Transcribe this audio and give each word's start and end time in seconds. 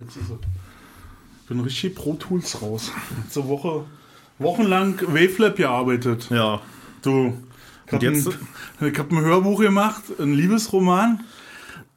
Jetzt 0.00 0.16
ist 0.16 0.30
er. 0.30 0.38
Ich 1.42 1.48
bin 1.48 1.60
richtig 1.60 1.94
Pro 1.94 2.14
Tools 2.14 2.60
raus. 2.60 2.90
Zur 3.30 3.48
Woche, 3.48 3.84
wochenlang 4.38 5.00
Wavelab 5.06 5.56
gearbeitet. 5.56 6.28
Ja. 6.30 6.60
Du, 7.02 7.36
ich 7.86 7.92
habe 7.92 8.04
jetzt? 8.04 8.28
ein, 8.80 8.92
ich 8.92 8.98
hab 8.98 9.10
ein 9.10 9.20
Hörbuch 9.20 9.60
gemacht, 9.60 10.02
ein 10.18 10.34
Liebesroman, 10.34 11.24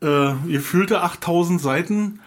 äh, 0.02 0.34
gefühlte 0.48 1.02
8000 1.02 1.60
Seiten, 1.60 2.20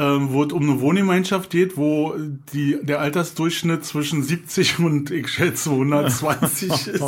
ähm, 0.00 0.32
wo 0.32 0.44
es 0.44 0.52
um 0.52 0.62
eine 0.62 0.80
Wohngemeinschaft 0.80 1.50
geht, 1.50 1.76
wo 1.76 2.14
die, 2.54 2.78
der 2.80 3.00
Altersdurchschnitt 3.00 3.84
zwischen 3.84 4.22
70 4.22 4.78
und 4.78 5.10
ich 5.10 5.28
schätze 5.28 5.70
120 5.70 6.70
ist. 6.86 7.02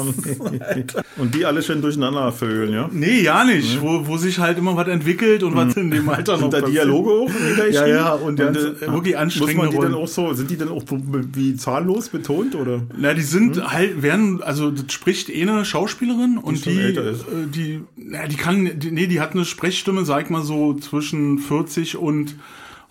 Und 1.16 1.34
die 1.34 1.46
alle 1.46 1.62
schön 1.62 1.80
durcheinander 1.80 2.30
vögeln, 2.32 2.70
ja? 2.70 2.90
Nee, 2.92 3.22
ja 3.22 3.44
nicht. 3.44 3.80
Wo, 3.80 4.06
wo 4.06 4.18
sich 4.18 4.38
halt 4.38 4.58
immer 4.58 4.76
was 4.76 4.88
entwickelt 4.88 5.42
und 5.42 5.56
was 5.56 5.74
in 5.74 5.90
dem 5.90 6.06
Alter 6.08 6.34
noch 6.34 6.50
Sind 6.50 6.52
da. 6.52 6.60
Dialoge 6.60 7.10
auch? 7.10 7.30
Ja, 7.72 7.86
ja, 7.86 8.12
und 8.12 8.36
ganz, 8.36 8.58
äh, 8.58 8.80
wirklich 8.80 9.14
Muss 9.14 9.22
anstrengende 9.22 9.56
man 9.56 9.70
die 9.70 9.78
dann 9.78 9.94
auch 9.94 10.08
so, 10.08 10.34
sind 10.34 10.50
die 10.50 10.58
dann 10.58 10.68
auch 10.68 10.84
wie 11.32 11.56
zahnlos 11.56 12.10
betont, 12.10 12.54
oder? 12.54 12.82
Na, 12.94 13.14
die 13.14 13.22
sind 13.22 13.72
halt, 13.72 14.02
werden, 14.02 14.42
also 14.42 14.70
das 14.70 14.92
spricht 14.92 15.30
eh 15.30 15.42
eine 15.42 15.64
Schauspielerin 15.64 16.36
und 16.36 16.66
die, 16.66 16.78
älter 16.78 17.04
ist. 17.04 17.22
äh, 17.22 17.46
die, 17.46 17.80
na, 17.96 18.26
die 18.26 18.36
kann, 18.36 18.78
die, 18.78 18.90
nee, 18.90 19.06
die 19.06 19.20
hat 19.20 19.32
eine 19.32 19.46
Sprechstimme, 19.46 20.04
sag 20.04 20.24
ich 20.24 20.30
mal 20.30 20.42
so, 20.42 20.74
zwischen 20.74 21.38
40 21.38 21.96
und 21.96 22.36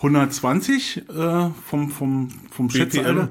120 0.02 0.98
äh, 0.98 1.50
vom, 1.68 1.92
vom, 1.92 2.30
vom 2.50 2.70
Schätzalter. 2.70 3.30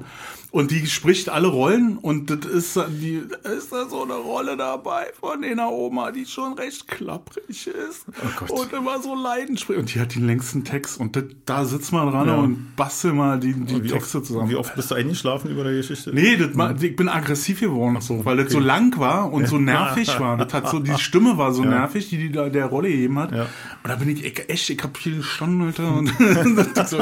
Und 0.53 0.69
die 0.71 0.85
spricht 0.85 1.29
alle 1.29 1.47
Rollen 1.47 1.97
und 1.97 2.29
das 2.29 2.39
ist, 2.51 2.77
die, 2.99 3.21
ist 3.57 3.71
da 3.71 3.87
so 3.87 4.03
eine 4.03 4.15
Rolle 4.15 4.57
dabei 4.57 5.05
von 5.17 5.41
einer 5.45 5.71
Oma, 5.71 6.11
die 6.11 6.25
schon 6.25 6.53
recht 6.55 6.89
klapprig 6.89 7.67
ist 7.67 8.05
Gott. 8.37 8.49
und 8.51 8.73
immer 8.73 9.01
so 9.01 9.15
leidenschaftlich. 9.15 9.79
Und 9.79 9.95
die 9.95 10.01
hat 10.01 10.13
den 10.13 10.27
längsten 10.27 10.65
Text 10.65 10.99
und 10.99 11.15
das, 11.15 11.23
da 11.45 11.63
sitzt 11.63 11.93
man 11.93 12.11
dran 12.11 12.27
Ja. 12.27 12.35
und 12.35 12.75
bastelt 12.75 13.15
mal 13.15 13.39
die, 13.39 13.53
die 13.53 13.79
Texte 13.87 14.17
oft, 14.17 14.27
zusammen. 14.27 14.49
wie 14.49 14.57
oft 14.57 14.75
bist 14.75 14.91
du 14.91 14.95
eingeschlafen 14.95 15.49
über 15.51 15.63
der 15.63 15.71
Geschichte? 15.71 16.11
Nee, 16.13 16.35
das, 16.35 16.53
ma- 16.53 16.75
ich 16.77 16.97
bin 16.97 17.07
aggressiv 17.07 17.61
geworden, 17.61 17.97
weil 18.25 18.35
das 18.35 18.51
so 18.51 18.59
lang 18.59 18.97
war 18.99 19.31
und 19.31 19.47
so 19.47 19.57
nervig 19.57 20.09
war. 20.19 20.35
Das 20.35 20.53
hat 20.53 20.67
so, 20.69 20.79
die 20.79 20.97
Stimme 20.99 21.37
war 21.37 21.53
so 21.53 21.63
nervig, 21.63 22.09
die 22.09 22.17
die 22.17 22.29
da 22.29 22.49
der 22.49 22.65
Rolle 22.65 22.89
gegeben 22.89 23.19
hat. 23.19 23.31
Ja. 23.31 23.43
Und 23.43 23.89
da 23.89 23.95
bin 23.95 24.09
ich 24.09 24.25
echt, 24.25 24.49
echt 24.49 24.69
ich 24.69 24.83
hab 24.83 24.97
viel 24.97 25.15
gestanden, 25.15 25.61
Alter. 25.67 25.95
Und 25.95 26.09
so, 26.89 26.97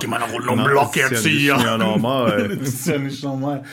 geh 0.00 0.06
mal 0.08 0.20
eine 0.20 0.32
Runde 0.32 0.50
um 0.50 0.64
Block 0.64 0.96
jetzt 0.96 1.24
ja 1.24 1.30
hier. 1.30 1.56
mehr 1.58 1.78
normal. 1.78 2.58
ja 2.88 2.98
nicht 2.98 3.22
normal. 3.22 3.64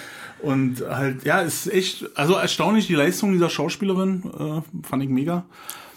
Und 0.41 0.83
halt, 0.87 1.23
ja, 1.23 1.39
ist 1.39 1.67
echt, 1.67 2.05
also 2.15 2.35
erstaunlich, 2.35 2.87
die 2.87 2.95
Leistung 2.95 3.33
dieser 3.33 3.49
Schauspielerin 3.49 4.23
äh, 4.37 4.87
fand 4.87 5.03
ich 5.03 5.09
mega. 5.09 5.45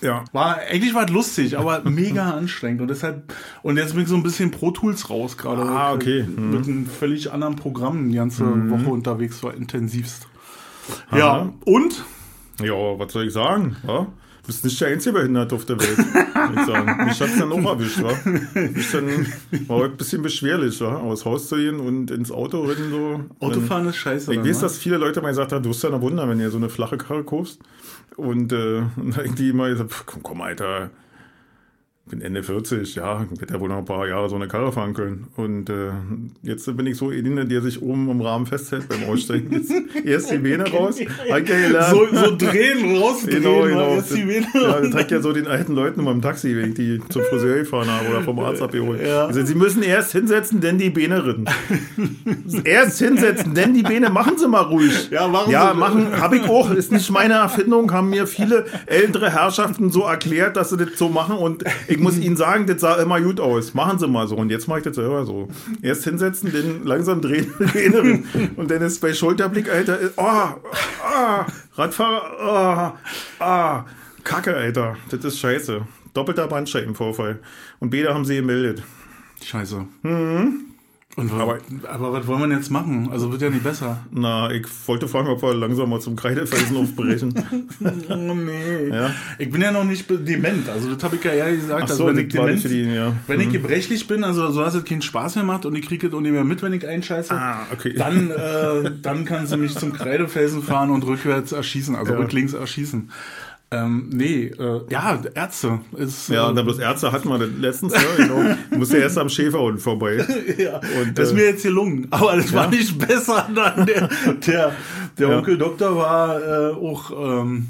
Ja. 0.00 0.24
War, 0.32 0.58
eigentlich 0.58 0.94
war 0.94 1.04
es 1.04 1.10
lustig, 1.10 1.58
aber 1.58 1.82
mega 1.82 2.30
anstrengend. 2.30 2.80
Und 2.80 2.88
deshalb, 2.88 3.32
und 3.62 3.76
jetzt 3.76 3.94
bin 3.94 4.02
ich 4.02 4.08
so 4.08 4.14
ein 4.14 4.22
bisschen 4.22 4.50
Pro 4.50 4.70
Tools 4.70 5.10
raus 5.10 5.36
gerade. 5.36 5.62
Ah, 5.62 5.92
okay. 5.92 6.22
Mhm. 6.22 6.50
Mit 6.50 6.68
einem 6.68 6.86
völlig 6.86 7.32
anderen 7.32 7.56
Programm 7.56 8.08
die 8.08 8.16
ganze 8.16 8.44
Woche 8.70 8.90
unterwegs 8.90 9.42
war, 9.42 9.54
intensivst. 9.54 10.28
Ja, 11.12 11.32
Aha. 11.32 11.52
und? 11.64 12.04
Ja, 12.62 12.98
was 12.98 13.12
soll 13.12 13.26
ich 13.26 13.32
sagen? 13.32 13.76
Ja? 13.86 14.06
Du 14.48 14.52
bist 14.54 14.64
nicht 14.64 14.80
der 14.80 14.88
einzige 14.88 15.12
Behinderte 15.12 15.54
auf 15.54 15.66
der 15.66 15.78
Welt, 15.78 15.98
würde 15.98 16.54
ich 16.56 16.66
sagen. 16.66 17.04
Mich 17.04 17.20
hat's 17.20 17.36
dann 17.36 17.52
auch 17.52 17.70
erwischt, 17.70 18.02
wa? 18.02 18.14
Mich 18.54 18.90
dann, 18.90 19.26
war 19.66 19.76
heute 19.76 19.92
ein 19.92 19.96
bisschen 19.98 20.22
beschwerlich, 20.22 20.80
wa? 20.80 20.96
Aus 20.96 21.26
Haus 21.26 21.48
zu 21.48 21.56
gehen 21.56 21.78
und 21.78 22.10
ins 22.10 22.32
Auto 22.32 22.62
rennen 22.62 22.90
so. 22.90 23.46
Autofahren 23.46 23.86
ist 23.88 23.96
scheiße. 23.96 24.32
Ich 24.32 24.38
weiß, 24.38 24.56
ne? 24.56 24.62
dass 24.62 24.78
viele 24.78 24.96
Leute 24.96 25.20
mal 25.20 25.28
gesagt 25.28 25.52
haben, 25.52 25.62
du 25.62 25.68
bist 25.68 25.82
ja 25.82 25.92
ein 25.92 26.00
Wunder, 26.00 26.26
wenn 26.30 26.40
ihr 26.40 26.50
so 26.50 26.56
eine 26.56 26.70
flache 26.70 26.96
Karre 26.96 27.24
kaufst. 27.24 27.60
Und, 28.16 28.50
äh, 28.54 28.84
und 28.96 29.18
irgendwie 29.18 29.50
immer 29.50 29.68
gesagt, 29.68 29.92
komm, 30.06 30.22
komm, 30.22 30.40
Alter, 30.40 30.86
ich 30.86 30.90
bin 32.08 32.20
Ende 32.22 32.42
40, 32.42 32.94
ja, 32.94 33.26
werde 33.38 33.54
ja 33.54 33.60
wohl 33.60 33.68
noch 33.68 33.78
ein 33.78 33.84
paar 33.84 34.06
Jahre 34.08 34.28
so 34.28 34.36
eine 34.36 34.48
Karre 34.48 34.72
fahren 34.72 34.94
können. 34.94 35.26
Und 35.36 35.68
äh, 35.70 35.90
jetzt 36.42 36.64
bin 36.76 36.86
ich 36.86 36.96
so 36.96 37.10
einer, 37.10 37.44
der 37.44 37.62
sich 37.62 37.82
oben 37.82 38.10
im 38.10 38.20
Rahmen 38.20 38.46
festhält 38.46 38.88
beim 38.88 39.04
Aussteigen. 39.04 39.52
Jetzt 39.52 39.72
erst 40.04 40.30
die 40.32 40.38
Beine 40.38 40.70
raus. 40.70 40.96
So, 40.96 42.06
so 42.12 42.36
drehen, 42.36 42.96
rausdrehen, 42.96 43.42
Genau, 43.42 43.60
mal 43.60 43.68
genau. 43.68 43.94
jetzt 43.94 44.14
die 44.14 44.26
Vene. 44.28 44.46
Ja, 44.54 44.80
das 44.80 44.94
hat 44.94 45.10
ja 45.10 45.20
so 45.20 45.32
den 45.32 45.46
alten 45.46 45.74
Leuten 45.74 46.00
immer 46.00 46.10
im 46.12 46.22
Taxi, 46.22 46.56
wenn 46.56 46.70
ich 46.70 46.74
die 46.74 47.00
zum 47.08 47.22
Friseur 47.22 47.58
gefahren 47.58 47.88
habe 47.90 48.08
oder 48.08 48.22
vom 48.22 48.38
Arzt 48.40 48.62
abgeholt. 48.62 49.00
Ja. 49.06 49.26
Also, 49.26 49.44
sie 49.44 49.54
müssen 49.54 49.82
erst 49.82 50.12
hinsetzen, 50.12 50.60
denn 50.60 50.78
die 50.78 50.90
Beine 50.90 51.24
ritten. 51.24 51.44
erst 52.64 52.98
hinsetzen, 52.98 53.54
denn 53.54 53.74
die 53.74 53.82
Beine, 53.82 54.10
machen 54.10 54.38
Sie 54.38 54.48
mal 54.48 54.62
ruhig. 54.62 55.10
Ja, 55.10 55.28
machen 55.28 55.50
Ja, 55.50 55.72
Sie. 55.72 55.78
machen, 55.78 56.20
habe 56.20 56.36
ich 56.36 56.44
auch. 56.48 56.70
Ist 56.70 56.92
nicht 56.92 57.10
meine 57.10 57.34
Erfindung, 57.34 57.92
haben 57.92 58.10
mir 58.10 58.26
viele 58.26 58.66
ältere 58.86 59.30
Herrschaften 59.32 59.90
so 59.90 60.02
erklärt, 60.04 60.56
dass 60.56 60.70
sie 60.70 60.76
das 60.76 60.90
so 60.96 61.08
machen 61.08 61.36
und 61.36 61.64
ich 61.86 61.97
muss 61.98 62.18
Ihnen 62.18 62.36
sagen, 62.36 62.66
das 62.66 62.80
sah 62.80 62.96
immer 62.96 63.20
gut 63.20 63.40
aus. 63.40 63.74
Machen 63.74 63.98
Sie 63.98 64.08
mal 64.08 64.26
so 64.28 64.36
und 64.36 64.50
jetzt 64.50 64.68
mache 64.68 64.78
ich 64.78 64.84
das 64.84 64.96
selber 64.96 65.24
so. 65.24 65.48
Erst 65.82 66.04
hinsetzen, 66.04 66.52
dann 66.52 66.84
langsam 66.84 67.20
drehen, 67.20 67.52
ritten. 67.60 68.52
und 68.56 68.70
dann 68.70 68.82
ist 68.82 69.00
bei 69.00 69.12
Schulterblick, 69.12 69.70
Alter, 69.70 69.98
oh, 70.16 70.22
ah, 70.22 71.46
Radfahrer, 71.74 72.40
ah, 72.40 72.98
ah, 73.38 73.84
Kacke, 74.24 74.54
Alter, 74.54 74.96
das 75.10 75.24
ist 75.24 75.38
scheiße. 75.38 75.82
Doppelter 76.14 76.48
Bandscheibenvorfall. 76.48 77.40
Und 77.78 77.90
beide 77.90 78.12
haben 78.12 78.24
sie 78.24 78.36
gemeldet. 78.36 78.82
Scheiße. 79.42 79.86
Und 81.18 81.32
Aber- 81.32 81.58
aber, 81.88 82.12
was 82.12 82.26
wollen 82.28 82.48
wir 82.48 82.56
jetzt 82.56 82.70
machen? 82.70 83.08
Also 83.10 83.32
wird 83.32 83.42
ja 83.42 83.50
nicht 83.50 83.64
besser. 83.64 83.98
Na, 84.12 84.52
ich 84.52 84.66
wollte 84.86 85.08
fragen, 85.08 85.26
ob 85.26 85.42
wir 85.42 85.52
langsam 85.52 85.90
mal 85.90 85.98
zum 86.00 86.14
Kreidefelsen 86.14 86.76
aufbrechen. 86.82 87.34
Oh 88.08 88.34
nee. 88.34 88.86
Ja. 88.88 89.10
Ich 89.36 89.50
bin 89.50 89.60
ja 89.60 89.72
noch 89.72 89.82
nicht 89.82 90.06
dement. 90.08 90.68
Also 90.68 90.94
das 90.94 91.02
habe 91.02 91.16
ich 91.16 91.24
ja 91.24 91.32
ehrlich 91.32 91.62
gesagt. 91.62 91.82
Ach 91.86 91.90
also 91.90 91.94
so, 91.96 92.06
wenn 92.06 92.18
ich 92.18 92.28
das 92.32 92.44
dement, 92.44 92.64
die, 92.64 92.82
ja. 92.94 93.12
wenn 93.26 93.40
ich 93.40 93.50
gebrechlich 93.50 94.06
bin, 94.06 94.22
also 94.22 94.48
so 94.52 94.60
dass 94.60 94.76
es 94.76 94.84
keinen 94.84 95.02
Spaß 95.02 95.34
mehr 95.34 95.44
macht 95.44 95.66
und 95.66 95.74
ich 95.74 95.88
kriege 95.88 96.06
es 96.06 96.14
auch 96.14 96.20
nicht 96.20 96.30
mehr 96.30 96.44
mit, 96.44 96.62
wenn 96.62 96.72
ich 96.72 96.86
einscheiße, 96.86 97.34
Ah, 97.34 97.66
okay. 97.72 97.94
dann, 97.96 98.30
äh, 98.30 98.92
dann 99.02 99.24
kann 99.24 99.48
sie 99.48 99.56
mich 99.56 99.74
zum 99.76 99.92
Kreidefelsen 99.92 100.62
fahren 100.62 100.90
und 100.90 101.04
rückwärts 101.04 101.50
erschießen, 101.50 101.96
also 101.96 102.12
Ja. 102.12 102.18
rücklinks 102.20 102.52
erschießen. 102.52 103.10
Ähm, 103.70 104.08
nee, 104.10 104.44
äh, 104.46 104.80
ja, 104.88 105.20
Ärzte 105.34 105.80
ist. 105.96 106.30
Ja, 106.30 106.46
äh, 106.46 106.48
und 106.48 106.56
dann 106.56 106.64
bloß 106.64 106.78
Ärzte 106.78 107.12
hatten 107.12 107.28
wir 107.28 107.38
letztens, 107.38 107.92
ne? 107.92 108.00
Genau. 108.16 108.56
Muss 108.78 108.90
ja 108.92 108.98
erst 109.00 109.18
am 109.18 109.28
Schäferhund 109.28 109.80
vorbei. 109.82 110.24
ja, 110.58 110.80
Und, 111.02 111.18
das 111.18 111.28
ist 111.28 111.32
äh, 111.32 111.36
mir 111.36 111.44
jetzt 111.44 111.62
gelungen. 111.64 112.06
Aber 112.10 112.36
das 112.36 112.50
war 112.54 112.68
nicht 112.68 112.98
besser. 112.98 113.46
Dann 113.54 113.84
der, 113.84 114.08
der, 114.46 114.72
der 115.18 115.28
Ja. 115.28 115.38
Onkel 115.38 115.58
Doktor 115.58 115.96
war 115.96 116.40
äh, 116.40 116.72
auch. 116.72 117.42
Ähm, 117.42 117.68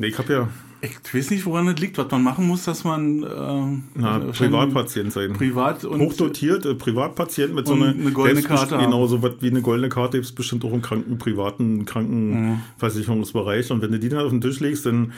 Nee, 0.00 0.08
ich 0.08 0.18
hab 0.18 0.28
ja 0.28 0.48
ich 0.80 1.14
weiß 1.14 1.30
nicht, 1.30 1.44
woran 1.44 1.66
das 1.66 1.78
liegt, 1.78 1.98
was 1.98 2.10
man 2.10 2.22
machen 2.22 2.46
muss, 2.46 2.64
dass 2.64 2.84
man 2.84 3.24
ähm, 3.24 3.84
na, 3.94 4.24
wahrscheinlich 4.26 4.36
Privatpatient 4.38 5.12
sein. 5.12 5.32
privat 5.32 5.84
und 5.84 6.00
Hochdotiert, 6.00 6.66
äh, 6.66 6.74
Privatpatient 6.74 7.54
mit 7.54 7.66
so 7.66 7.74
einer 7.74 7.88
eine 7.88 8.12
goldene 8.12 8.42
Karte. 8.42 8.78
Genau, 8.78 9.06
so 9.06 9.20
was 9.22 9.32
wie 9.40 9.50
eine 9.50 9.60
goldene 9.60 9.88
Karte 9.88 10.18
gibt 10.18 10.26
es 10.26 10.32
bestimmt 10.32 10.64
auch 10.64 10.72
im 10.72 10.82
kranken, 10.82 11.18
privaten 11.18 11.84
Krankenversicherungsbereich. 11.84 13.70
Und 13.72 13.82
wenn 13.82 13.90
du 13.90 13.98
die 13.98 14.08
dann 14.08 14.24
auf 14.24 14.30
den 14.30 14.40
Tisch 14.40 14.60
legst, 14.60 14.86
dann, 14.86 15.12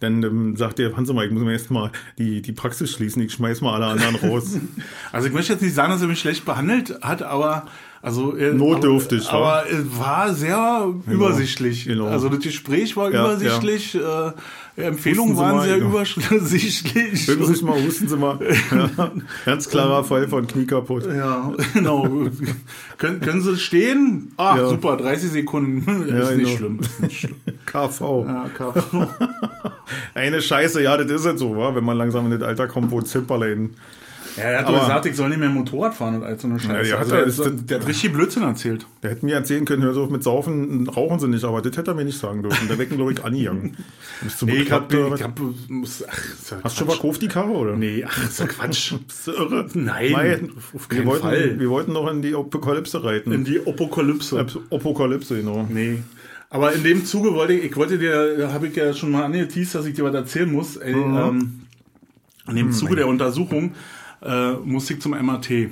dann 0.00 0.22
ähm, 0.22 0.56
sagt 0.56 0.78
der, 0.78 0.94
Hans 0.94 1.10
mal, 1.10 1.24
ich 1.24 1.32
muss 1.32 1.42
mir 1.42 1.52
erst 1.52 1.70
mal 1.70 1.90
die, 2.18 2.42
die 2.42 2.52
Praxis 2.52 2.92
schließen, 2.92 3.22
ich 3.22 3.32
schmeiß 3.32 3.62
mal 3.62 3.74
alle 3.74 3.86
anderen 3.86 4.16
raus. 4.16 4.58
Also 5.12 5.28
ich 5.28 5.34
möchte 5.34 5.54
jetzt 5.54 5.62
nicht 5.62 5.74
sagen, 5.74 5.92
dass 5.92 6.02
er 6.02 6.08
mich 6.08 6.20
schlecht 6.20 6.44
behandelt 6.44 6.98
hat, 7.00 7.22
aber 7.22 7.66
also 8.06 8.36
äh, 8.36 8.52
Notdürftig, 8.54 9.28
aber, 9.30 9.62
aber 9.62 9.70
es 9.70 9.98
war 9.98 10.32
sehr 10.32 10.94
übersichtlich. 11.10 11.86
genau. 11.86 12.06
Also 12.06 12.28
das 12.28 12.38
Gespräch 12.38 12.96
war 12.96 13.12
Ja, 13.12 13.24
übersichtlich, 13.24 13.96
Äh, 13.96 14.30
Empfehlungen 14.80 15.34
Sie 15.34 15.40
waren 15.40 15.56
mal, 15.56 15.66
sehr 15.66 15.78
genau. 15.78 15.90
übersichtlich. 15.90 17.26
Hören 17.26 17.54
Sie 17.54 17.64
mal, 17.64 17.82
husten 17.82 18.06
Sie 18.08 18.16
mal. 18.16 18.38
Ja, 18.70 19.10
ganz 19.44 19.68
klarer 19.68 20.04
Fall 20.04 20.28
von 20.28 20.46
Knie 20.46 20.66
kaputt. 20.66 21.06
Ja, 21.06 21.52
genau. 21.74 22.06
können, 22.98 23.20
können 23.20 23.40
Sie 23.42 23.56
stehen? 23.56 24.32
Ah, 24.36 24.56
Ja. 24.58 24.68
super, 24.68 24.96
30 24.98 25.30
Sekunden. 25.32 25.84
Ja, 26.08 26.28
ist 26.28 26.36
nicht 26.36 26.46
genau. 26.46 26.56
schlimm. 26.58 26.80
Ist 26.80 27.00
nicht 27.00 27.18
schlimm. 27.20 27.36
KV. 27.64 28.24
Ja, 28.28 28.50
Karo. 28.56 29.08
Eine 30.14 30.42
Scheiße, 30.42 30.80
ja, 30.82 30.96
das 30.96 31.10
ist 31.10 31.26
halt 31.26 31.38
so, 31.40 31.56
wa? 31.56 31.74
wenn 31.74 31.84
man 31.84 31.96
langsam 31.96 32.30
in 32.30 32.38
das 32.38 32.46
Alter 32.46 32.68
kommt, 32.68 32.90
wo 32.92 33.00
Zimperlein. 33.02 33.70
Ja, 34.36 34.42
er 34.44 34.58
hat 34.60 34.66
Aber- 34.66 34.80
gesagt, 34.80 35.06
ich 35.06 35.16
soll 35.16 35.30
nicht 35.30 35.38
mehr 35.38 35.48
Motorrad 35.48 35.94
fahren 35.94 36.16
und 36.16 36.24
all 36.24 36.38
so 36.38 36.46
eine 36.46 36.58
Scheiße. 36.60 36.90
Ja, 36.90 36.98
also, 36.98 37.14
hat 37.14 37.20
er- 37.20 37.26
der, 37.26 37.50
das- 37.52 37.66
der 37.66 37.80
hat 37.80 37.88
richtig 37.88 38.12
Blödsinn 38.12 38.42
erzählt. 38.42 38.86
Der 39.02 39.10
hätte 39.12 39.24
mir 39.24 39.34
erzählen 39.34 39.64
können, 39.64 39.82
hör 39.82 39.94
so 39.94 40.06
mit 40.06 40.22
Saufen, 40.22 40.88
rauchen 40.88 41.18
Sie 41.18 41.28
nicht, 41.28 41.44
aber 41.44 41.62
das 41.62 41.76
hätte 41.76 41.92
er 41.92 41.94
mir 41.94 42.04
nicht 42.04 42.18
sagen 42.18 42.42
dürfen. 42.42 42.68
Der 42.68 42.76
wecken, 42.78 42.96
glaube 42.96 43.12
ich, 43.12 43.24
angegangen. 43.24 43.76
Nee, 44.42 44.56
ich 44.58 44.70
hab, 44.72 44.92
ich 44.92 45.22
hab, 45.22 45.40
muss, 45.68 46.04
ach, 46.06 46.12
Hast 46.12 46.50
du 46.50 46.50
schon 46.50 46.60
Quatsch. 46.60 46.84
verkauft 46.96 47.22
die 47.22 47.28
Karre, 47.28 47.50
oder? 47.52 47.76
Nee, 47.76 48.04
ach, 48.06 48.24
ist 48.24 48.38
ja 48.40 48.46
Quatsch. 48.46 48.94
Bist 49.06 49.26
du 49.26 49.32
irre? 49.32 49.66
Nein, 49.74 50.12
Nein, 50.12 50.52
auf 50.74 50.88
wir 50.90 51.04
wollten, 51.06 51.22
Fall. 51.22 51.58
Wir 51.58 51.70
wollten 51.70 51.92
noch 51.92 52.10
in 52.10 52.20
die 52.22 52.34
Apokalypse 52.34 53.02
reiten. 53.04 53.32
In 53.32 53.44
die 53.44 53.60
Apokalypse. 53.66 54.46
Apokalypse, 54.70 55.36
genau. 55.36 55.66
Nee. 55.68 55.98
Aber 56.50 56.72
in 56.72 56.84
dem 56.84 57.04
Zuge 57.04 57.34
wollte 57.34 57.54
ich, 57.54 57.64
ich 57.64 57.76
wollte 57.76 57.98
dir, 57.98 58.50
habe 58.52 58.68
ich 58.68 58.76
ja 58.76 58.92
schon 58.94 59.10
mal 59.10 59.24
angeteased, 59.24 59.74
dass 59.74 59.84
ich 59.86 59.94
dir 59.94 60.04
was 60.04 60.14
erzählen 60.14 60.50
muss. 60.50 60.76
Ey, 60.76 60.94
Mhm. 60.94 61.16
ähm, 61.16 61.60
in 62.48 62.54
dem 62.56 62.70
Zuge 62.72 62.94
der 62.94 63.08
Untersuchung 63.08 63.72
äh, 64.22 64.52
ich 64.90 65.00
zum 65.00 65.12
MRT. 65.12 65.70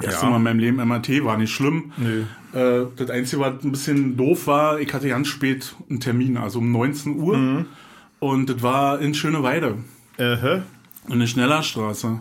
Erste 0.00 0.24
Ja. 0.26 0.30
Mal 0.30 0.36
in 0.36 0.42
meinem 0.44 0.58
Leben 0.60 0.76
MRT, 0.76 1.24
war 1.24 1.36
nicht 1.36 1.52
schlimm. 1.52 1.92
Nee. 1.96 2.58
Äh, 2.58 2.86
das 2.96 3.10
Einzige, 3.10 3.42
was 3.42 3.64
ein 3.64 3.72
bisschen 3.72 4.16
doof 4.16 4.46
war, 4.46 4.78
ich 4.80 4.92
hatte 4.94 5.08
ganz 5.08 5.26
spät 5.28 5.74
einen 5.90 5.98
Termin, 6.00 6.36
also 6.36 6.60
um 6.60 6.70
19 6.70 7.18
Uhr. 7.18 7.36
Mhm. 7.36 7.66
Und 8.20 8.48
das 8.50 8.62
war 8.62 9.00
in 9.00 9.14
Schöneweide, 9.14 9.78
Äh, 10.16 10.36
hä? 10.36 10.62
in 11.08 11.18
der 11.20 11.26
Schnellerstraße. 11.26 12.20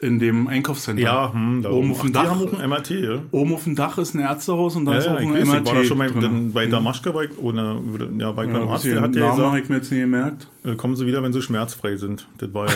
In 0.00 0.20
dem 0.20 0.46
Einkaufscenter. 0.46 1.02
Ja, 1.02 1.32
hm, 1.32 1.62
da 1.62 1.70
Oben 1.70 1.90
auf 1.90 2.02
dem 2.02 2.10
Ach, 2.10 2.12
Dach. 2.12 2.22
Die 2.22 2.28
haben 2.28 2.54
auch 2.54 2.60
ein 2.60 2.68
MRT, 2.70 2.90
ja. 2.90 3.18
Oben 3.32 3.54
auf 3.54 3.64
dem 3.64 3.74
Dach 3.74 3.98
ist 3.98 4.14
ein 4.14 4.20
Ärztehaus 4.20 4.76
und 4.76 4.84
da 4.84 4.92
Ja, 4.92 4.98
ist 4.98 5.08
auch 5.08 5.16
ein 5.16 5.34
weiß, 5.34 5.44
MRT. 5.48 5.60
ich 5.60 5.66
war 5.66 5.74
da 5.74 5.84
schon 5.84 5.98
mal 5.98 6.10
drin. 6.10 6.52
bei 6.52 6.66
Damaschke, 6.66 7.10
bei, 7.12 7.28
oder, 7.30 7.76
ja, 8.16 8.30
bei 8.30 8.44
Ja, 8.46 8.64
Arzt, 8.64 8.84
der 8.84 9.00
hat 9.00 9.16
ja 9.16 9.20
Namen 9.22 9.30
habe 9.32 9.36
gesagt, 9.42 9.62
ich 9.64 9.68
mir 9.70 9.76
jetzt 9.76 9.90
nie 9.90 9.98
gemerkt. 10.00 10.46
äh, 10.64 10.74
kommen 10.76 10.94
Sie 10.94 11.04
wieder, 11.04 11.20
wenn 11.24 11.32
Sie 11.32 11.42
schmerzfrei 11.42 11.96
sind. 11.96 12.28
Das 12.38 12.54
war 12.54 12.68
ja 12.68 12.74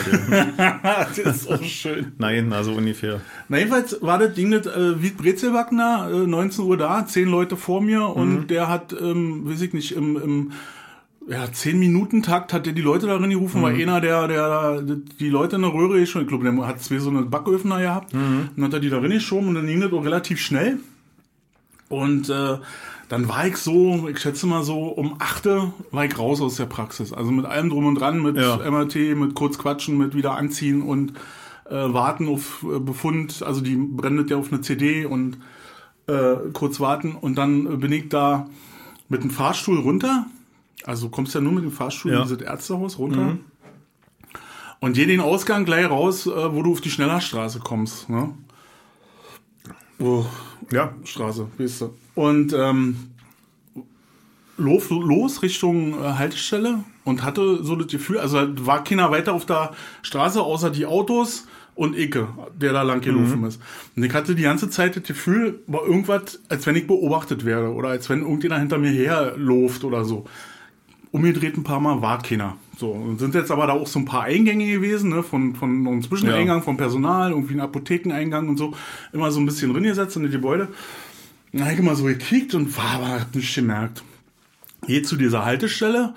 der. 0.57 0.79
das 1.07 1.17
ist 1.17 1.49
auch 1.51 1.63
schön. 1.63 2.11
Nein, 2.17 2.51
also 2.51 2.73
ungefähr. 2.73 3.21
Na, 3.47 3.57
jedenfalls 3.57 4.01
war 4.01 4.19
das 4.19 4.33
Ding 4.33 4.51
das, 4.51 4.65
äh, 4.67 5.01
wie 5.01 5.11
Brezelbacken 5.11 5.77
da, 5.77 6.09
äh, 6.09 6.27
19 6.27 6.65
Uhr 6.65 6.75
da, 6.77 7.05
10 7.05 7.29
Leute 7.29 7.55
vor 7.55 7.81
mir 7.81 7.99
Mhm. 8.01 8.05
und 8.21 8.47
der 8.47 8.67
hat, 8.67 8.93
ähm, 9.01 9.49
weiß 9.49 9.61
ich 9.61 9.71
nicht, 9.73 9.93
im, 9.93 10.17
im 10.17 10.51
ja, 11.29 11.51
10 11.51 11.79
Minuten 11.79 12.21
Takt 12.23 12.51
hat 12.53 12.65
der 12.65 12.73
die 12.73 12.81
Leute 12.81 13.07
darin 13.07 13.29
gerufen, 13.29 13.59
Mhm. 13.59 13.63
weil 13.63 13.81
einer, 13.81 14.01
der, 14.01 14.27
der, 14.27 14.81
die 14.81 15.29
Leute 15.29 15.55
in 15.55 15.61
der 15.61 15.73
Röhre 15.73 16.05
schon, 16.05 16.23
ich 16.23 16.27
glaube, 16.27 16.43
der 16.43 16.67
hat 16.67 16.81
zwei 16.81 16.99
so 16.99 17.09
eine 17.09 17.21
Backöfner 17.23 17.79
gehabt, 17.79 18.13
Mhm. 18.13 18.49
und 18.57 18.63
hat 18.63 18.73
er 18.73 18.79
die 18.79 18.89
darin 18.89 19.11
geschoben 19.11 19.47
und 19.49 19.55
dann 19.55 19.67
ging 19.67 19.79
das 19.81 19.93
auch 19.93 20.03
relativ 20.03 20.39
schnell. 20.41 20.79
Und 21.89 22.29
äh, 22.29 22.57
dann 23.09 23.27
war 23.29 23.45
ich 23.47 23.57
so, 23.57 24.07
ich 24.09 24.19
schätze 24.19 24.47
mal 24.47 24.63
so, 24.63 24.87
um 24.87 25.15
8 25.19 25.45
Uhr 25.45 25.73
war 25.91 26.05
ich 26.05 26.17
raus 26.17 26.41
aus 26.41 26.55
der 26.55 26.65
Praxis. 26.65 27.13
Also 27.13 27.31
mit 27.31 27.45
allem 27.45 27.69
drum 27.69 27.85
und 27.85 27.95
dran, 27.95 28.21
mit 28.23 28.37
Ja. 28.37 28.57
MRT, 28.57 29.15
mit 29.15 29.35
kurz 29.35 29.57
quatschen, 29.57 29.97
mit 29.97 30.15
wieder 30.15 30.35
anziehen 30.35 30.81
und 30.81 31.13
äh, 31.69 31.75
warten 31.75 32.27
auf 32.27 32.63
äh, 32.63 32.79
Befund. 32.79 33.43
Also 33.43 33.61
die 33.61 33.75
brennt 33.75 34.29
ja 34.29 34.37
auf 34.37 34.51
eine 34.51 34.61
CD 34.61 35.05
und 35.05 35.37
äh, 36.07 36.35
kurz 36.53 36.79
warten. 36.79 37.11
Und 37.19 37.35
dann 37.37 37.79
bin 37.79 37.91
ich 37.91 38.09
da 38.09 38.47
mit 39.09 39.23
dem 39.23 39.29
Fahrstuhl 39.29 39.77
runter. 39.79 40.25
Also 40.85 41.07
du 41.07 41.11
kommst 41.11 41.33
ja 41.35 41.41
nur 41.41 41.53
mit 41.53 41.63
dem 41.63 41.71
Fahrstuhl 41.71 42.11
Ja. 42.11 42.17
in 42.21 42.23
dieses 42.27 42.41
Ärztehaus 42.41 42.97
runter. 42.97 43.37
Und 44.79 44.93
geh 44.93 45.05
den 45.05 45.21
Ausgang 45.21 45.63
gleich 45.65 45.89
raus, 45.89 46.27
äh, 46.27 46.31
wo 46.53 46.61
du 46.61 46.73
auf 46.73 46.81
die 46.81 46.89
Schnellerstraße 46.91 47.59
kommst. 47.59 48.09
Ne? 48.09 48.33
Oh, 49.99 50.25
Ja, 50.71 50.93
Straße, 51.05 51.47
weißt 51.57 51.81
du. 51.81 51.93
Und 52.15 52.53
ähm, 52.53 52.97
los, 54.57 54.89
los 54.89 55.41
Richtung 55.41 55.93
äh, 56.01 56.13
Haltestelle 56.13 56.83
und 57.05 57.23
hatte 57.23 57.63
so 57.63 57.75
das 57.75 57.87
Gefühl, 57.87 58.19
also 58.19 58.39
war 58.65 58.83
keiner 58.83 59.09
weiter 59.11 59.33
auf 59.33 59.45
der 59.45 59.71
Straße, 60.01 60.41
außer 60.41 60.69
die 60.69 60.85
Autos 60.85 61.47
und 61.75 61.97
Icke, 61.97 62.27
der 62.59 62.71
da 62.73 62.81
lang 62.83 63.01
gelaufen 63.01 63.43
ist. 63.45 63.59
Und 63.95 64.03
ich 64.03 64.13
hatte 64.13 64.35
die 64.35 64.43
ganze 64.43 64.69
Zeit 64.69 64.95
das 64.95 65.03
Gefühl, 65.03 65.59
war 65.65 65.83
irgendwas, 65.85 66.39
als 66.49 66.65
wenn 66.67 66.75
ich 66.75 66.85
beobachtet 66.87 67.45
werde 67.45 67.73
oder 67.73 67.89
als 67.89 68.09
wenn 68.09 68.21
irgendjemand 68.21 68.61
hinter 68.61 68.77
mir 68.77 68.91
herläuft 68.91 69.83
oder 69.83 70.05
so. 70.05 70.25
Umgedreht 71.13 71.55
ein 71.57 71.63
paar 71.63 71.79
Mal 71.79 72.01
war 72.01 72.23
keiner. 72.23 72.57
So, 72.75 73.15
sind 73.19 73.35
jetzt 73.35 73.51
aber 73.51 73.67
da 73.67 73.73
auch 73.73 73.85
so 73.85 73.99
ein 73.99 74.05
paar 74.05 74.23
Eingänge 74.23 74.65
gewesen, 74.65 75.11
ne, 75.11 75.21
von, 75.21 75.55
von 75.55 75.85
einem 75.85 76.01
Zwischeneingang, 76.01 76.63
vom 76.63 76.75
Personal, 76.75 77.29
irgendwie 77.29 77.53
ein 77.53 77.59
Apothekeneingang 77.59 78.49
und 78.49 78.57
so, 78.57 78.73
immer 79.11 79.31
so 79.31 79.39
ein 79.39 79.45
bisschen 79.45 79.71
drin 79.71 79.83
gesetzt 79.83 80.15
in 80.15 80.23
die 80.23 80.29
Gebäude. 80.29 80.69
Habe 81.55 81.71
ich 81.71 81.77
immer 81.77 81.95
so 81.95 82.05
gekickt 82.05 82.55
und 82.55 82.75
war 82.75 82.95
aber 82.95 83.07
hab 83.19 83.35
nichts 83.35 83.53
gemerkt. 83.53 84.03
Geh 84.87 85.03
zu 85.03 85.15
dieser 85.15 85.45
Haltestelle, 85.45 86.15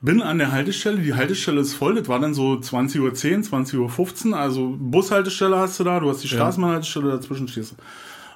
bin 0.00 0.22
an 0.22 0.38
der 0.38 0.50
Haltestelle, 0.50 0.98
die 0.98 1.12
Haltestelle 1.12 1.60
ist 1.60 1.74
voll, 1.74 1.96
das 1.96 2.08
war 2.08 2.18
dann 2.18 2.32
so 2.32 2.54
20.10 2.54 3.00
Uhr, 3.00 3.10
20.15 3.10 4.30
Uhr, 4.30 4.38
also 4.38 4.74
Bushaltestelle 4.78 5.58
hast 5.58 5.78
du 5.78 5.84
da, 5.84 6.00
du 6.00 6.08
hast 6.08 6.24
die 6.24 6.28
Straßenbahnhaltestelle, 6.28 7.10
dazwischen 7.10 7.48
stehst 7.48 7.72
du. 7.72 7.76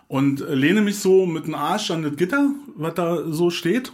Und 0.09 0.43
äh, 0.43 0.55
lehne 0.55 0.83
mich 0.83 0.99
so 0.99 1.25
mit 1.25 1.47
dem 1.47 1.55
Arsch 1.55 1.91
an 1.91 2.03
das 2.03 2.17
Gitter, 2.17 2.51
was 2.77 2.95
da 2.95 3.33
so 3.33 3.49
steht, 3.49 3.93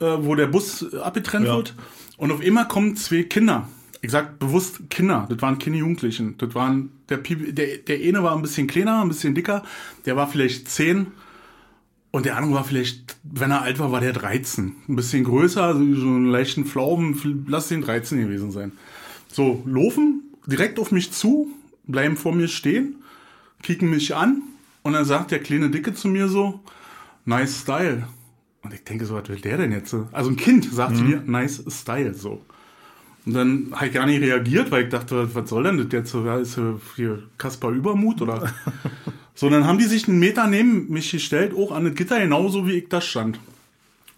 äh, 0.00 0.04
wo 0.20 0.34
der 0.34 0.46
Bus 0.46 0.92
abgetrennt 0.94 1.46
Ja. 1.46 1.56
wird. 1.56 1.74
Und 2.16 2.30
auf 2.32 2.40
einmal 2.40 2.68
kommen 2.68 2.96
zwei 2.96 3.22
Kinder. 3.24 3.68
Ich 4.00 4.10
sag 4.12 4.38
bewusst 4.38 4.90
Kinder, 4.90 5.26
das 5.28 5.40
waren 5.42 5.58
keine 5.58 5.76
Jugendlichen. 5.78 6.36
Das 6.38 6.54
waren, 6.54 6.90
der, 7.08 7.22
Piep- 7.22 7.52
der, 7.52 7.78
der 7.78 7.96
eine 7.98 8.22
war 8.22 8.34
ein 8.36 8.42
bisschen 8.42 8.66
kleiner, 8.68 9.00
ein 9.02 9.08
bisschen 9.08 9.34
dicker, 9.34 9.64
der 10.06 10.14
war 10.16 10.28
vielleicht 10.28 10.68
10 10.68 11.08
und 12.12 12.24
der 12.24 12.36
andere 12.36 12.54
war 12.54 12.64
vielleicht, 12.64 13.16
wenn 13.24 13.50
er 13.50 13.62
alt 13.62 13.78
war, 13.80 13.90
war 13.92 14.00
der 14.00 14.12
13. 14.12 14.72
Ein 14.88 14.96
bisschen 14.96 15.24
größer, 15.24 15.74
so 15.74 15.78
einen 15.80 16.26
leichten 16.26 16.64
Pflaumen, 16.64 17.44
lass 17.48 17.68
den 17.68 17.80
13 17.82 18.20
gewesen 18.20 18.50
sein. 18.52 18.72
So, 19.30 19.62
laufen 19.66 20.22
direkt 20.46 20.78
auf 20.78 20.92
mich 20.92 21.10
zu, 21.12 21.48
bleiben 21.86 22.16
vor 22.16 22.34
mir 22.34 22.48
stehen, 22.48 22.96
kicken 23.62 23.90
mich 23.90 24.14
an 24.14 24.42
und 24.82 24.92
dann 24.92 25.04
sagt 25.04 25.32
der 25.32 25.40
kleine 25.40 25.70
Dicke 25.70 25.92
zu 25.92 26.06
mir 26.08 26.28
so, 26.28 26.60
nice 27.24 27.60
style. 27.62 28.06
Und 28.62 28.74
ich 28.74 28.84
denke 28.84 29.06
so, 29.06 29.14
was 29.14 29.28
will 29.28 29.40
der 29.40 29.56
denn 29.58 29.72
jetzt? 29.72 29.94
Also 30.12 30.30
ein 30.30 30.36
Kind 30.36 30.72
sagt 30.72 30.96
zu 30.96 31.04
mir, 31.04 31.22
nice 31.24 31.62
style, 31.68 32.14
so. 32.14 32.42
Und 33.24 33.34
dann 33.34 33.68
habe 33.72 33.86
ich 33.88 33.92
gar 33.92 34.06
nicht 34.06 34.20
reagiert, 34.20 34.70
weil 34.70 34.84
ich 34.84 34.88
dachte, 34.88 35.34
was 35.34 35.50
soll 35.50 35.64
denn 35.64 35.76
das 35.76 35.88
jetzt? 35.92 36.14
Ja, 36.14 36.38
Ist 36.38 36.58
hier 36.96 37.22
Kaspar 37.36 37.70
Übermut 37.70 38.22
oder? 38.22 38.52
so, 39.34 39.50
dann 39.50 39.66
haben 39.66 39.78
die 39.78 39.84
sich 39.84 40.08
einen 40.08 40.18
Meter 40.18 40.46
neben 40.46 40.88
mich 40.88 41.10
gestellt, 41.10 41.54
auch 41.54 41.70
an 41.72 41.84
das 41.84 41.94
Gitter, 41.94 42.18
genauso 42.18 42.66
wie 42.66 42.72
ich 42.72 42.88
da 42.88 43.00
stand. 43.00 43.38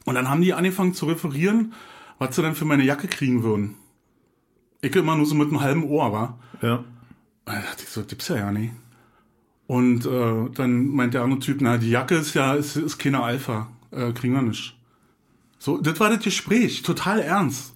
Und 0.05 0.15
dann 0.15 0.29
haben 0.29 0.43
die 0.43 0.55
angefangen 0.55 0.95
zu 0.95 1.07
referieren, 1.07 1.73
was 2.19 2.37
sie 2.37 2.43
denn 2.43 2.55
für 2.55 2.65
meine 2.65 2.85
Jacke 2.85 3.09
kriegen 3.09 3.43
würden. 3.43 3.75
Ich 4.81 4.95
immer 4.97 5.17
nur 5.17 5.27
so 5.27 5.35
mit 5.35 5.49
einem 5.49 5.61
halben 5.61 5.85
Ohr, 5.85 6.13
war. 6.13 6.39
ja. 6.63 6.77
Und 7.47 7.57
dann 7.57 7.63
dachte 7.63 7.83
ich 7.83 7.89
so, 7.89 8.05
gibt's 8.05 8.29
ja 8.29 8.37
ja 8.37 8.53
nicht. 8.53 8.73
Und 9.67 10.07
äh, 10.07 10.51
dann 10.55 10.87
meint 10.89 11.15
der 11.15 11.23
andere 11.23 11.41
Typ, 11.41 11.59
na, 11.61 11.79
die 11.79 11.91
Jacke 11.91 12.15
ist 12.15 12.35
ja, 12.35 12.55
ist, 12.55 12.77
ist 12.77 12.99
keine 12.99 13.23
Alpha, 13.23 13.69
äh, 13.91 14.13
kriegen 14.13 14.35
wir 14.35 14.43
nicht. 14.43 14.77
So, 15.59 15.79
das 15.79 16.01
war 16.01 16.11
das 16.11 16.25
Gespräch, 16.25 16.83
total 16.83 17.21
ernst. 17.21 17.75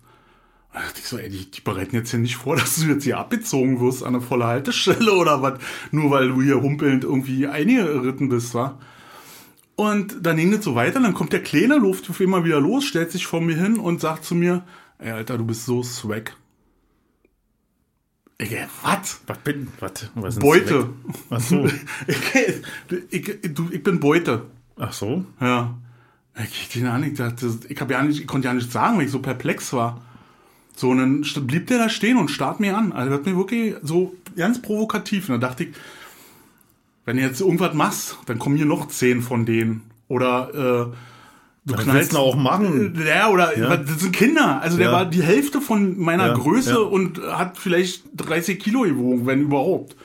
Ich 0.97 1.07
so, 1.07 1.19
ey, 1.19 1.29
die, 1.29 1.51
die 1.51 1.61
bereiten 1.61 1.95
jetzt 1.95 2.11
hier 2.11 2.19
nicht 2.19 2.37
vor, 2.37 2.57
dass 2.57 2.77
du 2.77 2.87
jetzt 2.87 3.05
hier 3.05 3.19
abgezogen 3.19 3.81
wirst 3.81 4.03
an 4.03 4.15
eine 4.15 4.21
volle 4.21 4.47
Haltestelle 4.47 5.13
oder 5.17 5.43
was, 5.43 5.61
nur 5.91 6.11
weil 6.11 6.29
du 6.29 6.43
hier 6.43 6.61
humpelnd 6.61 7.05
irgendwie 7.05 7.47
eingeritten 7.47 8.29
bist, 8.29 8.55
wa? 8.55 8.79
Und 9.77 10.25
dann 10.25 10.37
ging 10.37 10.53
das 10.53 10.65
so 10.65 10.77
weiter, 10.77 11.01
dann 11.01 11.15
kommt 11.15 11.33
der 11.33 11.43
Kleine, 11.43 11.79
läuft 11.79 12.09
auf 12.09 12.21
einmal 12.21 12.45
wieder 12.45 12.61
los, 12.61 12.85
stellt 12.85 13.11
sich 13.11 13.27
vor 13.27 13.41
mir 13.41 13.57
hin 13.57 13.79
und 13.79 14.01
sagt 14.01 14.25
zu 14.25 14.35
mir, 14.37 14.65
ey, 14.99 15.11
Alter, 15.11 15.37
du 15.37 15.45
bist 15.45 15.67
so 15.67 15.83
swag. 15.83 16.37
Ey, 18.39 18.67
was? 18.83 19.21
Was 19.27 19.39
bin, 19.39 19.69
was, 19.81 20.11
was 20.15 20.39
Beute. 20.39 20.91
Ach 21.31 21.41
so. 21.41 21.67
ich, 22.07 22.35
ich, 23.11 23.55
du, 23.55 23.69
ich 23.71 23.83
bin 23.83 24.01
Beute. 24.01 24.47
Ach 24.77 24.93
so. 24.93 25.25
Ja. 25.41 25.77
Ich, 26.43 26.77
ich, 26.77 27.15
dachte, 27.17 27.59
ich, 27.69 27.81
hab 27.81 27.91
ja 27.91 28.03
nicht, 28.03 28.21
ich 28.21 28.27
konnte 28.27 28.49
ja 28.49 28.55
nicht 28.55 28.73
sagen, 28.73 28.99
weil 28.99 29.05
ich 29.05 29.11
so 29.13 29.21
perplex 29.21 29.73
war. 29.73 30.01
So, 30.77 30.91
und 30.91 30.99
dann 30.99 31.47
blieb 31.47 31.69
der 31.69 31.79
da 31.79 31.89
stehen 31.89 32.17
und 32.17 32.29
starrt 32.31 32.59
mir 32.59 32.77
an. 32.77 32.93
Also, 32.93 33.15
hat 33.15 33.25
mir 33.27 33.37
wirklich 33.37 33.77
so 33.83 34.15
ganz 34.37 34.61
provokativ. 34.61 35.29
Und 35.29 35.41
da 35.41 35.49
dachte 35.49 35.65
ich, 35.65 35.71
wenn 37.05 37.17
du 37.17 37.23
jetzt 37.23 37.41
irgendwas 37.41 37.75
machst, 37.75 38.19
dann 38.27 38.39
kommen 38.39 38.57
hier 38.57 38.67
noch 38.67 38.89
zehn 38.89 39.23
von 39.23 39.47
denen. 39.47 39.83
Oder 40.09 40.49
äh, 40.93 40.97
du 41.67 41.75
Das 41.75 42.09
du 42.09 42.19
auch 42.19 42.35
machen. 42.37 43.01
Ja, 43.07 43.29
oder 43.29 43.57
Ja. 43.57 43.77
das 43.77 44.01
sind 44.01 44.15
Kinder. 44.15 44.61
Also 44.61 44.77
der 44.77 44.87
Ja. 44.87 44.93
war 44.93 45.07
die 45.07 45.23
Hälfte 45.23 45.61
von 45.61 45.99
meiner 45.99 46.29
Ja, 46.29 46.35
Größe 46.35 46.83
und 46.83 47.21
hat 47.23 47.59
vielleicht 47.59 48.03
30 48.17 48.59
Kilo 48.59 48.83
gewogen, 48.83 49.27
wenn 49.27 49.43
überhaupt. 49.43 49.97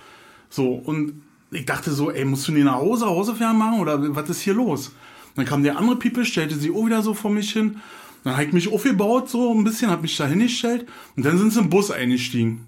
So, 0.50 0.74
und 0.74 1.21
ich 1.51 1.65
dachte 1.65 1.91
so, 1.91 2.12
ey, 2.12 2.25
musst 2.25 2.48
du 2.48 2.51
nie 2.51 2.63
nach 2.63 2.75
Hause, 2.75 3.07
Hausefern 3.07 3.57
machen 3.57 3.79
oder 3.79 4.15
was 4.15 4.29
ist 4.29 4.41
hier 4.41 4.53
los? 4.53 4.91
Dann 5.36 5.45
kam 5.45 5.63
der 5.63 5.77
andere 5.77 5.98
People, 5.98 6.25
stellte 6.25 6.55
sie 6.55 6.71
auch 6.71 6.86
wieder 6.86 7.01
so 7.01 7.13
vor 7.13 7.31
mich 7.31 7.51
hin. 7.51 7.77
Dann 8.24 8.33
habe 8.33 8.45
ich 8.45 8.53
mich 8.53 8.71
aufgebaut, 8.71 9.29
so 9.29 9.53
ein 9.53 9.63
bisschen, 9.63 9.89
habe 9.89 10.01
mich 10.01 10.17
da 10.17 10.27
hingestellt 10.27 10.88
und 11.15 11.25
dann 11.25 11.38
sind 11.38 11.53
sie 11.53 11.59
im 11.59 11.69
Bus 11.69 11.91
eingestiegen. 11.91 12.67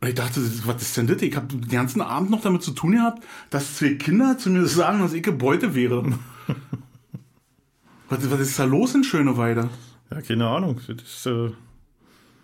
Und 0.00 0.08
ich 0.08 0.14
dachte, 0.14 0.40
was 0.66 0.82
ist 0.82 0.96
denn 0.96 1.06
das? 1.06 1.22
Ich 1.22 1.34
habe 1.34 1.46
den 1.46 1.68
ganzen 1.68 2.02
Abend 2.02 2.30
noch 2.30 2.42
damit 2.42 2.62
zu 2.62 2.72
tun 2.72 2.92
gehabt, 2.92 3.24
dass 3.50 3.76
zwei 3.76 3.94
Kinder 3.94 4.38
zu 4.38 4.50
mir 4.50 4.66
sagen, 4.66 5.00
dass 5.00 5.14
ich 5.14 5.26
Beute 5.36 5.74
wäre. 5.74 6.04
was, 8.08 8.30
was 8.30 8.40
ist 8.40 8.58
da 8.58 8.64
los 8.64 8.94
in 8.94 9.04
Schöneweide? 9.04 9.70
Ja, 10.10 10.20
keine 10.20 10.46
Ahnung. 10.46 10.80
Das 10.86 11.02
ist, 11.02 11.26
äh, 11.26 11.50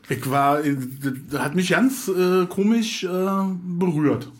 Ich 0.08 0.28
war, 0.30 0.64
äh, 0.64 0.76
das 1.30 1.40
hat 1.40 1.54
mich 1.54 1.68
ganz 1.68 2.08
äh, 2.08 2.46
komisch 2.46 3.04
äh, 3.04 3.08
berührt. 3.62 4.30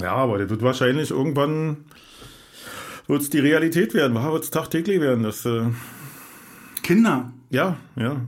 ja, 0.00 0.14
aber 0.14 0.38
das 0.38 0.50
wird 0.50 0.62
wahrscheinlich 0.62 1.10
irgendwann 1.10 1.78
wird's 3.06 3.30
die 3.30 3.38
Realität 3.38 3.94
werden. 3.94 4.14
Wird 4.14 4.44
es 4.44 4.50
tagtäglich 4.50 5.00
werden. 5.00 5.22
Das, 5.22 5.44
äh, 5.46 5.64
Kinder. 6.82 7.32
ja, 7.50 7.76
ja. 7.96 8.20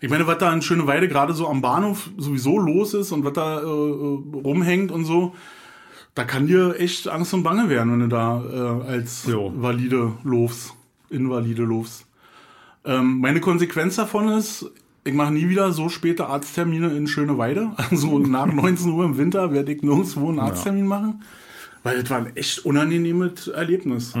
Ich 0.00 0.10
meine, 0.10 0.26
was 0.26 0.38
da 0.38 0.52
in 0.52 0.60
Schöneweide 0.60 1.08
gerade 1.08 1.32
so 1.32 1.48
am 1.48 1.62
Bahnhof 1.62 2.10
sowieso 2.18 2.58
los 2.58 2.92
ist 2.94 3.12
und 3.12 3.24
was 3.24 3.32
da 3.32 3.60
äh, 3.60 3.62
äh, 3.62 4.18
rumhängt 4.44 4.92
und 4.92 5.04
so, 5.04 5.34
da 6.14 6.24
kann 6.24 6.46
dir 6.46 6.76
echt 6.78 7.08
Angst 7.08 7.32
und 7.34 7.42
Bange 7.42 7.68
werden, 7.68 7.92
wenn 7.92 8.00
du 8.00 8.08
da 8.08 8.42
äh, 8.84 8.88
als 8.90 9.26
Jo. 9.26 9.52
valide 9.56 10.12
Lofs, 10.22 10.74
invalide 11.10 11.62
Lofs. 11.62 12.06
Ähm, 12.84 13.20
meine 13.20 13.40
Konsequenz 13.40 13.96
davon 13.96 14.28
ist, 14.28 14.70
ich 15.04 15.14
mache 15.14 15.32
nie 15.32 15.48
wieder 15.48 15.72
so 15.72 15.88
späte 15.88 16.26
Arzttermine 16.26 16.88
in 16.88 17.06
Schöneweide. 17.06 17.72
Also 17.90 18.18
nach 18.18 18.46
19 18.46 18.92
Uhr 18.92 19.04
im 19.04 19.18
Winter 19.18 19.52
werde 19.52 19.72
ich 19.72 19.82
nirgendwo 19.82 20.28
einen 20.28 20.40
Arzttermin 20.40 20.86
machen. 20.86 21.22
Weil 21.86 22.00
das 22.00 22.10
war 22.10 22.18
ein 22.18 22.34
echt 22.34 22.64
unangenehmes 22.64 23.46
Erlebnis. 23.46 24.12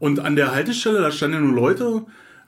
Und 0.00 0.18
an 0.18 0.34
der 0.34 0.52
Haltestelle, 0.52 1.00
da 1.00 1.12
standen 1.12 1.36
ja 1.36 1.40
nur 1.42 1.54
Leute, 1.54 2.06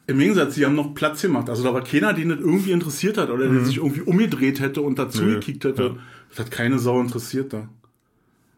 im 0.08 0.18
Gegensatz, 0.18 0.56
die 0.56 0.64
haben 0.66 0.74
noch 0.74 0.92
Platz 0.92 1.22
gemacht. 1.22 1.48
Also 1.48 1.62
da 1.62 1.72
war 1.72 1.84
keiner, 1.84 2.12
den 2.12 2.30
das 2.30 2.40
irgendwie 2.40 2.72
interessiert 2.72 3.16
hat 3.16 3.30
oder 3.30 3.48
der 3.48 3.64
sich 3.64 3.76
irgendwie 3.76 4.00
umgedreht 4.00 4.58
hätte 4.58 4.80
und 4.82 4.98
dazu 4.98 5.22
Nö, 5.22 5.34
gekickt 5.34 5.64
hätte. 5.64 5.82
ja. 5.82 5.96
Das 6.30 6.40
hat 6.40 6.50
keine 6.50 6.80
Sau 6.80 7.00
interessiert 7.00 7.52
da. 7.52 7.68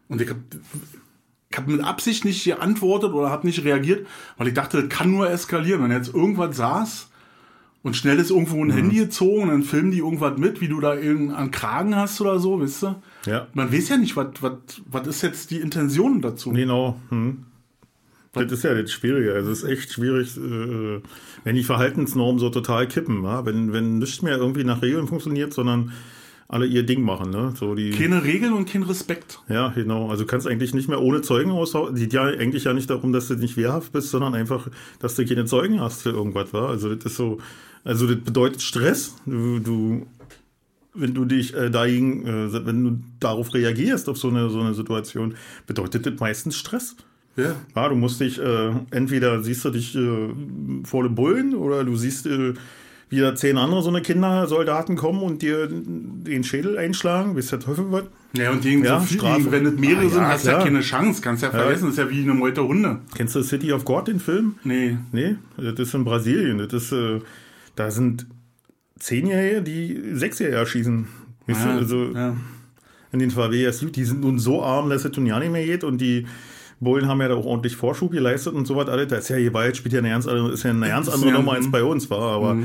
Und 0.07 0.19
ich 0.19 0.29
habe 0.29 0.39
ich 1.51 1.57
hab 1.57 1.67
mit 1.67 1.83
Absicht 1.83 2.25
nicht 2.25 2.43
geantwortet 2.43 3.13
oder 3.13 3.29
habe 3.29 3.45
nicht 3.45 3.63
reagiert, 3.63 4.07
weil 4.37 4.47
ich 4.47 4.55
dachte, 4.55 4.81
das 4.81 4.89
kann 4.89 5.11
nur 5.11 5.29
eskalieren. 5.29 5.83
Wenn 5.83 5.91
jetzt 5.91 6.11
irgendwas 6.11 6.57
saß 6.57 7.08
und 7.81 7.95
schnell 7.95 8.19
ist 8.19 8.29
irgendwo 8.29 8.63
ein 8.63 8.71
Handy 8.71 8.97
gezogen 8.97 9.43
und 9.43 9.49
dann 9.49 9.63
filmen 9.63 9.91
die 9.91 9.99
irgendwas 9.99 10.37
mit, 10.37 10.59
wie 10.59 10.67
du 10.67 10.79
da 10.81 10.95
irgendeinen 10.95 11.51
Kragen 11.51 11.95
hast 11.95 12.19
oder 12.19 12.39
so, 12.39 12.59
wisst 12.59 12.83
ihr? 12.83 13.01
Ja. 13.25 13.47
Man 13.53 13.71
weiß 13.71 13.89
ja 13.89 13.97
nicht, 13.97 14.15
was, 14.17 14.27
was, 14.41 14.53
was 14.89 15.07
ist 15.07 15.21
jetzt 15.21 15.51
die 15.51 15.57
Intention 15.57 16.21
dazu. 16.21 16.51
Genau. 16.51 16.99
Hm. 17.09 17.45
Das 18.33 18.51
ist 18.51 18.63
ja 18.63 18.73
das 18.73 18.91
Schwierige. 18.91 19.33
Also 19.33 19.51
es 19.51 19.63
ist 19.63 19.69
echt 19.69 19.93
schwierig, 19.93 20.37
äh, 20.37 21.01
wenn 21.43 21.55
die 21.55 21.63
Verhaltensnormen 21.63 22.39
so 22.39 22.49
total 22.49 22.87
kippen, 22.87 23.23
ja? 23.23 23.45
wenn, 23.45 23.73
wenn 23.73 23.99
nichts 23.99 24.21
mehr 24.21 24.37
irgendwie 24.37 24.63
nach 24.63 24.81
Regeln 24.81 25.07
funktioniert, 25.07 25.53
sondern 25.53 25.91
alle 26.47 26.65
ihr 26.65 26.83
Ding 26.83 27.01
machen. 27.01 27.29
Ne? 27.29 27.53
So 27.55 27.75
die, 27.75 27.91
Keine 27.91 28.23
Regeln 28.23 28.53
und 28.53 28.67
kein 28.67 28.83
Respekt. 28.83 29.39
ja, 29.49 29.69
genau. 29.69 30.09
Also 30.09 30.23
du 30.23 30.27
kannst 30.27 30.47
eigentlich 30.47 30.73
nicht 30.73 30.89
mehr 30.89 31.01
ohne 31.01 31.21
Zeugen 31.21 31.51
aushauen. 31.51 31.95
Geht 31.95 32.11
ja 32.11 32.23
eigentlich 32.23 32.65
ja 32.65 32.73
nicht 32.73 32.89
darum, 32.89 33.13
dass 33.13 33.27
du 33.27 33.35
nicht 33.35 33.55
wehrhaft 33.55 33.91
bist, 33.91 34.09
sondern 34.09 34.35
einfach, 34.35 34.67
dass 34.99 35.15
du 35.15 35.25
keine 35.25 35.45
Zeugen 35.45 35.79
hast 35.79 36.01
für 36.01 36.09
irgendwas. 36.09 36.51
Wa? 36.51 36.67
Also 36.67 36.93
das 36.93 37.05
ist 37.05 37.17
so, 37.17 37.37
also 37.83 38.07
das 38.07 38.17
bedeutet 38.23 38.61
Stress. 38.61 39.15
Du, 39.25 39.59
du 39.59 40.07
wenn 40.93 41.13
du 41.13 41.23
dich 41.25 41.53
äh, 41.55 41.69
dagegen, 41.69 42.25
äh, 42.25 42.65
wenn 42.65 42.83
du 42.83 42.99
darauf 43.19 43.53
reagierst 43.53 44.09
auf 44.09 44.17
so 44.17 44.29
eine 44.29 44.49
so 44.49 44.59
eine 44.59 44.73
Situation, 44.73 45.35
bedeutet 45.67 46.05
das 46.05 46.13
meistens 46.19 46.57
Stress. 46.57 46.95
Ja. 47.35 47.55
Ja, 47.75 47.87
du 47.89 47.95
musst 47.95 48.19
dich, 48.19 48.39
äh, 48.39 48.71
entweder 48.91 49.41
siehst 49.43 49.63
du 49.63 49.69
dich 49.69 49.95
äh, 49.95 50.29
vor 50.83 51.03
den 51.03 51.15
Bullen 51.15 51.55
oder 51.55 51.83
du 51.85 51.95
siehst, 51.95 52.25
äh, 52.25 52.53
wie 53.09 53.19
da 53.19 53.33
zehn 53.33 53.57
andere 53.57 53.81
so 53.81 53.89
eine 53.89 54.01
Kindersoldaten 54.01 54.95
kommen 54.97 55.21
und 55.21 55.41
dir 55.41 55.67
den 55.67 56.43
Schädel 56.43 56.77
einschlagen, 56.77 57.33
bis 57.35 57.47
der 57.47 57.59
Teufel 57.59 57.91
wird. 57.91 58.09
Ja, 58.33 58.51
und 58.51 58.61
gegen 58.61 58.83
Ja, 58.83 58.99
so 58.99 59.05
viel, 59.05 59.17
Strafe. 59.19 59.51
wenn 59.51 59.65
es 59.65 59.79
mehrere 59.79 60.05
Ah, 60.05 60.09
sind, 60.09 60.21
ja, 60.21 60.27
hast 60.29 60.45
du 60.45 60.49
ja 60.51 60.59
keine 60.63 60.81
Chance. 60.81 61.21
Kannst 61.21 61.41
ja 61.43 61.49
vergessen, 61.49 61.85
das 61.85 61.93
ist 61.93 61.97
ja 61.97 62.09
wie 62.09 62.21
eine 62.23 62.33
Meute 62.33 62.67
Hunde. 62.67 62.99
Kennst 63.15 63.35
du 63.35 63.41
City 63.41 63.71
of 63.71 63.85
God, 63.85 64.07
den 64.09 64.19
Film? 64.19 64.55
Nee. 64.63 64.97
Nee, 65.11 65.35
das 65.57 65.79
ist 65.79 65.93
in 65.93 66.03
Brasilien. 66.03 66.57
Das 66.59 66.73
ist, 66.73 66.91
äh, 66.91 67.19
da 67.79 67.91
sind 67.91 68.27
Zehnjährige, 68.99 69.61
die 69.61 70.01
Sechsjährige 70.13 70.57
erschießen. 70.57 71.07
Weißt 71.47 71.63
du, 71.65 71.69
Ja, 71.69 71.75
also 71.77 72.11
ja. 72.13 72.35
in 73.11 73.19
den 73.19 73.31
VWS, 73.31 73.85
die 73.91 74.03
sind 74.03 74.21
nun 74.21 74.37
so 74.39 74.61
arm, 74.63 74.89
dass 74.89 75.05
es 75.05 75.15
nun 75.15 75.25
ja 75.25 75.39
nicht 75.39 75.51
mehr 75.51 75.65
geht 75.65 75.83
und 75.83 75.99
die 76.01 76.27
Bullen 76.81 77.07
haben 77.07 77.19
ja 77.21 77.27
da 77.29 77.35
auch 77.35 77.45
ordentlich 77.45 77.75
Vorschub 77.75 78.11
geleistet 78.11 78.53
und 78.53 78.65
so 78.65 78.75
was 78.75 78.87
alles. 78.89 79.07
Da 79.07 79.17
ist 79.17 79.29
ja 79.29 79.37
Gewalt, 79.37 79.77
spielt 79.77 79.93
ja 79.93 79.99
eine 79.99 80.09
ganz 80.09 80.27
andere, 80.27 80.51
ist 80.51 80.63
ja 80.63 80.71
eine 80.71 80.87
ganz 80.87 81.09
andere 81.09 81.29
ja- 81.31 81.37
Nummer 81.37 81.53
als 81.53 81.69
bei 81.71 81.83
uns 81.83 82.09
war, 82.09 82.21
aber 82.35 82.57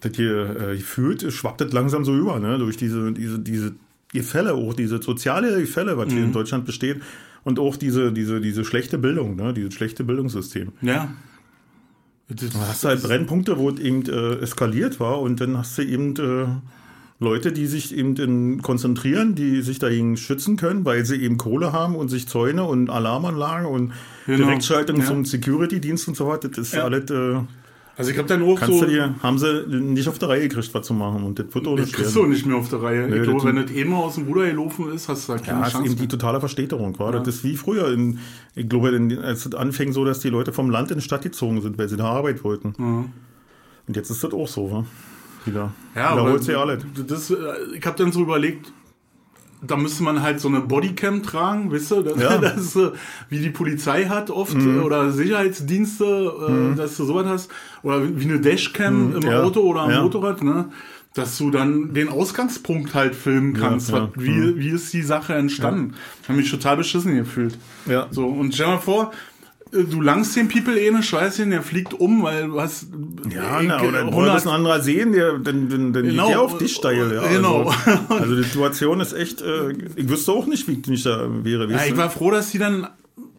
das 0.00 0.12
hier 0.16 0.56
äh, 0.70 0.76
gefühlt 0.76 1.32
schwappt 1.32 1.60
das 1.60 1.72
langsam 1.72 2.04
so 2.04 2.16
über, 2.16 2.38
ne, 2.38 2.58
durch 2.58 2.76
diese, 2.76 3.12
diese, 3.12 3.38
diese 3.40 3.74
Gefälle, 4.12 4.54
auch 4.54 4.74
diese 4.74 5.02
soziale 5.02 5.60
Gefälle, 5.60 5.96
was 5.98 6.12
hier 6.12 6.22
in 6.24 6.32
Deutschland 6.32 6.64
besteht 6.66 7.00
und 7.44 7.58
auch 7.58 7.76
diese, 7.76 8.12
diese, 8.12 8.40
diese 8.40 8.64
schlechte 8.64 8.96
Bildung, 8.98 9.36
ne, 9.36 9.52
dieses 9.52 9.74
schlechte 9.74 10.04
Bildungssystem. 10.04 10.72
Ja. 10.82 11.10
Da 12.28 12.60
hast 12.68 12.84
du 12.84 12.88
halt 12.88 13.02
Brennpunkte, 13.02 13.56
wo 13.58 13.70
es 13.70 13.78
eben 13.80 14.04
äh, 14.06 14.34
eskaliert 14.42 15.00
war 15.00 15.20
und 15.20 15.40
dann 15.40 15.56
hast 15.56 15.78
du 15.78 15.82
eben 15.82 16.14
äh, 16.16 16.46
Leute, 17.20 17.52
die 17.52 17.66
sich 17.66 17.96
eben 17.96 18.16
in, 18.16 18.62
konzentrieren, 18.62 19.34
die 19.34 19.62
sich 19.62 19.78
dagegen 19.78 20.16
schützen 20.16 20.56
können, 20.56 20.84
weil 20.84 21.04
sie 21.06 21.16
eben 21.16 21.38
Kohle 21.38 21.72
haben 21.72 21.96
und 21.96 22.08
sich 22.10 22.28
Zäune 22.28 22.64
und 22.64 22.90
Alarmanlagen 22.90 23.66
und 23.66 23.92
Genau. 24.26 24.44
Direktschaltung 24.46 25.00
Ja. 25.00 25.06
zum 25.06 25.24
Security-Dienst 25.24 26.06
und 26.08 26.16
so 26.16 26.28
weiter, 26.28 26.48
das 26.48 26.58
ist 26.58 26.74
Ja. 26.74 26.84
alles, 26.84 27.10
äh, 27.10 27.40
also 27.98 28.10
ich 28.10 28.16
habe 28.16 28.28
dann 28.28 28.42
auch 28.42 28.54
kannst 28.54 28.78
so... 28.78 28.86
dir, 28.86 29.14
haben 29.22 29.38
sie 29.38 29.66
nicht 29.68 30.08
auf 30.08 30.18
der 30.18 30.28
Reihe 30.30 30.48
gekriegt, 30.48 30.72
was 30.72 30.86
zu 30.86 30.94
machen 30.94 31.24
und 31.24 31.38
das 31.38 31.46
wird 31.52 31.66
auch 31.66 31.76
nicht 31.76 31.92
kriegst 31.92 32.14
du 32.16 32.24
nicht 32.24 32.46
mehr 32.46 32.56
auf 32.56 32.68
der 32.70 32.80
Reihe. 32.80 33.08
Nee, 33.08 33.16
ich 33.16 33.22
glaube, 33.24 33.44
wenn 33.44 33.56
das 33.56 33.70
eh 33.70 33.84
mal 33.84 33.96
aus 33.96 34.14
dem 34.14 34.24
Ruder 34.28 34.46
gelaufen 34.46 34.90
ist, 34.92 35.08
hast 35.08 35.28
du 35.28 35.32
da 35.32 35.38
keine 35.38 35.60
Ja, 35.60 35.66
ist 35.66 35.72
Chance. 35.72 35.86
eben 35.86 35.96
die 35.96 36.02
mehr. 36.02 36.08
totale 36.08 36.40
Verstädterung, 36.40 36.98
war. 36.98 37.12
Das 37.12 37.26
ist 37.28 37.44
wie 37.44 37.56
früher. 37.56 37.92
In, 37.92 38.20
ich 38.54 38.68
glaube, 38.68 38.88
als 39.22 39.44
es 39.44 39.54
anfing 39.54 39.92
so, 39.92 40.04
dass 40.04 40.20
die 40.20 40.30
Leute 40.30 40.52
vom 40.52 40.70
Land 40.70 40.90
in 40.90 40.98
die 40.98 41.04
Stadt 41.04 41.22
gezogen 41.22 41.60
sind, 41.60 41.76
weil 41.76 41.88
sie 41.88 41.96
da 41.96 42.04
Arbeit 42.04 42.44
wollten. 42.44 42.72
Und 42.78 43.96
jetzt 43.96 44.10
ist 44.10 44.22
das 44.22 44.32
auch 44.32 44.48
so, 44.48 44.70
wa? 44.70 44.84
Wieder. 45.44 45.72
Ja, 45.94 46.10
aber 46.10 46.22
Wiederholt 46.22 46.44
sich 46.44 46.56
alles. 46.56 46.84
das, 47.06 47.30
äh, 47.30 47.36
ich 47.76 47.84
habe 47.86 47.96
dann 47.96 48.12
so 48.12 48.22
überlegt, 48.22 48.72
da 49.62 49.76
müsste 49.76 50.02
man 50.04 50.22
halt 50.22 50.40
so 50.40 50.48
eine 50.48 50.60
Bodycam 50.60 51.22
tragen, 51.22 51.70
wisst 51.72 51.92
ihr? 51.92 52.02
Das, 52.02 52.20
Ja. 52.20 52.36
Mhm. 52.38 52.42
das 52.42 52.56
ist, 52.58 52.76
äh, 52.76 52.90
wie 53.28 53.38
die 53.40 53.50
Polizei 53.50 54.04
hat 54.06 54.30
oft 54.30 54.54
äh, 54.56 54.78
oder 54.78 55.10
Sicherheitsdienste, 55.10 56.72
äh, 56.74 56.76
dass 56.76 56.96
du 56.96 57.04
sowas 57.04 57.26
hast. 57.26 57.50
Oder 57.82 58.02
wie 58.18 58.24
eine 58.24 58.40
Dashcam 58.40 59.14
im 59.14 59.20
Mhm. 59.20 59.26
Ja. 59.26 59.42
Auto 59.42 59.60
oder 59.60 59.82
am 59.82 59.90
Ja. 59.90 60.02
Motorrad, 60.02 60.42
ne? 60.42 60.70
Dass 61.14 61.36
du 61.38 61.50
dann 61.50 61.94
den 61.94 62.08
Ausgangspunkt 62.10 62.94
halt 62.94 63.14
filmen 63.14 63.54
kannst. 63.54 63.90
ja. 63.90 64.00
Mhm. 64.02 64.08
Was, 64.14 64.24
wie, 64.24 64.58
wie 64.58 64.68
ist 64.68 64.92
die 64.92 65.02
Sache 65.02 65.34
entstanden? 65.34 65.94
Ich 66.22 66.28
habe 66.28 66.38
mich 66.38 66.50
total 66.50 66.76
beschissen 66.76 67.16
gefühlt. 67.16 67.58
Ja. 67.86 68.06
So, 68.10 68.26
und 68.26 68.54
stell 68.54 68.66
mal 68.68 68.78
vor, 68.78 69.10
du 69.72 70.00
langst 70.00 70.34
den 70.36 70.48
People 70.48 70.78
eh 70.78 70.88
eine 70.88 71.02
Scheiße 71.02 71.42
hin, 71.42 71.50
der 71.50 71.62
fliegt 71.62 71.94
um, 71.94 72.22
weil 72.22 72.46
du 72.48 72.60
hast 72.60 72.88
Ja, 73.34 73.60
äh, 73.60 73.64
na, 73.66 73.80
oder 73.82 73.98
100 74.00 74.12
wollte 74.14 74.36
es 74.36 74.46
ein 74.46 74.52
anderer 74.54 74.80
sehen, 74.80 75.12
der, 75.12 75.38
dann, 75.38 75.68
dann, 75.68 75.92
dann 75.92 76.02
Genau. 76.04 76.28
der 76.28 76.40
auf 76.40 76.58
dich 76.58 76.74
steil. 76.74 77.12
Ja. 77.14 77.26
Genau. 77.28 77.64
Also, 77.64 78.00
also 78.14 78.36
die 78.36 78.42
Situation 78.44 79.00
ist 79.00 79.12
echt, 79.12 79.42
äh, 79.42 79.72
ich 79.96 80.08
wüsste 80.08 80.32
auch 80.32 80.46
nicht, 80.46 80.66
wie 80.68 80.80
ich 80.92 81.02
da 81.02 81.28
wäre. 81.44 81.70
Ja, 81.70 81.84
ich 81.84 81.92
du? 81.92 81.96
war 81.98 82.10
froh, 82.10 82.30
dass 82.30 82.50
die 82.50 82.58
dann 82.58 82.86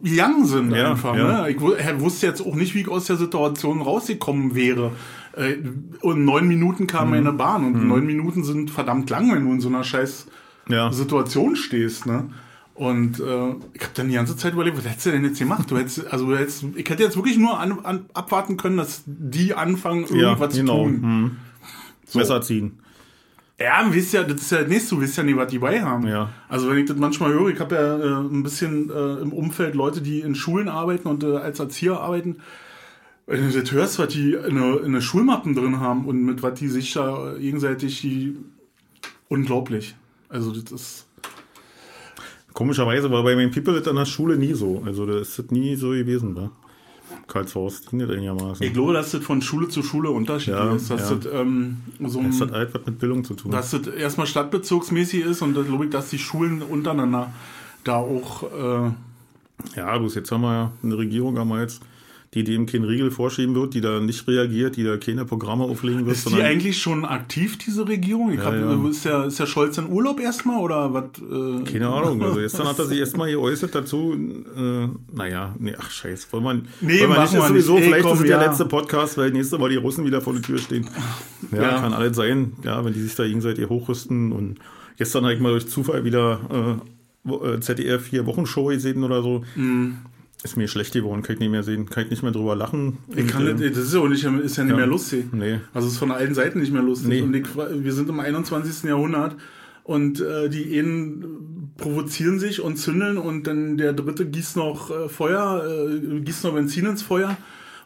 young 0.03 0.45
sind 0.45 0.71
Ja, 0.71 0.91
einfach. 0.91 1.15
ja. 1.15 1.41
Ne? 1.43 1.49
Ich 1.51 1.59
wu- 1.59 1.73
wusste 1.97 2.27
jetzt 2.27 2.41
auch 2.45 2.55
nicht, 2.55 2.75
wie 2.75 2.81
ich 2.81 2.87
aus 2.89 3.05
der 3.05 3.17
Situation 3.17 3.81
rausgekommen 3.81 4.55
wäre. 4.55 4.91
Äh, 5.35 5.55
Und 6.01 6.25
neun 6.25 6.47
Minuten 6.47 6.87
kam 6.87 7.05
Mhm. 7.09 7.15
meine 7.15 7.33
Bahn 7.33 7.65
und 7.65 7.87
neun 7.87 8.05
Minuten 8.05 8.43
sind 8.43 8.71
verdammt 8.71 9.09
lang, 9.09 9.33
wenn 9.33 9.45
du 9.45 9.51
in 9.51 9.61
so 9.61 9.67
einer 9.69 9.83
scheiß 9.83 10.27
ja. 10.69 10.91
Situation 10.91 11.55
stehst. 11.55 12.05
Ne? 12.05 12.29
Und 12.79 13.19
äh, 13.19 13.49
ich 13.73 13.81
habe 13.81 13.91
dann 13.95 14.07
die 14.07 14.13
ganze 14.13 14.37
Zeit 14.37 14.53
überlegt, 14.53 14.77
was 14.77 14.85
hättest 14.85 15.07
du 15.07 15.11
denn 15.11 15.25
jetzt 15.25 15.37
gemacht? 15.37 15.69
Du 15.69 15.77
hättest, 15.77 16.07
also 16.13 16.27
du 16.27 16.37
hättest, 16.37 16.63
ich 16.77 16.89
hätte 16.89 17.03
jetzt 17.03 17.17
wirklich 17.17 17.37
nur 17.37 17.59
an, 17.59 17.77
an, 17.83 18.05
abwarten 18.13 18.55
können, 18.55 18.77
dass 18.77 19.03
die 19.05 19.53
anfangen, 19.53 20.05
ja, 20.11 20.29
irgendwas 20.29 20.55
genau. 20.55 20.85
zu 20.85 20.91
tun. 20.91 21.01
Hm. 21.01 21.37
So. 22.05 22.19
Messer 22.19 22.41
ziehen. 22.41 22.79
Ja, 23.59 23.83
du 23.83 23.93
weißt 23.93 24.13
ja, 24.13 24.23
das 24.23 24.41
ist 24.41 24.51
ja 24.51 24.59
das 24.59 24.69
nächste, 24.69 24.95
du 24.95 25.01
weißt 25.01 25.17
ja 25.17 25.23
nicht, 25.23 25.35
was 25.35 25.51
die 25.51 25.59
bei 25.59 25.81
haben. 25.81 26.07
Ja. 26.07 26.29
Also 26.47 26.69
wenn 26.69 26.77
ich 26.77 26.85
das 26.85 26.95
manchmal 26.95 27.33
höre, 27.33 27.49
ich 27.49 27.59
habe 27.59 27.75
ja 27.75 27.97
äh, 27.97 28.21
ein 28.21 28.43
bisschen 28.43 28.89
äh, 28.89 29.15
im 29.23 29.33
Umfeld 29.33 29.75
Leute, 29.75 30.01
die 30.01 30.21
in 30.21 30.33
Schulen 30.33 30.69
arbeiten 30.69 31.09
und 31.09 31.25
äh, 31.25 31.35
als 31.35 31.59
Erzieher 31.59 31.99
arbeiten. 31.99 32.37
Wenn 33.27 33.45
du 33.45 33.61
das 33.61 33.73
hörst, 33.73 33.99
was 33.99 34.07
die 34.07 34.35
in 34.35 34.57
eine, 34.57 34.77
in 34.77 34.85
eine 34.85 35.01
Schulmappen 35.01 35.53
drin 35.53 35.81
haben 35.81 36.05
und 36.05 36.23
mit 36.23 36.43
was 36.43 36.57
die 36.57 36.69
sich 36.69 36.93
da 36.93 37.33
gegenseitig 37.37 37.99
die 37.99 38.37
unglaublich. 39.27 39.95
Also 40.29 40.53
das 40.53 40.71
ist. 40.71 41.08
Komischerweise 42.59 43.09
war 43.09 43.23
bei 43.23 43.37
meinen 43.37 43.51
People 43.51 43.73
das 43.79 43.87
an 43.87 43.95
der 43.95 44.03
Schule 44.05 44.35
nie 44.35 44.51
so. 44.53 44.83
Also 44.85 45.05
das 45.05 45.29
ist 45.29 45.39
das 45.39 45.45
nie 45.49 45.77
so 45.77 45.91
gewesen, 45.91 46.35
wa? 46.35 46.51
Karlsforst, 47.25 47.93
nicht 47.93 48.11
einigermaßen. 48.11 48.65
Ich 48.65 48.73
glaube, 48.73 48.91
dass 48.91 49.11
das 49.11 49.23
von 49.23 49.41
Schule 49.41 49.69
zu 49.69 49.81
Schule 49.81 50.09
unterschiedlich 50.09 50.59
Ja, 50.59 50.75
ist. 50.75 50.91
Dass 50.91 51.09
ja. 51.09 51.15
das, 51.15 51.33
ähm, 51.33 51.77
so 52.05 52.21
Das 52.21 52.41
hat 52.41 52.51
halt 52.51 52.73
was 52.73 52.85
mit 52.85 52.99
Bildung 52.99 53.23
zu 53.23 53.35
tun. 53.35 53.51
dass 53.51 53.71
das 53.71 53.87
erstmal 53.87 54.27
stadtbezirksmäßig 54.27 55.21
ist 55.21 55.41
und 55.41 55.53
das 55.55 55.67
glaube 55.67 55.85
ich, 55.85 55.91
dass 55.91 56.09
die 56.09 56.19
Schulen 56.19 56.61
untereinander 56.61 57.31
da 57.85 57.95
auch 57.95 58.43
äh, 58.43 58.91
Ja, 59.77 59.97
bloß 59.97 60.15
jetzt 60.15 60.29
haben 60.29 60.41
wir 60.41 60.51
ja 60.53 60.71
eine 60.83 60.97
Regierung 60.97 61.39
haben 61.39 61.47
wir 61.47 61.61
jetzt, 61.61 61.81
die 62.35 62.43
dem 62.43 62.67
keinen 62.67 62.83
Riegel 62.83 63.09
vorschieben 63.09 63.55
wird, 63.55 63.73
die 63.73 63.81
da 63.81 63.99
nicht 63.99 64.27
reagiert, 64.27 64.75
die 64.75 64.83
da 64.83 64.97
keine 64.97 65.25
Programme 65.25 65.63
auflegen 65.63 66.05
wird, 66.05 66.15
Ist 66.15 66.29
die 66.29 66.41
eigentlich 66.43 66.79
schon 66.79 67.03
aktiv, 67.03 67.57
diese 67.57 67.87
Regierung? 67.87 68.31
Ich 68.31 68.37
Ja, 68.37 68.45
hab, 68.45 68.53
ja. 68.53 68.87
Ist, 68.89 69.03
der, 69.05 69.25
ist 69.25 69.39
der 69.39 69.47
Scholz 69.47 69.79
in 69.79 69.89
Urlaub 69.89 70.19
erstmal 70.19 70.61
oder 70.61 70.93
was? 70.93 71.05
Äh, 71.19 71.63
Keine 71.71 71.89
Ahnung. 71.89 72.21
Also 72.21 72.39
gestern 72.39 72.67
hat 72.67 72.77
er 72.77 72.85
sich 72.85 72.99
erstmal 73.05 73.31
geäußert 73.31 73.73
dazu, 73.73 74.13
äh, 74.13 74.87
naja, 75.11 75.55
nee, 75.57 75.73
ach 75.79 75.89
scheiß, 75.89 76.31
wollen 76.31 76.43
wir, 76.43 76.53
Nee, 76.81 76.99
wollen 77.01 77.09
machen 77.09 77.21
nicht, 77.23 77.33
wir 77.33 77.39
ist 77.39 77.47
sowieso, 77.47 77.73
nicht. 77.75 77.83
Ey, 77.83 77.87
vielleicht 77.89 78.03
komm, 78.05 78.13
ist 78.17 78.23
es 78.23 78.29
ja. 78.29 78.37
der 78.39 78.47
letzte 78.47 78.65
Podcast, 78.65 79.17
weil 79.17 79.31
nächste 79.31 79.57
Mal 79.57 79.69
die 79.69 79.77
Russen 79.77 80.05
wieder 80.05 80.21
vor 80.21 80.33
der 80.33 80.43
Tür 80.43 80.59
stehen. 80.59 80.87
Ja, 81.51 81.61
Ja. 81.63 81.79
kann 81.79 81.93
alles 81.93 82.15
sein, 82.15 82.53
ja, 82.63 82.85
wenn 82.85 82.93
die 82.93 83.01
sich 83.01 83.15
da 83.15 83.25
gegenseitig 83.25 83.67
hochrüsten 83.69 84.31
und 84.31 84.59
gestern 84.97 85.23
habe 85.23 85.33
ich 85.33 85.39
mal 85.39 85.49
durch 85.51 85.67
Zufall 85.67 86.03
wieder 86.03 86.79
äh, 87.27 87.31
äh, 87.31 87.59
ZDF 87.59 88.03
vier 88.03 88.27
Wochenshow 88.27 88.65
gesehen 88.67 89.03
oder 89.03 89.23
so. 89.23 89.43
Mhm. 89.55 89.97
Ist 90.41 90.55
mir 90.55 90.69
schlecht 90.69 90.93
geworden, 90.93 91.21
kann 91.21 91.33
ich 91.33 91.39
nicht 91.41 91.51
mehr 91.51 91.63
sehen, 91.63 91.89
kann 91.89 92.05
ich 92.05 92.11
nicht 92.11 92.23
mehr 92.23 92.31
drüber 92.31 92.55
lachen. 92.55 92.99
Ich 93.13 93.27
kann 93.27 93.45
Und, 93.45 93.59
nicht, 93.59 93.65
äh, 93.65 93.69
das 93.71 93.85
ist 93.85 93.93
ja, 93.93 93.99
auch 93.99 94.07
nicht, 94.07 94.23
ist 94.23 94.55
ja 94.55 94.63
nicht 94.63 94.71
Ja. 94.71 94.77
mehr 94.77 94.87
lustig. 94.87 95.25
Nee. 95.33 95.59
Also 95.73 95.87
es 95.87 95.93
ist 95.93 95.99
von 95.99 96.11
allen 96.11 96.33
Seiten 96.33 96.61
nicht 96.61 96.71
mehr 96.71 96.81
lustig. 96.81 97.09
Nee. 97.09 97.21
Und 97.21 97.33
ich, 97.35 97.45
wir 97.55 97.93
sind 97.93 98.07
im 98.07 98.21
21. 98.21 98.83
Jahrhundert 98.89 99.35
und 99.83 100.21
äh, 100.21 100.47
die 100.49 100.79
einen 100.79 101.71
provozieren 101.75 102.39
sich 102.39 102.61
und 102.61 102.77
zündeln 102.77 103.17
und 103.17 103.47
dann 103.47 103.77
der 103.77 103.91
dritte 103.91 104.25
gießt 104.27 104.55
noch 104.55 104.91
äh, 104.91 105.09
Feuer, 105.09 105.63
äh, 105.89 106.19
gießt 106.21 106.45
noch 106.45 106.53
Benzin 106.53 106.85
ins 106.85 107.01
Feuer 107.01 107.35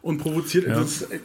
und 0.03 0.19
provoziert. 0.19 0.67
Ja. 0.67 0.75
Das, 0.75 1.03
äh, 1.03 1.19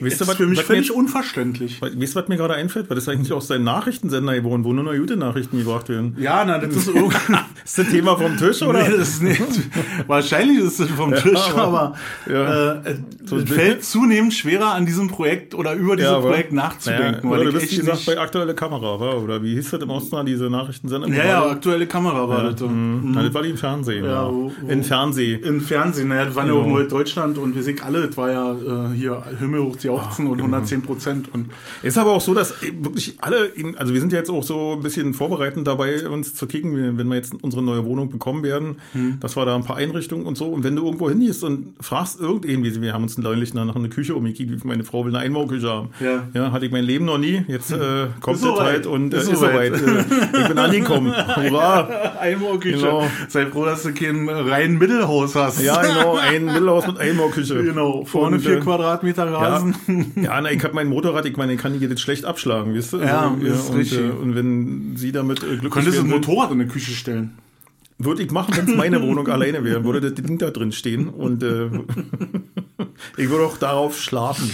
Weißt 0.00 0.20
du, 0.20 0.26
was, 0.26 0.36
für 0.36 0.46
mich 0.46 0.62
völlig 0.62 0.92
unverständlich. 0.92 1.80
Weißt 1.80 1.94
du, 1.94 2.14
was 2.14 2.28
mir 2.28 2.36
gerade 2.36 2.54
einfällt? 2.54 2.88
Weil 2.90 2.94
das 2.94 3.08
eigentlich 3.08 3.32
aus 3.32 3.48
deinem 3.48 3.64
Nachrichtensender 3.64 4.34
geworden, 4.34 4.64
wo 4.64 4.72
nur 4.72 4.84
noch 4.84 4.94
gute 4.94 5.16
Nachrichten 5.16 5.58
gebracht 5.58 5.88
werden. 5.88 6.16
Ja, 6.18 6.44
na, 6.44 6.58
das 6.58 6.74
ist 6.76 6.88
ist 7.64 7.78
das 7.78 7.88
Thema 7.88 8.16
vom 8.16 8.36
Tisch, 8.36 8.62
oder? 8.62 8.82
Nee, 8.82 8.96
das 8.96 9.08
ist 9.08 9.22
nicht. 9.22 9.42
Wahrscheinlich 10.06 10.58
ist 10.58 10.80
es 10.80 10.90
vom 10.90 11.14
Tisch, 11.14 11.32
ja, 11.32 11.54
aber, 11.54 11.96
aber 12.26 12.32
ja. 12.32 12.74
äh, 12.74 12.96
es 13.30 13.50
fällt 13.50 13.84
zunehmend 13.84 14.34
schwerer 14.34 14.74
an 14.74 14.86
diesem 14.86 15.08
Projekt 15.08 15.54
oder 15.54 15.74
über 15.74 15.96
dieses 15.96 16.12
ja, 16.12 16.20
Projekt 16.20 16.52
nachzudenken. 16.52 17.28
Ja, 17.28 17.30
oder 17.30 17.44
du 17.44 17.52
bist, 17.52 17.72
wie 17.72 17.76
gesagt, 17.76 18.06
bei 18.06 18.18
aktuelle 18.18 18.54
Kamera, 18.54 19.00
war, 19.00 19.22
oder 19.22 19.42
wie 19.42 19.54
hieß 19.54 19.70
das 19.70 19.82
im 19.82 19.90
Osten, 19.90 20.26
diese 20.26 20.50
Nachrichtensender? 20.50 21.08
Ja, 21.08 21.24
ja, 21.24 21.46
aktuelle 21.46 21.86
Kamera 21.86 22.28
war 22.28 22.50
das. 22.50 22.60
Mhm. 22.60 23.00
mhm. 23.02 23.12
Na, 23.12 23.22
das 23.22 23.34
war 23.34 23.42
die 23.42 23.50
im 23.50 23.56
Fernsehen. 23.56 24.04
Ja, 24.04 24.28
wo, 24.28 24.52
wo, 24.60 24.68
in 24.68 24.82
Fernsehen. 24.82 25.42
In 25.42 25.60
Fernsehen, 25.60 26.08
naja, 26.08 26.26
das 26.26 26.34
war 26.34 26.46
ja 26.46 26.52
auch 26.52 26.88
Deutschland 26.88 27.38
und 27.38 27.54
wir 27.54 27.62
sehen 27.62 27.80
alle, 27.84 28.06
das 28.06 28.16
war 28.16 28.30
ja 28.30 28.52
äh, 28.52 28.94
hier 28.94 29.22
Himmel 29.38 29.62
hoch 29.62 29.76
die 29.82 29.88
Aufzen 29.88 30.26
und 30.26 30.38
110 30.38 30.82
Prozent. 30.82 31.32
Und 31.32 31.50
ist 31.82 31.98
aber 31.98 32.12
auch 32.12 32.20
so, 32.20 32.34
dass 32.34 32.54
wirklich 32.62 33.16
alle, 33.20 33.46
in, 33.46 33.76
also 33.76 33.92
wir 33.92 34.00
sind 34.00 34.12
ja 34.12 34.18
jetzt 34.18 34.30
auch 34.30 34.42
so 34.42 34.74
ein 34.74 34.82
bisschen 34.82 35.14
vorbereitend 35.14 35.66
dabei, 35.66 36.08
uns 36.08 36.34
zu 36.34 36.46
kicken, 36.46 36.98
wenn 36.98 37.08
wir 37.08 37.16
jetzt 37.16 37.34
unsere 37.42 37.62
neue 37.62 37.84
Wohnung 37.84 38.10
bekommen 38.10 38.42
werden, 38.42 38.76
hm. 38.92 39.18
dass 39.20 39.36
wir 39.36 39.44
da 39.44 39.56
ein 39.56 39.64
paar 39.64 39.76
Einrichtungen 39.76 40.26
und 40.26 40.36
so. 40.36 40.46
Und 40.46 40.64
wenn 40.64 40.76
du 40.76 40.84
irgendwo 40.84 41.08
hingehst 41.08 41.44
und 41.44 41.74
fragst 41.80 42.20
irgendwen, 42.20 42.82
wir 42.82 42.92
haben 42.92 43.02
uns 43.02 43.18
neulich 43.18 43.54
nach 43.54 43.74
einer 43.74 43.88
Küche 43.88 44.14
umgekickt, 44.14 44.64
meine 44.64 44.84
Frau 44.84 45.04
will 45.04 45.14
eine 45.14 45.24
Einbauküche 45.24 45.68
haben. 45.68 45.90
Ja. 46.00 46.28
ja, 46.34 46.52
hatte 46.52 46.66
ich 46.66 46.72
mein 46.72 46.84
Leben 46.84 47.04
noch 47.04 47.18
nie. 47.18 47.44
Jetzt 47.48 47.72
äh, 47.72 48.06
kommt 48.20 48.38
es 48.38 48.44
halt 48.44 48.86
und 48.86 49.14
äh, 49.14 49.18
ist, 49.18 49.26
soweit. 49.26 49.72
Äh, 49.72 50.04
ich 50.40 50.48
bin 50.48 50.58
angekommen. 50.58 51.12
Hurra! 51.36 51.88
Einbauküche. 52.20 52.78
Genau. 52.78 53.10
Sei 53.28 53.46
froh, 53.46 53.64
dass 53.64 53.82
du 53.82 53.92
kein 53.92 54.28
rein 54.28 54.78
Mittelhaus 54.78 55.34
hast. 55.34 55.60
Ja, 55.62 55.80
genau, 55.82 56.16
ein 56.16 56.46
Mittelhaus 56.46 56.86
mit 56.86 56.98
Einbauküche. 57.00 57.62
Genau, 57.62 58.04
vorne 58.04 58.36
und, 58.36 58.42
vier 58.42 58.58
äh, 58.58 58.60
Quadratmeter 58.60 59.32
Rasen. 59.32 59.59
Ja, 59.66 60.04
ja 60.22 60.40
na, 60.40 60.50
ich 60.50 60.62
habe 60.62 60.74
mein 60.74 60.88
Motorrad, 60.88 61.26
ich 61.26 61.36
meine, 61.36 61.54
ich 61.54 61.60
kann 61.60 61.78
die 61.78 61.84
jetzt 61.84 62.00
schlecht 62.00 62.24
abschlagen, 62.24 62.74
weißt 62.74 62.92
du? 62.94 62.98
Ja, 62.98 63.30
also, 63.30 63.46
ja 63.46 63.52
ist 63.52 63.70
und, 63.70 63.76
richtig. 63.76 63.98
Äh, 63.98 64.10
und 64.10 64.34
wenn 64.34 64.96
sie 64.96 65.12
damit 65.12 65.42
äh, 65.42 65.46
glücklich 65.46 65.72
Könntest 65.72 65.98
du 65.98 66.02
ein 66.02 66.08
Motorrad 66.08 66.50
in 66.52 66.58
der 66.58 66.68
Küche 66.68 66.92
stellen? 66.92 67.32
Würde 67.98 68.22
ich 68.22 68.30
machen, 68.30 68.56
wenn 68.56 68.66
es 68.66 68.74
meine 68.76 69.02
Wohnung 69.02 69.28
alleine 69.28 69.62
wäre, 69.62 69.84
würde 69.84 70.00
das 70.00 70.14
Ding 70.14 70.38
da 70.38 70.50
drin 70.50 70.72
stehen 70.72 71.08
und 71.08 71.42
äh, 71.42 71.68
ich 73.16 73.28
würde 73.28 73.44
auch 73.44 73.56
darauf 73.56 73.98
schlafen. 73.98 74.50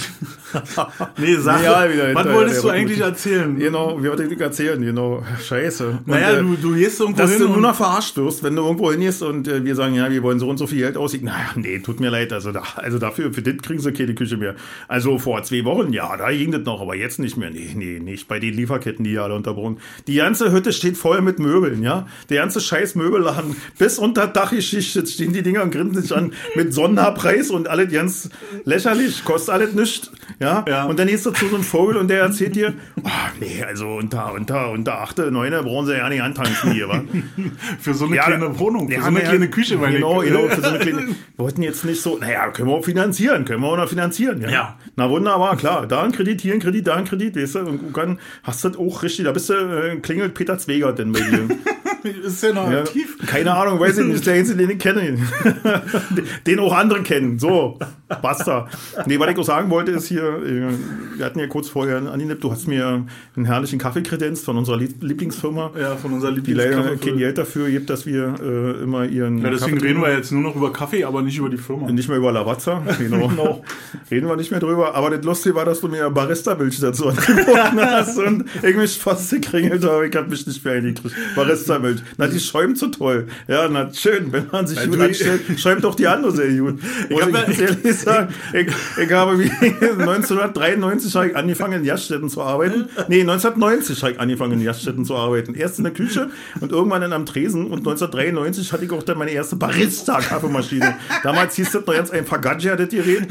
nee, 1.18 1.36
sag 1.36 1.62
ja, 1.62 1.92
wieder 1.92 2.14
Was 2.14 2.32
wolltest 2.32 2.64
du 2.64 2.68
eigentlich 2.68 3.00
erzählen? 3.00 3.58
Genau, 3.58 4.02
wie 4.02 4.08
wollte 4.08 4.24
ich 4.24 4.40
erzählen? 4.40 4.80
Genau, 4.80 5.22
scheiße. 5.46 6.00
Naja, 6.06 6.30
und, 6.30 6.36
äh, 6.36 6.40
du, 6.42 6.56
du 6.56 6.74
gehst 6.74 7.00
irgendwo 7.00 7.22
dass 7.22 7.30
hin. 7.30 7.40
Dass 7.40 7.48
du 7.48 7.52
nur 7.52 7.62
noch 7.62 7.74
verarscht 7.74 8.16
wirst, 8.16 8.42
wenn 8.42 8.56
du 8.56 8.62
irgendwo 8.62 8.90
hingehst 8.90 9.22
und 9.22 9.48
äh, 9.48 9.64
wir 9.64 9.74
sagen, 9.74 9.94
ja, 9.94 10.10
wir 10.10 10.22
wollen 10.22 10.38
so 10.38 10.48
und 10.48 10.58
so 10.58 10.66
viel 10.66 10.78
Geld 10.78 10.96
aussehen. 10.96 11.24
Naja, 11.24 11.50
nee, 11.56 11.78
tut 11.80 12.00
mir 12.00 12.10
leid. 12.10 12.32
Also, 12.32 12.52
da, 12.52 12.62
also 12.76 12.98
dafür, 12.98 13.32
für 13.32 13.42
das 13.42 13.56
kriegen 13.62 13.80
sie 13.80 13.92
keine 13.92 14.14
Küche 14.14 14.36
mehr. 14.36 14.54
Also 14.88 15.18
vor 15.18 15.42
zwei 15.42 15.64
Wochen, 15.64 15.92
ja, 15.92 16.16
da 16.16 16.30
ging 16.30 16.52
das 16.52 16.62
noch, 16.62 16.80
aber 16.80 16.94
jetzt 16.94 17.18
nicht 17.18 17.36
mehr. 17.36 17.50
Nee, 17.50 17.72
nee, 17.74 17.98
nicht 17.98 18.28
bei 18.28 18.38
den 18.38 18.54
Lieferketten, 18.54 19.04
die 19.04 19.18
alle 19.18 19.34
unterbrochen. 19.34 19.78
Die 20.06 20.16
ganze 20.16 20.52
Hütte 20.52 20.72
steht 20.72 20.96
voll 20.96 21.20
mit 21.20 21.38
Möbeln, 21.38 21.82
ja. 21.82 22.06
Der 22.28 22.40
ganze 22.40 22.60
scheiß 22.60 22.94
Möbel 22.94 23.36
haben 23.36 23.56
bis 23.78 23.98
unter 23.98 24.26
Dachgeschichte 24.26 25.06
stehen 25.06 25.32
die 25.32 25.42
Dinger 25.42 25.62
und 25.62 25.70
grinsen 25.70 26.02
sich 26.02 26.14
an 26.14 26.32
mit 26.54 26.72
Sonderpreis 26.74 27.50
und 27.50 27.68
alles 27.68 27.92
ganz 27.92 28.30
lächerlich, 28.64 29.24
kostet 29.24 29.54
alles 29.54 29.72
nichts. 29.74 30.10
Ja? 30.38 30.64
ja. 30.68 30.84
Und 30.84 30.98
dann 30.98 31.08
gehst 31.08 31.24
du 31.26 31.30
zu 31.30 31.48
so 31.48 31.54
einem 31.54 31.64
Vogel 31.64 31.96
und 31.96 32.08
der 32.08 32.22
erzählt 32.22 32.56
dir, 32.56 32.74
oh, 33.02 33.08
nee, 33.40 33.64
also 33.64 33.86
unter, 33.88 34.32
unter, 34.32 34.70
unter 34.70 35.00
achte, 35.00 35.30
neune 35.30 35.62
brauchen 35.62 35.86
sie 35.86 35.96
ja 35.96 36.08
nicht 36.08 36.22
antanzen 36.22 36.72
hier, 36.72 36.88
wa? 36.88 37.02
für 37.80 37.94
so 37.94 38.06
eine 38.06 38.16
ja, 38.16 38.24
kleine 38.24 38.58
Wohnung, 38.58 38.88
für 38.88 39.00
so 39.00 39.06
eine 39.06 39.20
kleine 39.20 39.48
Küche. 39.48 39.80
Weil 39.80 39.92
genau, 39.92 40.20
genau, 40.20 40.48
für 40.48 40.60
so 40.60 40.68
eine 40.68 40.78
kleine, 40.80 41.08
wollten 41.36 41.62
jetzt 41.62 41.84
nicht 41.84 42.00
so, 42.00 42.18
naja, 42.18 42.48
können 42.50 42.68
wir 42.68 42.74
auch 42.74 42.84
finanzieren, 42.84 43.44
können 43.44 43.62
wir 43.62 43.68
auch 43.68 43.76
noch 43.76 43.88
finanzieren. 43.88 44.40
Ja. 44.40 44.76
Ja. 44.96 45.04
Na 45.04 45.10
wunderbar, 45.10 45.56
klar, 45.56 45.86
da 45.86 46.02
ein 46.02 46.12
Kredit, 46.12 46.40
hier 46.40 46.54
ein 46.54 46.60
Kredit, 46.60 46.86
da 46.86 46.94
ein 46.94 47.04
Kredit, 47.04 47.36
weißt 47.36 47.56
du, 47.56 47.58
und 47.60 47.96
dann 47.96 48.18
hast 48.42 48.64
du 48.64 48.68
das 48.68 48.78
auch 48.78 49.02
richtig, 49.02 49.24
da 49.24 49.32
bist 49.32 49.50
du, 49.50 49.54
äh, 49.54 49.96
klingelt 49.96 50.34
Peter 50.34 50.58
Zweger 50.58 50.92
denn 50.92 51.12
bei 51.12 51.20
dir. 51.20 51.48
ist 52.24 52.42
der 52.42 52.54
noch 52.54 52.70
ja, 52.70 52.80
aktiv? 52.80 53.16
Keine 53.26 53.54
Ahnung, 53.54 53.80
weiß 53.80 53.98
ich 53.98 54.06
nicht, 54.06 54.26
der 54.26 54.34
Einzige, 54.34 54.58
den 54.58 54.70
ich 54.70 54.78
kenne. 54.78 55.18
den 56.46 56.60
auch 56.60 56.74
andere 56.74 57.02
kennen. 57.02 57.38
So, 57.38 57.78
basta. 58.22 58.68
Nee, 59.06 59.18
was 59.18 59.30
ich 59.30 59.38
auch 59.38 59.44
sagen 59.44 59.70
wollte, 59.70 59.92
ist 59.92 60.06
hier, 60.06 60.22
äh, 60.22 60.68
wir 61.16 61.24
hatten 61.24 61.38
ja 61.38 61.46
kurz 61.46 61.68
vorher, 61.68 61.96
Aninip, 61.96 62.40
du 62.40 62.50
hast 62.50 62.66
mir 62.68 63.06
einen 63.36 63.44
herrlichen 63.44 63.78
Kaffee 63.78 64.02
kredenzt 64.02 64.44
von 64.44 64.56
unserer 64.56 64.76
Lieblingsfirma. 64.76 65.72
Ja, 65.78 65.96
von 65.96 66.12
unserer 66.12 66.32
Lieblingsfirma. 66.32 66.82
Die 66.82 66.86
leider 66.86 66.96
kein 66.96 67.18
Geld 67.18 67.38
dafür 67.38 67.70
gibt, 67.70 67.90
dass 67.90 68.06
wir 68.06 68.34
äh, 68.40 68.82
immer 68.82 69.04
ihren. 69.04 69.38
Ja, 69.38 69.50
deswegen 69.50 69.76
Kaffee 69.76 69.88
reden 69.88 70.02
wir 70.02 70.12
jetzt 70.12 70.32
nur 70.32 70.42
noch 70.42 70.56
über 70.56 70.72
Kaffee, 70.72 71.04
aber 71.04 71.22
nicht 71.22 71.38
über 71.38 71.50
die 71.50 71.58
Firma. 71.58 71.90
Nicht 71.90 72.08
mehr 72.08 72.18
über 72.18 72.32
Lavazza, 72.32 72.82
genau. 72.98 73.28
genau. 73.28 73.64
Reden 74.10 74.28
wir 74.28 74.36
nicht 74.36 74.50
mehr 74.50 74.60
drüber. 74.60 74.85
Aber 74.94 75.10
das 75.10 75.24
Lustige 75.24 75.54
war, 75.54 75.64
dass 75.64 75.80
du 75.80 75.88
mir 75.88 76.08
Barista-Milch 76.10 76.80
dazu 76.80 77.08
angeboten 77.08 77.80
hast 77.80 78.18
und 78.18 78.44
ich 78.62 78.76
mich 78.76 78.98
fast 78.98 79.30
gekringelt 79.30 79.84
habe. 79.84 80.08
Ich 80.08 80.16
habe 80.16 80.28
mich 80.28 80.46
nicht 80.46 80.64
mehr 80.64 80.74
eingekriegt. 80.74 81.14
Barista-Milch. 81.34 82.02
Na, 82.16 82.26
die 82.26 82.40
schäumt 82.40 82.78
so 82.78 82.88
toll. 82.88 83.26
Ja, 83.48 83.68
na 83.68 83.92
schön, 83.92 84.32
wenn 84.32 84.46
man 84.50 84.66
sich 84.66 84.82
gut 84.84 85.00
anstellt, 85.00 85.42
schäumt 85.56 85.84
doch 85.84 85.94
die 85.94 86.06
andere 86.06 86.32
sehr 86.32 86.48
gut. 86.52 86.80
Ich, 87.08 87.16
ich 87.16 87.32
ganz 87.32 87.58
ehrlich 87.58 87.98
sagen, 87.98 88.34
ich, 88.52 88.68
ich 89.02 89.12
habe 89.12 89.38
wie 89.38 89.50
1993 89.70 91.14
habe 91.14 91.28
ich 91.28 91.36
angefangen 91.36 91.80
in 91.80 91.84
Jaststätten 91.84 92.28
zu 92.28 92.42
arbeiten. 92.42 92.88
Nee, 93.08 93.20
1990 93.20 94.02
habe 94.02 94.12
ich 94.12 94.20
angefangen 94.20 94.52
in 94.54 94.60
Jaststätten 94.60 95.04
zu 95.04 95.14
arbeiten. 95.16 95.54
Erst 95.54 95.78
in 95.78 95.84
der 95.84 95.92
Küche 95.92 96.30
und 96.60 96.72
irgendwann 96.72 97.02
dann 97.02 97.12
am 97.12 97.26
Tresen 97.26 97.66
und 97.66 97.78
1993 97.78 98.72
hatte 98.72 98.84
ich 98.84 98.90
auch 98.90 99.02
dann 99.02 99.18
meine 99.18 99.30
erste 99.30 99.56
Barista-Kaffeemaschine. 99.56 100.96
Damals 101.22 101.56
hieß 101.56 101.72
das 101.72 101.86
noch 101.86 101.94
ganz 101.94 102.10
ein 102.10 102.26
Fagaggia, 102.26 102.76
das 102.76 102.88
Gerät. 102.88 103.26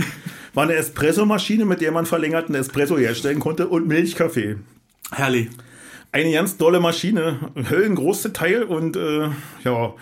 War 0.56 0.64
eine 0.64 0.74
Espresso-Maschine, 0.74 1.66
mit 1.66 1.82
der 1.82 1.92
man 1.92 2.08
verlängerten 2.08 2.56
Espresso 2.56 2.98
herstellen 2.98 3.40
konnte 3.40 3.68
und 3.68 3.88
Milchkaffee. 3.88 4.56
Herrlich 5.12 5.50
eine 6.16 6.32
ganz 6.32 6.56
dolle 6.56 6.80
Maschine, 6.80 7.52
höllengroße 7.70 8.32
Teil 8.32 8.64
und 8.64 8.96
äh, 8.96 9.28
ja, 9.66 9.94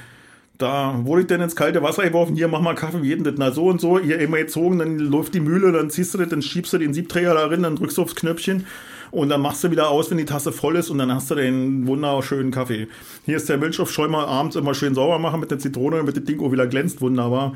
da 0.60 1.00
wurde 1.04 1.24
ich 1.24 1.28
dann 1.28 1.42
ins 1.42 1.56
kalte 1.56 1.82
Wasser 1.82 2.04
geworfen, 2.04 2.36
hier 2.36 2.48
mach 2.48 2.62
mal 2.62 2.76
Kaffee, 2.76 3.02
wie 3.02 3.08
jeden 3.08 3.24
das, 3.24 3.34
na 3.38 3.52
so 3.52 3.66
und 3.66 3.82
so, 3.82 3.98
hier 3.98 4.20
immer 4.20 4.38
gezogen, 4.38 4.78
dann 4.78 5.00
läuft 5.00 5.34
die 5.34 5.39
Mühle, 5.39 5.72
dann 5.72 5.89
ziehst 5.89 6.13
du 6.13 6.20
das, 6.20 6.30
dann 6.30 6.44
schiebst 6.44 6.72
du 6.72 6.78
den 6.78 6.94
Siebträger 6.94 7.34
da 7.34 7.48
rein, 7.48 7.63
dann 7.63 7.76
drückst 7.76 7.98
du 7.98 8.04
aufs 8.04 8.13
Knöpfchen 8.13 8.68
und 9.10 9.30
dann 9.30 9.42
machst 9.42 9.63
du 9.63 9.72
wieder 9.72 9.89
aus, 9.89 10.12
wenn 10.12 10.20
die 10.20 10.26
Tasse 10.26 10.52
voll 10.52 10.76
ist 10.76 10.92
und 10.92 11.00
dann 11.00 11.12
hast 11.12 11.32
du 11.32 11.36
den 11.36 11.88
wunderschönen 11.88 12.52
Kaffee. 12.52 12.88
Hier 13.26 13.38
ist 13.38 13.50
der 13.50 13.58
Milchaufschäumer 13.58 14.28
abends 14.28 14.56
immer 14.56 14.76
schön 14.76 14.94
sauber 14.94 15.18
machen 15.18 15.39
mit 15.39 15.50
der 15.50 15.58
Zitrone, 15.58 15.98
damit 15.98 16.16
das 16.16 16.26
Ding 16.26 16.39
auch 16.42 16.52
wieder 16.52 16.68
glänzt, 16.68 17.02
wunderbar. 17.02 17.54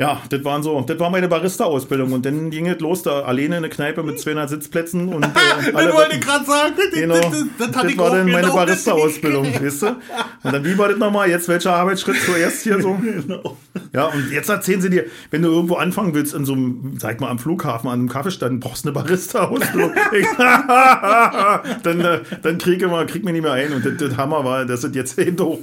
Ja, 0.00 0.22
das 0.30 0.44
waren 0.44 0.62
so, 0.62 0.80
das 0.82 0.96
war 1.00 1.10
meine 1.10 1.26
Barista-Ausbildung 1.26 2.12
und 2.12 2.24
dann 2.24 2.50
ging 2.50 2.68
es 2.68 2.78
los, 2.78 3.02
da 3.02 3.22
alleine 3.22 3.46
in 3.46 3.64
eine 3.64 3.68
Kneipe 3.68 4.04
mit 4.04 4.20
200 4.20 4.48
Sitzplätzen 4.48 5.12
und 5.12 5.24
äh, 5.26 5.72
alle 5.74 5.92
wollte 5.92 6.14
ich 6.14 6.20
gerade 6.20 6.44
sagen, 6.44 6.74
genau, 6.94 7.14
das, 7.14 7.30
das, 7.30 7.70
das, 7.72 7.82
das 7.82 7.98
war 7.98 8.10
dann 8.10 8.26
meine 8.26 8.42
genau 8.42 8.54
Barista-Ausbildung, 8.54 9.46
weißt 9.60 9.82
du? 9.82 9.86
Und 9.88 10.52
dann 10.52 10.64
wie 10.64 10.78
war 10.78 10.88
das 10.88 10.98
nochmal, 10.98 11.28
jetzt 11.28 11.48
welcher 11.48 11.74
Arbeitsschritt 11.74 12.14
zuerst 12.24 12.62
hier 12.62 12.80
so? 12.80 12.94
genau. 13.02 13.56
Ja, 13.92 14.06
und 14.06 14.30
jetzt 14.30 14.48
erzählen 14.48 14.80
sie 14.80 14.88
dir, 14.88 15.06
wenn 15.32 15.42
du 15.42 15.48
irgendwo 15.48 15.74
anfangen 15.74 16.14
willst, 16.14 16.32
in 16.32 16.44
so 16.44 16.52
einem, 16.52 16.94
sag 16.98 17.20
mal, 17.20 17.30
am 17.30 17.40
Flughafen, 17.40 17.88
an 17.88 17.98
einem 17.98 18.08
Kaffeestand, 18.08 18.60
brauchst 18.60 18.84
du 18.84 18.90
eine 18.90 19.00
Barista-Ausbildung. 19.00 19.94
dann, 21.82 22.00
äh, 22.00 22.20
dann 22.42 22.58
krieg 22.58 22.80
ich 22.80 22.88
mal, 22.88 23.04
krieg 23.06 23.24
mir 23.24 23.32
nicht 23.32 23.42
mehr 23.42 23.52
ein 23.52 23.72
und 23.72 23.84
das, 23.84 23.96
das 23.96 24.16
Hammer 24.16 24.44
war, 24.44 24.64
dass 24.64 24.84
es 24.84 24.94
jetzt 24.94 25.18
eben 25.18 25.36
doch 25.36 25.58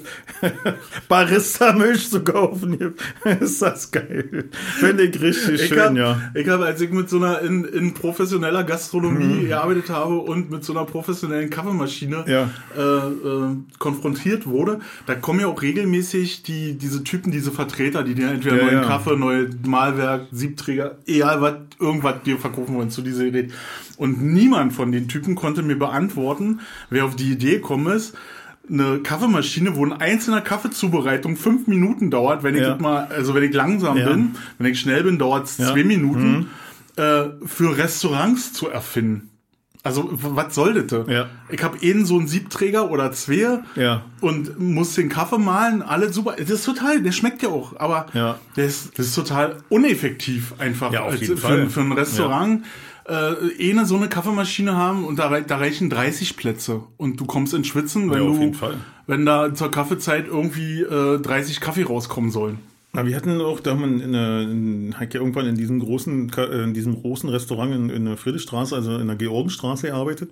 Barista-Milch 1.08 2.10
zu 2.10 2.22
kaufen. 2.22 2.96
ist 3.40 3.62
das 3.62 3.92
geil. 3.92 4.25
Finde 4.80 5.04
ich 5.04 5.22
richtig 5.22 5.62
ich 5.62 5.68
schön, 5.68 5.80
hab, 5.80 5.96
ja. 5.96 6.22
Ich 6.34 6.48
habe, 6.48 6.66
als 6.66 6.82
ich 6.82 6.92
mit 6.92 7.10
so 7.10 7.18
einer 7.18 7.42
in, 7.42 7.66
in 7.66 7.94
professioneller 7.94 8.64
Gastronomie 8.64 9.44
mhm. 9.44 9.48
gearbeitet 9.48 9.90
habe 9.90 10.18
und 10.18 10.52
mit 10.52 10.64
so 10.64 10.74
einer 10.74 10.86
professionellen 10.86 11.50
Kaffeemaschine 11.50 12.26
ja. 12.28 12.50
äh, 12.78 12.82
äh, 12.82 13.56
konfrontiert 13.80 14.48
wurde, 14.48 14.80
da 15.06 15.16
kommen 15.16 15.40
ja 15.40 15.48
auch 15.48 15.62
regelmäßig 15.62 16.44
die, 16.44 16.78
diese 16.78 17.04
Typen, 17.04 17.32
diese 17.32 17.52
Vertreter, 17.52 18.04
die 18.04 18.16
dir 18.16 18.30
entweder 18.30 18.58
ja, 18.58 18.64
neuen 18.64 18.82
ja. 18.82 18.84
Kaffee, 18.84 19.16
neue 19.16 19.50
Malwerk, 19.66 20.28
Siebträger, 20.32 20.98
egal 21.06 21.42
was, 21.42 21.56
irgendwas 21.80 22.24
dir 22.24 22.38
verkaufen 22.38 22.76
wollen 22.76 22.90
zu 22.90 23.02
dieser 23.02 23.26
Idee. 23.26 23.50
Und 23.98 24.22
niemand 24.22 24.74
von 24.74 24.92
den 24.92 25.08
Typen 25.08 25.36
konnte 25.36 25.64
mir 25.64 25.78
beantworten, 25.78 26.60
wer 26.90 27.06
auf 27.06 27.16
die 27.16 27.32
Idee 27.32 27.56
gekommen 27.56 27.96
ist, 27.96 28.16
eine 28.70 29.00
Kaffeemaschine, 29.00 29.76
wo 29.76 29.86
ein 29.86 29.94
einzelner 29.94 30.42
Kaffeezubereitung 30.42 31.38
fünf 31.38 31.68
Minuten 31.68 32.12
dauert, 32.12 32.44
wenn 32.44 32.56
ich 32.56 32.62
ja. 32.62 32.78
mal, 32.78 33.06
also 33.06 33.34
wenn 33.36 33.44
ich 33.44 33.54
langsam 33.54 33.98
ja. 33.98 34.10
bin, 34.10 34.36
wenn 34.58 34.72
ich 34.72 34.80
schnell 34.80 35.04
bin, 35.04 35.18
dauert 35.18 35.46
es 35.46 35.58
ja. 35.58 35.72
zwei 35.72 35.84
Minuten, 35.84 36.50
mhm. 36.98 37.04
äh, 37.04 37.26
für 37.46 37.78
Restaurants 37.78 38.54
zu 38.54 38.70
erfinden. 38.70 39.30
Also, 39.84 40.10
was 40.12 40.56
soll 40.56 40.84
das? 40.84 41.08
Ja. 41.08 41.28
Ich 41.50 41.62
habe 41.62 41.78
eben 41.82 42.08
so 42.08 42.18
einen 42.18 42.28
Siebträger 42.28 42.90
oder 42.90 43.12
zwei 43.12 43.60
ja. 43.76 44.04
und 44.20 44.60
muss 44.60 44.96
den 44.96 45.10
Kaffee 45.10 45.38
mahlen, 45.38 45.84
alles 45.84 46.16
super. 46.16 46.36
Das 46.40 46.50
ist 46.50 46.66
total, 46.66 47.04
der 47.04 47.12
schmeckt 47.12 47.44
ja 47.44 47.50
auch, 47.50 47.80
aber 47.80 48.08
ja. 48.14 48.40
Der 48.56 48.66
ist, 48.66 48.98
das 48.98 49.06
ist 49.06 49.14
total 49.14 49.58
uneffektiv 49.70 50.56
einfach 50.58 50.92
ja, 50.92 51.04
auf 51.04 51.16
jeden 51.16 51.38
für, 51.38 51.48
Fall. 51.48 51.70
für 51.70 51.82
ein 51.82 51.92
Restaurant. 51.92 52.62
Ja 52.62 52.72
äh, 53.06 53.70
eine 53.70 53.86
so 53.86 53.96
eine 53.96 54.10
Kaffeemaschine 54.10 54.76
haben 54.76 55.06
und 55.06 55.20
da, 55.20 55.40
da 55.42 55.58
reichen 55.58 55.90
30 55.90 56.38
Plätze 56.38 56.84
und 56.98 57.20
du 57.20 57.26
kommst 57.26 57.54
ins 57.54 57.68
Schwitzen, 57.68 58.10
wenn 58.12 58.24
ja, 58.24 58.50
du, 58.50 58.76
wenn 59.08 59.26
da 59.26 59.54
zur 59.54 59.72
Kaffeezeit 59.72 60.28
irgendwie 60.28 60.82
äh, 60.82 61.20
30 61.20 61.60
Kaffee 61.60 61.84
rauskommen 61.84 62.32
sollen. 62.32 62.60
Na, 62.94 63.06
wir 63.06 63.16
hatten 63.16 63.42
auch, 63.42 63.60
da 63.60 63.72
haben 63.72 63.82
wir 63.82 63.88
in, 63.88 64.14
in, 64.14 64.94
in, 64.94 64.96
irgendwann 65.12 65.48
in 65.48 65.56
diesem 65.56 65.80
großen, 65.80 66.30
in 66.30 66.74
diesem 66.74 67.02
großen 67.02 67.30
Restaurant 67.30 67.74
in, 67.74 67.90
in 67.90 68.06
der 68.06 68.18
Friedrichstraße, 68.18 68.74
also 68.74 68.98
in 68.98 69.08
der 69.08 69.18
Georgenstraße 69.18 69.88
gearbeitet. 69.88 70.32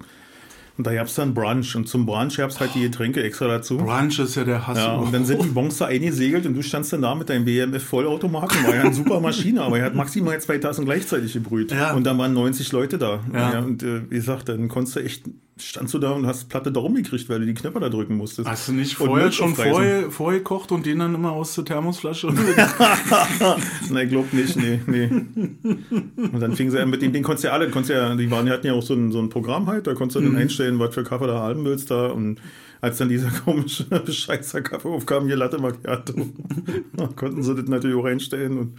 Und 0.78 0.88
da 0.88 0.94
gab 0.94 1.06
es 1.06 1.14
dann 1.14 1.36
Brunch. 1.36 1.76
Und 1.76 1.88
zum 1.88 2.06
Brunch 2.06 2.38
gab 2.38 2.50
es 2.50 2.60
halt 2.60 2.72
die 2.74 2.82
Getränke 2.82 3.22
extra 3.24 3.48
dazu. 3.48 3.78
Brunch 3.78 4.18
ist 4.18 4.36
ja 4.36 4.44
der 4.44 4.66
Hass. 4.66 4.78
Ja, 4.78 4.96
und 4.96 5.14
dann 5.14 5.24
sind 5.24 5.44
die 5.44 5.50
Bons 5.50 5.78
da 5.78 5.86
eingesegelt 5.86 6.48
und 6.48 6.56
du 6.56 6.64
standst 6.64 6.92
dann 6.94 7.04
da 7.04 7.14
mit 7.14 7.30
deinem 7.30 7.46
BMF-Vollautomaten. 7.46 8.64
War 8.66 8.76
ja 8.76 8.82
eine 8.82 8.94
super 8.94 9.20
Maschine, 9.20 9.62
aber 9.62 9.78
er 9.78 9.86
hat 9.86 9.96
maximal 9.96 10.40
zwei 10.42 10.58
Tassen 10.58 10.86
gleichzeitig 10.86 11.34
gebrüht. 11.34 11.72
Ja. 11.72 11.94
Und 11.94 12.06
dann 12.06 12.18
waren 12.18 12.34
90 12.34 12.72
Leute 12.72 12.98
da. 12.98 13.20
Ja. 13.32 13.54
ja 13.54 13.60
und 13.60 13.84
äh, 13.84 14.10
wie 14.10 14.16
gesagt, 14.16 14.50
dann 14.50 14.68
konntest 14.68 14.96
du 14.96 15.02
echt, 15.02 15.30
standst 15.58 15.94
du 15.94 16.00
da 16.00 16.12
und 16.12 16.26
hast 16.26 16.50
Platte 16.50 16.72
da 16.72 16.80
rumgekriegt, 16.80 17.30
weil 17.30 17.40
du 17.40 17.46
die 17.46 17.54
Knöpfe 17.54 17.80
da 17.80 17.90
drücken 17.90 18.18
musstest. 18.18 18.48
Hast 18.48 18.70
du 18.70 18.74
nicht 18.74 18.96
vorher 18.96 19.32
schon 19.32 19.56
vorher, 19.56 20.10
vorher 20.10 20.42
und 20.72 20.86
den 20.86 21.00
dann 21.00 21.14
immer 21.14 21.32
aus 21.32 21.54
der 21.56 21.66
Thermosflasche? 21.66 22.28
Nein, 23.90 24.10
glaub 24.10 24.34
nicht, 24.34 24.56
nee, 24.56 24.80
nee. 24.88 25.08
Und 25.08 26.40
dann 26.40 26.56
fingen 26.56 26.72
sie 26.72 26.80
an 26.80 26.90
mit 26.90 27.02
dem, 27.02 27.14
den 27.14 27.22
konntest 27.22 27.44
du 27.44 27.50
ja 27.50 27.54
alle, 27.54 27.70
konntest 27.70 27.92
ja, 27.92 28.16
die 28.16 28.32
waren, 28.32 28.46
die 28.46 28.52
hatten 28.52 28.66
ja 28.66 28.74
auch 28.74 28.82
so 28.82 28.96
ein, 28.96 29.12
so 29.12 29.20
ein 29.20 29.30
Programm 29.30 29.68
halt, 29.68 29.86
da 29.86 29.94
konntest 29.94 30.16
du 30.16 30.22
mhm. 30.22 30.34
dann 30.34 30.42
einstellen, 30.42 30.64
einstellen, 30.64 30.80
was 30.80 30.96
für 30.96 31.04
Kaffee 31.04 31.28
da 31.28 31.40
haben 31.40 31.66
willst 31.66 31.92
da. 31.92 32.08
Und 32.08 32.42
als 32.82 32.98
dann 32.98 33.10
dieser 33.10 33.30
komische 33.46 33.86
Scheißer 34.12 34.62
Kaffee 34.62 34.90
aufkam, 34.90 35.26
hier 35.26 35.36
Latte 35.36 35.60
Macchiato, 35.60 36.14
konnten 37.16 37.44
sie 37.44 37.56
das 37.56 37.66
natürlich 37.66 37.98
auch 37.98 38.06
einstellen. 38.06 38.58
Und 38.58 38.78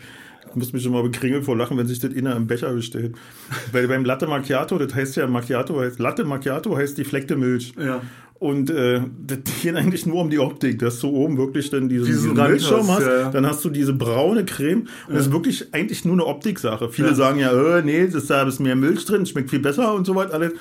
muss 0.57 0.73
mich 0.73 0.83
schon 0.83 0.93
mal 0.93 1.03
bekringeln 1.03 1.43
vor 1.43 1.57
Lachen, 1.57 1.77
wenn 1.77 1.87
sich 1.87 1.99
das 1.99 2.13
inner 2.13 2.37
im 2.37 2.47
Becher 2.47 2.73
bestellt. 2.73 3.15
Weil 3.73 3.89
beim 3.89 4.05
Latte 4.05 4.27
Macchiato, 4.27 4.79
das 4.79 4.95
heißt 4.95 5.17
ja 5.17 5.27
Macchiato, 5.27 5.81
heißt, 5.81 5.99
Latte 5.99 6.25
Macchiato 6.25 6.77
heißt 6.77 6.99
die 6.99 7.05
fleckte 7.05 7.37
Milch. 7.37 7.73
Ja. 7.79 8.01
Und 8.35 8.69
äh, 8.69 9.01
das 9.27 9.39
geht 9.63 9.75
eigentlich 9.77 10.07
nur 10.07 10.21
um 10.21 10.29
die 10.29 10.39
Optik, 10.39 10.79
dass 10.81 10.99
du 10.99 11.09
oben 11.09 11.39
wirklich 11.39 11.71
dann 11.71 11.89
diesen, 11.89 12.07
diesen, 12.07 12.35
diesen 12.35 12.47
Milchschaum 12.47 12.89
hast, 12.89 13.07
ja. 13.07 13.31
dann 13.31 13.47
hast 13.47 13.65
du 13.65 13.71
diese 13.71 13.93
braune 13.93 14.45
Creme 14.45 14.81
und 14.81 14.89
ja. 15.09 15.15
das 15.15 15.27
ist 15.27 15.33
wirklich 15.33 15.73
eigentlich 15.73 16.05
nur 16.05 16.15
eine 16.15 16.27
Optiksache. 16.27 16.91
Viele 16.91 17.09
ja. 17.09 17.15
sagen 17.15 17.39
ja, 17.39 17.79
äh, 17.79 17.83
nee, 17.83 18.07
das, 18.07 18.27
da 18.27 18.43
ist 18.43 18.61
mehr 18.61 18.77
Milch 18.77 19.05
drin, 19.07 19.25
schmeckt 19.25 19.51
viel 19.51 19.61
besser 19.61 19.95
und 19.95 20.05
so 20.05 20.15
weiter 20.15 20.35
alles. 20.35 20.53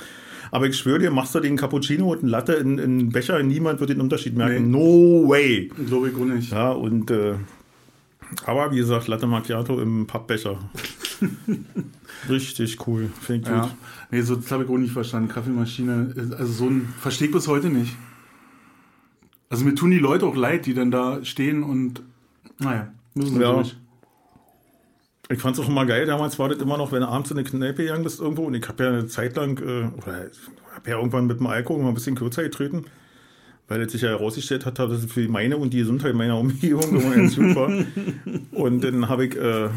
Aber 0.51 0.67
ich 0.67 0.77
schwöre 0.77 0.99
dir, 0.99 1.09
machst 1.09 1.33
du 1.33 1.39
den 1.39 1.57
Cappuccino 1.57 2.11
und 2.11 2.19
einen 2.19 2.29
Latte 2.29 2.53
in, 2.53 2.77
in 2.77 2.83
einen 2.83 3.09
Becher, 3.09 3.41
niemand 3.41 3.79
wird 3.79 3.89
den 3.89 4.01
Unterschied 4.01 4.37
merken. 4.37 4.69
Nee. 4.69 4.77
No 4.77 5.27
way. 5.27 5.71
Glaube 5.87 6.09
ich 6.09 6.15
auch 6.15 6.25
nicht. 6.25 6.51
Ja, 6.51 6.71
und 6.71 7.09
äh, 7.09 7.33
aber 8.45 8.71
wie 8.71 8.77
gesagt, 8.77 9.07
Latte 9.07 9.27
Macchiato 9.27 9.79
im 9.79 10.07
Pappbecher. 10.07 10.57
Richtig 12.29 12.87
cool. 12.87 13.09
Finde 13.21 13.49
ich 13.49 13.55
ja. 13.55 13.61
gut. 13.63 13.71
Nee, 14.11 14.21
so 14.21 14.35
das 14.35 14.51
habe 14.51 14.63
ich 14.63 14.69
auch 14.69 14.77
nicht 14.77 14.93
verstanden. 14.93 15.29
Kaffeemaschine, 15.29 16.13
also 16.37 16.45
so 16.45 16.65
ein, 16.65 16.93
verstehe 16.99 17.27
ich 17.27 17.33
bis 17.33 17.47
heute 17.47 17.69
nicht. 17.69 17.95
Also 19.49 19.65
mir 19.65 19.75
tun 19.75 19.91
die 19.91 19.99
Leute 19.99 20.25
auch 20.25 20.35
leid, 20.35 20.65
die 20.65 20.73
dann 20.73 20.89
da 20.91 21.23
stehen 21.23 21.63
und, 21.63 22.01
naja, 22.59 22.91
müssen 23.13 23.35
sie 23.35 23.41
ja. 23.41 23.53
durch. 23.53 23.75
Ich 25.29 25.39
fand 25.39 25.57
es 25.57 25.63
auch 25.63 25.69
immer 25.69 25.85
geil, 25.85 26.05
damals 26.05 26.37
war 26.37 26.49
das 26.49 26.59
immer 26.59 26.77
noch, 26.77 26.91
wenn 26.91 27.01
du 27.01 27.07
abends 27.07 27.31
in 27.31 27.37
eine 27.37 27.47
Kneipe 27.47 27.83
gegangen 27.83 28.03
bist 28.03 28.19
irgendwo 28.19 28.43
und 28.43 28.55
ich 28.55 28.67
habe 28.67 28.83
ja 28.83 28.89
eine 28.89 29.07
Zeit 29.07 29.35
lang, 29.35 29.57
äh, 29.59 29.89
oder 29.97 30.29
habe 30.75 30.89
ja 30.89 30.97
irgendwann 30.97 31.27
mit 31.27 31.39
dem 31.39 31.47
Alkohol 31.47 31.81
mal 31.81 31.89
ein 31.89 31.93
bisschen 31.93 32.15
kürzer 32.15 32.43
getreten, 32.43 32.85
weil 33.67 33.81
es 33.81 33.91
sich 33.91 34.01
ja 34.01 34.09
herausgestellt 34.09 34.65
hat, 34.65 34.79
dass 34.79 34.91
es 34.91 35.11
für 35.11 35.27
meine 35.27 35.57
und 35.57 35.73
die 35.73 35.79
Gesundheit 35.79 36.15
meiner 36.15 36.37
Umgebung 36.37 36.89
immer 36.89 37.15
ganz 37.15 37.35
gut 37.35 37.55
war. 37.55 37.71
Und 38.51 38.83
dann 38.83 39.09
habe 39.09 39.25
ich 39.25 39.35
äh, 39.35 39.69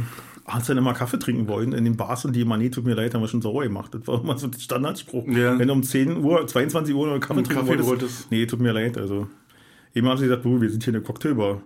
abends 0.44 0.66
dann 0.68 0.78
immer 0.78 0.94
Kaffee 0.94 1.18
trinken 1.18 1.48
wollen 1.48 1.72
in 1.72 1.84
den 1.84 1.96
Bars 1.96 2.24
und 2.24 2.34
die 2.34 2.44
nee, 2.44 2.68
tut 2.70 2.84
mir 2.84 2.94
leid, 2.94 3.14
haben 3.14 3.20
wir 3.20 3.28
schon 3.28 3.42
sauer 3.42 3.64
gemacht. 3.64 3.94
Das 3.94 4.06
war 4.06 4.20
immer 4.22 4.38
so 4.38 4.46
der 4.46 4.58
Standardspruch. 4.58 5.26
Ja. 5.28 5.58
Wenn 5.58 5.68
du 5.68 5.74
um 5.74 5.82
10 5.82 6.18
Uhr, 6.22 6.46
22 6.46 6.94
Uhr 6.94 7.08
noch 7.08 7.20
Kaffee 7.20 7.42
trinken 7.42 7.66
Kaffee 7.66 7.84
wolltest, 7.84 8.30
nee, 8.30 8.46
tut 8.46 8.60
mir 8.60 8.72
leid. 8.72 8.96
Also, 8.96 9.28
eben 9.94 10.08
haben 10.08 10.18
sie 10.18 10.24
gesagt, 10.24 10.44
wir 10.44 10.70
sind 10.70 10.84
hier 10.84 10.94
eine 10.94 11.02
Cocktailbar. 11.02 11.62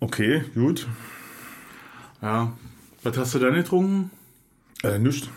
Okay, 0.00 0.42
gut. 0.54 0.86
Ja. 2.20 2.52
Was 3.02 3.16
hast 3.16 3.34
du 3.34 3.38
da 3.40 3.50
getrunken? 3.50 4.10
Äh, 4.84 4.98
nichts. 4.98 5.28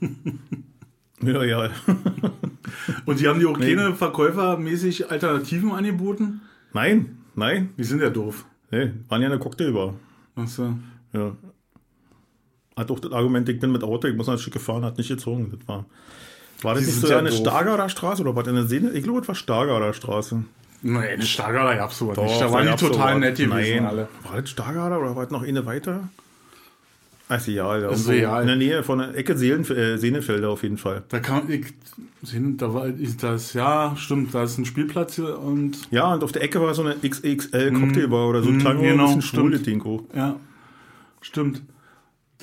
ja, 1.26 1.44
ja. 1.44 1.70
Und 3.06 3.20
die 3.20 3.28
haben 3.28 3.40
dir 3.40 3.48
auch 3.48 3.58
nee. 3.58 3.74
keine 3.74 3.94
verkäufermäßig 3.94 5.10
Alternativen 5.10 5.72
angeboten? 5.72 6.40
Nein, 6.72 7.18
nein. 7.34 7.70
Die 7.78 7.84
sind 7.84 8.00
ja 8.00 8.10
doof. 8.10 8.44
Nee, 8.70 8.92
waren 9.08 9.22
ja 9.22 9.28
eine 9.28 9.38
Cocktailbar. 9.38 9.94
Ach 10.36 10.48
so. 10.48 10.74
Ja. 11.12 11.36
Hat 12.76 12.90
auch 12.90 12.98
das 12.98 13.12
Argument, 13.12 13.48
ich 13.48 13.60
bin 13.60 13.70
mit 13.70 13.84
Auto, 13.84 14.08
ich 14.08 14.16
muss 14.16 14.28
ein 14.28 14.38
Stück 14.38 14.54
gefahren, 14.54 14.84
hat 14.84 14.98
nicht 14.98 15.08
gezogen. 15.08 15.52
Das 15.56 15.68
war, 15.68 15.84
war 16.62 16.74
das 16.74 16.84
die 16.84 16.90
nicht 16.90 17.00
so 17.00 17.08
ja 17.08 17.18
eine 17.18 17.30
Stargarder 17.30 17.88
Straße 17.88 18.22
oder 18.22 18.34
was? 18.34 18.48
Eine 18.48 18.64
Sehne? 18.64 18.90
Ich 18.90 19.04
glaube, 19.04 19.20
es 19.20 19.28
war 19.28 19.34
Stargarder 19.34 19.92
Straße. 19.92 20.42
Nee, 20.82 20.98
eine 20.98 21.22
Stargarder 21.22 21.76
gab 21.76 21.92
es 21.92 21.98
sowas 21.98 22.18
nicht. 22.18 22.40
Da 22.40 22.52
waren 22.52 22.66
die 22.66 22.74
total 22.74 23.18
nett 23.18 23.36
gewesen 23.36 23.84
Nein. 23.84 23.86
alle. 23.86 24.08
War 24.24 24.40
das 24.40 24.50
Stargarder 24.50 25.00
oder 25.00 25.14
war 25.14 25.22
das 25.22 25.32
noch 25.32 25.42
eine 25.42 25.64
weiter? 25.64 26.08
Also 27.34 27.50
ja, 27.50 27.76
ist 27.90 28.08
real. 28.08 28.40
in 28.42 28.46
der 28.46 28.56
Nähe 28.56 28.82
von 28.82 28.98
der 28.98 29.16
Ecke 29.16 29.36
Seelen, 29.36 29.64
äh, 29.70 29.98
Sehnefelder 29.98 30.50
auf 30.50 30.62
jeden 30.62 30.78
Fall. 30.78 31.02
Da 31.08 31.20
kann 31.20 31.50
ich 31.50 31.66
sehen, 32.22 32.56
da 32.56 32.72
war 32.72 32.88
das, 32.88 33.52
ja, 33.52 33.94
stimmt, 33.96 34.34
da 34.34 34.44
ist 34.44 34.58
ein 34.58 34.64
Spielplatz 34.64 35.16
hier 35.16 35.38
und. 35.38 35.78
Ja, 35.90 36.12
und 36.14 36.24
auf 36.24 36.32
der 36.32 36.42
Ecke 36.42 36.60
war 36.60 36.74
so 36.74 36.82
eine 36.82 36.96
XXL 36.96 37.72
Cocktailbar 37.72 38.28
oder 38.28 38.42
so, 38.42 38.50
mm, 38.50 38.58
klang 38.58 38.80
genau, 38.80 39.08
ein 39.08 39.16
bisschen 39.16 39.22
schwul, 39.22 39.58
Dinko. 39.58 40.06
Ja, 40.14 40.36
stimmt. 41.20 41.62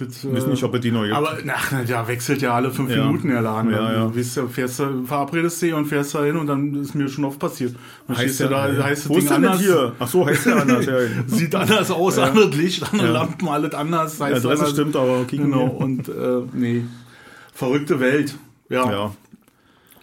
Das, 0.08 0.24
ich 0.24 0.34
weiß 0.34 0.48
nicht, 0.48 0.64
ob 0.64 0.74
er 0.74 0.80
die 0.80 0.92
noch 0.92 1.04
gibt. 1.04 1.16
Aber 1.16 1.38
nach, 1.44 1.86
ja, 1.86 2.08
wechselt 2.08 2.42
ja 2.42 2.56
alle 2.56 2.72
fünf 2.72 2.90
ja. 2.90 3.06
Minuten 3.06 3.28
der 3.28 3.42
Laden. 3.42 3.72
Ja, 3.72 3.94
ja. 3.94 4.08
Du 4.08 4.18
weißt, 4.18 4.40
fährst 4.52 4.80
du, 4.80 5.06
verabredest 5.06 5.62
dich 5.62 5.74
und 5.74 5.86
fährst 5.86 6.16
da 6.16 6.24
hin 6.24 6.38
und 6.38 6.48
dann 6.48 6.74
ist 6.82 6.96
mir 6.96 7.08
schon 7.08 7.26
oft 7.26 7.38
passiert. 7.38 7.76
Dann 8.08 8.18
heißt 8.18 8.40
ja, 8.40 8.48
da, 8.48 8.72
ja. 8.72 8.84
heißt 8.84 9.04
das 9.04 9.10
Wo 9.10 9.16
Ding 9.16 9.26
ist 9.26 9.32
anders. 9.32 9.60
Hier? 9.60 9.94
Ach 10.00 10.08
so, 10.08 10.26
heißt 10.26 10.46
der 10.48 10.62
anders. 10.62 10.86
Ja. 10.86 10.98
Sieht 11.28 11.54
anders 11.54 11.92
aus, 11.92 12.18
ja. 12.18 12.24
anderes 12.24 12.56
Licht, 12.56 12.84
andere 12.92 13.12
Lampen, 13.12 13.48
alles 13.48 13.74
anders. 13.74 14.20
Heißt 14.20 14.38
Adresse 14.38 14.50
anders. 14.50 14.72
stimmt, 14.72 14.96
aber 14.96 15.26
genau. 15.26 15.68
Und 15.68 16.10
äh, 16.10 16.42
nee, 16.54 16.84
verrückte 17.54 18.00
Welt. 18.00 18.36
Ja. 18.70 18.92
ja. 18.92 19.16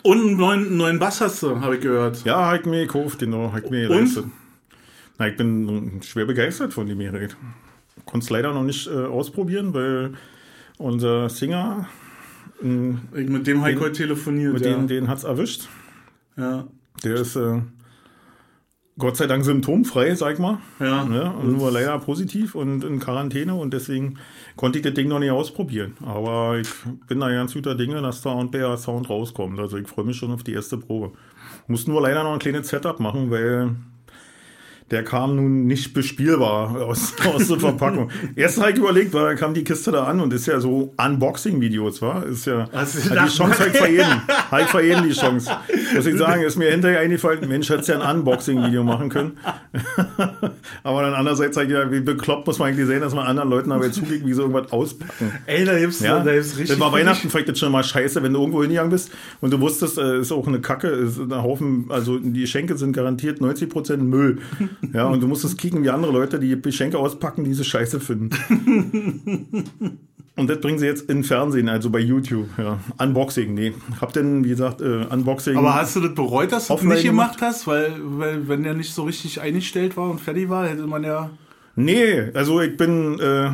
Und 0.03 0.21
einen 0.21 0.37
neuen, 0.37 0.77
neuen 0.77 0.99
Bass 1.01 1.21
hast 1.21 1.43
du, 1.43 1.61
habe 1.61 1.77
ich 1.77 1.81
gehört. 1.81 2.25
Ja, 2.25 2.37
habe 2.37 2.59
ich 2.59 2.67
mir 2.67 2.87
gekauft, 2.87 3.19
genau. 3.19 3.53
Hab 3.53 3.65
ich 3.65 3.71
mir 3.71 3.89
geleistet. 3.89 4.27
Na, 5.19 5.27
ich 5.27 5.37
bin 5.37 6.01
schwer 6.03 6.27
begeistert 6.27 6.73
von 6.73 6.87
dem 6.87 7.01
Gerät 7.01 7.37
konnte 8.09 8.25
es 8.25 8.31
leider 8.31 8.53
noch 8.53 8.65
nicht 8.65 8.89
äh, 8.89 9.05
ausprobieren, 9.05 9.75
weil 9.75 10.13
unser 10.79 11.29
Singer. 11.29 11.89
Äh, 12.63 12.67
mit 12.67 13.47
dem 13.47 13.61
habe 13.61 13.73
ich 13.73 13.81
heute 13.81 13.93
telefoniert. 13.93 14.55
Mit 14.55 14.65
ja. 14.65 14.73
dem, 14.73 14.89
den 14.89 15.09
hat 15.09 15.19
es 15.19 15.25
erwischt. 15.25 15.69
Ja. 16.37 16.67
Der 17.05 17.15
ist 17.17 17.37
äh, 17.37 17.61
Gott 18.97 19.17
sei 19.17 19.27
Dank 19.27 19.45
symptomfrei, 19.45 20.15
sag 20.15 20.39
mal. 20.39 20.59
Ja. 20.81 21.05
Ne? 21.05 21.31
Und 21.33 21.59
nur 21.59 21.71
leider 21.71 21.99
positiv 21.99 22.55
und 22.55 22.83
in 22.83 22.99
Quarantäne 22.99 23.55
und 23.55 23.75
deswegen 23.75 24.19
konnte 24.57 24.79
ich 24.79 24.85
das 24.85 24.95
Ding 24.95 25.09
noch 25.09 25.19
nicht 25.19 25.31
ausprobieren. 25.31 25.93
Aber 26.05 26.59
ich 26.59 26.69
bin 27.07 27.21
da 27.21 27.29
ganz 27.29 27.53
guter 27.53 27.75
Dinge, 27.75 28.01
dass 28.01 28.23
da 28.23 28.31
und 28.31 28.55
der 28.55 28.77
Sound 28.79 29.11
rauskommt. 29.11 29.61
Also 29.61 29.77
ich 29.77 29.87
freue 29.87 30.07
mich 30.07 30.17
schon 30.17 30.33
auf 30.33 30.43
die 30.43 30.55
erste 30.55 30.79
Probe. 30.79 31.13
Muss 31.67 31.87
nur 31.87 32.01
leider 32.01 32.25
noch 32.25 32.33
ein 32.33 32.39
kleines 32.39 32.69
Setup 32.69 32.99
machen, 33.01 33.31
weil 33.31 33.77
der 34.91 35.05
kam 35.05 35.37
nun 35.37 35.67
nicht 35.67 35.93
bespielbar 35.93 36.77
aus, 36.81 37.15
aus 37.35 37.49
der 37.49 37.61
Verpackung. 37.61 38.11
Erst 38.37 38.61
habe 38.61 38.73
ich 38.73 38.79
überlegt, 38.79 39.13
weil 39.13 39.25
dann 39.25 39.37
kam 39.37 39.55
die 39.55 39.65
Kiste 39.65 39.93
da 39.93 40.05
an 40.05 40.21
und 40.21 40.33
ist 40.33 40.47
ja 40.47 40.61
so 40.61 40.95
Unboxing-Videos, 40.97 42.01
war? 42.03 42.25
Ist 42.25 42.47
ja 42.47 42.69
also, 42.73 42.99
die 43.11 43.29
Chance 43.29 43.59
halt 43.59 43.77
für 43.77 43.89
jeden. 43.89 44.23
halt 44.51 44.69
für 44.69 44.83
jeden 44.83 45.05
die 45.05 45.15
Chance. 45.15 45.51
Muss 45.95 46.07
ich 46.07 46.17
sagen, 46.17 46.43
ist 46.43 46.57
mir 46.57 46.71
hinterher 46.71 47.01
eingefallen, 47.01 47.49
Mensch, 47.49 47.69
hätte 47.71 47.93
ja 47.93 48.01
ein 48.01 48.19
Unboxing-Video 48.19 48.85
machen 48.85 49.09
können. 49.09 49.39
aber 50.83 51.03
dann 51.03 51.15
andererseits 51.15 51.55
sage 51.55 51.69
ich 51.69 51.73
ja, 51.73 51.91
wie 51.91 52.01
bekloppt 52.01 52.47
muss 52.47 52.59
man 52.59 52.69
eigentlich 52.69 52.87
sehen, 52.87 53.01
dass 53.01 53.15
man 53.15 53.27
anderen 53.27 53.49
Leuten 53.49 53.73
aber 53.73 53.91
zugeht, 53.91 54.27
wie 54.27 54.33
so 54.33 54.43
irgendwas 54.43 54.73
auspacken. 54.73 55.33
Ey, 55.47 55.65
da 55.65 55.79
gibt's, 55.79 56.01
ja? 56.01 56.21
da 56.21 56.33
gibt's 56.33 56.53
richtig. 56.53 56.69
Das 56.69 56.81
war 56.81 56.93
Weihnachten 56.93 57.31
vielleicht 57.31 57.49
jetzt 57.49 57.61
schon 57.61 57.73
mal 57.73 57.85
scheiße, 57.85 58.23
wenn 58.23 58.33
du 58.33 58.41
irgendwo 58.41 58.63
hingegangen 58.63 58.91
bist 58.91 59.11
und 59.41 59.53
du 59.53 59.61
wusstest, 59.61 59.99
äh, 59.99 60.21
ist 60.21 60.33
auch 60.33 60.47
eine 60.47 60.61
Kacke, 60.61 60.89
ist 60.89 61.19
ein 61.19 61.31
Haufen, 61.43 61.87
also 61.89 62.19
die 62.19 62.47
Schenke 62.47 62.77
sind 62.77 62.93
garantiert 62.93 63.41
90% 63.41 63.97
Müll. 63.99 64.39
Ja, 64.93 65.07
und 65.07 65.23
du 65.23 65.29
musstest 65.29 65.59
kicken, 65.59 65.83
wie 65.85 65.91
andere 65.91 66.13
Leute, 66.13 66.39
die 66.39 66.61
Geschenke 66.61 66.99
auspacken, 66.99 67.45
diese 67.45 67.63
Scheiße 67.65 68.01
finden. 68.01 68.31
und 70.37 70.49
das 70.49 70.61
bringen 70.61 70.79
sie 70.79 70.87
jetzt 70.87 71.11
in 71.11 71.25
Fernsehen, 71.25 71.69
also 71.69 71.91
bei 71.91 71.99
YouTube. 71.99 72.49
Ja. 72.57 72.79
Unboxing, 72.99 73.55
nee. 73.55 73.75
Hab 74.01 74.13
denn, 74.13 74.45
wie 74.45 74.51
gesagt, 74.51 74.81
äh, 74.81 75.05
Unboxing. 75.11 75.57
Aber 75.57 75.75
hast 75.79 75.97
du 75.97 76.01
das 76.01 76.15
bereut, 76.15 76.53
dass 76.53 76.69
du 76.69 76.75
das 76.75 76.83
nicht 76.83 77.05
gemacht 77.05 77.39
hast? 77.41 77.67
Weil, 77.67 77.95
weil, 78.01 78.49
wenn 78.49 78.63
der 78.63 78.75
nicht 78.75 78.93
so 78.93 79.05
richtig 79.05 79.41
eingestellt 79.41 79.97
war 79.97 80.11
und 80.11 80.21
fertig 80.21 80.49
war, 80.49 80.67
hätte 80.67 80.87
man 80.87 81.05
ja. 81.05 81.31
Nee, 81.77 82.31
also 82.35 82.61
ich 82.61 82.77
bin. 82.77 83.19
Äh, 83.21 83.51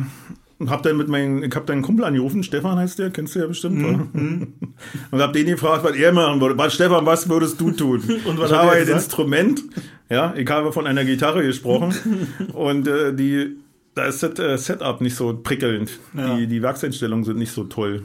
hab 0.67 0.83
dann 0.83 0.97
mit 0.97 1.09
meinem, 1.09 1.43
ich 1.43 1.53
hab 1.53 1.65
deinen 1.65 1.81
Kumpel 1.81 2.05
angerufen, 2.05 2.43
Stefan 2.43 2.77
heißt 2.77 2.99
der, 2.99 3.09
kennst 3.09 3.35
du 3.35 3.39
ja 3.39 3.47
bestimmt. 3.47 4.13
Mhm. 4.13 4.53
Und 5.11 5.21
hab 5.21 5.33
den 5.33 5.47
gefragt, 5.47 5.83
was 5.83 5.95
er 5.95 6.13
machen 6.13 6.39
würde. 6.39 6.57
Was, 6.57 6.73
Stefan, 6.73 7.05
was 7.05 7.27
würdest 7.27 7.59
du 7.59 7.71
tun? 7.71 8.01
Und 8.25 8.39
was 8.39 8.51
ich 8.51 8.57
habe 8.57 8.71
ein 8.71 8.87
Instrument, 8.87 9.61
ja, 10.09 10.33
ich 10.35 10.49
habe 10.49 10.71
von 10.71 10.87
einer 10.87 11.03
Gitarre 11.03 11.43
gesprochen 11.43 11.93
und 12.53 12.87
äh, 12.87 13.13
die, 13.13 13.57
da 13.95 14.05
ist 14.05 14.21
das 14.21 14.37
äh, 14.39 14.57
Setup 14.57 15.01
nicht 15.01 15.15
so 15.15 15.35
prickelnd. 15.35 15.99
Ja. 16.13 16.35
Die, 16.35 16.47
die 16.47 16.61
Werkseinstellungen 16.61 17.25
sind 17.25 17.37
nicht 17.37 17.51
so 17.51 17.63
toll. 17.63 18.03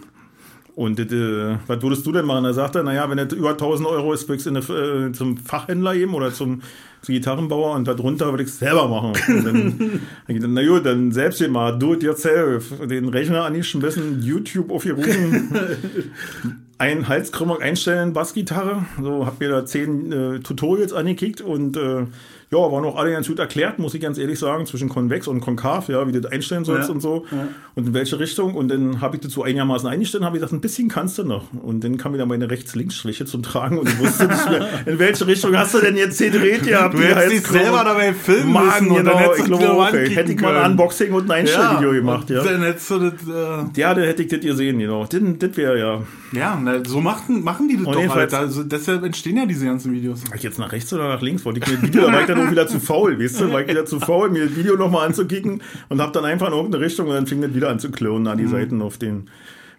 Und 0.80 0.98
äh, 0.98 1.58
was 1.66 1.82
würdest 1.82 2.06
du 2.06 2.12
denn 2.12 2.24
machen? 2.24 2.44
Da 2.44 2.54
sagt 2.54 2.74
er, 2.74 2.82
naja, 2.82 3.10
wenn 3.10 3.18
das 3.18 3.34
über 3.34 3.50
1000 3.50 3.86
Euro 3.86 4.14
ist, 4.14 4.26
du 4.26 4.32
eine, 4.48 4.60
äh, 4.60 5.12
zum 5.12 5.36
Fachhändler 5.36 5.94
eben 5.94 6.14
oder 6.14 6.32
zum 6.32 6.62
Gitarrenbauer 7.06 7.74
und 7.74 7.86
darunter 7.86 8.30
würde 8.30 8.44
ich 8.44 8.48
es 8.48 8.60
selber 8.60 8.88
machen. 8.88 9.12
Und 9.28 9.44
dann, 9.44 10.00
dann, 10.40 10.54
na 10.54 10.66
gut, 10.66 10.86
dann 10.86 11.12
selbst 11.12 11.38
gemacht, 11.38 11.82
do 11.82 11.92
it 11.92 12.02
yourself. 12.02 12.72
Den 12.88 13.10
Rechner 13.10 13.44
angeschmissen, 13.44 14.22
YouTube 14.22 14.70
aufgerufen, 14.70 15.54
ein 16.78 17.08
Halskrümmer 17.08 17.60
einstellen, 17.60 18.14
Bassgitarre. 18.14 18.86
So 19.02 19.26
hab 19.26 19.38
mir 19.38 19.50
da 19.50 19.66
zehn 19.66 20.10
äh, 20.10 20.40
Tutorials 20.40 20.94
angekickt 20.94 21.42
und 21.42 21.76
äh, 21.76 22.06
ja, 22.52 22.58
war 22.58 22.80
noch 22.80 22.96
alle 22.96 23.12
ganz 23.12 23.28
gut 23.28 23.38
erklärt, 23.38 23.78
muss 23.78 23.94
ich 23.94 24.00
ganz 24.00 24.18
ehrlich 24.18 24.36
sagen, 24.36 24.66
zwischen 24.66 24.88
konvex 24.88 25.28
und 25.28 25.40
konkav, 25.40 25.88
ja, 25.88 26.04
wie 26.08 26.10
du 26.10 26.20
das 26.20 26.32
einstellen 26.32 26.64
sollst 26.64 26.88
Ja, 26.88 26.94
und 26.94 27.00
so 27.00 27.24
ja. 27.30 27.46
und 27.76 27.86
in 27.86 27.94
welche 27.94 28.18
Richtung. 28.18 28.54
Und 28.54 28.68
dann 28.68 29.00
habe 29.00 29.16
ich 29.16 29.22
dazu 29.22 29.44
einigermaßen 29.44 29.88
eingestellt, 29.88 30.24
habe 30.24 30.36
ich 30.36 30.40
gesagt, 30.40 30.52
ein 30.52 30.60
bisschen 30.60 30.88
kannst 30.88 31.16
du 31.18 31.24
noch. 31.24 31.44
Und 31.62 31.84
dann 31.84 31.96
kam 31.96 32.12
wieder 32.12 32.26
meine 32.26 32.50
Rechts-Links-Schwäche 32.50 33.24
zum 33.24 33.44
Tragen 33.44 33.78
und 33.78 33.88
ich 33.88 33.96
wusste 34.00 34.26
nicht 34.26 34.50
mehr, 34.50 34.68
in 34.86 34.98
welche 34.98 35.28
Richtung 35.28 35.56
hast 35.56 35.74
du 35.74 35.78
denn 35.78 35.96
jetzt 35.96 36.18
gedreht 36.18 36.64
gehabt? 36.64 36.94
Du 36.94 36.98
hättest 36.98 37.30
dich 37.30 37.46
selber 37.46 37.84
dabei 37.84 38.12
filmen 38.14 38.52
Mann, 38.52 38.66
müssen 38.66 38.90
und 38.90 38.96
genau, 38.96 39.18
hättest 39.18 39.38
ich 39.38 39.44
glaube 39.44 39.70
auch, 39.70 39.84
ankicken 39.84 40.14
Hätte 40.14 40.32
ich 40.32 40.40
mal 40.40 40.56
ein. 40.56 40.70
Unboxing 40.72 41.12
und 41.12 41.30
ein 41.30 41.30
Einstellvideo 41.30 41.92
gemacht, 41.92 42.30
und 42.30 42.36
ja. 42.36 42.42
Dann 42.42 42.62
hättest 42.62 42.90
du 42.90 42.98
das, 42.98 43.12
äh, 43.28 43.80
Ja, 43.80 43.94
dann 43.94 44.04
hätte 44.04 44.24
ich 44.24 44.28
das 44.28 44.40
gesehen, 44.40 44.80
genau. 44.80 45.04
Das, 45.04 45.20
das 45.38 45.56
wäre 45.56 45.78
ja. 45.78 46.02
ja, 46.32 46.60
na, 46.60 46.84
so 46.84 47.00
machen, 47.00 47.44
machen 47.44 47.68
die 47.68 47.76
das 47.76 47.86
Und 47.86 47.94
doch 47.94 48.14
halt. 48.16 48.34
Also, 48.34 48.64
deshalb 48.64 49.04
entstehen 49.04 49.36
ja 49.36 49.46
diese 49.46 49.66
ganzen 49.66 49.92
Videos. 49.92 50.24
Ich 50.34 50.42
jetzt 50.42 50.58
nach 50.58 50.72
rechts 50.72 50.92
oder 50.92 51.08
nach 51.08 51.22
links? 51.22 51.44
Wollte 51.44 51.60
ich 51.60 51.68
mir 51.68 51.78
ein 51.78 51.82
Video, 51.82 52.10
dann 52.10 52.39
auch 52.46 52.50
wieder 52.50 52.66
zu 52.66 52.80
faul, 52.80 53.18
weißt 53.20 53.40
du? 53.40 53.52
War 53.52 53.62
ich 53.62 53.68
wieder 53.68 53.84
zu 53.86 54.00
faul, 54.00 54.30
mir 54.30 54.46
das 54.46 54.56
Video 54.56 54.76
nochmal 54.76 55.06
anzukicken 55.06 55.62
und 55.88 56.00
hab 56.00 56.12
dann 56.12 56.24
einfach 56.24 56.48
in 56.48 56.54
irgendeine 56.54 56.84
Richtung 56.84 57.08
und 57.08 57.14
dann 57.14 57.26
fing 57.26 57.40
das 57.40 57.54
wieder 57.54 57.68
an 57.68 57.78
zu 57.78 57.90
klonen 57.90 58.26
an 58.26 58.38
die 58.38 58.46
Seiten 58.46 58.82
auf 58.82 58.98
den 58.98 59.28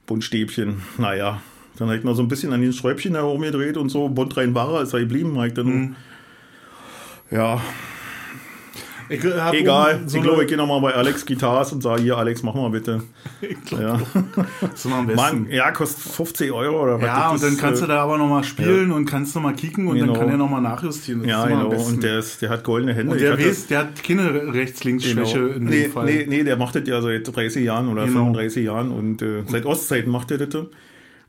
Buntstäbchen. 0.06 0.82
Naja, 0.97 1.41
dann 1.78 1.89
hab 1.89 1.97
ich 1.97 2.04
noch 2.04 2.15
so 2.15 2.21
ein 2.21 2.28
bisschen 2.28 2.54
an 2.54 2.62
den 2.62 2.74
Schräubchen 2.74 3.13
da 3.13 3.21
rumgedreht 3.21 3.78
und 3.78 3.89
so. 3.89 4.10
Bunt 4.10 4.36
rein 4.38 4.54
war 4.56 4.74
er, 4.74 4.82
ist 4.82 4.93
er 4.93 5.00
geblieben. 5.02 5.38
Hab 5.38 5.47
ich 5.47 5.54
dann, 5.54 5.95
Ja, 7.32 7.62
Ich 9.10 9.24
egal. 9.24 10.02
So 10.06 10.18
ich 10.18 10.24
glaube, 10.24 10.36
eine- 10.38 10.44
ich 10.44 10.48
gehe 10.50 10.58
nochmal 10.58 10.82
bei 10.82 10.94
Alex 10.94 11.26
Guitars 11.26 11.74
und 11.74 11.82
sage, 11.84 12.02
hier, 12.02 12.18
Alex, 12.18 12.44
mach 12.44 12.54
mal 12.54 12.70
bitte. 12.70 13.04
Ich 13.42 13.60
glaub, 13.66 13.82
Ja, 13.82 14.00
das 14.62 14.86
ist 14.86 14.92
am 14.92 15.08
besten. 15.08 15.16
Mann, 15.22 15.48
ja, 15.50 15.72
kostet 15.72 16.14
50 16.14 16.52
Euro 16.52 16.84
oder 16.84 16.96
was. 17.00 17.06
ja, 17.06 17.30
und 17.32 17.42
dann 17.44 17.54
ist, 17.54 17.60
kannst 17.60 17.82
äh, 17.82 17.86
du 17.86 17.92
da 17.92 18.04
aber 18.04 18.18
nochmal 18.18 18.44
spielen 18.44 18.92
und 18.92 19.06
kannst 19.06 19.36
nochmal 19.36 19.56
kicken 19.56 19.88
und 19.88 19.96
Genau. 19.98 20.14
dann 20.14 20.22
kann 20.22 20.30
er 20.30 20.38
nochmal 20.38 20.62
nachjustieren. 20.62 21.22
Das 21.22 21.30
Ja, 21.30 21.46
genau. 21.48 21.70
Und 21.70 22.04
der, 22.04 22.20
ist, 22.20 22.42
der 22.42 22.50
hat 22.50 22.64
goldene 22.64 22.94
Hände. 22.94 23.12
Und 23.14 23.20
der 23.22 23.38
weiß, 23.38 23.68
der 23.68 23.80
hat 23.80 24.04
keine 24.04 24.54
Rechts-Links-Schwäche 24.54 25.40
Genau. 25.40 25.54
in 25.56 25.64
nee, 25.66 25.84
dem 25.84 25.92
Fall. 25.92 26.06
Nee, 26.06 26.26
nee, 26.30 26.44
der 26.44 26.58
macht 26.58 26.76
das 26.76 26.88
ja 26.88 27.02
seit 27.02 27.36
30 27.36 27.64
Jahren 27.66 27.88
oder 27.90 28.04
Genau. 28.06 28.20
35 28.20 28.66
Jahren 28.66 28.92
und 28.92 29.22
äh, 29.22 29.44
seit 29.48 29.66
Ostzeiten 29.66 30.12
macht 30.12 30.32
er 30.32 30.38
das. 30.38 30.66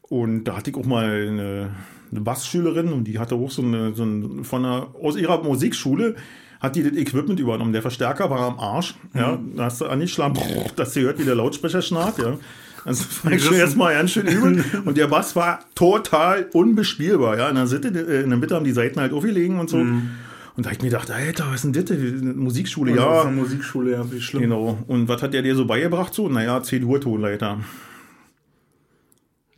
Und 0.03 0.45
da 0.45 0.57
hatte 0.57 0.71
ich 0.71 0.77
auch 0.77 0.85
mal 0.85 1.05
eine, 1.29 1.71
eine 2.11 2.21
Bassschülerin 2.21 2.93
und 2.93 3.05
die 3.05 3.19
hatte 3.19 3.35
auch 3.37 3.51
so 3.51 3.63
eine, 3.63 3.95
so 3.95 4.05
ein, 4.05 4.45
von 4.45 4.65
einer, 4.65 4.89
aus 5.03 5.17
ihrer 5.17 5.43
Musikschule 5.43 6.17
hat 6.63 6.77
die 6.77 6.83
das 6.85 6.93
Equipment 6.97 7.41
übernommen. 7.41 7.73
Der 7.73 7.83
Verstärker 7.83 8.31
war 8.31 8.41
am 8.41 8.59
Arsch. 8.59 8.95
Ja, 9.15 9.33
Mhm. 9.33 9.57
da 9.57 9.65
hast 9.65 9.81
du 9.81 9.87
angeschlagen, 9.87 10.39
dass 10.77 10.95
sie 10.95 11.03
hört, 11.03 11.19
wie 11.19 11.25
der 11.25 11.35
Lautsprecher 11.35 11.83
schnarrt. 11.83 12.19
Ja. 12.19 12.39
Also 12.85 13.05
das 13.05 13.25
war 13.25 13.33
ich 13.33 13.45
schon 13.45 13.55
erstmal 13.55 13.95
ganz 13.95 14.11
schön 14.13 14.27
übel. 14.27 14.65
Und 14.85 14.97
der 14.97 15.07
Bass 15.09 15.37
war 15.37 15.61
total 15.75 16.47
unbespielbar. 16.53 17.37
Ja. 17.39 17.49
In 17.49 17.57
der, 17.57 17.67
Sitte, 17.67 17.89
in 17.89 18.31
der 18.31 18.39
Mitte 18.39 18.55
haben 18.55 18.65
die 18.65 18.73
Seiten 18.73 19.01
halt 19.01 19.13
aufgelegen 19.13 19.59
und 19.61 19.69
so. 19.71 19.77
Und 19.79 20.11
da 20.57 20.65
hab 20.67 20.73
ich 20.77 20.83
mir 20.83 20.91
gedacht, 20.91 21.11
Alter, 21.11 21.47
was 21.51 21.65
ist 21.65 21.75
denn 21.75 21.85
das? 21.85 22.35
Musikschule, 22.37 22.93
Mhm. 22.93 22.99
Und 22.99 23.05
ja. 23.05 23.25
Musikschule, 23.31 23.93
ja, 23.93 24.13
wie 24.13 24.21
schlimm. 24.21 24.43
Genau. 24.43 24.79
Und 24.87 25.09
was 25.09 25.23
hat 25.23 25.33
der 25.33 25.43
dir 25.43 25.55
so 25.57 25.65
beigebracht? 25.65 26.13
So, 26.13 26.29
naja, 26.29 26.63
C-Dur-Tonleiter. 26.63 27.59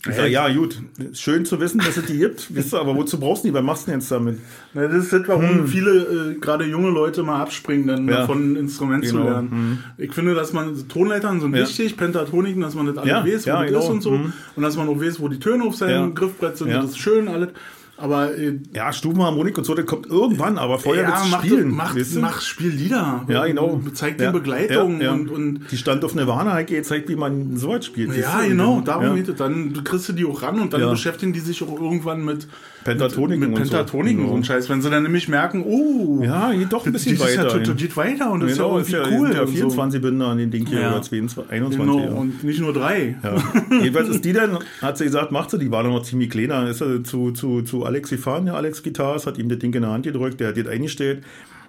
Ich 0.06 0.14
sag, 0.16 0.28
ja, 0.30 0.48
gut, 0.54 0.78
schön 1.14 1.46
zu 1.46 1.58
wissen, 1.60 1.78
dass 1.78 1.96
es 1.96 2.04
die 2.04 2.18
gibt, 2.18 2.46
wisst 2.54 2.74
ihr, 2.74 2.80
aber 2.80 2.94
wozu 2.94 3.18
brauchst 3.18 3.42
du 3.44 3.48
die? 3.48 3.54
Was 3.54 3.62
machst 3.62 3.86
du 3.86 3.90
denn 3.92 4.00
jetzt 4.00 4.10
damit? 4.10 4.38
Na, 4.74 4.86
das 4.86 5.04
ist 5.04 5.12
das, 5.14 5.22
warum 5.28 5.66
viele, 5.66 6.32
äh, 6.32 6.38
gerade 6.38 6.64
junge 6.66 6.90
Leute 6.90 7.22
mal 7.22 7.40
abspringen, 7.40 7.86
dann 7.86 7.98
Hm. 8.00 8.08
Ja. 8.10 8.16
davon 8.20 8.52
ein 8.52 8.56
Instrument 8.56 9.06
zu 9.06 9.14
Genau. 9.16 9.24
lernen. 9.30 9.82
Ich 9.96 10.12
finde, 10.12 10.34
dass 10.34 10.52
man 10.52 10.88
Tonleitern 10.88 11.40
sind 11.40 11.54
Ja. 11.56 11.62
wichtig, 11.62 11.96
Pentatoniken, 11.96 12.60
dass 12.60 12.74
man 12.74 12.86
das 12.86 12.98
alle 12.98 13.08
Ja, 13.08 13.24
weiß, 13.24 13.46
wo 13.46 13.48
ja, 13.50 13.60
das 13.62 13.66
genau. 13.70 13.80
ist 13.82 13.88
und 13.88 14.02
so. 14.02 14.10
Mhm. 14.10 14.32
Und 14.56 14.62
dass 14.62 14.76
man 14.76 14.88
auch 14.88 15.00
weiß, 15.00 15.20
wo 15.20 15.28
die 15.28 15.38
Töne 15.38 15.64
auf 15.64 15.74
seinem. 15.76 16.14
Griffbrett 16.14 16.56
sind. 16.58 16.70
Das 16.70 16.84
ist 16.90 16.98
schön, 16.98 17.28
alles. 17.28 17.48
Aber 17.96 18.36
äh, 18.36 18.58
Ja, 18.72 18.92
Stufenharmonik 18.92 19.56
und 19.56 19.64
so, 19.64 19.74
das 19.74 19.86
kommt 19.86 20.06
irgendwann, 20.06 20.58
aber 20.58 20.78
vorher 20.78 21.04
ja, 21.04 21.24
mach, 21.30 21.38
spielen. 21.44 21.70
mach, 21.70 21.94
weißt 21.94 22.16
du? 22.16 22.20
mach 22.20 22.40
Spiel 22.40 22.70
Lieder. 22.70 23.24
ja, 23.28 23.46
genau. 23.46 23.80
Zeig 23.92 24.20
ja, 24.20 24.26
den 24.26 24.32
Begleitung 24.32 25.00
ja, 25.00 25.12
und, 25.12 25.30
und 25.30 25.60
die 25.70 25.76
stand 25.76 26.04
auf 26.04 26.14
Nirvana 26.14 26.54
hat 26.54 26.66
gezeigt, 26.66 27.08
wie 27.08 27.16
man 27.16 27.56
so 27.56 27.68
was 27.68 27.86
spielt. 27.86 28.16
ja, 28.16 28.42
genau, 28.42 28.80
darum 28.80 29.14
geht 29.14 29.28
es. 29.28 29.36
Dann 29.36 29.84
kriegst 29.84 30.08
du 30.08 30.12
die 30.12 30.24
auch 30.24 30.42
ran 30.42 30.60
und 30.60 30.72
dann 30.72 30.90
beschäftigen 30.90 31.32
die 31.32 31.40
sich 31.40 31.62
auch 31.62 31.80
irgendwann 31.80 32.24
mit 32.24 32.48
Pentatoniken 32.84 33.40
mit, 33.40 33.50
mit 33.50 33.58
und 33.58 33.64
so. 33.64 33.70
Pentatoniken 33.72 34.18
Genau. 34.18 34.28
so 34.30 34.36
ein 34.36 34.44
Scheiß. 34.44 34.68
Wenn 34.68 34.82
sie 34.82 34.90
dann 34.90 35.02
nämlich 35.02 35.28
merken, 35.28 35.64
oh, 35.66 36.22
Ja, 36.22 36.52
geht 36.52 36.72
doch 36.72 36.84
ein 36.86 36.92
bisschen 36.92 37.18
das 37.18 37.28
ist 37.30 37.36
ja, 37.36 37.44
weiter. 37.44 37.58
das 37.60 37.76
geht 37.76 37.96
weiter 37.96 38.30
und 38.30 38.40
das 38.40 38.52
genau, 38.52 38.78
ist 38.78 38.90
ja 38.90 38.98
ja, 38.98 39.04
irgendwie 39.04 39.20
cool. 39.22 39.34
ja 39.34 39.40
und 39.42 39.46
so. 39.48 39.54
24 39.54 40.02
Binder 40.02 40.26
an 40.28 40.38
den 40.38 40.50
Ding 40.50 40.66
hier 40.66 40.80
Ja. 40.80 40.90
oder 40.92 41.02
22, 41.02 41.50
21. 41.52 41.78
Genau, 41.94 42.04
ja. 42.04 42.12
und 42.12 42.44
nicht 42.44 42.60
nur 42.60 42.72
drei. 42.72 43.16
Ja. 43.22 43.36
Jedenfalls 43.80 44.08
ist 44.08 44.24
die 44.24 44.32
dann, 44.32 44.58
hat 44.82 44.98
sie 44.98 45.04
gesagt, 45.04 45.32
macht 45.32 45.50
sie, 45.50 45.58
die 45.58 45.70
war 45.70 45.82
noch 45.82 46.02
ziemlich 46.02 46.30
kleiner, 46.30 46.68
ist 46.68 46.78
sie 46.78 47.02
zu, 47.02 47.32
zu, 47.32 47.62
zu 47.62 47.84
Alex 47.84 48.10
gefahren, 48.10 48.44
der 48.46 48.54
Alex 48.54 48.82
Guitars, 48.82 49.26
hat 49.26 49.38
ihm 49.38 49.48
das 49.48 49.58
Ding 49.58 49.72
in 49.74 49.82
der 49.82 49.90
Hand 49.90 50.04
gedrückt, 50.04 50.40
der 50.40 50.48
hat 50.48 50.56
das 50.56 50.66
eingestellt. 50.66 51.22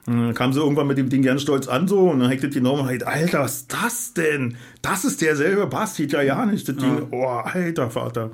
Dann 0.05 0.35
kam 0.35 0.53
sie 0.53 0.59
irgendwann 0.59 0.85
mit 0.85 0.97
dem 0.99 1.09
Ding 1.09 1.23
ganz 1.23 1.41
stolz 1.41 1.67
an 1.67 1.87
so 1.87 2.09
und 2.11 2.19
dann 2.19 2.29
das 2.29 2.53
genommen 2.53 2.81
und 2.81 2.89
hat, 2.93 3.07
Alter, 3.07 3.39
was 3.39 3.61
ist 3.61 3.73
das 3.73 4.13
denn? 4.13 4.55
Das 4.83 5.03
ist 5.03 5.21
derselbe 5.21 5.65
Bass, 5.65 5.95
sieht 5.95 6.11
ja 6.11 6.21
ja 6.21 6.45
nicht. 6.45 6.69
Das 6.69 6.75
Ding, 6.75 7.07
oh, 7.11 7.25
alter 7.25 7.89
Vater. 7.89 8.29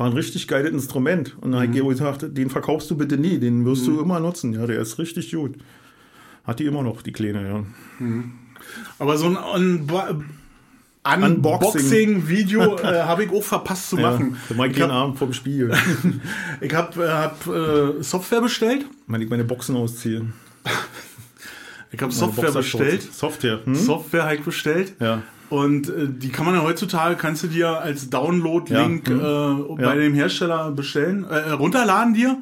War 0.00 0.06
ein 0.06 0.14
richtig 0.14 0.48
geiles 0.48 0.72
Instrument. 0.72 1.36
Und 1.42 1.52
dann 1.52 1.60
hat 1.60 1.72
Gero 1.72 1.88
gesagt, 1.88 2.24
den 2.34 2.48
verkaufst 2.48 2.90
du 2.90 2.96
bitte 2.96 3.18
nie, 3.18 3.38
den 3.38 3.66
wirst 3.66 3.86
du 3.86 4.00
immer 4.00 4.18
nutzen. 4.18 4.54
Ja, 4.54 4.66
der 4.66 4.80
ist 4.80 4.98
richtig 4.98 5.30
gut. 5.30 5.56
Hat 6.42 6.58
die 6.58 6.64
immer 6.64 6.82
noch, 6.82 7.02
die 7.02 7.12
Kleine, 7.12 7.46
ja. 7.46 7.64
Aber 8.98 9.18
so 9.18 9.26
ein 9.26 9.36
Unboxing. 9.36 10.24
Unboxing-Video 11.04 12.78
äh, 12.82 13.02
habe 13.02 13.24
ich 13.24 13.30
auch 13.30 13.42
verpasst 13.42 13.90
zu 13.90 13.96
machen. 13.96 14.38
Ja, 14.48 14.68
den 14.68 14.82
habe 14.84 14.92
Abend 14.94 15.18
vom 15.18 15.34
Spiel. 15.34 15.70
ich 16.62 16.72
hab, 16.72 16.96
äh, 16.96 17.06
hab, 17.06 17.46
äh, 17.46 18.02
Software 18.02 18.40
bestellt. 18.40 18.86
Wenn 19.06 19.20
ich 19.20 19.28
meine 19.28 19.44
Boxen 19.44 19.76
ausziehe. 19.76 20.24
Ich 21.92 22.00
habe 22.00 22.10
Software 22.10 22.52
bestellt. 22.52 23.02
Software. 23.02 23.60
Hm? 23.66 23.74
Software 23.74 24.22
habe 24.22 24.36
ich 24.36 24.44
bestellt. 24.44 24.94
Ja. 24.98 25.22
Und 25.50 25.88
äh, 25.88 26.06
die 26.08 26.30
kann 26.30 26.46
man 26.46 26.54
ja 26.54 26.62
heutzutage, 26.62 27.16
kannst 27.16 27.42
du 27.42 27.48
dir 27.48 27.80
als 27.80 28.08
Download-Link 28.08 29.08
Ja, 29.08 29.50
äh, 29.52 29.54
bei 29.76 29.82
Ja. 29.82 29.94
dem 29.96 30.14
Hersteller 30.14 30.70
bestellen, 30.70 31.24
äh, 31.28 31.50
runterladen 31.50 32.14
dir. 32.14 32.38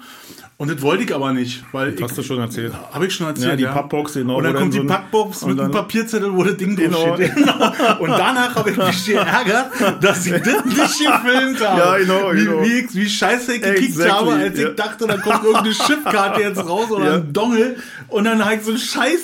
Und 0.58 0.70
das 0.70 0.82
wollte 0.82 1.04
ich 1.04 1.14
aber 1.14 1.32
nicht, 1.32 1.62
weil 1.72 1.92
Das 1.92 2.10
hast 2.10 2.18
du 2.18 2.22
schon 2.24 2.38
erzählt. 2.40 2.72
Habe 2.92 3.06
ich 3.06 3.14
schon 3.14 3.28
erzählt. 3.28 3.48
Ja, 3.50 3.56
die 3.56 3.64
Pappbox, 3.64 4.14
genau, 4.14 4.38
Und 4.38 4.44
dann 4.44 4.54
kommt 4.56 4.74
die 4.74 4.78
so 4.78 4.84
Pappbox 4.86 5.42
mit 5.42 5.50
einem 5.60 5.70
dann- 5.70 5.82
Papierzettel, 5.82 6.34
wo 6.34 6.42
das 6.42 6.56
Ding 6.56 6.74
Genau. 6.74 7.06
draufsteht. 7.06 7.32
Genau. 7.36 7.98
Und 8.00 8.08
danach 8.10 8.54
habe 8.56 8.70
ich 8.72 8.76
mich 8.76 9.06
geärgert, 9.06 9.70
dass 10.02 10.26
ich 10.26 10.32
das 10.42 10.64
nicht 10.64 10.76
gefilmt 10.98 11.64
habe. 11.66 11.78
Ja, 11.80 11.96
genau, 11.98 12.32
wie, 12.34 12.44
genau. 12.44 12.62
Wie, 12.62 12.88
wie 12.92 13.08
scheiße 13.08 13.54
ich 13.54 13.62
gekickt 13.62 13.82
Exactly, 13.90 14.10
habe, 14.12 14.32
als 14.32 14.58
ja. 14.58 14.68
ich 14.70 14.74
dachte, 14.74 15.06
da 15.06 15.16
kommt 15.16 15.44
irgendeine 15.44 15.70
Chipkarte 15.74 16.40
jetzt 16.42 16.58
raus 16.68 16.90
oder 16.90 17.04
Ja. 17.06 17.14
ein 17.14 17.32
Dongel. 17.32 17.76
Und 18.08 18.24
dann 18.24 18.44
habe 18.44 18.56
ich 18.56 18.62
so 18.62 18.70
einen 18.70 18.80
scheiß 18.80 19.20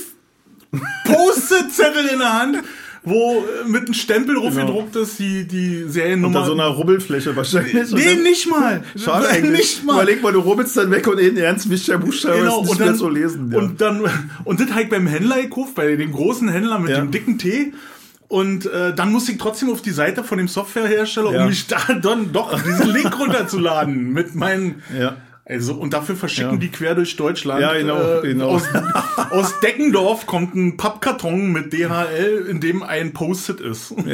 Post-it-Zettel 1.05 2.07
in 2.13 2.19
der 2.21 2.33
Hand, 2.33 2.59
wo 3.05 3.45
äh, 3.65 3.69
mit 3.69 3.85
einem 3.85 3.95
Stempel 3.95 4.37
drauf 4.37 4.55
Genau. 4.55 4.67
gedruckt 4.67 4.97
ist, 4.97 5.19
die, 5.19 5.47
die 5.47 5.85
Seriennummer. 5.89 6.39
Unter 6.41 6.47
so 6.47 6.53
einer 6.55 6.67
Rubbelfläche 6.69 7.37
wahrscheinlich. 7.37 7.91
Nee, 7.93 8.15
nicht 8.17 8.49
mal. 8.51 8.83
Schade 8.97 9.29
eigentlich. 9.31 9.59
Nicht 9.59 9.85
mal. 9.85 9.95
Überleg 9.97 10.23
mal, 10.23 10.33
du 10.33 10.41
rubbelst 10.41 10.77
dann 10.77 10.91
weg 10.91 11.07
und 11.07 11.19
in 11.19 11.37
ernst 11.37 11.69
wischt 11.71 11.89
der 11.89 11.99
Buchstabe 11.99 12.39
Genau, 12.39 12.63
ist 12.63 12.63
nicht 12.63 12.71
und 12.73 12.79
mehr 12.79 12.89
dann, 12.89 12.97
zu 12.97 13.09
lesen. 13.11 13.53
Ja. 13.53 13.59
und 13.59 13.81
dann, 13.81 14.01
und 14.45 14.61
das 14.61 14.67
ich 14.81 14.89
beim 14.89 15.07
Händler 15.07 15.43
gekauft, 15.43 15.75
bei 15.75 15.95
dem 15.97 16.13
großen 16.13 16.49
Händler 16.49 16.79
mit 16.79 16.91
Ja. 16.91 16.97
dem 17.01 17.11
dicken 17.11 17.39
T. 17.39 17.73
Und 18.29 18.67
äh, 18.67 18.95
dann 18.95 19.13
musste 19.13 19.33
ich 19.33 19.39
trotzdem 19.39 19.71
auf 19.71 19.83
die 19.83 19.91
Seite 19.91 20.25
von 20.25 20.39
dem 20.39 20.49
Softwarehersteller, 20.49 21.33
Ja. 21.33 21.43
um 21.43 21.49
mich 21.51 21.67
da 21.67 21.79
dann 22.01 22.33
doch 22.33 22.59
diesen 22.63 22.89
Link 22.91 23.17
runterzuladen 23.21 24.13
mit 24.13 24.35
meinen. 24.35 24.83
ja. 24.99 25.17
Also, 25.47 25.75
und 25.75 25.93
dafür 25.93 26.17
verschicken 26.17 26.53
Ja. 26.53 26.57
die 26.59 26.71
quer 26.71 26.95
durch 26.95 27.17
Deutschland. 27.17 27.61
Ja, 27.61 27.75
genau, 27.75 28.21
Äh, 28.21 28.29
genau. 28.29 28.49
Aus, 28.49 28.63
aus 29.31 29.61
Deckendorf 29.61 30.27
kommt 30.27 30.55
ein 30.55 30.77
Pappkarton 30.79 31.53
mit 31.53 31.71
DHL, 31.73 32.47
in 32.49 32.61
dem 32.61 32.83
ein 32.83 33.13
Post-it 33.13 33.61
ist. 33.61 33.95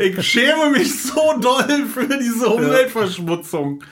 ich 0.00 0.26
schäme 0.26 0.70
mich 0.72 1.02
so 1.02 1.38
doll 1.40 1.86
für 1.92 2.06
diese 2.18 2.48
Umweltverschmutzung. 2.48 3.82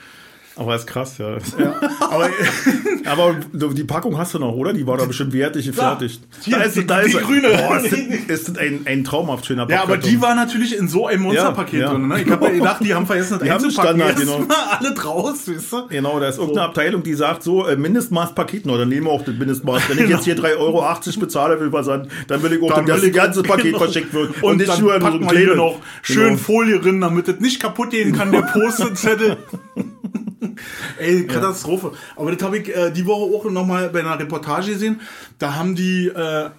Aber 0.57 0.75
ist 0.75 0.87
krass, 0.87 1.17
ja. 1.19 1.37
Aber 1.99 2.29
Aber 3.05 3.35
du- 3.53 3.73
die 3.73 3.83
Packung 3.83 4.17
hast 4.17 4.33
du 4.33 4.39
noch, 4.39 4.53
oder? 4.53 4.73
Die 4.73 4.85
war 4.85 4.97
da 4.97 5.05
bestimmt 5.05 5.31
wertig 5.33 5.65
gefertigt. 5.67 6.21
Hier, 6.43 6.57
da 6.57 6.63
ist, 6.63 6.75
die- 6.75 6.85
da 6.87 6.99
ist 6.99 7.13
die 7.17 7.21
grüne. 7.23 7.47
Boah, 7.49 7.77
ist, 7.79 7.91
das, 7.91 7.99
ist 8.39 8.49
das 8.49 8.57
ein, 8.57 8.81
ein 8.85 9.03
traumhaft 9.03 9.45
schöner 9.45 9.69
Ja, 9.69 9.83
aber 9.83 9.97
die 9.97 10.19
war 10.21 10.35
natürlich 10.35 10.77
in 10.77 10.87
so 10.87 11.07
einem 11.07 11.21
Monsterpaket 11.23 11.73
Ja, 11.81 11.85
ja. 11.87 11.91
drin. 11.93 12.07
Ne? 12.07 12.21
Ich 12.21 12.29
habe 12.29 12.45
ja 12.47 12.51
gedacht, 12.51 12.83
die 12.83 12.93
haben 12.93 13.05
vergessen, 13.05 13.33
das 13.39 13.43
Die 13.43 13.51
haben 13.51 13.63
einzupacken. 13.63 13.97
Standard, 14.01 14.19
Jetzt 14.19 14.31
genau. 14.33 14.45
mal 14.45 14.55
alle 14.79 14.93
draus, 14.93 15.47
weißt 15.47 15.71
du? 15.71 15.87
Genau, 15.87 16.19
da 16.19 16.27
ist 16.27 16.37
irgendeine 16.37 16.67
Abteilung, 16.67 17.03
die 17.03 17.13
sagt 17.13 17.43
so, 17.43 17.65
äh, 17.67 17.75
Mindestmaß 17.77 18.35
Paket, 18.35 18.65
noch, 18.65 18.77
dann 18.77 18.89
nehmen 18.89 19.05
wir 19.07 19.11
auch 19.11 19.23
das 19.23 19.35
Mindestmaß. 19.35 19.83
Wenn 19.89 20.03
ich 20.03 20.09
jetzt 20.09 20.25
hier 20.25 20.35
3,80 20.37 20.57
Euro 20.57 20.83
bezahle 21.19 21.57
für 21.57 21.69
Versand, 21.69 22.07
dann 22.27 22.43
will 22.43 22.53
ich 22.53 22.61
auch, 22.61 22.73
Dann 22.73 22.85
dass 22.85 23.01
das 23.01 23.11
ganze 23.11 23.43
Paket 23.43 23.63
genau. 23.65 23.77
verschickt 23.79 24.13
wird. 24.13 24.43
Und, 24.43 24.57
nicht 24.57 24.69
dann 24.69 24.81
nur 24.81 24.95
in 24.95 25.01
so 25.01 25.07
einem 25.07 25.55
noch 25.57 25.79
schön 26.01 26.25
Genau. 26.29 26.37
Folie 26.37 26.79
drin, 26.79 26.99
damit 26.99 27.27
das 27.27 27.39
nicht 27.39 27.61
kaputt 27.61 27.91
gehen 27.91 28.11
kann, 28.13 28.31
der 28.31 28.41
Post-it-Zettel. 28.41 29.37
Ey, 30.99 31.25
Katastrophe. 31.27 31.93
Aber 32.15 32.31
das 32.31 32.41
habe 32.43 32.57
ich 32.59 32.75
äh, 32.75 32.91
die 32.91 33.05
Woche 33.05 33.35
auch 33.35 33.49
nochmal 33.49 33.89
bei 33.89 33.99
einer 34.01 34.19
Reportage 34.19 34.71
gesehen. 34.71 34.99
Da 35.39 35.55
haben 35.55 35.75
die, 35.75 36.07
äh, 36.07 36.49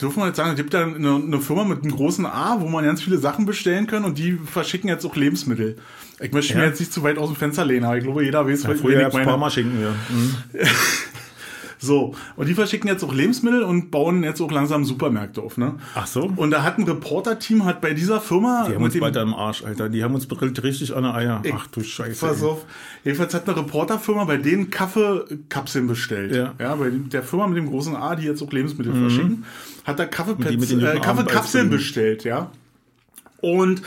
dürfen 0.00 0.20
wir 0.20 0.26
jetzt 0.28 0.36
sagen, 0.36 0.50
es 0.50 0.56
gibt 0.56 0.74
ja 0.74 0.84
eine, 0.84 1.14
eine 1.16 1.40
Firma 1.40 1.64
mit 1.64 1.82
einem 1.82 1.92
großen 1.92 2.26
A, 2.26 2.60
wo 2.60 2.68
man 2.68 2.84
ganz 2.84 3.02
viele 3.02 3.18
Sachen 3.18 3.46
bestellen 3.46 3.86
kann 3.86 4.04
und 4.04 4.18
die 4.18 4.32
verschicken 4.32 4.88
jetzt 4.88 5.04
auch 5.04 5.16
Lebensmittel. 5.16 5.76
Ich 6.20 6.32
möchte 6.32 6.54
mir 6.54 6.62
Ja. 6.62 6.68
jetzt 6.68 6.78
nicht 6.80 6.92
zu 6.92 7.02
weit 7.02 7.18
aus 7.18 7.28
dem 7.28 7.36
Fenster 7.36 7.64
lehnen, 7.64 7.84
aber 7.84 7.96
ich 7.96 8.04
glaube, 8.04 8.24
jeder 8.24 8.46
weiß, 8.46 8.62
Ja, 8.64 8.74
früher 8.74 9.06
ich 9.08 9.12
meine. 9.12 9.24
Parmaschinken, 9.26 9.80
ja. 9.80 9.90
Mhm. 10.10 10.36
So, 11.82 12.14
und 12.36 12.48
die 12.48 12.54
verschicken 12.54 12.88
jetzt 12.88 13.02
auch 13.02 13.12
Lebensmittel 13.12 13.64
und 13.64 13.90
bauen 13.90 14.22
jetzt 14.22 14.40
auch 14.40 14.52
langsam 14.52 14.84
Supermärkte 14.84 15.42
auf, 15.42 15.58
ne? 15.58 15.74
Ach 15.96 16.06
so? 16.06 16.32
Und 16.36 16.52
da 16.52 16.62
hat 16.62 16.78
ein 16.78 16.84
Reporter-Team 16.84 17.64
hat 17.64 17.80
bei 17.80 17.92
dieser 17.92 18.20
Firma 18.20 18.66
Die 18.68 18.76
haben 18.76 18.84
uns 18.84 19.00
weiter 19.00 19.20
im 19.20 19.34
Arsch, 19.34 19.64
Alter. 19.64 19.88
Die 19.88 20.04
haben 20.04 20.14
uns 20.14 20.28
richtig 20.62 20.94
an 20.94 21.02
der 21.02 21.14
Eier. 21.14 21.42
Ach 21.52 21.66
du 21.66 21.82
Scheiße. 21.82 22.24
Pass 22.24 22.42
auf. 22.44 22.64
Jedenfalls 23.02 23.34
hat 23.34 23.48
eine 23.48 23.58
Reporterfirma 23.58 24.24
bei 24.24 24.36
denen 24.36 24.70
Kaffeekapseln 24.70 25.88
bestellt. 25.88 26.36
Ja. 26.36 26.54
Mhm. 26.76 26.78
bei 26.78 26.90
der 26.90 27.22
Firma 27.24 27.48
mit 27.48 27.58
dem 27.58 27.68
großen 27.68 27.96
A, 27.96 28.14
die 28.14 28.26
jetzt 28.26 28.42
auch 28.42 28.52
Lebensmittel 28.52 28.94
verschicken, 28.94 29.44
hat 29.84 29.98
da 29.98 30.04
mit 30.58 30.70
den 30.70 30.84
äh, 30.84 31.00
Kaffeekapseln 31.00 31.68
bestellt, 31.68 32.22
ja. 32.22 32.52
Und 33.40 33.82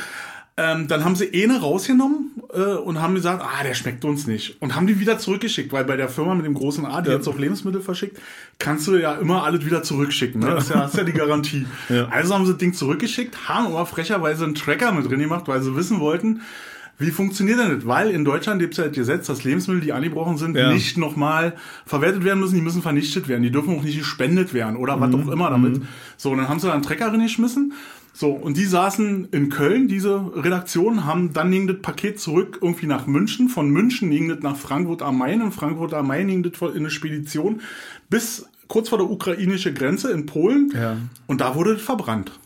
ähm, 0.57 0.87
dann 0.87 1.03
haben 1.03 1.15
sie 1.17 1.29
eine 1.43 1.59
rausgenommen 1.59 2.31
äh, 2.53 2.59
und 2.75 3.01
haben 3.01 3.13
gesagt, 3.15 3.43
ah, 3.43 3.63
der 3.63 3.73
schmeckt 3.73 4.05
uns 4.05 4.25
nicht. 4.25 4.55
Und 4.61 4.73
haben 4.75 4.87
die 4.87 4.99
wieder 5.01 5.17
zurückgeschickt, 5.19 5.73
weil 5.73 5.83
bei 5.83 5.97
der 5.97 6.07
Firma 6.07 6.33
mit 6.33 6.45
dem 6.45 6.53
großen 6.53 6.85
A, 6.85 7.01
die 7.01 7.09
Ja. 7.09 7.15
jetzt 7.17 7.27
auch 7.27 7.37
Lebensmittel 7.37 7.81
verschickt, 7.81 8.17
kannst 8.57 8.87
du 8.87 8.95
ja 8.95 9.15
immer 9.15 9.43
alles 9.43 9.65
wieder 9.65 9.83
zurückschicken. 9.83 10.39
Ne? 10.39 10.47
Das, 10.51 10.65
ist 10.65 10.69
ja, 10.69 10.81
das 10.81 10.91
ist 10.93 10.97
ja 10.97 11.03
die 11.03 11.11
Garantie. 11.11 11.65
Ja. 11.89 12.07
Also 12.07 12.33
haben 12.33 12.45
sie 12.45 12.53
das 12.53 12.59
Ding 12.59 12.73
zurückgeschickt, 12.73 13.49
haben 13.49 13.67
aber 13.67 13.85
frecherweise 13.85 14.45
einen 14.45 14.55
Tracker 14.55 14.91
mit 14.93 15.09
drin 15.09 15.19
gemacht, 15.19 15.47
weil 15.47 15.61
sie 15.61 15.75
wissen 15.75 15.99
wollten, 15.99 16.41
wie 16.97 17.11
funktioniert 17.11 17.59
denn 17.59 17.75
das? 17.75 17.85
Weil 17.85 18.09
in 18.11 18.23
Deutschland 18.23 18.61
gibt 18.61 18.75
es 18.75 18.77
ja 18.77 18.85
das 18.85 18.93
Gesetz, 18.95 19.27
dass 19.27 19.43
Lebensmittel, 19.43 19.81
die 19.81 19.91
angebrochen 19.91 20.37
sind, 20.37 20.55
Ja. 20.55 20.71
nicht 20.71 20.97
nochmal 20.97 21.53
verwertet 21.85 22.23
werden 22.23 22.39
müssen, 22.39 22.55
die 22.55 22.61
müssen 22.61 22.81
vernichtet 22.81 23.27
werden. 23.27 23.43
Die 23.43 23.51
dürfen 23.51 23.77
auch 23.77 23.83
nicht 23.83 23.97
gespendet 23.97 24.53
werden 24.53 24.77
oder 24.77 25.01
was 25.01 25.09
Mhm. 25.09 25.27
auch 25.27 25.31
immer 25.33 25.49
damit. 25.49 25.81
So, 26.15 26.31
und 26.31 26.37
dann 26.37 26.47
haben 26.47 26.61
sie 26.61 26.67
da 26.67 26.73
einen 26.73 26.83
Trecker 26.83 27.07
reingeschmissen. 27.11 27.73
So, 28.17 28.31
und 28.31 28.55
die 28.55 28.63
saßen 28.63 29.27
in 29.31 29.49
Köln, 29.49 29.89
diese 29.89 30.31
Redaktion, 30.35 31.03
haben 31.03 31.33
dann 31.33 31.51
ging 31.51 31.67
das 31.67 31.81
Paket 31.81 32.17
zurück 32.17 32.59
irgendwie 32.61 32.85
nach 32.87 33.07
München. 33.07 33.49
Von 33.49 33.69
München 33.69 34.09
ging 34.09 34.29
das 34.29 34.39
nach 34.39 34.55
Frankfurt 34.55 35.01
am 35.01 35.17
Main. 35.17 35.41
In 35.41 35.51
Frankfurt 35.51 35.93
am 35.93 36.07
Main 36.07 36.27
ging 36.29 36.41
das 36.41 36.53
in 36.61 36.77
eine 36.77 36.89
Spedition 36.89 37.59
bis 38.09 38.47
kurz 38.69 38.87
vor 38.87 38.99
der 38.99 39.09
ukrainische 39.09 39.73
Grenze 39.73 40.11
in 40.11 40.25
Polen. 40.27 40.71
Ja. 40.73 40.95
Und 41.27 41.41
da 41.41 41.55
wurde 41.55 41.73
das 41.73 41.81
verbrannt. 41.83 42.31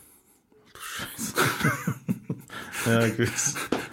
Ja, 2.86 3.08
gut. 3.10 3.28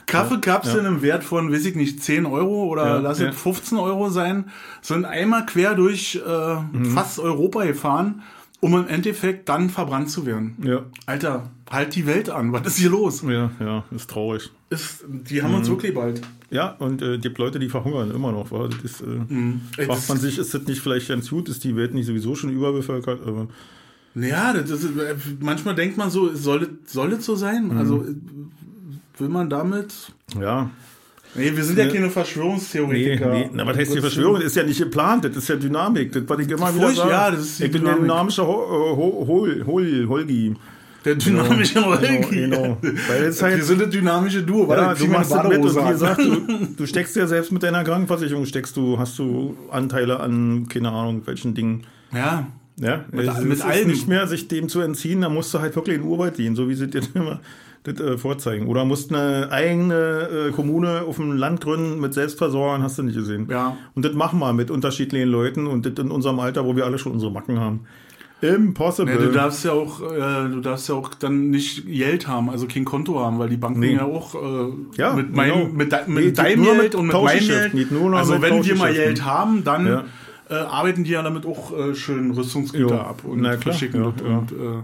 Kaffeekapseln 0.07 0.87
im 0.87 1.03
Wert 1.03 1.25
von, 1.25 1.53
weiß 1.53 1.67
ich 1.67 1.75
nicht, 1.75 2.03
10 2.03 2.25
Euro 2.25 2.67
oder 2.67 2.87
Ja, 2.87 2.97
lass 2.99 3.19
ja. 3.19 3.31
es 3.31 3.37
15 3.37 3.77
Euro 3.79 4.09
sein, 4.11 4.49
sind 4.81 5.05
einmal 5.05 5.45
quer 5.45 5.75
durch 5.75 6.21
äh, 6.25 6.55
Mhm. 6.73 6.93
fast 6.95 7.19
Europa 7.19 7.65
gefahren, 7.65 8.23
um 8.61 8.75
im 8.77 8.87
Endeffekt 8.87 9.49
dann 9.49 9.71
verbrannt 9.71 10.09
zu 10.11 10.25
werden. 10.25 10.57
Ja. 10.63 10.85
Alter, 11.07 11.51
halt 11.71 11.95
die 11.95 12.07
Welt 12.07 12.31
an, 12.31 12.53
was 12.53 12.67
ist 12.67 12.77
hier 12.79 12.91
los? 12.91 13.23
Ja, 13.23 13.51
ja, 13.61 13.85
ist 13.95 14.09
traurig. 14.11 14.51
Ist, 14.71 15.05
die 15.09 15.43
haben 15.43 15.51
Mhm. 15.51 15.57
uns 15.59 15.69
wirklich 15.69 15.95
bald. 15.95 16.21
Ja, 16.51 16.77
und 16.79 17.03
äh, 17.03 17.19
gibt 17.19 17.39
Leute, 17.39 17.59
die 17.59 17.69
verhungern 17.69 18.11
immer 18.15 18.31
noch. 18.33 18.51
Wa? 18.53 18.69
Das 18.69 18.83
ist, 18.85 19.01
äh, 19.03 19.05
Ey, 19.77 19.87
fragt 19.87 20.09
man 20.09 20.19
sich, 20.19 20.39
ist 20.39 20.55
das 20.55 20.63
nicht 20.63 20.81
vielleicht 20.81 21.09
ganz 21.09 21.29
gut? 21.31 21.49
Ist 21.49 21.65
die 21.65 21.75
Welt 21.77 21.93
nicht 21.95 22.07
sowieso 22.07 22.35
schon 22.37 22.51
überbevölkert? 22.51 23.21
Aber 23.27 23.49
Ja, 24.15 24.53
das 24.53 24.71
ist, 24.71 24.85
äh, 24.97 25.15
manchmal 25.41 25.75
denkt 25.75 25.97
man 25.97 26.11
so, 26.11 26.33
soll 26.35 26.79
soll 26.87 27.21
so 27.21 27.35
sein? 27.35 27.69
Mhm. 27.69 27.79
Also 27.79 28.03
äh, 28.05 28.15
will 29.19 29.29
man 29.29 29.51
damit... 29.51 29.93
ja, 30.41 30.71
Nee, 31.35 31.55
wir 31.55 31.65
sind 31.65 31.77
ja 31.79 31.85
Nee. 31.85 31.93
keine 31.93 32.07
nee, 32.07 32.11
Verschwörungstheoretiker. 32.13 33.31
nee. 33.31 33.51
Na, 33.53 33.67
was 33.67 33.77
heißt 33.77 33.95
die 33.95 34.01
Verschwörung? 34.01 34.37
Das 34.37 34.45
ist 34.45 34.57
ja 34.57 34.63
nicht 34.63 34.79
geplant, 34.79 35.25
das 35.27 35.37
ist 35.37 35.49
ja 35.49 35.57
Dynamik. 35.57 36.11
Das, 36.13 36.23
was 36.27 36.39
ich 36.39 36.49
immer 36.51 36.75
wieder 36.75 36.85
Furcht, 36.87 36.97
sage. 36.97 37.11
ja, 37.11 37.31
das 37.31 37.41
ist 37.41 37.59
die 37.59 37.65
ich 37.65 37.73
bin 37.73 37.83
der 37.85 37.93
Dynamik. 37.95 38.11
dynamische 38.11 38.47
Ho 38.47 38.97
Ho 38.97 39.25
Hol 39.27 39.65
Hol 39.67 40.09
Holgi. 40.09 40.55
Der 41.07 41.15
dynamische 41.15 41.75
Genau, 41.75 41.87
Holgi. 41.95 42.27
genau. 42.31 42.77
Weil 43.09 43.23
es 43.25 43.41
halt- 43.43 43.57
Wir 43.57 43.65
sind 43.65 43.81
eine 43.83 43.91
dynamische 43.91 44.43
Duo. 44.43 44.69
Warte, 44.69 44.83
Ja, 44.83 44.95
du 44.95 45.07
machst 45.13 45.31
das 45.33 45.49
mit 45.49 45.59
und 45.59 45.75
wie 45.77 45.89
gesagt, 45.91 46.19
du, 46.21 46.41
du 46.77 46.87
steckst 46.87 47.17
ja 47.17 47.27
selbst 47.27 47.53
mit 47.53 47.63
deiner 47.63 47.83
Krankenversicherung, 47.85 48.45
steckst 48.45 48.77
du, 48.77 48.99
hast 48.99 49.19
du 49.19 49.57
Anteile 49.71 50.21
an, 50.21 50.67
keine 50.69 50.91
Ahnung, 50.91 51.23
welchen 51.25 51.55
Dingen. 51.55 51.85
Ja, 52.13 52.47
Ja, 52.79 53.05
Mit- 53.11 53.27
es 53.29 53.41
mit 53.41 53.53
ist 53.55 53.63
allem. 53.65 53.89
nicht 53.89 54.07
mehr, 54.07 54.27
sich 54.27 54.49
dem 54.49 54.69
zu 54.69 54.81
entziehen, 54.81 55.23
da 55.23 55.31
musst 55.31 55.55
du 55.55 55.61
halt 55.61 55.75
wirklich 55.77 55.97
in 55.97 56.03
den 56.03 56.11
Urwald 56.11 56.37
gehen, 56.37 56.55
so 56.55 56.69
wie 56.69 56.75
sie 56.75 56.89
dir 56.89 57.01
immer 57.15 57.41
das 57.85 57.99
äh, 58.01 58.19
vorzeigen. 58.19 58.67
Oder 58.67 58.85
musst 58.85 59.15
eine 59.15 59.51
eigene 59.53 60.49
äh, 60.49 60.51
Kommune 60.51 61.03
auf 61.03 61.17
dem 61.17 61.33
Land 61.37 61.61
gründen 61.63 62.01
mit 62.01 62.13
Selbstversorgern, 62.15 62.83
hast 62.83 62.99
du 62.99 63.05
nicht 63.05 63.15
gesehen. 63.17 63.47
Ja. 63.51 63.77
Und 63.95 64.05
das 64.05 64.13
machen 64.15 64.41
wir 64.41 64.53
mit 64.53 64.71
unterschiedlichen 64.71 65.29
Leuten 65.29 65.67
und 65.69 65.87
das 65.87 65.93
in 66.05 66.11
unserem 66.11 66.39
Alter, 66.41 66.67
wo 66.67 66.75
wir 66.77 66.85
alle 66.85 66.99
schon 66.99 67.13
unsere 67.13 67.31
Macken 67.33 67.61
haben. 67.61 67.81
Impossible. 68.43 69.15
Ja, 69.15 69.19
du 69.21 69.33
darfst 69.33 69.65
ja 69.65 69.73
auch, 69.73 70.01
äh, 70.03 70.49
du 70.51 70.61
darfst 70.61 70.89
ja 70.91 70.95
auch 70.95 71.15
dann 71.15 71.49
nicht 71.51 71.87
Geld 71.87 72.29
haben, 72.29 72.51
also 72.51 72.67
kein 72.67 72.85
Konto 72.85 73.19
haben, 73.19 73.39
weil 73.39 73.49
die 73.49 73.57
Banken 73.57 73.81
Nee. 73.81 73.95
ja 73.95 74.05
auch 74.05 74.35
äh, 74.35 74.73
Ja, 74.97 75.15
mit, 75.15 75.35
meinem, 75.35 75.55
genau. 75.55 75.65
mit, 75.73 75.91
Nee, 75.93 76.13
mit 76.15 76.25
geht 76.25 76.39
deinem 76.39 76.65
Geld 76.65 76.95
und 76.95 77.07
mit 77.07 77.15
meinem 77.17 77.39
Geld. 77.47 77.73
also 78.15 78.43
wenn 78.43 78.65
wir 78.65 78.75
mal. 78.77 78.93
Geld 78.93 79.25
haben, 79.25 79.65
dann 79.65 79.87
Ja. 79.87 80.05
äh, 80.51 80.55
arbeiten 80.55 81.05
die 81.05 81.11
ja 81.13 81.23
damit 81.23 81.47
auch 81.47 81.73
äh, 81.77 81.95
schön 81.95 82.31
Rüstungsgüter 82.33 82.95
Jo. 82.95 83.01
ab 83.01 83.23
und 83.25 83.41
Na 83.41 83.51
klar, 83.57 83.63
verschicken 83.63 84.03
ja, 84.05 84.13
ja. 84.29 84.39
Und, 84.39 84.53
äh, 84.53 84.83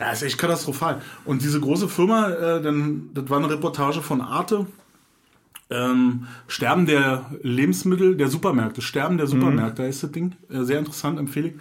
ja, 0.00 0.10
ist 0.12 0.22
echt 0.22 0.38
katastrophal. 0.38 1.00
Und 1.24 1.42
diese 1.42 1.60
große 1.60 1.88
Firma, 1.88 2.28
äh, 2.30 2.60
dann, 2.62 3.10
das 3.14 3.30
war 3.30 3.38
eine 3.38 3.50
Reportage 3.50 4.00
von 4.02 4.20
Arte. 4.20 4.66
Ähm, 5.72 6.26
Sterben 6.48 6.86
der 6.86 7.26
Lebensmittel, 7.42 8.16
der 8.16 8.26
Supermärkte, 8.28 8.82
Sterben 8.82 9.16
der 9.18 9.28
Supermärkte 9.28 9.84
heißt 9.84 10.02
das 10.02 10.10
Ding. 10.10 10.32
Äh, 10.50 10.62
sehr 10.64 10.80
interessant, 10.80 11.18
empfehle 11.20 11.48
ich. 11.48 11.54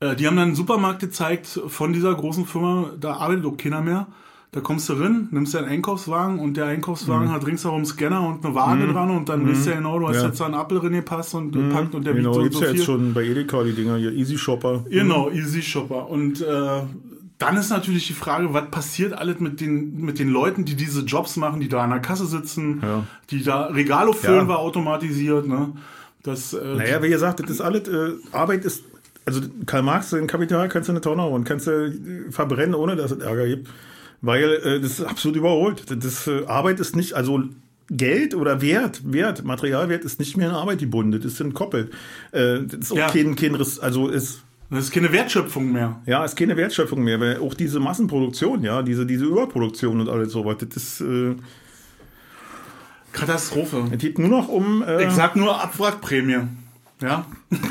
Äh, 0.00 0.16
die 0.16 0.26
haben 0.26 0.36
dann 0.36 0.48
einen 0.48 0.54
Supermarkt 0.54 1.00
gezeigt 1.00 1.60
von 1.68 1.92
dieser 1.92 2.14
großen 2.14 2.46
Firma, 2.46 2.90
da 2.98 3.14
arbeitet 3.14 3.44
auch 3.46 3.56
keiner 3.56 3.80
mehr. 3.82 4.06
Da 4.52 4.60
kommst 4.60 4.88
du 4.88 4.94
rein, 4.94 5.28
nimmst 5.30 5.54
deinen 5.54 5.68
Einkaufswagen 5.68 6.40
und 6.40 6.56
der 6.56 6.64
Einkaufswagen 6.66 7.28
Mhm. 7.28 7.32
hat 7.32 7.46
ringsherum 7.46 7.76
einen 7.76 7.86
Scanner 7.86 8.26
und 8.26 8.44
eine 8.44 8.52
Waage 8.56 8.88
dran 8.88 9.10
und 9.10 9.28
dann 9.28 9.48
weißt 9.48 9.66
du 9.66 9.70
ja 9.70 9.76
genau, 9.76 10.00
du 10.00 10.08
hast 10.08 10.16
Ja. 10.16 10.26
jetzt 10.26 10.40
da 10.40 10.46
einen 10.46 10.54
Apfel 10.54 10.80
drin 10.80 10.92
gepasst 10.94 11.34
und 11.34 11.52
gepackt 11.52 11.94
und 11.94 12.04
der 12.04 12.14
genau, 12.14 12.30
wiegt 12.30 12.34
so 12.34 12.42
gibt's 12.42 12.58
so 12.58 12.64
ja 12.64 12.70
viel. 12.70 12.76
jetzt 12.78 12.86
schon 12.86 13.14
bei 13.14 13.22
Edeka 13.24 13.62
die 13.62 13.74
Dinger 13.74 13.96
hier, 13.96 14.10
Easy 14.12 14.36
Shopper. 14.38 14.84
Genau, 14.90 15.30
Easy 15.30 15.62
Shopper. 15.62 16.08
Und 16.10 16.40
äh, 16.40 16.80
dann 17.38 17.56
ist 17.58 17.70
natürlich 17.70 18.08
die 18.08 18.12
Frage, 18.12 18.52
was 18.52 18.68
passiert 18.72 19.12
alles 19.12 19.38
mit 19.38 19.60
den, 19.60 20.00
mit 20.00 20.18
den 20.18 20.30
Leuten, 20.30 20.64
die 20.64 20.74
diese 20.74 21.02
Jobs 21.02 21.36
machen, 21.36 21.60
die 21.60 21.68
da 21.68 21.82
an 21.84 21.90
der 21.90 22.00
Kasse 22.00 22.26
sitzen, 22.26 22.80
Ja. 22.82 23.04
die 23.30 23.44
da 23.44 23.66
Regale 23.66 24.12
füllen, 24.14 24.34
Ja. 24.40 24.48
war 24.48 24.58
automatisiert. 24.58 25.46
Ne? 25.46 25.74
Das, 26.24 26.54
äh, 26.54 26.74
Naja, 26.74 27.00
wie 27.04 27.08
gesagt, 27.08 27.38
das 27.38 27.48
ist 27.50 27.60
alles, 27.60 27.86
äh, 27.88 28.14
Arbeit 28.32 28.64
ist, 28.64 28.82
also 29.26 29.40
Karl 29.66 29.82
Marx, 29.82 30.10
sein 30.10 30.26
Kapital 30.26 30.68
kannst 30.68 30.88
du 30.88 30.92
in 30.92 30.96
eine 30.96 31.02
Tonne 31.02 31.22
hauen, 31.22 31.44
kannst 31.44 31.66
du 31.66 31.92
verbrennen, 32.30 32.74
ohne 32.74 32.96
dass 32.96 33.10
es 33.10 33.18
Ärger 33.22 33.46
gibt, 33.46 33.68
weil 34.22 34.44
äh, 34.64 34.80
das 34.80 34.92
ist 34.98 35.04
absolut 35.04 35.36
überholt. 35.36 35.84
Das, 36.02 36.26
äh, 36.26 36.44
Arbeit 36.46 36.80
ist 36.80 36.96
nicht, 36.96 37.14
also 37.14 37.42
Geld 37.92 38.34
oder 38.34 38.60
Wert, 38.62 39.00
Wert, 39.04 39.44
Materialwert 39.44 40.04
ist 40.04 40.20
nicht 40.20 40.36
mehr 40.36 40.48
in 40.50 40.54
Arbeit 40.54 40.78
gebunden, 40.78 41.12
das 41.12 41.24
ist 41.32 41.40
entkoppelt. 41.40 41.92
Äh, 42.32 42.60
das 42.64 42.80
ist 42.80 42.92
auch 42.92 42.96
Ja. 42.96 43.08
kein, 43.08 43.34
kein, 43.36 43.54
Riss- 43.56 43.80
also 43.80 44.08
ist, 44.08 44.42
das 44.70 44.84
ist 44.84 44.90
keine 44.92 45.10
Wertschöpfung 45.12 45.72
mehr. 45.72 46.00
ja, 46.06 46.24
ist 46.24 46.36
keine 46.36 46.56
Wertschöpfung 46.56 47.02
mehr, 47.02 47.18
weil 47.20 47.38
auch 47.38 47.54
diese 47.54 47.80
Massenproduktion, 47.80 48.62
ja, 48.62 48.82
diese, 48.82 49.06
diese 49.06 49.24
Überproduktion 49.24 50.00
und 50.00 50.08
alles 50.08 50.32
sowas, 50.32 50.56
das 50.60 50.76
ist, 50.76 51.00
äh, 51.00 51.34
Katastrophe. 53.12 53.88
es 53.90 53.98
geht 53.98 54.18
nur 54.20 54.28
noch 54.28 54.48
um, 54.48 54.82
äh, 54.84 55.04
Ich 55.06 55.10
sag 55.12 55.34
nur 55.34 55.60
Abwrackprämie. 55.60 56.46
Ja? 57.02 57.26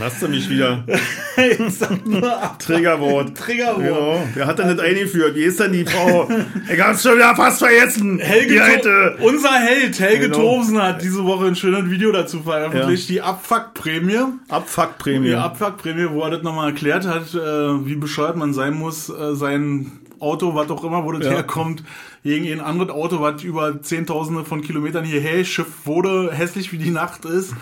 hast 0.00 0.22
du 0.22 0.28
mich 0.28 0.48
wieder, 0.50 0.84
ich 1.36 1.74
sag 1.74 2.06
nur 2.06 2.30
Ab 2.42 2.58
Triggerwort. 2.58 3.36
Triggerwort. 3.36 3.78
Genau. 3.82 4.28
Wer 4.34 4.46
hat 4.46 4.58
denn 4.58 4.68
das 4.76 4.78
eingeführt? 4.78 5.34
Wie 5.34 5.44
ist 5.44 5.60
denn 5.60 5.72
die 5.72 5.84
Frau? 5.84 6.28
Ich 6.72 6.80
hab's 6.80 7.02
schon 7.02 7.16
wieder 7.16 7.34
fast 7.36 7.58
vergessen. 7.58 8.18
Helge 8.18 8.62
alte. 8.62 9.16
unser 9.20 9.52
Held, 9.52 9.98
Helge 10.00 10.28
Genau. 10.28 10.38
Thomsen, 10.38 10.82
hat 10.82 11.02
diese 11.02 11.24
Woche 11.24 11.46
ein 11.46 11.56
schönes 11.56 11.90
Video 11.90 12.12
dazu 12.12 12.42
veröffentlicht, 12.42 13.08
die 13.08 13.20
Abfuckprämie. 13.20 14.18
Abfuckprämie. 14.48 15.28
Die 15.28 15.34
Abfuckprämie, 15.34 16.08
wo 16.10 16.22
er 16.22 16.30
das 16.30 16.42
nochmal 16.42 16.70
erklärt 16.70 17.06
hat, 17.06 17.34
äh, 17.34 17.86
wie 17.86 17.94
bescheuert 17.96 18.36
man 18.36 18.52
sein 18.54 18.74
muss, 18.74 19.08
äh, 19.08 19.34
sein 19.34 19.92
Auto, 20.20 20.54
was 20.54 20.68
auch 20.70 20.82
immer, 20.82 21.04
wo 21.04 21.12
das 21.12 21.24
Ja. 21.26 21.30
herkommt, 21.32 21.84
gegen 22.24 22.50
ein 22.52 22.60
anderes 22.60 22.90
Auto, 22.92 23.20
was 23.20 23.42
über 23.44 23.80
Zehntausende 23.80 24.44
von 24.44 24.60
Kilometern 24.62 25.04
hierher 25.04 25.44
schifft 25.44 25.86
wurde, 25.86 26.30
hässlich 26.32 26.72
wie 26.72 26.78
die 26.78 26.90
Nacht 26.90 27.24
ist, 27.24 27.54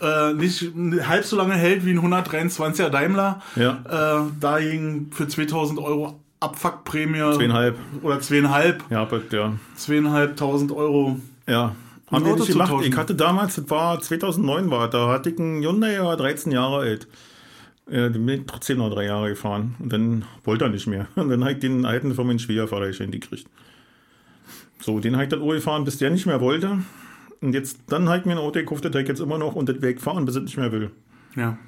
äh, 0.00 0.32
nicht 0.34 0.72
halb 1.06 1.24
so 1.24 1.36
lange 1.36 1.54
hält 1.54 1.84
wie 1.84 1.90
ein 1.92 2.00
123er 2.00 2.88
Daimler, 2.90 3.40
Ja. 3.56 4.24
äh, 4.26 4.30
dagegen 4.40 5.10
für 5.12 5.26
2000 5.28 5.78
Euro 5.78 6.20
Abfuckprämie 6.40 7.18
Zweieinhalb. 7.34 7.76
oder 8.02 8.20
zweieinhalb, 8.20 8.82
Ja, 8.90 9.08
ja. 9.30 9.52
zweieinhalbtausend 9.76 10.72
Euro. 10.72 11.18
Ja. 11.48 11.74
Haben 12.10 12.26
wir 12.26 12.36
nicht 12.36 12.48
gemacht. 12.48 12.72
Ich 12.84 12.96
hatte 12.96 13.14
damals, 13.14 13.54
das 13.56 13.70
war 13.70 13.98
2009 13.98 14.70
war, 14.70 14.90
da 14.90 15.08
hatte 15.08 15.30
ich 15.30 15.38
einen 15.38 15.62
Hyundai, 15.62 15.92
der 15.92 16.04
war 16.04 16.16
13 16.18 16.52
Jahre 16.52 16.80
alt. 16.80 17.08
Äh, 17.86 18.10
den 18.10 18.26
bin 18.26 18.40
ich 18.40 18.46
trotzdem 18.46 18.78
noch 18.78 18.90
drei 18.90 19.06
Jahre 19.06 19.30
gefahren. 19.30 19.74
Und 19.78 19.92
dann 19.92 20.24
wollte 20.44 20.64
er 20.64 20.70
nicht 20.70 20.86
mehr. 20.86 21.06
Und 21.16 21.28
dann 21.30 21.40
habe 21.42 21.52
ich 21.54 21.58
den 21.60 21.84
alten 21.86 22.14
von 22.14 22.26
meinem 22.26 22.38
Schwiegervater 22.38 22.86
geschenkt 22.88 23.12
gekriegt. 23.12 23.46
So, 24.80 25.00
den 25.00 25.14
habe 25.14 25.24
ich 25.24 25.30
dann 25.30 25.40
Uhr 25.40 25.54
gefahren, 25.54 25.84
bis 25.84 25.96
der 25.98 26.10
nicht 26.10 26.26
mehr 26.26 26.40
wollte. 26.40 26.78
Und 27.44 27.52
jetzt, 27.52 27.78
dann 27.88 28.08
habe 28.08 28.18
ich 28.18 28.24
mir 28.24 28.32
ein 28.32 28.38
Auto 28.38 28.58
gekauft, 28.58 28.86
das 28.86 28.94
ich 28.94 29.06
jetzt 29.06 29.20
immer 29.20 29.36
noch 29.36 29.54
und 29.54 29.68
das 29.68 29.82
wegfahren, 29.82 30.24
bis 30.24 30.36
es 30.36 30.44
nicht 30.44 30.56
mehr 30.56 30.72
will. 30.72 30.90
Ja. 31.36 31.58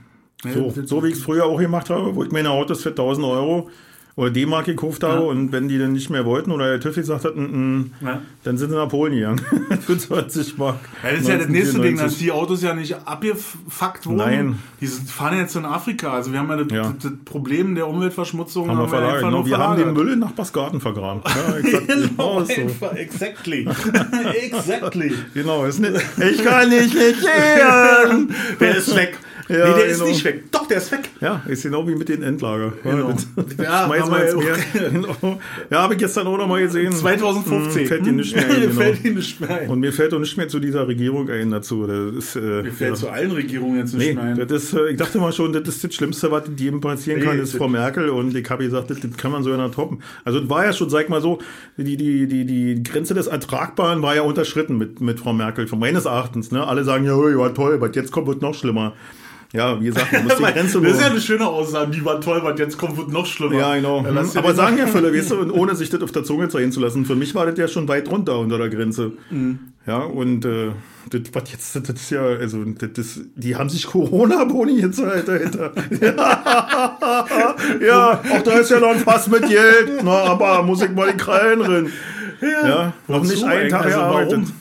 So, 0.43 0.71
so 0.71 1.05
wie 1.05 1.09
ich 1.09 1.15
es 1.15 1.23
früher 1.23 1.45
auch 1.45 1.59
gemacht 1.59 1.91
habe, 1.91 2.15
wo 2.15 2.25
ich 2.25 2.31
meine 2.31 2.51
Autos 2.51 2.83
für 2.83 2.91
1000 2.91 3.27
Euro 3.27 3.69
oder 4.17 4.31
D-Mark 4.31 4.65
gekauft 4.65 5.03
habe 5.03 5.17
Ja. 5.25 5.29
und 5.29 5.53
wenn 5.53 5.69
die 5.69 5.79
dann 5.79 5.93
nicht 5.93 6.09
mehr 6.09 6.25
wollten 6.25 6.51
oder 6.51 6.71
der 6.71 6.81
TÜV 6.81 6.95
gesagt 6.97 7.25
hat, 7.27 7.37
mm, 7.37 7.41
mm, 7.43 7.91
Ja. 8.03 8.23
dann 8.45 8.57
sind 8.57 8.71
sie 8.71 8.77
nach 8.77 8.89
Polen 8.89 9.15
gegangen. 9.15 9.41
für 9.87 9.99
20 9.99 10.57
Mark. 10.57 10.77
Ja, 11.05 11.11
das 11.11 11.21
ist 11.21 11.29
ja 11.29 11.37
das 11.37 11.49
nächste 11.49 11.81
Ding, 11.81 11.97
dass 11.97 12.15
1994. 12.15 12.19
die 12.19 12.33
Autos 12.33 12.63
ja 12.63 12.75
nicht 12.75 12.95
abgefuckt 13.07 14.07
wurden. 14.07 14.17
Nein. 14.17 14.59
Die 14.81 14.87
fahren 14.87 15.37
jetzt 15.39 15.55
in 15.55 15.67
Afrika. 15.67 16.15
Also 16.15 16.33
wir 16.33 16.39
haben 16.39 16.49
ja 16.49 16.57
das, 16.57 16.73
Ja. 16.73 16.95
das, 17.03 17.13
Problem 17.27 17.75
der 17.75 17.89
Umweltverschmutzung 17.89 18.71
haben 18.71 18.79
wir 18.79 18.89
verlagert. 18.89 19.17
einfach 19.17 19.29
Genau, 19.29 19.37
nur 19.43 19.47
wir 19.47 19.59
haben 19.59 19.77
den. 19.77 19.93
Müll 19.93 20.13
in 20.15 20.19
Nachbarsgarten 20.21 20.81
vergraben. 20.81 21.21
Ja, 21.27 21.61
Genau, 21.87 22.41
genau, 22.41 22.45
so. 22.45 22.87
exactly. 22.97 23.69
exactly. 24.43 25.13
genau 25.35 25.65
ist 25.67 25.79
nicht, 25.81 25.93
ich 26.19 26.43
kann 26.43 26.69
nicht 26.71 26.95
nicht 26.95 27.21
gehen. 27.21 28.35
Der 28.61 28.77
ist 28.77 28.95
weg. 28.97 29.19
Ja, 29.49 29.69
nee, 29.69 29.75
der 29.77 29.87
ist 29.87 29.99
genau. 29.99 30.11
nicht 30.11 30.25
weg. 30.25 30.45
Doch, 30.51 30.67
der 30.67 30.79
ist 30.79 30.91
weg. 30.93 31.09
Ja, 31.21 31.43
ist 31.47 31.63
genau 31.63 31.87
wie 31.87 31.95
mit 31.95 32.09
den 32.09 32.23
Endlager. 32.23 32.73
Genau. 32.83 33.11
Ja, 33.59 33.87
Ja, 33.89 33.93
wir 33.93 34.11
wir 34.11 34.25
jetzt 34.25 34.37
mehr. 34.75 34.91
Genau. 34.91 35.39
Ja, 35.71 35.83
habe 35.83 35.95
ich 35.95 36.01
gestern 36.01 36.27
auch 36.27 36.37
noch 36.39 36.47
mal 36.49 36.61
gesehen. 36.61 36.93
2015. 36.93 37.83
Hm, 37.83 37.87
Fällt 37.89 38.07
dir 38.07 38.13
nicht 38.13 38.35
mehr 38.35 38.45
ein, 38.49 38.61
genau. 38.61 38.73
fällt 38.81 39.05
dir 39.05 39.13
nicht 39.15 39.41
mehr 39.41 39.51
ein. 39.61 39.69
Und 39.71 39.81
mir 39.81 39.93
fällt 39.93 40.15
auch 40.15 40.19
nicht 40.19 40.37
mehr 40.37 40.49
zu 40.49 40.59
dieser 40.59 40.89
Regierung 40.89 41.29
ein 41.31 41.51
dazu. 41.51 41.87
Das 41.87 42.15
ist, 42.15 42.37
äh, 42.37 42.41
Mir 42.63 42.73
fällt 42.73 42.91
ja. 42.91 42.95
zu 42.95 43.09
allen 43.11 43.31
Regierungen 43.33 43.79
jetzt 43.79 43.95
nicht 43.95 44.09
Nee, 44.09 44.15
mehr 44.15 44.25
ein. 44.25 44.49
das 44.49 44.65
ist, 44.65 44.73
äh, 44.75 44.89
ich 44.91 44.97
dachte 44.97 45.19
mal 45.19 45.33
schon, 45.33 45.53
das 45.53 45.69
ist 45.69 45.85
das 45.85 45.95
Schlimmste, 45.95 46.31
was 46.31 46.45
jedem 46.57 46.81
passieren 46.81 47.21
kann, 47.23 47.37
Nee, 47.37 47.43
ist 47.43 47.53
das- 47.53 47.59
Frau 47.59 47.69
Merkel. 47.69 48.09
Und 48.09 48.35
ich 48.37 48.49
habe 48.51 48.65
gesagt, 48.65 48.91
das, 48.91 49.01
das 49.01 49.17
kann 49.17 49.33
man 49.33 49.43
so 49.43 49.51
ja 49.51 49.69
toppen. 49.69 50.03
Also 50.25 50.41
es 50.41 50.49
war 50.49 50.65
ja 50.65 50.73
schon, 50.73 50.91
sag 50.91 51.09
mal 51.09 51.21
so, 51.21 51.39
die, 51.77 51.97
die, 51.97 52.27
die, 52.27 52.45
die 52.45 52.83
Grenze 52.83 53.15
des 53.15 53.27
Ertragbaren 53.27 54.03
war 54.03 54.15
ja 54.15 54.23
unterschritten 54.23 54.77
mit, 54.79 55.01
mit 55.01 55.21
Frau 55.21 55.33
Merkel, 55.33 55.67
von 55.67 55.79
meines 55.79 56.05
Erachtens. 56.05 56.51
Ne? 56.51 56.67
Alle 56.67 56.85
sagen, 56.85 57.05
ja, 57.05 57.17
ja, 57.29 57.49
toll, 57.51 57.75
aber 57.75 57.91
jetzt 57.93 58.11
kommt 58.13 58.27
wird 58.27 58.43
noch 58.43 58.55
schlimmer. 58.55 58.95
Ja, 59.53 59.81
wie 59.81 59.87
gesagt, 59.87 60.13
man 60.13 60.25
muss 60.25 60.37
die 60.37 60.43
Grenze 60.53 60.81
das 60.81 60.93
ist 60.93 61.01
ja 61.01 61.07
eine 61.11 61.21
schöne 61.21 61.47
Aussage, 61.47 61.91
die 61.93 62.05
war 62.05 62.21
toll, 62.21 62.41
was 62.43 62.59
jetzt 62.59 62.77
kommt, 62.79 62.97
wird 62.97 63.09
noch 63.13 63.27
schlimmer. 63.27 63.55
ja, 63.55 63.75
genau. 63.77 64.03
Ja, 64.03 64.11
lass 64.11 64.33
dir 64.33 64.41
Aber 64.41 64.55
sagen 64.55 64.77
noch- 64.77 64.87
ja 64.87 64.87
viele, 64.89 65.15
weißt 65.15 65.31
du, 65.31 65.53
ohne 65.55 65.75
sich 65.77 65.89
das 65.91 66.03
auf 66.03 66.13
der 66.13 66.25
Zunge 66.25 66.49
zergehen 66.49 66.73
zu 66.73 66.81
lassen. 66.81 67.05
Für 67.07 67.15
mich 67.15 67.35
war 67.35 67.47
das 67.47 67.57
ja 67.59 67.69
schon 67.69 67.87
weit 67.89 68.11
runter 68.11 68.39
unter 68.39 68.59
der 68.59 68.69
Grenze. 68.69 69.13
Mhm. 69.31 69.59
Ja, 69.87 69.99
und 69.99 70.45
äh, 70.45 70.73
das, 71.11 71.21
was 71.33 71.53
jetzt, 71.53 71.77
das 71.77 71.89
ist 71.91 72.11
ja, 72.11 72.23
also, 72.23 72.65
das, 72.65 72.91
das, 72.95 73.21
die 73.37 73.55
haben 73.55 73.69
sich 73.69 73.87
Corona-Boni 73.87 74.81
jetzt, 74.81 75.01
Alter, 75.01 75.33
Alter. 75.35 75.73
Ja, 76.01 77.55
ja, 77.81 78.21
auch 78.33 78.43
da 78.43 78.53
ist 78.59 78.71
ja 78.71 78.81
noch 78.81 78.89
ein 78.91 78.99
Fass 78.99 79.29
mit 79.29 79.43
Geld. 79.49 80.03
Na, 80.03 80.25
aber 80.25 80.63
muss 80.65 80.83
ich 80.83 80.91
mal 80.91 81.11
die 81.13 81.17
Krallen 81.17 81.61
drin. 81.61 81.93
Ja, 82.41 82.93
noch 83.09 83.21
Wozu 83.21 83.31
nicht 83.33 83.45
einen? 83.45 83.71
Tag 83.71 83.85
Also 83.85 83.97
gearbeitet. 83.99 84.33
Warum? 84.33 84.53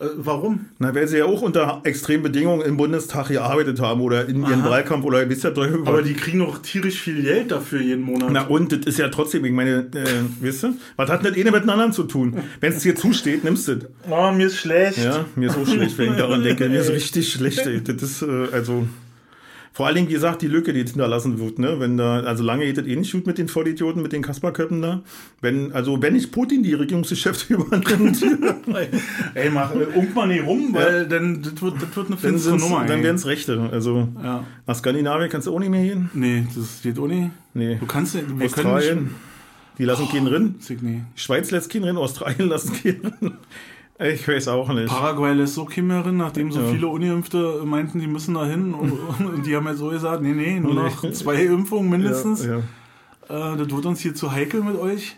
Äh, 0.00 0.06
warum? 0.16 0.66
Na, 0.78 0.94
weil 0.94 1.06
sie 1.06 1.18
ja 1.18 1.26
auch 1.26 1.42
unter 1.42 1.82
extremen 1.84 2.22
Bedingungen 2.22 2.62
im 2.62 2.76
Bundestag 2.78 3.28
gearbeitet 3.28 3.80
haben 3.80 4.00
oder 4.00 4.26
in 4.26 4.42
ihren. 4.42 4.64
Wahlkampf 4.64 5.04
oder 5.04 5.28
wisst 5.28 5.44
ihr, 5.44 5.52
Teufel 5.52 5.80
Aber 5.84 6.02
die 6.02 6.14
kriegen 6.14 6.38
doch 6.38 6.58
tierisch 6.58 7.00
viel 7.00 7.22
Geld 7.22 7.50
dafür 7.50 7.80
jeden 7.80 8.02
Monat. 8.02 8.30
Na 8.30 8.46
und, 8.46 8.72
das 8.72 8.80
ist 8.86 8.98
ja 8.98 9.08
trotzdem, 9.08 9.44
ich 9.44 9.52
meine, 9.52 9.88
äh, 9.94 10.06
wisst 10.40 10.64
ihr, 10.64 10.74
was 10.96 11.10
hat 11.10 11.24
denn 11.24 11.32
das 11.32 11.40
eine 11.40 11.50
mit 11.50 11.62
dem 11.64 11.70
anderen 11.70 11.92
zu 11.92 12.04
tun? 12.04 12.36
Wenn 12.60 12.72
es 12.72 12.82
dir 12.82 12.94
zusteht, 12.94 13.44
nimmst 13.44 13.68
du 13.68 13.76
das. 13.76 13.90
oh, 14.08 14.32
mir 14.32 14.46
ist 14.46 14.56
schlecht. 14.56 14.98
Ja, 14.98 15.24
mir 15.36 15.50
ist 15.50 15.58
auch 15.58 15.66
schlecht, 15.66 15.98
wenn 15.98 16.12
ich 16.12 16.16
daran 16.16 16.42
denke. 16.42 16.68
Mir 16.68 16.80
ist 16.80 16.90
richtig 16.92 17.30
schlecht. 17.32 17.66
Ey. 17.66 17.82
Das 17.82 18.02
ist, 18.02 18.22
äh, 18.22 18.46
also, 18.52 18.86
vor 19.72 19.86
allen 19.86 19.94
Dingen, 19.94 20.08
wie 20.08 20.14
gesagt, 20.14 20.42
die 20.42 20.48
Lücke, 20.48 20.72
die 20.72 20.82
hinterlassen 20.82 21.38
wird, 21.38 21.58
ne? 21.58 21.78
Wenn 21.78 21.96
da, 21.96 22.20
also 22.20 22.42
lange 22.42 22.64
geht 22.64 22.76
das 22.76 22.86
eh 22.86 22.96
nicht 22.96 23.12
gut 23.12 23.26
mit 23.26 23.38
den 23.38 23.48
Vollidioten, 23.48 24.02
mit 24.02 24.12
den 24.12 24.22
Kasperköppen 24.22 24.82
da. 24.82 25.02
Wenn, 25.40 25.72
also, 25.72 26.02
wenn 26.02 26.14
nicht 26.14 26.32
Putin 26.32 26.62
die 26.62 26.74
Regierungsgeschäfte 26.74 27.54
übernimmt, 27.54 28.24
Ey, 29.34 29.50
mach, 29.50 29.74
äh, 29.74 29.96
unk 29.96 30.14
mal 30.14 30.26
nicht 30.26 30.44
rum, 30.44 30.74
weil 30.74 31.06
dann 31.06 31.42
das 31.42 31.62
wird, 31.62 31.80
das 31.80 31.94
wird 31.94 32.06
eine 32.08 32.16
finstere 32.16 32.58
Nummer. 32.58 32.84
dann 32.84 32.98
ey. 32.98 33.04
werden 33.04 33.16
es 33.16 33.26
Rechte. 33.26 33.70
Also, 33.72 34.08
ja. 34.22 34.44
nach 34.66 34.76
Skandinavien 34.76 35.30
kannst 35.30 35.46
du 35.46 35.54
auch 35.54 35.60
nicht 35.60 35.70
mehr 35.70 35.82
hin. 35.82 36.10
Nee, 36.14 36.46
das 36.54 36.82
geht 36.82 36.98
auch 36.98 37.06
nicht. 37.06 37.30
Nee. 37.54 37.76
Du 37.76 37.86
kannst 37.86 38.14
nicht, 38.14 38.38
wir 38.38 38.46
Australien, 38.46 38.88
können 38.88 39.14
die 39.80 39.86
lassen 39.86 40.08
keinen 40.08 40.26
drin. 40.26 40.54
nicht. 40.82 41.00
Schweiz 41.14 41.50
lässt 41.50 41.70
keinen 41.70 41.82
drin, 41.84 41.96
Australien 41.96 42.48
lassen 42.50 42.74
keinen 42.74 43.02
drin. 43.02 43.32
Ich 44.00 44.26
weiß 44.26 44.48
auch 44.48 44.72
nicht. 44.72 44.88
Paraguay 44.88 45.34
lässt 45.34 45.58
auch 45.58 45.68
keinen 45.68 45.88
mehr 45.88 46.02
nachdem 46.10 46.50
so 46.50 46.60
Ja. 46.60 46.68
viele 46.68 46.86
Ungeimpfte 46.88 47.62
meinten, 47.64 48.00
die 48.00 48.06
müssen 48.06 48.34
da 48.34 48.46
hin. 48.46 48.72
Und, 48.72 48.92
und 49.18 49.46
die 49.46 49.54
haben 49.54 49.66
ja 49.66 49.74
so 49.74 49.88
gesagt, 49.88 50.22
nee, 50.22 50.32
nee, 50.32 50.58
nur 50.58 50.74
noch 50.74 51.10
zwei 51.12 51.44
Impfungen 51.44 51.90
mindestens. 51.90 52.46
Ja, 52.46 52.60
ja. 53.28 53.54
Äh, 53.54 53.56
das 53.58 53.70
wird 53.70 53.86
uns 53.86 54.00
hier 54.00 54.14
zu 54.14 54.32
heikel 54.32 54.62
mit 54.62 54.76
euch. 54.78 55.16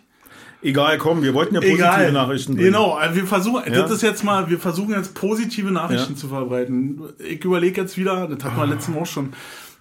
Egal, 0.65 0.97
komm, 0.99 1.23
wir 1.23 1.35
wollten 1.35 1.57
ja 1.57 1.61
positive 1.61 2.13
Nachrichten 2.13 2.55
bringen. 2.55 2.67
Genau, 2.67 2.93
also 2.93 3.17
wir 3.17 3.27
versuchen, 3.27 3.63
das 3.73 3.91
ist 3.91 4.03
jetzt 4.03 4.23
mal, 4.23 4.49
wir 4.49 4.61
versuchen 4.61 4.93
jetzt 4.95 5.13
positive 5.13 5.73
Nachrichten 5.73 6.17
zu 6.17 6.29
verbreiten. 6.29 7.01
Ich 7.19 7.45
überlege 7.45 7.81
jetzt 7.81 7.99
wieder, 7.99 8.29
das 8.29 8.45
hatten 8.45 8.57
wir 8.57 8.67
letztes 8.67 8.95
Mal 8.95 9.01
auch 9.01 9.07
schon. 9.07 9.33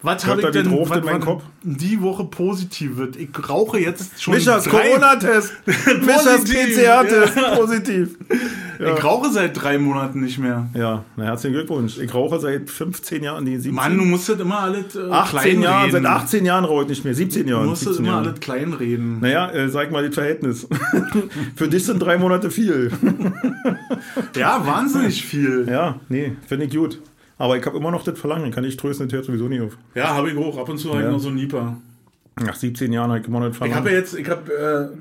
Was 0.04 0.26
habe 0.26 0.42
ich 0.42 0.50
denn 0.50 0.66
Trucht 0.66 0.96
in 0.96 0.98
was, 0.98 1.06
meinen 1.06 1.20
was 1.20 1.26
Kopf? 1.26 1.44
die 1.64 2.02
Woche 2.02 2.24
positiv 2.26 2.98
wird? 2.98 3.16
Ich 3.18 3.30
rauche 3.48 3.78
jetzt 3.80 4.22
schon 4.22 4.34
Michas 4.34 4.64
drei, 4.64 4.90
Corona-Test. 4.90 5.54
Michas 5.66 6.24
Positiv, 6.42 6.76
PCR-Test. 6.78 7.36
ja. 7.36 7.56
Positiv. 7.56 8.18
Ich 8.84 9.04
rauche 9.04 9.30
seit 9.30 9.62
drei 9.62 9.78
Monaten 9.78 10.22
nicht 10.22 10.40
mehr. 10.40 10.68
Ja, 10.74 11.04
na, 11.16 11.26
herzlichen 11.26 11.54
Glückwunsch. 11.54 12.00
Ich 12.00 12.12
rauche 12.16 12.40
seit 12.40 12.68
15 12.68 13.22
Jahren, 13.24 13.44
nee, 13.44 13.52
17. 13.58 13.76
Mann, 13.76 13.96
du 13.96 14.04
musst 14.04 14.28
das 14.28 14.40
immer 14.40 14.58
alles 14.58 14.96
äh, 14.96 15.08
18 15.08 15.40
klein 15.40 15.62
Jahren, 15.62 15.82
reden. 15.92 15.92
seit 16.04 16.06
18 16.12 16.46
Jahren 16.46 16.66
rauche 16.66 16.82
ich 16.86 16.90
nicht 16.90 17.06
mehr. 17.06 17.14
17 17.14 17.44
Du 17.46 17.52
Jahren. 17.52 17.68
musst 17.68 17.84
das 17.86 17.98
17 17.98 18.06
immer 18.06 18.16
Jahren. 18.16 18.28
alles 18.30 18.40
klein 18.40 18.74
reden. 18.74 19.20
Naja, 19.22 19.52
äh, 19.52 19.70
sag 19.70 19.92
mal 19.92 20.04
das 20.04 20.16
Verhältnis. 20.16 20.68
Für 21.56 21.68
dich 21.68 21.86
sind 21.86 22.00
drei 22.00 22.18
Monate 22.18 22.50
viel. 22.50 22.92
Ja, 24.36 24.66
wahnsinnig 24.66 25.24
viel. 25.26 25.68
Ja, 25.70 26.00
nee, 26.10 26.32
finde 26.48 26.66
ich 26.66 26.76
gut. 26.76 27.00
Aber 27.42 27.58
ich 27.58 27.66
habe 27.66 27.76
immer 27.78 27.90
noch 27.90 28.04
das 28.04 28.20
Verlangen, 28.20 28.52
kann 28.52 28.64
ich 28.64 28.78
trösten, 28.78 29.08
das 29.08 29.16
hört 29.16 29.26
sowieso 29.26 29.48
nicht 29.48 29.62
auf. 29.62 29.76
Ja, 29.96 30.10
habe 30.16 30.30
ich 30.30 30.38
auch. 30.38 30.60
Ab 30.60 30.70
und 30.70 30.78
zu 30.78 30.90
habe 30.90 31.00
ich 31.00 31.06
Ja. 31.06 31.12
noch 31.12 31.18
so 31.20 31.30
ein 31.30 31.36
Nieper. 31.36 31.76
Nach 32.40 32.54
17 32.56 32.94
Jahren 32.94 33.10
habe 33.10 33.20
ich 33.22 33.28
immer 33.28 33.40
noch 33.40 33.48
das 33.48 33.56
Ich 33.56 33.58
Verlangen. 33.58 33.80
habe 33.80 33.90
ja 33.90 33.98
jetzt, 33.98 34.14
ich 34.14 34.30
habe, 34.30 34.52
äh, 34.54 34.96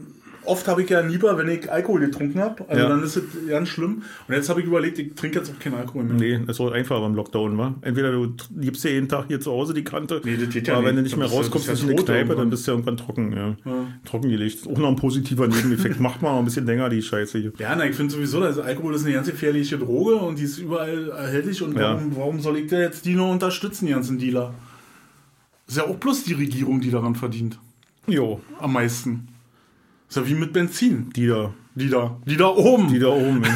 oft 0.51 0.67
habe 0.69 0.83
ich 0.83 0.91
ja 0.91 1.03
Nieper, 1.03 1.39
wenn 1.39 1.49
ich 1.49 1.71
Alkohol 1.71 2.01
getrunken 2.01 2.41
habe. 2.41 2.65
Also 2.69 2.83
Ja. 2.83 2.89
dann 2.89 3.03
ist 3.03 3.17
es 3.17 3.25
ganz 3.49 3.69
schlimm. 3.69 4.03
Und 4.29 4.35
jetzt 4.35 4.49
habe 4.49 4.61
ich 4.61 4.67
überlegt, 4.67 4.99
ich 4.99 5.15
trinke 5.15 5.39
jetzt 5.39 5.51
auch 5.51 5.59
keinen 5.59 5.75
Alkohol 5.77 6.05
mehr. 6.05 6.15
Nee, 6.15 6.45
das 6.47 6.57
ist 6.57 6.61
auch 6.61 6.73
einfach 6.73 7.01
beim 7.01 7.15
Lockdown, 7.15 7.57
wa? 7.57 7.75
Entweder 7.83 8.13
du 8.13 8.35
gibst 8.61 8.85
dir 8.85 8.91
jeden 8.93 9.09
Tag 9.09 9.27
hier 9.29 9.41
zu 9.41 9.51
Hause 9.53 9.73
die 9.75 9.85
Kante, 9.85 10.21
Nee, 10.25 10.37
das 10.37 10.51
geht 10.53 10.69
ja 10.69 10.75
aber 10.77 10.87
wenn 10.87 10.97
du 10.97 11.03
nicht. 11.03 11.17
mehr 11.17 11.27
rauskommst 11.29 11.69
in 11.69 11.75
ja 11.77 11.83
die 11.87 11.95
Kneipe, 11.95 12.13
irgendwann. 12.13 12.37
dann 12.39 12.51
bist 12.51 12.67
du 12.67 12.73
irgendwann 12.73 12.97
trocken, 12.97 13.33
ja. 13.33 13.57
Trockengelegt. 14.05 14.57
Ist 14.57 14.67
auch 14.69 14.79
noch 14.79 14.89
ein 14.89 14.97
positiver 14.97 15.47
Nebeneffekt. 15.49 15.99
Macht 16.01 16.23
mal 16.23 16.39
ein 16.39 16.45
bisschen 16.45 16.67
länger 16.67 16.89
die 16.89 17.03
Scheiße 17.03 17.39
hier. 17.39 17.53
Ja, 17.59 17.75
na, 17.77 17.87
ich 17.87 17.95
finde 17.97 18.13
sowieso, 18.13 18.41
dass 18.41 18.59
Alkohol 18.59 18.95
ist 18.95 19.05
eine 19.05 19.15
ganz 19.15 19.29
gefährliche 19.29 19.79
Droge 19.79 20.17
und 20.17 20.39
die 20.39 20.45
ist 20.45 20.59
überall 20.59 21.11
erhältlich. 21.11 21.63
Und 21.63 21.75
Ja. 21.77 21.95
warum, 21.95 22.17
warum 22.17 22.41
soll 22.41 22.57
ich 22.59 22.67
da 22.71 22.79
jetzt 22.81 23.07
die 23.07 23.15
nur 23.15 23.31
unterstützen, 23.31 23.87
die 23.87 23.93
ganzen 23.93 24.19
Dealer? 24.19 24.55
Ist 25.69 25.77
ja 25.77 25.85
auch 25.85 25.97
bloß 25.97 26.25
die 26.25 26.33
Regierung, 26.33 26.81
die 26.81 26.91
daran 26.91 27.15
verdient. 27.15 27.59
Jo, 28.09 28.41
Am 28.59 28.73
meisten. 28.73 29.29
Ist 30.11 30.17
ja 30.17 30.27
wie 30.27 30.35
mit 30.35 30.53
Benzin. 30.53 31.09
die 31.15 31.29
da. 31.29 31.55
Die 31.77 31.89
da. 31.89 32.19
Die 32.27 32.37
da 32.37 32.49
oben. 32.49 32.93
Die 32.93 32.99
da 32.99 33.09
oben. 33.09 33.43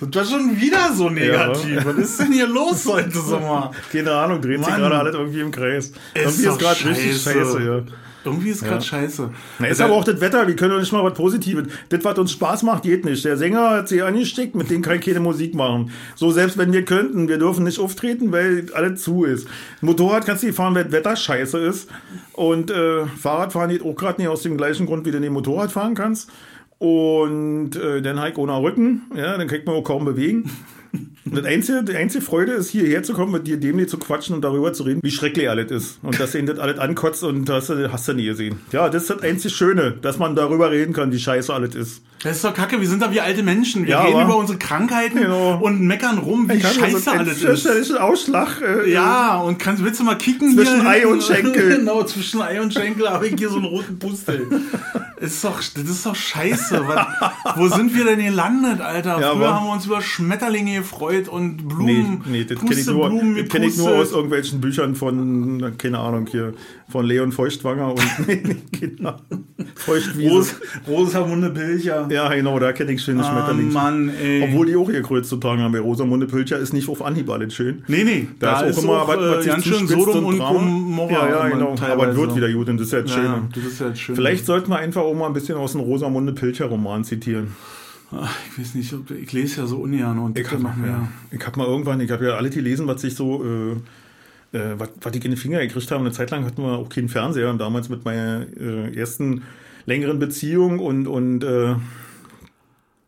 Das 0.00 0.30
war 0.30 0.38
schon 0.38 0.58
wieder 0.58 0.94
so 0.94 1.10
negativ. 1.10 1.84
Was 1.84 1.96
ist 1.96 2.20
denn 2.20 2.32
hier 2.32 2.46
los 2.46 2.86
heute, 2.86 3.18
mal? 3.18 3.70
Keine 3.92 4.12
Ahnung, 4.12 4.40
dreht 4.40 4.60
sich 4.60 4.68
Mann. 4.68 4.80
gerade 4.80 4.98
alles 4.98 5.14
irgendwie 5.14 5.40
im 5.40 5.50
Kreis. 5.50 5.88
Ist 5.88 5.96
irgendwie 6.14 6.46
ist 6.46 6.58
gerade 6.58 6.84
richtig 6.88 7.22
scheiße. 7.22 7.38
scheiße, 7.38 7.62
ja. 7.62 7.82
Irgendwie 8.28 8.50
ist 8.50 8.64
gerade 8.64 8.84
scheiße. 8.84 9.30
Na, 9.58 9.66
ist 9.66 9.80
aber 9.80 9.94
auch 9.94 10.04
das 10.04 10.20
Wetter, 10.20 10.46
wir 10.46 10.56
können 10.56 10.72
doch 10.72 10.80
nicht 10.80 10.92
mal 10.92 11.04
was 11.04 11.14
Positives. 11.14 11.66
Das, 11.88 12.04
was 12.04 12.18
uns 12.18 12.32
Spaß 12.32 12.62
macht, 12.62 12.82
geht 12.82 13.04
nicht. 13.04 13.24
Der 13.24 13.36
Sänger 13.36 13.70
hat 13.70 13.88
sich 13.88 14.02
angesteckt, 14.02 14.54
mit 14.54 14.70
dem 14.70 14.82
kann 14.82 14.96
ich 14.98 15.04
keine 15.04 15.20
Musik 15.20 15.54
machen. 15.54 15.90
So, 16.14 16.30
selbst 16.30 16.58
wenn 16.58 16.72
wir 16.72 16.84
könnten, 16.84 17.28
wir 17.28 17.38
dürfen 17.38 17.64
nicht 17.64 17.78
auftreten, 17.78 18.32
weil 18.32 18.66
alles 18.74 19.02
zu 19.02 19.24
ist. 19.24 19.48
Motorrad 19.80 20.26
kannst 20.26 20.42
du 20.42 20.48
nicht 20.48 20.56
fahren, 20.56 20.74
weil 20.74 20.84
das 20.84 20.92
Wetter 20.92 21.16
scheiße 21.16 21.58
ist. 21.58 21.88
Und 22.32 22.70
äh, 22.70 23.06
Fahrradfahren 23.06 23.70
geht 23.70 23.82
auch 23.82 23.94
gerade 23.94 24.20
nicht 24.20 24.28
aus 24.28 24.42
dem 24.42 24.56
gleichen 24.56 24.86
Grund, 24.86 25.06
wie 25.06 25.10
du 25.10 25.20
den 25.20 25.32
Motorrad 25.32 25.72
fahren 25.72 25.94
kannst. 25.94 26.30
Und 26.78 27.74
äh, 27.74 28.00
dann 28.02 28.20
halt 28.20 28.38
ohne 28.38 28.60
Rücken, 28.62 29.02
ja, 29.16 29.36
dann 29.36 29.48
kriegt 29.48 29.66
man 29.66 29.74
auch 29.74 29.82
kaum 29.82 30.04
bewegen. 30.04 30.50
Das 31.30 31.44
einzige, 31.44 31.82
die 31.84 31.94
einzige 31.94 32.24
Freude 32.24 32.52
ist, 32.52 32.70
hierher 32.70 33.02
zu 33.02 33.12
kommen, 33.12 33.32
mit 33.32 33.46
dir 33.46 33.58
demnächst 33.58 33.90
zu 33.90 33.98
quatschen 33.98 34.34
und 34.34 34.40
darüber 34.40 34.72
zu 34.72 34.84
reden, 34.84 35.00
wie 35.02 35.10
schrecklich 35.10 35.50
alles 35.50 35.70
ist. 35.70 35.98
Und 36.02 36.18
dass 36.18 36.34
ihn 36.34 36.46
das 36.46 36.58
alles 36.58 36.78
ankotzt 36.78 37.22
und 37.22 37.44
das 37.46 37.68
hast 37.68 38.08
du 38.08 38.14
nie 38.14 38.24
gesehen. 38.24 38.60
Ja, 38.72 38.88
das 38.88 39.02
ist 39.02 39.10
das 39.10 39.20
einzige 39.22 39.52
Schöne, 39.52 39.92
dass 40.00 40.18
man 40.18 40.34
darüber 40.34 40.70
reden 40.70 40.94
kann, 40.94 41.12
wie 41.12 41.18
scheiße 41.18 41.52
alles 41.52 41.74
ist. 41.74 42.02
Das 42.22 42.36
ist 42.36 42.44
doch 42.44 42.54
kacke, 42.54 42.80
wir 42.80 42.88
sind 42.88 43.02
da 43.02 43.12
wie 43.12 43.20
alte 43.20 43.42
Menschen. 43.42 43.82
Wir 43.84 43.90
Ja, 43.90 44.02
reden 44.04 44.22
über 44.22 44.36
unsere 44.38 44.58
Krankheiten 44.58 45.18
Genau. 45.18 45.58
und 45.62 45.82
meckern 45.82 46.16
rum, 46.16 46.48
wie 46.48 46.60
scheiße 46.62 46.98
so 46.98 47.10
alles 47.10 47.34
ist. 47.36 47.42
fürchterlichen 47.44 47.98
Ausschlag. 47.98 48.62
Äh, 48.62 48.90
Ja, 48.90 49.36
und 49.36 49.58
kannst, 49.58 49.84
willst 49.84 50.00
du 50.00 50.04
mal 50.04 50.16
kicken? 50.16 50.54
Zwischen 50.54 50.80
hier 50.80 50.88
Ei 50.88 51.06
und 51.06 51.22
Schenkel. 51.22 51.76
genau, 51.76 52.04
zwischen 52.04 52.40
Ei 52.40 52.58
und 52.62 52.72
Schenkel 52.72 53.08
habe 53.10 53.28
ich 53.28 53.34
hier 53.38 53.50
so 53.50 53.56
einen 53.56 53.66
roten 53.66 53.98
Pustel. 53.98 54.46
ist 55.20 55.44
doch, 55.44 55.58
das 55.58 55.84
ist 55.84 56.06
doch 56.06 56.16
scheiße. 56.16 56.82
Was, 56.88 57.06
wo 57.56 57.68
sind 57.68 57.94
wir 57.94 58.04
denn 58.06 58.24
gelandet, 58.24 58.80
Alter? 58.80 59.20
Ja, 59.20 59.32
Früher 59.32 59.46
aber- 59.46 59.54
haben 59.54 59.66
wir 59.66 59.72
uns 59.74 59.84
über 59.86 60.00
Schmetterlinge 60.00 60.77
gefreut 60.78 61.28
und 61.28 61.56
Nee, 61.56 61.62
Blumen, 61.74 62.22
nee, 62.26 62.44
das 62.44 62.58
kenne 62.58 62.80
ich, 62.80 62.86
nur, 62.86 63.10
das 63.10 63.48
kenn 63.48 63.62
ich 63.62 63.76
nur 63.76 63.90
aus 63.96 64.12
irgendwelchen 64.12 64.60
Büchern 64.60 64.94
von, 64.94 65.74
keine 65.78 65.98
Ahnung, 65.98 66.26
hier, 66.30 66.54
von 66.88 67.04
Leon 67.04 67.32
Feuchtwanger 67.32 67.92
und, 67.92 68.00
nee, 68.26 68.42
nee, 68.42 69.06
Ahnung. 69.06 69.44
Feuchtwiese. 69.74 70.30
Ros 70.30 70.54
Rosamunde 70.86 71.50
Pilcher. 71.50 72.08
Ja, 72.10 72.32
genau, 72.34 72.58
da 72.58 72.72
kenne 72.72 72.92
ich 72.92 73.02
schöne 73.02 73.24
Ah, 73.24 73.30
Schmetterling. 73.30 73.72
Mann, 73.72 74.10
ey. 74.10 74.42
Obwohl 74.42 74.66
die 74.66 74.76
auch 74.76 74.88
gekreuzt 74.88 75.28
zu 75.28 75.36
tragen 75.36 75.62
haben. 75.62 75.72
Bei 75.72 75.80
Rosamunde 75.80 76.26
Pilcher 76.26 76.58
ist 76.58 76.72
nicht 76.72 76.88
auf 76.88 77.02
Anhieb 77.02 77.28
alles 77.30 77.54
schön. 77.54 77.82
Nee, 77.88 78.04
nee, 78.04 78.28
Da, 78.38 78.62
ist 78.62 78.78
auch 78.78 78.82
immer 78.84 79.08
was, 79.08 79.18
was 79.18 79.44
äh, 79.44 79.48
ganz 79.48 79.64
schön 79.64 79.86
Sodom 79.86 80.26
und 80.26 80.38
Drama. 80.38 80.58
Gomorra. 80.58 81.12
Ja, 81.12 81.28
ja, 81.28 81.48
genau. 81.48 81.74
Aber 81.80 82.08
es 82.08 82.16
wird 82.16 82.36
wieder 82.36 82.52
gut 82.52 82.68
und 82.68 82.78
das 82.78 82.86
ist 82.88 82.92
ja 82.92 82.98
ja, 83.00 83.42
das 83.54 83.64
ist 83.64 83.80
ja 83.80 83.94
schön. 83.94 84.14
Vielleicht 84.16 84.46
sollten 84.46 84.70
wir 84.70 84.78
einfach 84.78 85.02
auch 85.02 85.14
mal 85.14 85.26
ein 85.26 85.32
bisschen 85.32 85.56
aus 85.56 85.72
dem 85.72 85.80
Rosamunde 85.80 86.32
Pilcher 86.32 86.66
Roman 86.66 87.04
zitieren. 87.04 87.48
Ach, 88.10 88.34
ich 88.50 88.58
weiß 88.58 88.74
nicht, 88.74 88.92
ob- 88.94 89.10
ich 89.10 89.32
lese 89.32 89.60
ja 89.60 89.66
so 89.66 89.78
ungern 89.78 90.18
und 90.18 90.38
Ich 90.38 90.46
ich 90.46 90.52
habe 90.52 90.62
noch 90.62 90.76
mehr. 90.76 91.08
Ich 91.30 91.44
hab 91.46 91.56
mal 91.56 91.66
irgendwann, 91.66 92.00
ich 92.00 92.10
habe 92.10 92.24
ja 92.26 92.36
alles 92.36 92.54
gelesen, 92.54 92.86
was 92.86 93.02
sich 93.02 93.14
so, 93.14 93.44
äh, 93.44 94.56
äh, 94.56 94.78
was, 94.78 94.90
was 95.00 95.14
ich 95.14 95.24
in 95.24 95.32
die 95.32 95.36
Finger 95.36 95.60
gekriegt 95.60 95.90
habe. 95.90 96.00
Eine 96.00 96.12
Zeit 96.12 96.30
lang 96.30 96.44
hatten 96.44 96.62
wir 96.62 96.78
auch 96.78 96.88
keinen 96.88 97.08
Fernseher 97.10 97.50
und 97.50 97.58
damals 97.58 97.88
mit 97.90 98.04
meiner 98.04 98.46
äh, 98.58 98.94
ersten 98.96 99.42
längeren 99.84 100.18
Beziehung 100.18 100.78
und, 100.78 101.06
und 101.06 101.44
äh, 101.44 101.74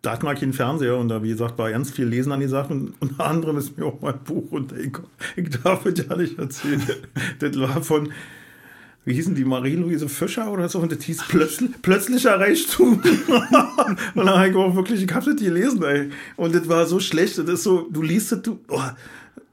da 0.02 0.12
hatten 0.12 0.24
wir 0.26 0.34
keinen 0.34 0.52
Fernseher 0.54 0.96
und 0.96 1.08
da, 1.08 1.22
wie 1.22 1.28
gesagt, 1.28 1.58
war 1.58 1.70
ganz 1.70 1.90
viel 1.90 2.06
Lesen 2.06 2.32
an 2.32 2.40
die 2.40 2.48
Sachen. 2.48 2.88
Und 2.88 2.94
unter 3.10 3.26
anderem 3.26 3.56
ist 3.58 3.78
mir 3.78 3.86
auch 3.86 4.00
mal 4.00 4.12
ein 4.12 4.20
Buch 4.24 4.50
und 4.50 4.72
ich, 4.72 4.92
ich 5.36 5.50
darf 5.62 5.86
es 5.86 6.04
ja 6.06 6.16
nicht 6.16 6.38
erzählen. 6.38 6.82
das 7.38 7.58
war 7.58 7.82
von, 7.82 8.10
wie 9.04 9.14
hießen 9.14 9.34
die, 9.34 9.44
Marie-Louise 9.44 10.08
Fischer 10.08 10.50
oder 10.50 10.68
so, 10.68 10.78
und 10.78 10.92
das 10.92 11.02
hieß 11.02 11.24
plötzlich, 11.28 11.70
plötzlicher 11.82 12.38
Reichtum. 12.38 13.00
und 14.14 14.26
dann 14.26 14.36
habe 14.36 14.48
ich 14.48 14.56
auch 14.56 14.74
wirklich, 14.74 15.02
ich 15.02 15.12
habe 15.12 15.24
das 15.24 15.42
gelesen, 15.42 15.82
ey. 15.82 16.10
Und 16.36 16.54
das 16.54 16.68
war 16.68 16.86
so 16.86 17.00
schlecht, 17.00 17.38
das 17.38 17.48
ist 17.48 17.62
so, 17.62 17.88
du 17.90 18.02
liest 18.02 18.32
es, 18.32 18.42
du, 18.42 18.60
oh, 18.68 18.80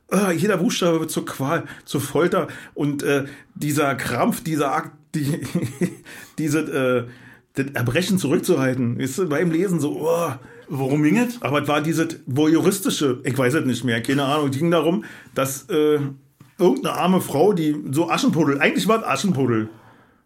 ah, 0.09 0.31
jeder 0.31 0.57
Buchstabe 0.57 0.99
wird 0.99 1.11
zur 1.11 1.25
Qual, 1.25 1.63
zur 1.85 2.01
Folter 2.01 2.47
und 2.73 3.03
äh, 3.03 3.25
dieser 3.55 3.95
Krampf, 3.95 4.43
dieser 4.43 4.73
Akt, 4.73 4.91
die, 5.15 5.39
diese, 6.37 6.59
äh, 6.59 7.07
das 7.53 7.73
Erbrechen 7.73 8.19
zurückzuhalten, 8.19 8.99
ist 8.99 9.29
beim 9.29 9.51
Lesen 9.51 9.79
so, 9.79 10.01
oh, 10.01 10.33
Worum 10.69 11.03
ging 11.03 11.17
es? 11.17 11.41
aber 11.41 11.61
es 11.61 11.67
war 11.67 11.81
dieses 11.81 12.19
voyeuristische, 12.25 13.21
ich 13.23 13.37
weiß 13.37 13.53
es 13.53 13.65
nicht 13.65 13.83
mehr, 13.83 14.01
keine 14.01 14.25
Ahnung. 14.25 14.49
Es 14.49 14.57
ging 14.57 14.69
darum, 14.69 15.05
dass 15.33 15.69
äh, 15.69 15.99
irgendeine 16.59 16.95
arme 16.95 17.21
Frau, 17.21 17.53
die 17.53 17.75
so 17.91 18.09
Aschenpuddel, 18.09 18.59
eigentlich 18.59 18.87
war 18.87 18.99
es 18.99 19.05
Aschenpuddel. 19.05 19.69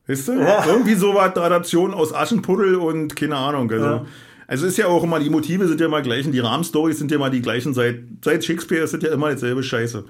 Weißt 0.08 0.28
du? 0.30 0.34
Irgendwie 0.34 0.96
so 0.96 1.14
war 1.14 1.30
die 1.30 1.40
Adaption 1.40 1.94
aus 1.94 2.14
Aschenpuddel 2.14 2.76
und 2.76 3.16
keine 3.16 3.36
Ahnung. 3.38 3.72
Also, 3.72 3.86
Ja. 3.86 4.06
also 4.48 4.66
ist 4.66 4.78
ja 4.78 4.88
auch 4.88 5.04
immer, 5.04 5.20
die 5.20 5.30
Motive 5.30 5.68
sind 5.68 5.80
ja 5.80 5.86
immer 5.88 6.02
gleich 6.02 6.26
und 6.26 6.32
die 6.32 6.40
Rahmenstories 6.40 6.98
sind 6.98 7.12
ja 7.12 7.18
immer 7.18 7.30
die 7.30 7.42
gleichen. 7.42 7.74
Seit, 7.74 8.00
seit 8.24 8.44
Shakespeare 8.44 8.84
ist 8.84 8.94
das 8.94 9.02
ja 9.04 9.12
immer 9.14 9.30
dasselbe 9.32 9.64
Scheiße. 9.64 10.04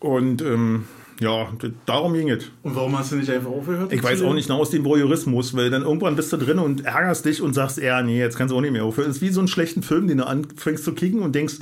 Und 0.00 0.42
ähm, 0.42 0.84
ja, 1.20 1.48
darum 1.86 2.12
ging 2.12 2.28
es. 2.28 2.44
Und 2.62 2.76
warum 2.76 2.98
hast 2.98 3.12
du 3.12 3.16
nicht 3.16 3.30
einfach 3.30 3.50
aufgehört? 3.50 3.92
Ich 3.92 4.02
weiß 4.02 4.22
auch 4.22 4.34
nicht, 4.34 4.50
aus 4.50 4.70
dem 4.70 4.84
Voyeurismus, 4.84 5.56
weil 5.56 5.70
dann 5.70 5.82
irgendwann 5.82 6.16
bist 6.16 6.32
du 6.32 6.36
drin 6.36 6.58
und 6.58 6.84
ärgerst 6.84 7.24
dich 7.24 7.40
und 7.40 7.54
sagst, 7.54 7.78
ja, 7.78 8.02
nee, 8.02 8.18
jetzt 8.18 8.36
kannst 8.36 8.52
du 8.52 8.56
auch 8.56 8.60
nicht 8.60 8.72
mehr 8.72 8.84
aufhören. 8.84 9.08
Es 9.10 9.16
ist 9.16 9.22
wie 9.22 9.30
so 9.30 9.40
einen 9.40 9.48
schlechten 9.48 9.82
Film, 9.82 10.08
den 10.08 10.18
du 10.18 10.26
anfängst 10.26 10.84
zu 10.84 10.92
kicken 10.92 11.20
und 11.20 11.34
denkst, 11.34 11.56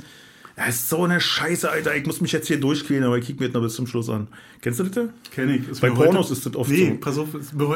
das 0.55 0.69
ist 0.75 0.89
so 0.89 1.03
eine 1.03 1.19
Scheiße, 1.19 1.69
Alter, 1.69 1.95
ich 1.95 2.05
muss 2.05 2.21
mich 2.21 2.31
jetzt 2.31 2.47
hier 2.47 2.59
durchquälen, 2.59 3.03
aber 3.03 3.17
ich 3.17 3.25
kick 3.25 3.39
mir 3.39 3.47
jetzt 3.47 3.55
noch 3.55 3.61
bis 3.61 3.75
zum 3.75 3.87
Schluss 3.87 4.09
an. 4.09 4.27
Kennst 4.61 4.79
du 4.79 4.83
das? 4.85 5.09
Kenn 5.31 5.49
ich. 5.49 5.67
Ist 5.67 5.81
Bei 5.81 5.89
Pornos 5.89 6.31
ist 6.31 6.45
das 6.45 6.55
oft 6.55 6.69
nee, 6.69 6.89
so. 6.91 6.97
pass 6.97 7.17
auf. 7.17 7.27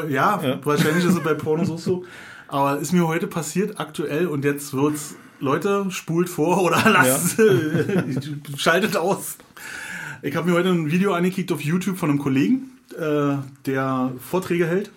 Ja, 0.08 0.40
Ja. 0.42 0.60
wahrscheinlich 0.64 1.04
ist 1.04 1.14
es 1.14 1.20
bei 1.22 1.34
Pornos 1.34 1.70
auch 1.70 1.78
so. 1.78 2.04
Aber 2.48 2.78
ist 2.78 2.92
mir 2.92 3.06
heute 3.06 3.26
passiert, 3.26 3.78
aktuell, 3.78 4.26
und 4.26 4.44
jetzt 4.44 4.72
wird's, 4.72 5.14
Leute, 5.40 5.86
spult 5.90 6.28
vor 6.28 6.62
oder 6.62 6.82
lasst, 6.90 7.40
schaltet 8.56 8.96
aus. 8.96 9.36
Ich 10.22 10.34
habe 10.36 10.50
mir 10.50 10.56
heute 10.56 10.68
ein 10.70 10.90
Video 10.90 11.12
angekickt 11.14 11.50
auf 11.52 11.60
YouTube 11.62 11.96
von 11.96 12.10
einem 12.10 12.18
Kollegen, 12.18 12.72
äh, 12.98 13.36
der 13.66 14.12
Vorträge 14.18 14.66
hält. 14.66 14.90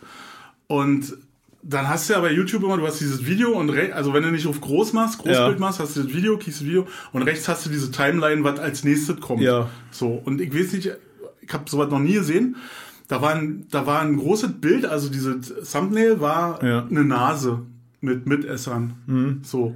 Und 0.68 1.16
dann 1.64 1.88
hast 1.88 2.10
du 2.10 2.14
ja 2.14 2.20
bei 2.20 2.32
YouTube 2.32 2.64
immer, 2.64 2.78
du 2.78 2.86
hast 2.86 3.00
dieses 3.00 3.26
Video 3.26 3.52
und 3.58 3.70
re- 3.70 3.94
also 3.94 4.14
wenn 4.14 4.24
du 4.24 4.32
nicht 4.32 4.46
auf 4.48 4.60
groß 4.60 4.94
machst, 4.94 5.18
Großbild 5.20 5.54
Ja. 5.54 5.60
machst, 5.60 5.80
hast 5.80 5.96
du 5.96 6.04
das 6.04 6.14
Video, 6.14 6.38
kickst 6.38 6.60
das 6.62 6.68
Video 6.68 6.88
und 7.14 7.22
rechts 7.24 7.48
hast 7.48 7.66
du 7.66 7.70
diese 7.70 7.90
Timeline, 7.92 8.44
was 8.44 8.60
als 8.60 8.84
nächstes 8.84 9.20
kommt. 9.22 9.42
Ja. 9.42 9.70
So, 9.92 10.10
und 10.26 10.42
ich 10.42 10.54
weiß 10.54 10.74
nicht, 10.74 10.92
ich 11.42 11.54
habe 11.54 11.70
sowas 11.70 11.90
noch 11.90 12.00
nie 12.00 12.14
gesehen. 12.14 12.58
Da 13.08 13.22
war 13.22 13.34
ein, 13.36 13.66
da 13.72 13.86
war 13.86 14.02
ein 14.02 14.18
großes 14.18 14.54
Bild, 14.62 14.86
also 14.86 15.10
dieses 15.10 15.54
Thumbnail 15.72 16.20
war 16.20 16.64
Ja. 16.64 16.86
eine 16.86 17.04
Nase 17.04 17.62
mit 18.02 18.26
Mitessern. 18.28 19.40
So. 19.44 19.76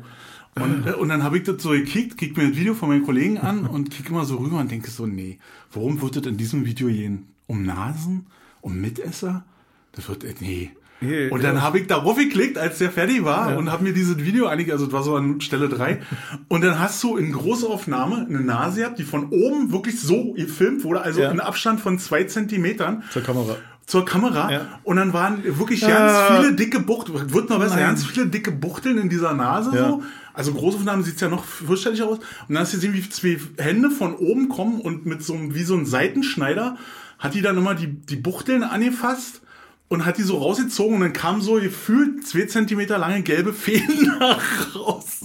Und, 0.59 0.88
und 0.95 1.09
dann 1.09 1.23
habe 1.23 1.38
ich 1.38 1.43
das 1.43 1.61
so 1.61 1.69
gekickt, 1.69 2.17
kick 2.17 2.35
mir 2.35 2.47
das 2.49 2.57
Video 2.57 2.73
von 2.73 2.89
meinen 2.89 3.03
Kollegen 3.05 3.38
an 3.38 3.67
und 3.67 3.91
kick 3.91 4.09
immer 4.09 4.25
so 4.25 4.38
rüber 4.38 4.57
und 4.57 4.71
denke 4.71 4.89
so, 4.89 5.05
nee, 5.05 5.38
worum 5.71 6.01
wird 6.01 6.15
das 6.15 6.25
in 6.25 6.35
diesem 6.38 6.65
Video 6.65 6.88
gehen? 6.88 7.27
Um 7.45 7.63
Nasen? 7.63 8.25
Um 8.61 8.81
Mitesser? 8.81 9.45
Das 9.91 10.09
wird, 10.09 10.25
nee. 10.41 10.71
Nee, 11.00 11.30
Und 11.30 11.43
dann 11.43 11.58
ja. 11.58 11.62
habe 11.62 11.80
ich 11.80 11.88
darauf 11.88 12.18
geklickt, 12.18 12.58
als 12.58 12.80
der 12.80 12.89
fertig 12.91 13.24
war 13.24 13.56
und 13.58 13.72
habe 13.72 13.84
mir 13.84 13.93
dieses 13.93 14.18
Video 14.18 14.48
eigentlich, 14.48 14.72
also 14.72 14.86
das 14.86 14.93
war 14.93 15.04
so 15.04 15.16
an 15.16 15.41
Stelle 15.41 15.70
drei 15.70 16.02
und 16.48 16.64
dann 16.64 16.80
hast 16.80 17.04
du 17.04 17.18
in 17.18 17.32
Großaufnahme 17.34 18.26
eine 18.28 18.39
Nase 18.41 18.80
gehabt, 18.82 18.98
die 18.98 19.04
von 19.04 19.26
oben 19.30 19.72
wirklich 19.72 20.00
so 20.00 20.34
gefilmt 20.34 20.84
wurde, 20.84 21.02
also 21.02 21.22
Ja. 21.22 21.30
in 21.32 21.39
Abstand 21.39 21.82
von 21.82 22.00
zwei 22.00 22.24
Zentimetern 22.24 23.04
Zur 23.12 23.22
Kamera. 23.22 23.58
zur 23.86 24.06
Kamera 24.06 24.52
Ja. 24.52 24.62
und 24.84 24.95
dann 24.98 25.14
waren 25.14 25.43
wirklich 25.43 25.82
ganz 25.82 25.93
Ah. 26.14 26.38
viele 26.41 26.54
dicke 26.56 26.80
Buchteln, 26.80 27.32
wird 27.32 27.50
noch 27.52 27.60
besser, 27.60 27.76
Nein. 27.76 27.86
ganz 27.86 28.04
viele 28.04 28.26
dicke 28.26 28.52
Buchteln 28.52 28.98
in 28.98 29.10
dieser 29.10 29.34
Nase 29.34 29.72
Ja. 29.76 29.89
so. 29.89 30.04
Also 30.34 30.52
Großaufnahme 30.54 31.04
sieht's 31.04 31.22
ja 31.22 31.30
noch 31.30 31.43
fürchterlich 31.45 32.02
aus. 32.04 32.18
Und 32.20 32.26
dann 32.50 32.60
hast 32.60 32.74
du 32.74 32.78
gesehen, 32.78 32.93
wie 32.95 33.08
zwei 33.10 33.38
Hände 33.58 33.89
von 33.91 34.16
oben 34.16 34.50
kommen 34.50 34.82
und 34.82 35.06
mit 35.06 35.24
so 35.24 35.34
einem, 35.36 35.54
wie 35.56 35.64
so 35.64 35.76
ein 35.76 35.86
Seitenschneider 35.86 36.78
hat 37.20 37.34
die 37.34 37.41
dann 37.41 37.58
immer 37.58 37.74
die, 37.76 37.88
die 37.88 38.16
Buchteln 38.18 38.62
angefasst 38.64 39.41
und 39.89 40.05
hat 40.05 40.17
die 40.17 40.23
so 40.23 40.38
rausgezogen 40.38 40.95
und 40.95 41.01
dann 41.01 41.13
kam 41.13 41.41
so 41.41 41.53
gefühlt 41.53 42.27
zwei 42.27 42.45
Zentimeter 42.45 42.97
lange 42.97 43.21
gelbe 43.21 43.53
Fäden 43.53 44.11
raus. 44.75 45.21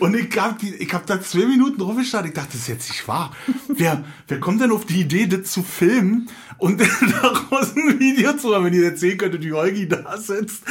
Und 0.00 0.16
ich 0.16 0.34
hab, 0.38 0.58
die, 0.58 0.74
ich 0.74 0.92
hab 0.94 1.06
da 1.06 1.20
zwei 1.20 1.46
Minuten 1.46 1.78
drauf 1.78 1.96
gestartet. 1.96 2.30
Ich 2.30 2.34
dachte, 2.34 2.52
das 2.52 2.62
ist 2.62 2.68
jetzt 2.68 2.88
nicht 2.88 3.06
wahr. 3.08 3.36
Wer, 3.68 4.04
wer 4.28 4.40
kommt 4.40 4.62
denn 4.62 4.70
auf 4.70 4.86
die 4.86 5.00
Idee, 5.00 5.26
das 5.26 5.50
zu 5.50 5.62
filmen 5.62 6.30
und 6.56 6.80
daraus 7.22 7.76
ein 7.76 8.00
Video 8.00 8.32
zu 8.36 8.48
machen, 8.48 8.64
wenn 8.64 8.74
ihr 8.74 8.84
jetzt 8.84 9.00
sehen 9.00 9.18
könntet, 9.18 9.44
wie 9.44 9.52
Holgi 9.52 9.86
da 9.86 10.16
sitzt? 10.16 10.62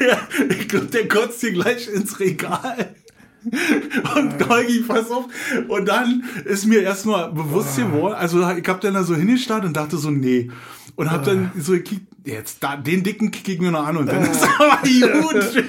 Der, 0.00 0.18
ich 0.48 0.68
glaub, 0.68 0.90
der 0.90 1.08
kotzt 1.08 1.40
hier 1.40 1.52
gleich 1.52 1.88
ins 1.88 2.18
Regal. 2.20 2.94
Und 3.44 4.48
Holgi, 4.48 4.80
pass 4.80 5.10
auf. 5.10 5.26
Und 5.68 5.86
dann 5.86 6.24
ist 6.46 6.66
mir 6.66 6.82
erstmal 6.82 7.32
bewusst 7.32 7.76
geworden, 7.76 8.14
also 8.14 8.40
ich 8.50 8.66
hab 8.66 8.80
dann 8.80 8.94
da 8.94 9.04
so 9.04 9.14
hingestarrt 9.14 9.64
und 9.64 9.76
dachte 9.76 9.98
so, 9.98 10.10
nee. 10.10 10.50
Und 10.96 11.12
hab 11.12 11.24
dann 11.24 11.52
so 11.56 11.72
gekickt, 11.72 12.07
jetzt 12.28 12.62
da, 12.62 12.76
den 12.76 13.02
dicken 13.02 13.30
kick 13.30 13.48
ich 13.48 13.60
mir 13.60 13.70
noch 13.70 13.86
an 13.86 13.96
und 13.96 14.06
dann 14.06 14.22
ist 14.22 14.42
aber 14.58 14.78
gut. 15.22 15.64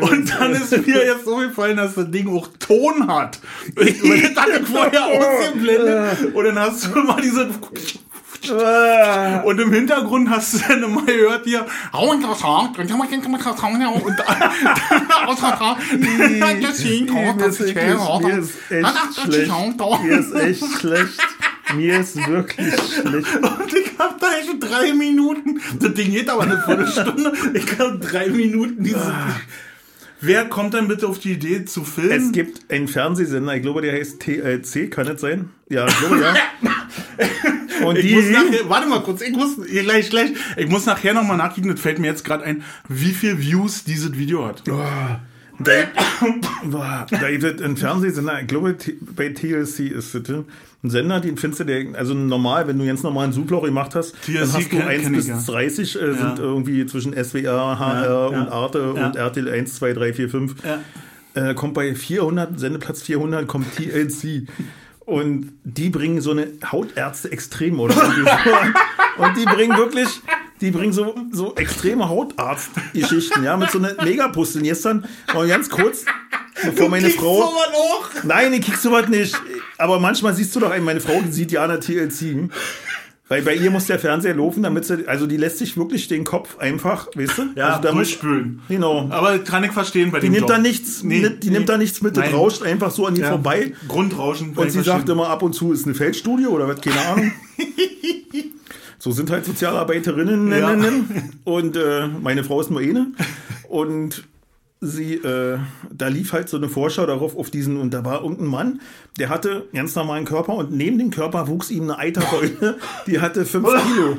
Und 0.00 0.30
dann 0.30 0.52
ist 0.52 0.70
mir 0.86 1.04
jetzt 1.04 1.24
so 1.24 1.36
gefallen, 1.36 1.76
dass 1.76 1.94
das 1.94 2.10
Ding 2.10 2.28
auch 2.28 2.48
Ton 2.58 3.08
hat. 3.08 3.38
Ich, 3.78 4.02
ich 4.02 4.34
vorher 4.66 5.06
ausgeblendet. 5.06 6.34
Und 6.34 6.44
dann 6.44 6.58
hast 6.58 6.84
du 6.86 6.98
mal 7.00 7.20
diese 7.20 7.48
und 9.44 9.58
im 9.60 9.72
Hintergrund 9.72 10.30
hast 10.30 10.54
du 10.54 10.58
dann 10.68 10.82
immer 10.84 11.02
gehört 11.02 11.44
hier, 11.44 11.66
und 14.02 14.16
dann, 14.18 14.50
ist 18.38 18.56
echt 18.70 18.86
schlecht. 19.24 19.50
Mir 20.02 20.18
ist 20.20 20.34
echt 20.34 20.64
schlecht. 20.78 21.20
Mir 21.74 22.00
ist 22.00 22.16
wirklich 22.26 22.74
schlecht. 22.74 23.36
Und 23.36 23.74
ich 23.74 23.98
hab 23.98 24.20
da 24.20 24.26
schon 24.46 24.60
drei 24.60 24.92
Minuten. 24.92 25.60
Das 25.78 25.94
Ding 25.94 26.10
geht 26.10 26.28
aber 26.30 26.42
eine 26.42 26.62
Viertelstunde. 26.62 27.32
Ich 27.54 27.78
hab 27.78 28.00
drei 28.00 28.28
Minuten 28.28 28.82
dieses. 28.82 29.02
Wer 30.20 30.46
kommt 30.46 30.74
dann 30.74 30.88
bitte 30.88 31.06
auf 31.06 31.20
die 31.20 31.32
Idee 31.32 31.64
zu 31.64 31.84
filmen? 31.84 32.10
Es 32.10 32.32
gibt 32.32 32.72
einen 32.72 32.88
Fernsehsender, 32.88 33.54
ich 33.54 33.62
glaube, 33.62 33.82
der 33.82 33.92
heißt 33.92 34.20
TLC, 34.20 34.90
kann 34.90 35.06
es 35.06 35.20
sein? 35.20 35.50
Ja, 35.68 35.86
ich 35.86 35.98
glaube, 35.98 36.20
ja. 36.20 36.34
Und 37.86 37.96
ich 37.96 38.06
die, 38.06 38.14
muss 38.14 38.30
nachher, 38.30 38.68
warte 38.68 38.88
mal 38.88 39.02
kurz, 39.02 39.20
ich 39.20 39.36
muss, 39.36 39.56
gleich, 39.64 40.10
gleich, 40.10 40.32
ich 40.56 40.68
muss 40.68 40.86
nachher 40.86 41.14
nochmal 41.14 41.36
nachgucken, 41.36 41.68
das 41.68 41.80
fällt 41.80 42.00
mir 42.00 42.08
jetzt 42.08 42.24
gerade 42.24 42.42
ein, 42.42 42.64
wie 42.88 43.12
viel 43.12 43.38
Views 43.38 43.84
dieses 43.84 44.18
Video 44.18 44.46
hat. 44.46 44.64
da, 45.60 45.72
boah, 46.64 47.06
da 47.08 47.30
gibt 47.30 47.44
es 47.44 47.62
einen 47.62 47.76
Fernsehsender, 47.76 48.40
ich 48.40 48.48
glaube, 48.48 48.76
bei 49.14 49.28
TLC 49.28 49.92
ist 49.92 50.14
es 50.14 50.22
ein 50.84 50.90
Sender, 50.90 51.18
den 51.20 51.36
findest 51.36 51.60
du, 51.60 51.64
der, 51.64 51.86
also 51.98 52.14
normal, 52.14 52.68
wenn 52.68 52.78
du 52.78 52.84
jetzt 52.84 53.02
normal 53.02 53.24
einen 53.24 53.32
Suchloch 53.32 53.64
gemacht 53.64 53.94
hast, 53.96 54.14
dann 54.26 54.34
TLC 54.34 54.40
hast 54.54 54.54
du 54.72 54.76
kenn- 54.76 54.86
1 54.86 55.02
kenn 55.02 55.12
ich, 55.14 55.18
bis 55.18 55.26
ja. 55.28 55.40
30, 55.44 55.96
äh, 55.96 55.98
sind 56.14 56.18
Ja. 56.20 56.36
irgendwie 56.38 56.86
zwischen 56.86 57.12
SWR, 57.14 57.78
HR 57.78 58.30
und. 58.30 58.48
Arte 58.48 58.92
und 58.92 59.16
RTL 59.16 59.48
1, 59.48 59.74
2, 59.74 59.92
3, 59.92 60.12
4, 60.12 60.28
5. 60.30 60.54
Ja. 60.64 60.80
äh, 61.34 61.54
kommt 61.54 61.74
bei 61.74 61.94
400, 61.94 62.58
Sendeplatz 62.60 63.02
400 63.02 63.46
kommt 63.46 63.66
TLC. 63.76 64.46
Und 65.08 65.54
die 65.64 65.88
bringen 65.88 66.20
so 66.20 66.32
eine 66.32 66.48
Hautärzte 66.70 67.32
extrem, 67.32 67.80
oder? 67.80 67.94
so. 67.94 68.02
Und 69.22 69.38
die 69.38 69.46
bringen 69.46 69.74
wirklich, 69.78 70.06
die 70.60 70.70
bringen 70.70 70.92
so, 70.92 71.14
so 71.32 71.54
extreme 71.56 72.10
Hautarzt-Geschichten, 72.10 73.42
ja, 73.42 73.56
mit 73.56 73.70
so 73.70 73.78
einer 73.78 73.94
Megapusteln. 74.04 74.64
Gestern, 74.64 75.06
mal 75.32 75.48
ganz 75.48 75.70
kurz, 75.70 76.04
bevor 76.62 76.90
meine 76.90 77.04
Kriegst 77.06 77.20
Frau. 77.20 77.36
sowas 77.36 77.68
auch? 77.72 78.24
Nein, 78.24 78.52
ich 78.52 78.66
kriegst 78.66 78.82
sowas 78.82 79.08
nicht. 79.08 79.34
Aber 79.78 79.98
manchmal 79.98 80.34
siehst 80.34 80.54
du 80.54 80.60
doch, 80.60 80.74
ey, 80.74 80.80
meine 80.80 81.00
Frau 81.00 81.22
sieht 81.30 81.52
ja 81.52 81.64
an 81.64 81.70
der 81.70 81.80
TLC. 81.80 82.50
Weil 83.30 83.42
bei 83.42 83.54
ihr 83.54 83.70
muss 83.70 83.84
der 83.86 83.98
Fernseher 83.98 84.34
laufen, 84.34 84.62
damit 84.62 84.86
sie, 84.86 85.06
also 85.06 85.26
die 85.26 85.36
lässt 85.36 85.58
sich 85.58 85.76
wirklich 85.76 86.08
den 86.08 86.24
Kopf 86.24 86.56
einfach, 86.58 87.08
weißt 87.14 87.36
du? 87.38 87.42
Ja, 87.56 87.68
also 87.68 87.82
da 87.82 87.88
muss, 87.92 88.08
durchspülen. 88.08 88.62
genau. 88.68 89.06
Aber 89.10 89.38
kann 89.40 89.64
ich 89.64 89.72
verstehen 89.72 90.10
bei 90.10 90.18
Die 90.20 90.28
dem 90.28 90.32
nimmt 90.32 90.48
Job. 90.48 90.48
da 90.50 90.58
nichts, 90.58 91.02
Nee, 91.02 91.20
mit, 91.20 91.42
die 91.42 91.48
nee. 91.50 91.56
nimmt 91.58 91.68
da 91.68 91.76
nichts 91.76 92.00
mit, 92.00 92.16
das 92.16 92.32
rauscht 92.32 92.62
einfach 92.62 92.90
so 92.90 93.04
an 93.06 93.16
ihr 93.16 93.22
Ja. 93.24 93.28
vorbei. 93.30 93.74
Grundrauschen. 93.86 94.54
Und 94.56 94.70
sie 94.72 94.80
sagt 94.82 95.08
immer 95.10 95.28
ab 95.28 95.42
und 95.42 95.52
zu 95.52 95.72
ist 95.72 95.84
eine 95.84 95.94
Feldstudie 95.94 96.46
oder 96.46 96.66
was, 96.68 96.80
keine 96.80 97.00
Ahnung. 97.00 97.32
so 98.98 99.12
sind 99.12 99.30
halt 99.30 99.44
Sozialarbeiterinnen. 99.44 100.50
Ja. 100.50 100.74
Und 101.44 101.76
äh, 101.76 102.08
meine 102.22 102.44
Frau 102.44 102.60
ist 102.62 102.70
nur 102.70 102.80
eine. 102.80 103.08
Und 103.68 104.24
sie, 104.80 105.14
äh, 105.14 105.58
da 105.90 106.08
lief 106.08 106.32
halt 106.32 106.48
so 106.48 106.56
eine 106.56 106.68
Vorschau 106.68 107.06
darauf 107.06 107.36
auf 107.36 107.50
diesen, 107.50 107.78
und 107.78 107.92
da 107.92 108.04
war 108.04 108.22
irgendein 108.22 108.46
Mann, 108.46 108.80
der 109.18 109.28
hatte 109.28 109.66
ganz 109.72 109.94
normalen 109.94 110.24
Körper 110.24 110.54
und 110.54 110.72
neben 110.72 110.98
dem 110.98 111.10
Körper 111.10 111.48
wuchs 111.48 111.70
ihm 111.70 111.84
eine 111.84 111.98
Eiterbeule, 111.98 112.78
die 113.06 113.20
hatte 113.20 113.44
fünf 113.44 113.68
Kilo. 113.68 114.18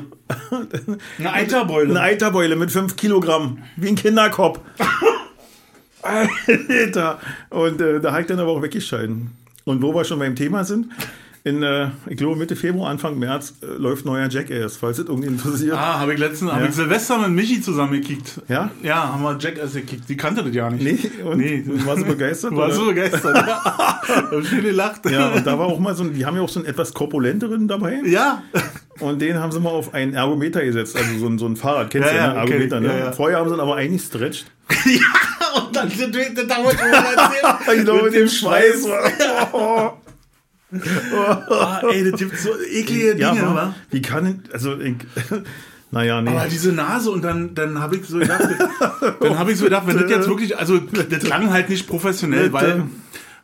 Eine 1.18 1.32
Eiterbeule. 1.32 1.90
Eine 1.90 2.00
Eiterbeule 2.02 2.56
mit 2.56 2.70
5 2.70 2.96
Kilogramm. 2.96 3.58
Wie 3.76 3.88
ein 3.88 3.96
Kinderkopf. 3.96 4.60
Alter. 6.02 7.18
Und 7.50 7.80
äh, 7.80 8.00
da 8.00 8.12
habe 8.12 8.22
ich 8.22 8.26
dann 8.28 8.38
aber 8.38 8.52
auch 8.52 8.62
weggeschalten. 8.62 9.32
Und 9.64 9.82
wo 9.82 9.94
wir 9.94 10.04
schon 10.04 10.18
beim 10.18 10.36
Thema 10.36 10.64
sind, 10.64 10.86
in, 11.42 11.62
äh, 11.62 11.88
ich 12.06 12.16
glaube, 12.16 12.36
Mitte 12.36 12.54
Februar, 12.56 12.90
Anfang 12.90 13.18
März 13.18 13.54
äh, 13.62 13.66
läuft 13.66 14.04
neuer 14.04 14.28
Jackass, 14.28 14.76
falls 14.76 14.98
es 14.98 15.06
irgendwie 15.08 15.28
interessiert. 15.28 15.74
Ah, 15.74 15.98
habe 16.00 16.12
ich 16.14 16.18
letztens, 16.20 16.52
habe 16.52 16.66
ich 16.66 16.74
Silvester 16.74 17.16
mit 17.18 17.30
Michi 17.30 17.60
zusammen 17.62 17.92
gekickt. 17.92 18.40
Ja? 18.48 18.70
Ja, 18.82 19.12
haben 19.12 19.22
wir 19.22 19.36
Jackass 19.38 19.72
gekickt. 19.72 20.08
Die 20.08 20.16
kannte 20.16 20.44
das 20.44 20.54
ja 20.54 20.68
nicht. 20.68 20.82
Nee, 21.16 21.22
und 21.22 21.38
Nee. 21.38 21.64
warst 21.86 22.02
du 22.02 22.06
begeistert? 22.06 22.54
War 22.56 22.70
so 22.70 22.86
begeistert. 22.86 23.36
ja. 23.36 23.64
Hab 24.06 24.44
schön 24.46 24.62
gelacht. 24.62 25.08
Ja, 25.10 25.28
und 25.30 25.46
da 25.46 25.58
war 25.58 25.66
auch 25.66 25.78
mal 25.78 25.94
so 25.94 26.02
ein, 26.04 26.12
die 26.14 26.26
haben 26.26 26.36
ja 26.36 26.42
auch 26.42 26.48
so 26.48 26.60
einen 26.60 26.68
etwas 26.68 26.92
korpulenteren 26.92 27.68
dabei. 27.68 28.00
Ja. 28.04 28.42
Und 28.98 29.22
den 29.22 29.38
haben 29.38 29.50
sie 29.52 29.60
mal 29.60 29.70
auf 29.70 29.94
einen 29.94 30.12
Ergometer 30.14 30.62
gesetzt, 30.62 30.94
also 30.96 31.18
so 31.18 31.26
ein, 31.26 31.38
so 31.38 31.46
ein 31.46 31.56
Fahrrad, 31.56 31.90
kennst 31.90 32.10
du 32.10 32.14
Ja, 32.14 32.20
ja, 32.20 32.26
ja, 32.28 32.32
ne? 32.34 32.38
Ergometer, 32.40 32.76
kenn 32.76 32.84
ich, 32.84 32.90
ne? 32.92 32.98
ja, 32.98 33.04
ja. 33.06 33.12
Vorher 33.12 33.38
haben 33.38 33.48
sie 33.48 33.54
ihn 33.54 33.60
aber 33.60 33.76
eingestretcht. 33.76 34.46
ja, 34.84 35.62
und 35.62 35.74
dann 35.74 35.88
sind 35.90 36.14
wir, 36.14 36.32
das 36.34 36.46
dauert 36.46 36.74
erzählen. 36.78 37.78
Ich 37.78 37.84
glaube, 37.84 38.02
mit 38.04 38.14
dem 38.14 38.28
Schweiß. 38.28 38.86
Ah, 41.50 41.82
ey, 41.90 42.10
das 42.10 42.18
gibt 42.20 42.38
so 42.38 42.50
eklige 42.72 43.14
Dinge, 43.16 43.20
Ja, 43.36 43.54
wa? 43.54 43.74
wie 43.90 44.02
kann, 44.02 44.24
denn- 44.24 44.42
also, 44.52 44.78
ich, 44.78 44.94
naja, 45.90 46.22
nee. 46.22 46.30
Aber 46.30 46.46
diese 46.48 46.72
Nase 46.72 47.10
und 47.10 47.22
dann, 47.22 47.54
dann 47.54 47.80
habe 47.80 47.96
ich 47.96 48.06
so 48.06 48.18
gedacht, 48.18 48.42
dann 49.20 49.38
habe 49.38 49.52
ich 49.52 49.58
so 49.58 49.64
gedacht, 49.64 49.86
wenn 49.86 49.98
das 49.98 50.10
jetzt 50.10 50.28
wirklich, 50.28 50.56
also 50.58 50.78
das 50.78 51.24
klang 51.24 51.50
halt 51.50 51.68
nicht 51.68 51.86
professionell, 51.88 52.52
weil, 52.52 52.84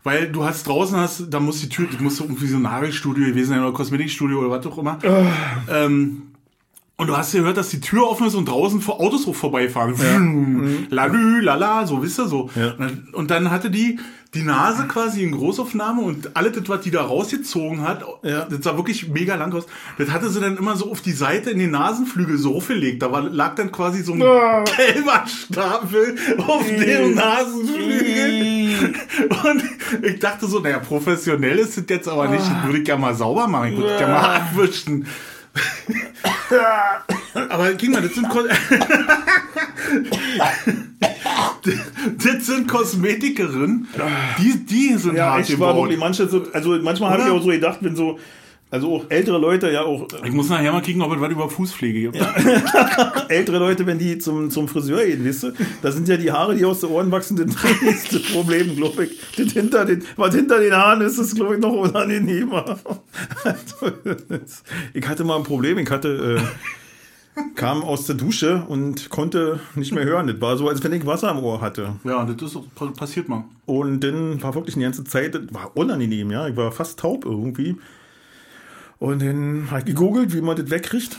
weil 0.05 0.29
du 0.31 0.45
hast 0.45 0.67
draußen 0.69 0.97
hast, 0.97 1.27
da 1.31 1.41
muss 1.41 1.61
die 1.61 1.69
Tür, 1.69 1.87
das 1.91 2.01
muss 2.01 2.21
irgendwie 2.21 2.47
so 2.47 2.57
ein 2.57 2.63
Nagelstudio 2.63 3.27
gewesen 3.27 3.51
sein 3.51 3.61
oder 3.63 3.73
Kosmetikstudio 3.73 4.39
oder 4.39 4.51
was 4.51 4.67
auch 4.67 4.79
immer. 4.79 4.99
Ähm, 5.69 6.23
und 6.99 7.09
du 7.09 7.17
hast 7.17 7.35
ja 7.35 7.41
gehört, 7.41 7.59
dass 7.59 7.69
die 7.69 7.81
Tür 7.81 8.09
offen 8.09 8.27
ist 8.27 8.35
und 8.35 8.47
draußen 8.49 8.81
vor 8.81 9.01
Autos 9.01 9.29
auch 9.29 9.35
vorbeifahren. 9.35 9.95
Ja. 10.89 10.97
Lalü, 10.97 11.41
lala, 11.41 11.87
so, 11.87 12.03
wisst 12.03 12.19
ihr, 12.21 12.27
so. 12.27 12.49
Ja. 12.55 12.75
Und 13.13 13.31
dann 13.31 13.51
hatte 13.51 13.69
die 13.71 13.99
die 14.37 14.43
Nase 14.43 14.85
quasi 14.87 15.23
in 15.25 15.33
Großaufnahme 15.33 16.03
und 16.03 16.37
alles 16.37 16.53
das, 16.53 16.69
was 16.69 16.81
die 16.83 16.91
da 16.91 17.03
rausgezogen 17.03 17.81
hat, 17.83 18.05
Ja. 18.23 18.45
das 18.45 18.63
sah 18.63 18.77
wirklich 18.77 19.09
mega 19.09 19.35
lang 19.35 19.53
aus. 19.55 19.67
Das 19.99 20.11
hatte 20.11 20.29
sie 20.31 20.41
dann 20.41 20.57
immer 20.57 20.77
so 20.77 20.91
auf 20.93 21.01
die 21.01 21.13
Seite 21.13 21.51
in 21.51 21.59
den 21.59 21.71
Nasenflügel 21.73 22.37
so 22.39 22.51
hochgelegt. 22.55 23.03
Da 23.03 23.11
war, 23.11 23.23
lag 23.23 23.55
dann 23.57 23.73
quasi 23.73 24.03
so 24.03 24.13
ein 24.13 24.19
gelber 24.21 25.25
Stapel 25.27 26.17
auf 26.47 26.67
dem 26.67 27.15
Nasenflügel. 27.15 28.95
Und 29.45 29.65
ich 30.05 30.19
dachte 30.19 30.47
so, 30.47 30.61
naja, 30.61 30.79
professionell 30.79 31.59
ist 31.59 31.77
das 31.79 31.85
jetzt 31.89 32.09
aber 32.09 32.29
nicht. 32.29 32.45
Das 32.45 32.65
würde 32.67 32.79
ich 32.79 32.89
ja 32.89 32.97
mal 32.97 33.15
sauber 33.15 33.49
machen. 33.49 33.73
Ich 33.73 33.79
würde 33.79 33.95
es 33.95 34.01
ja 34.01 34.09
mal 34.09 34.37
abwischen. 34.37 35.07
Aber 37.49 37.71
guck 37.73 37.89
mal, 37.91 38.03
das 38.03 38.15
sind, 38.15 38.27
das 42.25 42.47
sind 42.47 42.69
Kosmetikerinnen, 42.69 43.89
die, 44.39 44.65
die 44.65 44.95
sind 44.95 45.17
ja, 45.17 45.33
hart 45.33 45.49
ich 45.49 45.59
war 45.59 45.77
wirklich 45.77 45.99
manche 45.99 46.29
so, 46.29 46.47
also 46.53 46.79
manchmal 46.79 47.13
habe 47.13 47.23
ich 47.23 47.31
auch 47.31 47.43
so 47.43 47.49
gedacht, 47.49 47.79
wenn 47.81 47.97
so, 47.97 48.19
also 48.71 48.97
auch 48.97 49.05
ältere 49.09 49.39
Leute, 49.39 49.71
ja 49.71 49.83
auch 49.83 50.07
Ich 50.25 50.33
muss 50.33 50.49
nachher 50.49 50.73
mal 50.73 50.81
kicken, 50.83 51.01
ob 51.03 51.13
es 51.15 51.21
was 51.21 51.31
über 51.31 51.49
Fußpflege 51.49 52.11
gibt. 52.11 52.17
ältere 53.29 53.59
Leute, 53.59 53.87
wenn 53.87 53.99
die 53.99 54.19
zum, 54.19 54.51
zum 54.51 54.67
Friseur 54.69 55.05
gehen, 55.05 55.25
weißt 55.27 55.43
du, 55.45 55.53
da 55.83 55.93
sind 55.93 56.09
ja 56.09 56.17
die 56.17 56.33
Haare, 56.33 56.55
die 56.57 56.65
aus 56.65 56.81
den 56.81 56.91
Ohren 56.91 57.11
wachsen, 57.13 57.37
das 57.37 57.55
das 58.11 58.23
Problem, 58.33 58.75
glaube 58.77 59.05
ich. 59.05 59.21
Das 59.37 59.53
hinter 59.53 59.85
den, 59.85 60.03
was 60.17 60.35
hinter 60.35 60.59
den 60.59 60.73
Haaren 60.75 61.01
ist, 61.03 61.19
ist, 61.19 61.37
glaube 61.37 61.55
ich, 61.55 61.61
noch 61.61 61.73
unangenehmer. 61.73 62.79
Also, 63.45 63.93
ich 64.95 65.07
hatte 65.09 65.25
mal 65.25 65.37
ein 65.37 65.45
Problem, 65.45 65.79
ich 65.79 65.91
hatte, 65.91 66.39
äh, 66.41 67.41
kam 67.55 67.83
aus 67.83 68.07
der 68.07 68.17
Dusche 68.17 68.65
und 68.67 69.11
konnte 69.11 69.61
nicht 69.75 69.93
mehr 69.95 70.05
hören. 70.05 70.27
Das 70.27 70.41
war 70.41 70.57
so, 70.57 70.69
als 70.69 70.83
wenn 70.83 70.93
ich 70.93 71.05
Wasser 71.07 71.31
im 71.31 71.39
Ohr 71.39 71.61
hatte. 71.61 71.97
Ja, 72.05 72.25
das 72.25 72.51
ist 72.51 72.57
auch- 72.57 72.95
passiert 72.95 73.29
mal. 73.29 73.45
Und 73.67 74.01
dann 74.01 74.43
war 74.43 74.55
wirklich 74.55 74.75
die 74.75 74.81
ganze 74.81 75.05
Zeit, 75.05 75.35
das 75.35 75.43
war 75.51 75.71
unangenehm, 75.77 76.31
ja. 76.31 76.49
Ich 76.49 76.57
war 76.57 76.73
fast 76.73 76.99
taub 76.99 77.25
irgendwie. 77.25 77.77
Und 78.99 79.23
dann 79.23 79.69
habe 79.71 79.81
ich 79.81 79.87
gegoogelt, 79.87 80.33
wie 80.35 80.41
man 80.41 80.57
das 80.57 80.71
wegkriegt. 80.71 81.19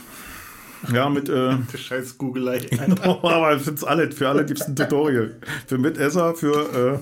Ja, 0.92 1.08
mit, 1.08 1.28
äh, 1.28 1.56
scheiß 1.76 2.18
Googelei. 2.18 2.60
aber 3.02 3.58
für 3.58 3.88
alle, 3.88 4.10
für 4.12 4.28
alle 4.28 4.44
gibt 4.44 4.60
es 4.60 4.66
ein 4.68 4.76
Tutorial. 4.76 5.36
Für 5.66 5.78
Mitesser, 5.78 6.34
für, 6.34 7.00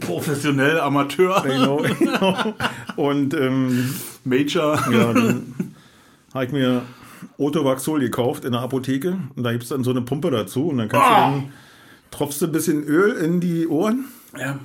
Professionell, 0.00 0.80
Amateur, 0.80 1.44
äh, 1.44 1.48
genau, 1.56 1.82
genau. 1.98 2.54
Und, 2.96 3.34
ähm, 3.34 3.94
Major. 4.24 4.76
ja, 4.90 5.12
dann 5.12 5.42
habe 6.32 6.44
ich 6.46 6.52
mir 6.52 6.82
Otovaxol 7.38 8.00
gekauft 8.00 8.44
in 8.44 8.52
der 8.52 8.60
Apotheke. 8.62 9.18
Und 9.34 9.42
da 9.42 9.52
gibt 9.52 9.64
es 9.64 9.68
dann 9.70 9.84
so 9.84 9.90
eine 9.90 10.02
Pumpe 10.02 10.30
dazu. 10.30 10.68
Und 10.68 10.78
dann 10.78 10.88
kannst 10.88 11.06
Ah. 11.06 11.30
du 11.30 11.36
dann, 11.40 11.52
tropfst 12.10 12.40
du 12.40 12.46
ein 12.46 12.52
bisschen 12.52 12.84
Öl 12.84 13.12
in 13.16 13.40
die 13.40 13.66
Ohren. 13.66 14.06
Ja, 14.38 14.58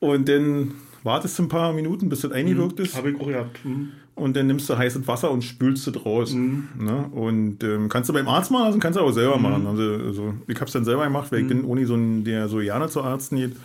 Und 0.00 0.28
dann 0.28 0.72
wartest 1.02 1.38
du 1.38 1.44
ein 1.44 1.48
paar 1.48 1.72
Minuten, 1.72 2.08
bis 2.08 2.20
das 2.22 2.32
eingewirkt 2.32 2.80
ist. 2.80 2.96
habe 2.96 3.10
ich 3.10 3.20
auch 3.20 3.26
gehabt. 3.26 3.58
Hm. 3.64 3.92
Und 4.16 4.36
dann 4.36 4.46
nimmst 4.46 4.68
du 4.70 4.78
heißes 4.78 5.08
Wasser 5.08 5.30
und 5.32 5.42
spülst 5.42 5.88
es 5.88 6.04
raus. 6.06 6.32
Mhm. 6.34 6.68
Ne? 6.78 7.06
Und 7.10 7.64
ähm, 7.64 7.88
kannst 7.88 8.08
du 8.08 8.12
beim 8.12 8.28
Arzt 8.28 8.50
machen, 8.52 8.66
also 8.66 8.78
kannst 8.78 8.96
du 8.98 9.02
auch 9.02 9.10
selber 9.10 9.38
machen. 9.38 9.66
Also, 9.66 9.82
also 9.82 10.34
ich 10.46 10.54
habe 10.56 10.66
es 10.66 10.72
dann 10.72 10.84
selber 10.84 11.04
gemacht, 11.04 11.32
weil 11.32 11.40
ich 11.40 11.44
Mhm. 11.46 11.48
bin 11.48 11.64
ohne 11.64 11.84
so 11.86 11.94
ein, 11.96 12.22
der 12.24 12.48
so 12.48 12.58
gerne 12.58 12.88
zu 12.88 13.02
Arzt 13.02 13.30
geht. 13.30 13.56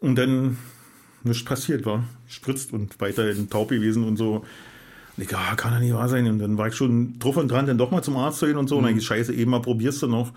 Und 0.00 0.16
dann 0.16 0.58
nichts 1.22 1.42
passiert 1.44 1.86
war. 1.86 2.04
Spritzt 2.26 2.72
und 2.74 3.00
weiterhin 3.00 3.48
taub 3.48 3.70
gewesen 3.70 4.04
und 4.04 4.18
so. 4.18 4.44
Und 5.16 5.22
ich, 5.22 5.34
ah, 5.34 5.54
kann 5.54 5.72
ja 5.72 5.80
nicht 5.80 5.94
wahr 5.94 6.08
sein. 6.10 6.26
Und 6.26 6.38
dann 6.40 6.58
war 6.58 6.68
ich 6.68 6.74
schon 6.74 7.18
drauf 7.18 7.38
und 7.38 7.48
dran, 7.50 7.66
dann 7.66 7.78
doch 7.78 7.90
mal 7.90 8.02
zum 8.02 8.16
Arzt 8.18 8.40
zu 8.40 8.46
gehen 8.46 8.58
und 8.58 8.68
so. 8.68 8.76
Und 8.76 8.82
Mhm. 8.82 8.88
dann 8.88 8.98
ich, 8.98 9.06
scheiße, 9.06 9.32
eben 9.32 9.50
mal 9.52 9.62
probierst 9.62 10.02
du 10.02 10.06
noch. 10.06 10.32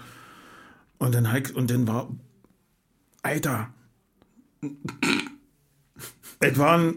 Und 0.97 1.13
dann, 1.13 1.27
ich- 1.35 1.53
und 1.55 1.69
dann 1.69 1.85
war, 1.87 2.07
Alter, 3.21 3.67
es 6.39 6.57
waren, 6.57 6.95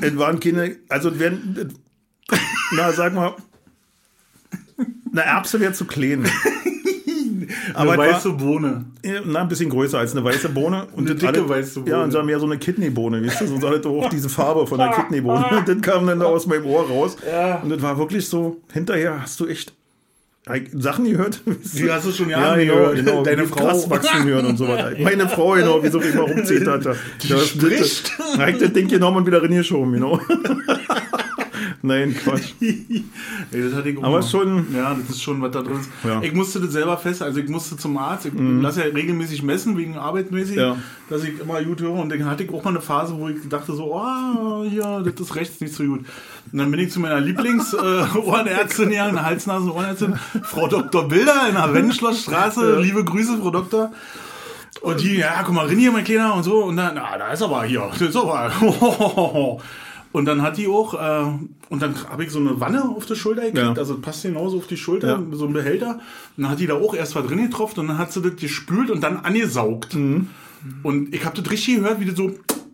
es 0.00 0.16
waren 0.18 0.40
keine, 0.40 0.76
also 0.88 1.10
es 1.10 1.18
werden, 1.18 1.74
na 2.72 2.92
sag 2.92 3.14
mal, 3.14 3.34
eine 5.12 5.22
Erbse 5.24 5.60
wäre 5.60 5.72
zu 5.72 5.84
klein. 5.86 6.24
Aber 7.74 7.92
eine 7.92 8.02
weiße 8.12 8.32
Bohne. 8.32 8.86
war, 9.02 9.20
na, 9.24 9.42
ein 9.42 9.48
bisschen 9.48 9.70
größer 9.70 9.98
als 9.98 10.12
eine 10.12 10.24
weiße 10.24 10.48
Bohne. 10.48 10.86
Und 10.92 11.06
Eine 11.06 11.14
das 11.14 11.20
dicke 11.20 11.40
alle- 11.40 11.48
weiße 11.48 11.80
Bohne. 11.80 11.90
Ja, 11.90 12.02
und 12.02 12.10
so 12.10 12.22
mehr 12.22 12.38
so 12.40 12.46
eine 12.46 12.58
Kidneybohne, 12.58 13.24
weißt 13.24 13.42
du, 13.42 13.60
so 13.60 13.68
hatte 13.68 13.88
auch 13.88 14.08
diese 14.10 14.28
Farbe 14.28 14.66
von 14.66 14.78
der 14.78 14.90
Kidneybohne. 14.90 15.46
Und 15.58 15.68
das 15.68 15.80
kam 15.80 16.06
dann 16.06 16.18
da 16.20 16.26
aus 16.26 16.46
meinem 16.46 16.66
Ohr 16.66 16.86
raus. 16.88 17.16
Und 17.62 17.70
das 17.70 17.80
war 17.82 17.96
wirklich 17.98 18.26
so, 18.28 18.60
hinterher 18.72 19.22
hast 19.22 19.38
du 19.40 19.46
echt 19.46 19.72
Sachen 20.74 21.04
gehört. 21.10 21.40
Die 21.46 21.90
hast 21.90 22.06
du 22.06 22.12
schon 22.12 22.28
Ja, 22.30 22.40
Jahre 22.40 22.60
genau, 22.64 22.74
gehört. 22.76 22.96
genau. 22.96 23.22
Deine 23.24 23.42
wie 23.42 23.46
Frau. 23.48 23.90
wachsen 23.90 24.24
hören 24.24 24.46
und 24.46 24.56
so 24.56 24.68
weiter. 24.68 24.92
Meine 25.02 25.28
Frau, 25.28 25.52
genau, 25.54 25.82
wie 25.82 25.88
so 25.88 26.00
viel 26.00 26.14
mal 26.14 26.22
rumzählt 26.30 26.68
hat. 26.68 26.86
Die 27.22 27.28
spricht. 27.28 28.12
Da 28.36 28.46
ich 28.48 28.58
das 28.58 28.72
Ding 28.72 28.86
genommen 28.86 29.16
und 29.18 29.26
wieder 29.26 29.42
reingeschoben, 29.42 29.92
genau. 29.94 30.20
Nein, 31.86 32.16
Quatsch. 32.16 32.52
Auch 33.98 34.02
Aber 34.02 34.22
schon- 34.22 34.66
Ja, 34.74 34.94
das 34.94 35.10
ist 35.10 35.22
schon, 35.22 35.40
was 35.40 35.52
da 35.52 35.62
drin 35.62 35.78
ist. 35.80 35.88
Ja. 36.04 36.20
Ich 36.20 36.32
musste 36.32 36.58
das 36.60 36.72
selber 36.72 36.96
fest, 36.98 37.22
also 37.22 37.38
ich 37.38 37.48
musste 37.48 37.76
zum 37.76 37.96
Arzt. 37.96 38.26
Ich 38.26 38.32
lasse 38.36 38.80
ja 38.80 38.86
regelmäßig 38.92 39.42
messen, 39.44 39.76
wegen 39.78 39.96
arbeitsmäßig, 39.96 40.56
Ja. 40.56 40.76
dass 41.08 41.22
ich 41.22 41.38
immer 41.40 41.62
gut 41.62 41.80
höre. 41.80 41.92
Und 41.92 42.08
dann 42.10 42.24
hatte 42.24 42.42
ich 42.42 42.50
auch 42.52 42.64
mal 42.64 42.70
eine 42.70 42.80
Phase, 42.80 43.14
wo 43.16 43.28
ich 43.28 43.36
dachte 43.48 43.72
so, 43.74 43.94
oh, 43.94 44.64
ja, 44.64 45.00
das 45.00 45.14
ist 45.20 45.34
rechts 45.36 45.60
nicht 45.60 45.74
so 45.74 45.84
gut. 45.84 46.00
Und 46.52 46.58
dann 46.58 46.70
bin 46.72 46.80
ich 46.80 46.90
zu 46.90 46.98
meiner 46.98 47.20
Lieblings-Ohrenärztin, 47.20 48.90
ja, 48.92 49.06
eine 49.06 49.22
Hals-Nasen-Ohrenärztin, 49.22 50.14
Frau 50.42 50.66
Dr. 50.66 51.06
Bilder 51.08 51.48
in 51.48 51.54
der 51.54 51.72
Wendenschlossstraße. 51.72 52.80
Liebe 52.80 53.04
Grüße, 53.04 53.38
Frau 53.38 53.50
Doktor. 53.50 53.92
Und 54.82 55.00
die, 55.00 55.16
ja, 55.18 55.42
guck 55.44 55.54
mal, 55.54 55.66
rein 55.66 55.78
hier, 55.78 55.90
mein 55.92 56.04
Kleiner 56.04 56.34
und 56.34 56.42
so. 56.42 56.64
Und 56.64 56.76
dann, 56.76 56.94
na, 56.96 57.16
da 57.16 57.32
ist 57.32 57.42
aber 57.42 57.62
hier, 57.64 57.88
das 57.92 58.00
ist 58.02 58.16
aber. 58.16 58.50
Und 60.16 60.24
dann 60.24 60.40
hat 60.40 60.56
die 60.56 60.66
auch, 60.66 60.94
äh, 60.94 61.26
und 61.68 61.82
dann 61.82 61.94
habe 62.08 62.24
ich 62.24 62.30
so 62.30 62.38
eine 62.38 62.58
Wanne 62.58 62.82
auf 62.88 63.04
der 63.04 63.16
Schulter 63.16 63.42
gekriegt, 63.42 63.58
Ja. 63.58 63.74
also 63.74 63.98
passt 63.98 64.22
genauso 64.22 64.56
auf 64.56 64.66
die 64.66 64.78
Schulter, 64.78 65.08
Ja. 65.08 65.22
so 65.32 65.44
ein 65.46 65.52
Behälter. 65.52 66.00
Und 66.36 66.42
dann 66.44 66.50
hat 66.50 66.58
die 66.58 66.66
da 66.66 66.72
auch 66.74 66.94
erst 66.94 67.14
was 67.14 67.26
drin 67.26 67.42
getropft 67.42 67.76
und 67.78 67.88
dann 67.88 67.98
hat 67.98 68.12
sie 68.12 68.22
das 68.22 68.36
gespült 68.36 68.90
und 68.90 69.02
dann 69.02 69.18
angesaugt. 69.18 69.94
Mhm. 69.94 70.28
Und 70.82 71.14
ich 71.14 71.22
habe 71.26 71.40
das 71.40 71.50
richtig 71.52 71.76
gehört, 71.76 72.00
wie 72.00 72.06
das 72.06 72.16
so 72.16 72.32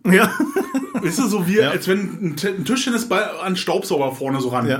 Ja. 0.09 0.31
Weißt 1.01 1.19
du, 1.19 1.27
so 1.27 1.45
wie, 1.47 1.61
als 1.61 1.85
wenn 1.89 1.99
ein, 1.99 2.35
ein 2.45 2.63
Tischtennisball 2.65 3.31
an 3.43 3.57
Staubsauger 3.57 4.13
vorne 4.13 4.39
so 4.39 4.47
ran. 4.49 4.65
Ja. 4.67 4.77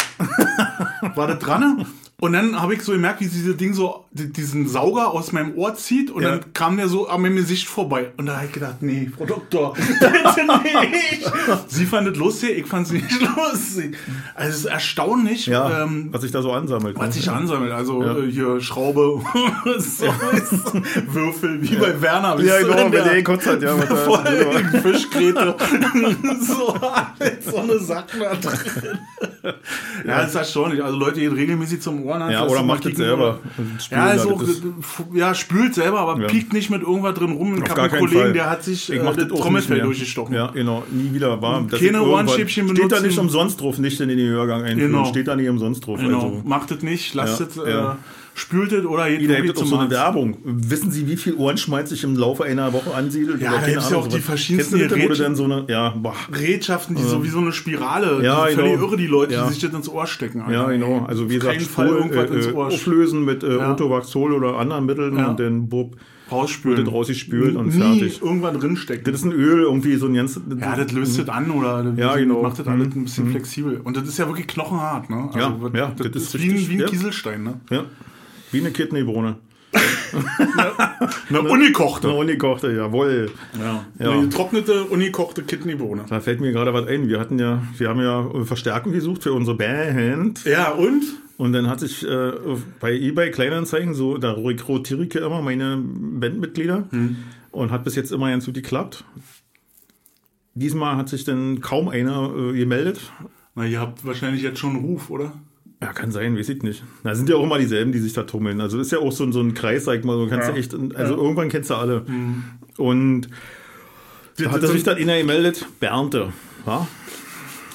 War 1.16 1.28
das 1.28 1.40
dran? 1.40 1.86
Und 2.24 2.32
dann 2.32 2.62
habe 2.62 2.74
ich 2.74 2.82
so 2.84 2.94
gemerkt, 2.94 3.20
wie 3.20 3.28
dieses 3.28 3.58
Ding 3.58 3.74
so 3.74 4.06
di- 4.12 4.32
diesen 4.32 4.66
Sauger 4.70 5.12
aus 5.12 5.34
meinem 5.34 5.58
Ohr 5.58 5.76
zieht 5.76 6.10
und 6.10 6.24
Ja. 6.24 6.30
dann 6.38 6.54
kam 6.54 6.78
der 6.78 6.88
so 6.88 7.10
an 7.10 7.22
meinem 7.22 7.36
Gesicht 7.36 7.68
vorbei. 7.68 8.12
Und 8.16 8.28
da 8.28 8.38
habe 8.38 8.46
ich 8.46 8.54
gedacht, 8.54 8.78
nee, 8.80 9.12
Frau 9.18 9.26
Doktor, 9.26 9.74
bitte 10.00 10.46
nicht. 10.64 11.30
Sie 11.68 11.86
fand 11.86 12.08
es 12.08 12.16
lustig, 12.18 12.60
ich 12.60 12.66
fand 12.66 12.88
es 12.88 12.94
nicht 12.94 13.10
lustig. 13.36 13.98
Also 14.36 14.50
es 14.52 14.56
ist 14.60 14.66
erstaunlich, 14.68 15.48
Ja, 15.48 15.84
ähm, 15.84 16.08
was 16.14 16.22
sich 16.22 16.32
da 16.32 16.42
so 16.42 16.54
ansammelt. 16.54 16.98
was 16.98 17.14
sich 17.14 17.30
ansammelt. 17.30 17.74
Also 17.74 18.02
Ja. 18.02 18.18
äh, 18.18 18.32
hier 18.32 18.62
Schraube, 18.62 19.20
so, 19.80 20.06
Würfel, 21.12 21.62
wie 21.62 21.76
bei 21.76 22.02
Werner. 22.02 22.40
Ja, 22.42 22.58
genau, 22.60 22.76
wenn 22.90 22.92
der 23.04 23.16
gekotzt 23.16 23.48
hat, 23.48 23.62
ja, 23.62 23.76
Voll 23.76 24.64
Fischgräte. 24.82 25.56
so, 26.40 26.70
alles 26.74 27.46
so 27.46 27.58
eine 27.58 27.80
Sachen 27.80 28.20
da 28.22 28.34
drin. 28.36 29.00
Ja, 30.08 30.22
das 30.22 30.30
ist 30.30 30.36
erstaunlich. 30.36 30.84
Also 30.84 30.98
Leute 30.98 31.20
gehen 31.20 31.34
regelmäßig 31.34 31.82
zum 31.82 32.04
Ohrenarzt. 32.06 32.34
Ja, 32.34 32.48
oder 32.48 32.64
macht 32.64 32.86
es 32.86 32.98
selber. 32.98 33.40
Ja, 33.92 34.06
also, 34.06 34.38
das 34.40 34.50
ist- 34.50 34.64
ja, 35.14 35.36
spült 35.36 35.76
selber, 35.76 36.00
aber 36.00 36.22
Ja. 36.22 36.28
piekt 36.28 36.54
nicht 36.54 36.70
mit 36.70 36.82
irgendwas 36.82 37.14
drin 37.16 37.32
rum. 37.34 37.62
Ich 37.64 37.70
habe 37.70 37.82
einen 37.84 37.92
Kollegen, 37.92 38.20
Fall. 38.22 38.34
der 38.34 38.50
hat 38.50 38.64
sich 38.64 38.90
Ich 38.92 39.00
äh, 39.00 39.04
das 39.04 39.16
das 39.18 39.28
Trommelfell 39.28 39.82
durchgestochen. 39.82 40.34
Ja, 40.34 40.48
genau. 40.48 40.84
Nie 40.92 41.14
wieder 41.14 41.42
warm. 41.42 41.68
Das 41.70 41.80
Keine 41.80 42.02
Ohrenstäbchen 42.04 42.68
Steht 42.70 42.80
da 42.80 42.88
benutzen. 42.88 43.08
nicht 43.08 43.18
umsonst 43.20 43.62
drauf, 43.62 43.78
nicht 43.80 44.00
in 44.00 44.10
den 44.10 44.20
Hörgang 44.30 44.64
einführen. 44.64 44.92
Genau. 44.92 45.06
Steht 45.06 45.28
da 45.28 45.36
nicht 45.36 45.50
umsonst 45.50 45.86
drauf. 45.86 46.00
Genau, 46.00 46.24
Also. 46.24 46.42
macht 46.46 46.72
es 46.72 46.82
nicht, 46.82 47.14
lasst 47.14 47.40
Ja, 47.40 47.46
es, 47.48 47.56
ja. 47.56 47.92
äh, 47.94 47.96
spült 48.36 48.72
es 48.72 48.86
oder 48.86 49.10
geht 49.10 49.22
Jeder 49.22 49.52
auch 49.52 49.54
zum 49.54 49.68
so 49.68 49.78
eine. 49.78 49.90
Werbung. 49.90 50.38
Wissen 50.44 50.92
Sie, 50.92 51.08
wie 51.08 51.18
viel 51.18 51.36
Ohrenschmalz 51.36 51.90
sich 51.90 52.04
im 52.04 52.16
Laufe 52.16 52.44
einer 52.44 52.74
Woche 52.74 52.94
ansiedelt? 52.94 53.42
Ja, 53.42 53.50
Oder 53.50 53.58
da 53.58 53.62
keine 53.62 53.74
gibt's 53.74 53.90
ja 53.92 53.98
auch 53.98 54.08
die 54.08 54.20
verschiedensten 54.20 54.78
Kennst 54.88 55.20
du 55.20 55.24
dann 55.24 55.36
so 55.36 55.44
eine, 55.46 55.66
ja, 55.70 55.90
boah. 55.90 56.16
Gerätschaften, 56.32 56.96
die 56.96 57.04
so 57.04 57.24
wie 57.24 57.30
so 57.30 57.40
eine 57.40 57.52
Spirale, 57.52 58.24
Ja, 58.24 58.48
die 58.48 58.56
völlig 58.56 58.72
genau. 58.74 58.86
irre, 58.88 58.98
die 58.98 59.08
Leute, 59.08 59.34
Ja. 59.34 59.46
die 59.48 59.54
sich 59.54 59.62
das 59.62 59.74
ins 59.74 59.90
Ohr 59.90 60.08
stecken. 60.08 60.42
Alter. 60.42 60.54
Ja, 60.54 60.68
genau. 60.70 61.06
Also 61.08 61.30
wie 61.30 61.36
gesagt, 61.36 61.62
Fall 61.64 61.88
irgendwas 61.88 62.30
äh, 62.32 62.36
ins 62.36 62.48
äh, 62.48 62.52
Ohr 62.52 62.68
auflösen 62.68 63.24
mit 63.26 63.44
äh, 63.44 63.58
Ja. 63.58 63.72
Otovaxol 63.72 64.34
oder 64.34 64.58
anderen 64.58 64.86
Mitteln 64.86 65.18
Ja. 65.18 65.30
und 65.30 65.40
dann 65.40 65.70
bub, 65.70 65.96
rausspülen. 66.32 66.78
wird 66.78 66.88
das 66.88 66.94
rausgespült 66.94 67.56
und 67.56 67.72
fertig. 67.72 68.22
irgendwann 68.22 68.60
drinstecken. 68.60 69.04
Das 69.06 69.16
ist 69.22 69.26
ein 69.26 69.32
Öl, 69.34 69.62
irgendwie 69.64 69.96
so 69.98 70.08
ein 70.08 70.16
ganz... 70.16 70.40
Ja, 70.60 70.76
das 70.76 70.92
löst 70.92 71.20
das 71.20 71.30
an 71.30 71.52
oder 71.52 71.84
das 71.84 71.98
Ja, 72.00 72.16
genau. 72.16 72.42
macht 72.42 72.58
das 72.58 72.68
alles 72.68 72.88
ein 72.96 73.04
bisschen 73.04 73.30
flexibel. 73.30 73.80
Und 73.84 73.96
das 73.98 74.08
ist 74.08 74.18
ja 74.18 74.26
wirklich 74.28 74.48
knochenhart, 74.48 75.10
ne? 75.12 75.30
Ja, 75.36 75.56
was- 75.60 75.72
ja, 75.76 75.94
das, 75.96 76.10
das 76.12 76.24
ist 76.24 76.40
wie, 76.40 76.46
ein, 76.46 76.52
richtig, 76.52 76.70
wie 76.70 76.74
ein 76.76 76.80
ja. 76.80 76.86
Kieselstein, 76.88 77.44
ne? 77.44 77.60
Ja. 77.70 77.84
Wie 78.54 78.60
eine 78.60 78.72
Kidneybohne. 78.72 79.38
Eine 81.30 81.42
ungekochte. 81.42 82.08
Eine 82.08 82.18
ungekochte, 82.18 82.72
jawohl. 82.72 83.32
Ja. 83.60 83.84
Ja. 84.00 84.12
Eine 84.12 84.22
getrocknete, 84.24 84.84
ungekochte 84.84 85.42
Kidneybohne. 85.42 86.06
Da 86.08 86.20
fällt 86.20 86.40
mir 86.40 86.52
gerade 86.52 86.72
was 86.74 86.88
ein. 86.88 87.08
Wir 87.10 87.20
hatten 87.20 87.40
ja, 87.40 87.64
wir 87.78 87.90
haben 87.90 88.00
ja 88.00 88.46
Verstärkung 88.46 88.94
gesucht 88.94 89.24
für 89.24 89.34
unsere 89.34 89.58
Band. 89.58 90.46
Ja, 90.46 90.72
und? 90.72 91.04
Und 91.38 91.54
dann 91.54 91.68
hat 91.68 91.80
sich 91.80 92.08
äh, 92.08 92.32
bei 92.80 92.94
eBay 92.94 93.32
Kleinanzeigen 93.32 93.96
so, 93.96 94.20
da 94.20 94.34
rekrutiere 94.34 95.04
ich 95.06 95.14
ja 95.16 95.26
immer 95.26 95.42
meine 95.42 95.82
Bandmitglieder 95.84 96.88
und 97.50 97.72
hat 97.72 97.84
bis 97.84 97.96
jetzt 97.96 98.12
immer 98.12 98.30
ganz 98.30 98.46
gut 98.46 98.54
geklappt. 98.54 99.04
Diesmal 100.54 100.96
hat 100.96 101.10
sich 101.10 101.24
dann 101.24 101.62
kaum 101.62 101.90
einer 101.90 102.32
äh, 102.38 102.54
gemeldet. 102.54 103.02
Na, 103.56 103.66
ihr 103.66 103.80
habt 103.80 104.06
wahrscheinlich 104.06 104.44
jetzt 104.44 104.60
schon 104.60 104.76
einen 104.76 104.86
Ruf, 104.86 105.10
oder? 105.10 105.34
Ja, 105.84 105.94
kann 105.94 106.12
sein, 106.12 106.38
weiß 106.38 106.50
ich 106.50 106.64
nicht. 106.64 106.84
Da 107.04 107.14
sind 107.16 107.30
ja 107.30 107.36
auch 107.36 107.44
immer 107.44 107.58
dieselben, 107.60 107.92
die 107.92 108.00
sich 108.00 108.14
da 108.14 108.24
tummeln. 108.24 108.62
Also 108.62 108.80
ist 108.80 108.92
ja 108.92 109.00
auch 109.00 109.12
so, 109.12 109.24
ein- 109.24 109.34
so 109.34 109.42
ein 109.42 109.54
Kreis, 109.54 109.86
sag 109.86 110.00
ich 110.00 110.06
mal, 110.06 110.18
so 110.18 110.28
kannst 110.28 110.48
Ja. 110.48 110.54
du 110.54 110.60
echt, 110.60 110.74
also 110.96 111.16
irgendwann 111.16 111.50
kennst 111.50 111.70
du 111.70 111.76
alle. 111.76 112.06
Und 112.78 113.28
da 114.38 114.52
hat 114.52 114.62
er 114.64 114.68
sich 114.70 114.84
dann 114.84 114.98
einer 114.98 115.18
gemeldet, 115.18 115.66
Bernte. 115.80 116.34
Ja? 116.66 116.88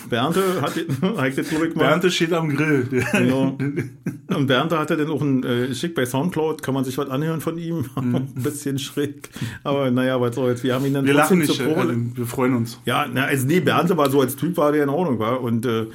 Bernte 0.08 0.62
hat, 0.62 0.72
hat 1.18 1.36
jetzt 1.36 1.52
ich 1.52 1.58
mal. 1.58 1.74
Bernte 1.74 2.10
steht 2.10 2.32
am 2.32 2.56
Grill. 2.56 2.88
Genau. 3.12 3.58
Und 4.34 4.46
Bernte 4.46 4.78
hatte 4.78 4.96
dann 4.96 5.10
auch 5.10 5.20
ein 5.20 5.44
äh, 5.44 5.74
Schick 5.74 5.94
bei 5.94 6.06
Soundcloud, 6.06 6.62
kann 6.62 6.72
man 6.74 6.84
sich 6.84 6.96
was 6.96 7.10
anhören 7.10 7.40
von 7.42 7.58
ihm. 7.58 7.84
ein 7.96 8.32
bisschen 8.34 8.78
schräg. 8.78 9.28
Aber 9.64 9.90
naja, 9.90 10.18
was 10.20 10.34
soll's. 10.34 10.62
Wir 10.62 10.74
haben 10.74 10.86
ihn 10.86 10.94
dann 10.94 11.04
Wir 11.06 11.12
lachen 11.14 11.38
nicht, 11.40 11.60
äh, 11.60 11.66
wir 12.16 12.26
freuen 12.26 12.54
uns. 12.54 12.80
Ja, 12.86 13.06
na, 13.12 13.24
also 13.24 13.46
nee, 13.46 13.60
Bernte 13.60 13.96
war 13.98 14.10
so 14.10 14.20
als 14.22 14.34
Typ, 14.36 14.56
war 14.56 14.72
der 14.72 14.84
in 14.84 14.88
Ordnung, 14.88 15.18
war. 15.18 15.42
Und 15.42 15.66
äh, 15.66 15.86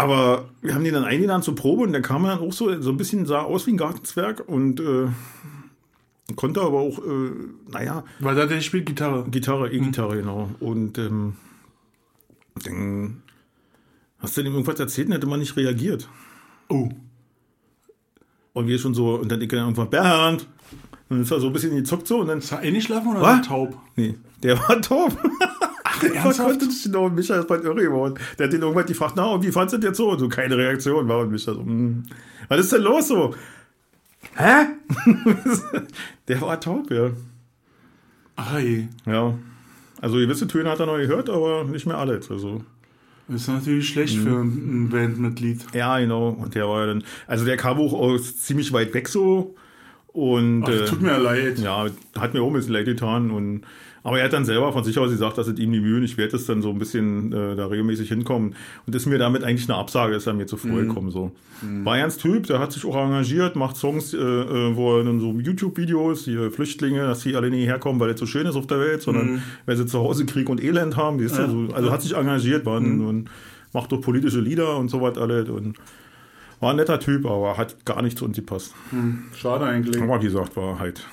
aber 0.00 0.48
wir 0.62 0.74
haben 0.74 0.82
den 0.84 0.94
dann 0.94 1.04
eingeladen 1.04 1.42
zur 1.42 1.54
Probe 1.54 1.82
und 1.82 1.92
der 1.92 2.00
kam 2.00 2.24
dann 2.24 2.38
auch 2.38 2.52
so, 2.52 2.80
so 2.80 2.90
ein 2.90 2.96
bisschen, 2.96 3.26
sah 3.26 3.42
aus 3.42 3.66
wie 3.66 3.72
ein 3.72 3.76
Gartenzwerg 3.76 4.42
und 4.48 4.80
äh, 4.80 5.08
konnte 6.36 6.62
aber 6.62 6.80
auch, 6.80 6.98
äh, 6.98 7.30
naja, 7.70 8.04
Weil 8.18 8.34
da 8.34 8.46
der 8.46 8.60
spielt 8.62 8.86
Gitarre. 8.86 9.26
Gitarre, 9.30 9.70
E-Gitarre, 9.70 10.16
genau. 10.16 10.48
Und 10.58 10.96
ähm, 10.96 11.34
dann 12.64 13.22
hast 14.20 14.36
du 14.36 14.42
dem 14.42 14.52
irgendwas 14.54 14.80
erzählt 14.80 15.08
und 15.08 15.14
hätte 15.14 15.26
man 15.26 15.40
nicht 15.40 15.56
reagiert. 15.56 16.08
Oh. 16.68 16.88
Und 18.52 18.66
wir 18.66 18.78
schon 18.78 18.94
so, 18.94 19.16
und 19.16 19.30
dann 19.30 19.38
denke 19.40 19.56
ich 19.56 19.60
irgendwann, 19.62 19.90
Bernd! 19.90 20.42
Und 21.08 21.16
dann 21.16 21.22
ist 21.22 21.30
er 21.30 21.40
so 21.40 21.48
ein 21.48 21.52
bisschen 21.52 21.74
gezuckt 21.76 22.06
so 22.06 22.20
und 22.20 22.28
dann, 22.28 22.38
Ist 22.38 22.52
er 22.52 22.60
eingeschlafen 22.60 23.10
oder 23.10 23.20
Was? 23.20 23.28
war 23.28 23.36
er 23.36 23.42
taub? 23.42 23.78
nee, 23.96 24.14
der 24.42 24.58
war 24.58 24.80
taub. 24.82 25.16
Ach, 25.84 26.00
Der 26.00 26.10
konnte 26.22 26.66
nicht 26.66 26.84
genau, 26.84 27.06
und 27.06 27.14
Micha 27.14 27.36
ist 27.36 27.48
bald 27.48 27.64
irre 27.64 27.82
geworden. 27.82 28.14
Der 28.38 28.46
hat 28.46 28.52
den 28.52 28.62
irgendwann 28.62 28.86
gefragt, 28.86 29.14
na, 29.16 29.26
und 29.26 29.44
wie 29.44 29.52
fandst 29.52 29.74
du 29.74 29.78
das 29.78 29.88
jetzt 29.88 29.96
so? 29.98 30.10
Und 30.10 30.18
so, 30.18 30.28
keine 30.28 30.56
Reaktion 30.56 31.08
war 31.08 31.18
und 31.20 31.30
Micha 31.30 31.52
so, 31.52 31.60
hm, 31.60 32.04
was 32.48 32.60
ist 32.60 32.72
denn 32.72 32.82
los 32.82 33.08
so? 33.08 33.34
Hä? 34.36 34.66
der 36.28 36.40
war 36.40 36.60
taub, 36.60 36.90
ja. 36.90 37.10
Je. 38.58 38.84
Ja. 39.06 39.34
Also 40.00 40.16
gewisse 40.16 40.46
Töne 40.46 40.70
hat 40.70 40.80
er 40.80 40.86
noch 40.86 40.96
gehört, 40.96 41.28
aber 41.28 41.64
nicht 41.64 41.86
mehr 41.86 41.98
alles. 41.98 42.30
Also. 42.30 42.62
Das 43.28 43.42
ist 43.42 43.48
natürlich 43.48 43.88
schlecht 43.88 44.16
Mhm. 44.18 44.22
für 44.22 44.40
ein 44.40 44.88
Bandmitglied. 44.88 45.60
Ja, 45.74 45.98
genau. 45.98 46.30
Und 46.30 46.54
der 46.54 46.66
war 46.66 46.86
dann, 46.86 47.04
also 47.26 47.44
der 47.44 47.56
kam 47.56 47.78
auch 47.78 47.92
aus 47.92 48.38
ziemlich 48.38 48.72
weit 48.72 48.94
weg 48.94 49.08
so. 49.08 49.54
Und 50.08 50.64
Ach, 50.64 50.70
äh, 50.70 50.84
tut 50.86 51.02
mir 51.02 51.18
leid. 51.18 51.58
ja, 51.58 51.86
hat 52.18 52.34
mir 52.34 52.42
auch 52.42 52.48
ein 52.48 52.54
bisschen 52.54 52.72
leid 52.72 52.86
getan. 52.86 53.30
Und, 53.30 53.62
aber 54.02 54.18
er 54.18 54.24
hat 54.24 54.32
dann 54.32 54.44
selber 54.44 54.72
von 54.72 54.82
sich 54.84 54.98
aus 54.98 55.10
gesagt, 55.10 55.36
dass 55.38 55.46
es 55.46 55.58
ihm 55.58 55.72
die 55.72 55.80
Mühe 55.80 56.00
nicht 56.00 56.16
wert 56.18 56.32
ist, 56.32 56.48
dann 56.48 56.62
so 56.62 56.70
ein 56.70 56.78
bisschen 56.78 57.32
äh, 57.32 57.56
da 57.56 57.66
regelmäßig 57.66 58.08
hinkommen. 58.08 58.54
Und 58.86 58.94
ist 58.94 59.06
mir 59.06 59.18
damit 59.18 59.44
eigentlich 59.44 59.68
eine 59.68 59.78
Absage, 59.78 60.14
ist 60.14 60.26
er 60.26 60.34
mir 60.34 60.46
zu 60.46 60.56
früh 60.56 60.70
Mhm. 60.82 60.88
gekommen. 60.88 61.10
So. 61.10 61.32
War 61.84 61.94
ein 61.94 62.08
Typ, 62.10 62.46
der 62.46 62.58
hat 62.58 62.72
sich 62.72 62.84
auch 62.86 62.96
engagiert, 62.96 63.56
macht 63.56 63.76
Songs, 63.76 64.14
äh, 64.14 64.16
äh, 64.18 64.74
wo 64.76 64.96
er 64.98 65.04
dann 65.04 65.20
so 65.20 65.32
YouTube-Videos, 65.38 66.24
die 66.24 66.50
Flüchtlinge, 66.50 67.00
dass 67.02 67.20
die 67.20 67.36
alle 67.36 67.50
nicht 67.50 67.66
herkommen, 67.66 68.00
weil 68.00 68.10
es 68.10 68.18
so 68.20 68.24
schön 68.26 68.46
ist 68.46 68.56
auf 68.56 68.66
der 68.66 68.80
Welt, 68.80 69.02
sondern 69.02 69.42
weil 69.66 69.76
sie 69.76 69.84
zu 69.86 69.98
Hause 69.98 70.24
Krieg 70.24 70.48
und 70.48 70.62
Elend 70.62 70.96
haben. 70.96 71.20
Ja. 71.20 71.28
so, 71.28 71.68
also 71.74 71.90
hat 71.92 72.00
sich 72.02 72.16
engagiert, 72.16 72.64
war 72.64 72.78
ein, 72.80 73.00
und 73.02 73.30
macht 73.72 73.92
auch 73.92 74.00
politische 74.00 74.40
Lieder 74.40 74.76
und 74.78 74.88
so 74.88 75.00
was 75.02 75.18
alles. 75.18 75.48
Und 75.50 75.76
war 76.60 76.70
ein 76.70 76.76
netter 76.76 76.98
Typ, 77.00 77.26
aber 77.26 77.56
hat 77.56 77.84
gar 77.84 78.02
nicht 78.02 78.18
zu 78.18 78.24
uns 78.24 78.36
gepasst. 78.36 78.74
Schade 79.36 79.64
eigentlich. 79.66 80.00
Aber 80.02 80.20
wie 80.20 80.24
gesagt, 80.26 80.56
war 80.56 80.78
halt 80.78 81.06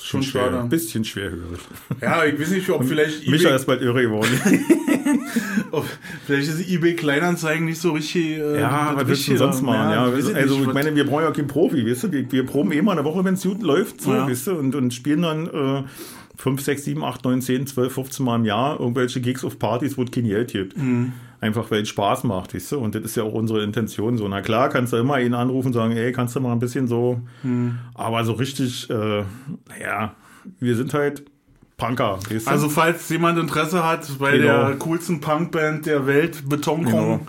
Schon 0.00 0.22
schwer, 0.22 0.46
schade. 0.46 0.60
ein 0.60 0.68
bisschen 0.68 1.04
schwerhörig. 1.04 1.60
Ja, 2.00 2.24
ich 2.24 2.38
weiß 2.38 2.50
nicht, 2.50 2.68
ob 2.70 2.84
vielleicht 2.84 3.28
Micha 3.28 3.44
eBay, 3.48 3.56
ist 3.56 3.66
bald 3.66 3.80
irre 3.82 4.02
geworden. 4.02 4.28
ob 5.70 5.86
vielleicht 6.26 6.48
ist 6.48 6.68
eBay 6.68 6.94
Kleinanzeigen 6.96 7.64
nicht 7.66 7.80
so 7.80 7.92
richtig. 7.92 8.38
Äh, 8.38 8.60
ja, 8.60 8.92
was 8.96 9.06
willst 9.06 9.28
du 9.28 9.36
sonst 9.36 9.62
machen? 9.62 9.90
Ja, 9.92 10.12
weiß 10.12 10.30
ich 10.30 10.36
also 10.36 10.60
ich 10.60 10.72
meine, 10.72 10.94
wir 10.94 11.06
brauchen 11.06 11.22
ja 11.24 11.30
keinen 11.30 11.46
Profi, 11.46 11.88
weißt 11.88 12.04
du? 12.04 12.12
Wir, 12.12 12.30
wir 12.30 12.44
proben 12.44 12.72
eh 12.72 12.82
mal 12.82 12.92
eine 12.92 13.04
Woche, 13.04 13.24
wenn 13.24 13.34
es 13.34 13.42
gut 13.42 13.62
läuft, 13.62 14.00
so, 14.00 14.12
Ja. 14.12 14.28
weißt 14.28 14.48
du? 14.48 14.52
Und, 14.56 14.74
und 14.74 14.92
spielen 14.92 15.22
dann 15.22 15.46
äh, 15.46 15.82
5, 16.36 16.60
6, 16.60 16.84
7, 16.84 17.04
8, 17.04 17.24
9, 17.24 17.40
10, 17.42 17.66
12, 17.68 17.92
15 17.94 18.26
Mal 18.26 18.36
im 18.36 18.44
Jahr 18.44 18.80
irgendwelche 18.80 19.20
Gigs 19.20 19.44
auf 19.44 19.58
Partys, 19.58 19.96
wo 19.96 20.02
es 20.02 20.10
kein 20.10 20.24
Geld 20.24 20.50
gibt. 20.52 20.76
Mhm. 20.76 21.12
Einfach 21.44 21.70
weil 21.70 21.82
es 21.82 21.90
Spaß 21.90 22.24
macht, 22.24 22.54
weißt 22.54 22.72
du? 22.72 22.78
Und 22.78 22.94
das 22.94 23.02
ist 23.02 23.16
ja 23.16 23.22
auch 23.22 23.34
unsere 23.34 23.62
Intention 23.62 24.16
so. 24.16 24.26
Na 24.28 24.40
klar, 24.40 24.70
kannst 24.70 24.94
du 24.94 24.96
immer 24.96 25.20
ihn 25.20 25.34
anrufen 25.34 25.66
und 25.68 25.72
sagen, 25.74 25.92
ey, 25.94 26.10
kannst 26.10 26.34
du 26.34 26.40
mal 26.40 26.52
ein 26.52 26.58
bisschen 26.58 26.88
so. 26.88 27.20
Mhm. 27.42 27.78
Aber 27.94 28.24
so 28.24 28.32
richtig, 28.32 28.88
äh, 28.88 29.24
naja, 29.68 30.14
wir 30.58 30.74
sind 30.74 30.94
halt 30.94 31.22
Punker, 31.76 32.18
weißt 32.30 32.46
du? 32.46 32.50
Also, 32.50 32.70
falls 32.70 33.10
jemand 33.10 33.38
Interesse 33.38 33.84
hat, 33.84 34.08
bei 34.18 34.38
Genau. 34.38 34.68
der 34.68 34.76
coolsten 34.78 35.20
Punkband 35.20 35.84
der 35.84 36.06
Welt, 36.06 36.48
Betonkong, 36.48 36.90
Genau. 37.18 37.20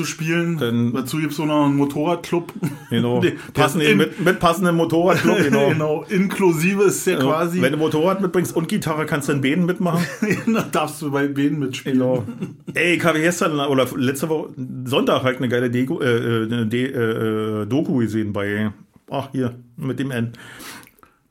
Zu 0.00 0.06
spielen, 0.06 0.56
Dann- 0.58 0.92
dazu 0.94 1.18
gibt 1.18 1.32
es 1.32 1.36
so 1.36 1.44
noch 1.44 1.66
einen 1.66 1.76
Motorradclub. 1.76 2.52
Genau. 2.88 3.22
Passen 3.54 3.80
der- 3.80 3.94
mit, 3.96 4.18
mit 4.24 4.38
passendem 4.38 4.76
Motorradclub, 4.76 5.36
genau. 5.42 5.68
genau, 5.68 6.04
inklusive 6.08 6.84
ist 6.84 7.06
der 7.06 7.18
quasi. 7.18 7.60
Wenn 7.60 7.72
du 7.72 7.78
Motorrad 7.78 8.20
mitbringst 8.20 8.56
und 8.56 8.68
Gitarre, 8.68 9.04
kannst 9.06 9.28
du 9.28 9.32
in 9.32 9.40
Bäden 9.42 9.66
mitmachen. 9.66 10.04
da 10.46 10.62
darfst 10.62 11.02
du 11.02 11.10
bei 11.10 11.26
Bäden 11.28 11.58
mitspielen. 11.58 11.98
Genau. 11.98 12.24
Ey, 12.74 12.94
ich 12.94 13.04
habe 13.04 13.20
gestern 13.20 13.58
oder 13.60 13.86
letzte 13.96 14.28
Woche 14.28 14.50
Sonntag 14.84 15.22
halt 15.22 15.38
eine 15.38 15.48
geile 15.48 15.70
Deko, 15.70 16.00
äh, 16.00 16.44
äh, 16.44 16.66
De, 16.66 16.84
äh, 16.90 17.62
äh, 17.62 17.66
Doku 17.66 17.96
gesehen 17.98 18.32
bei, 18.32 18.70
ach 19.10 19.28
hier, 19.32 19.54
mit 19.76 19.98
dem 19.98 20.10
N. 20.10 20.32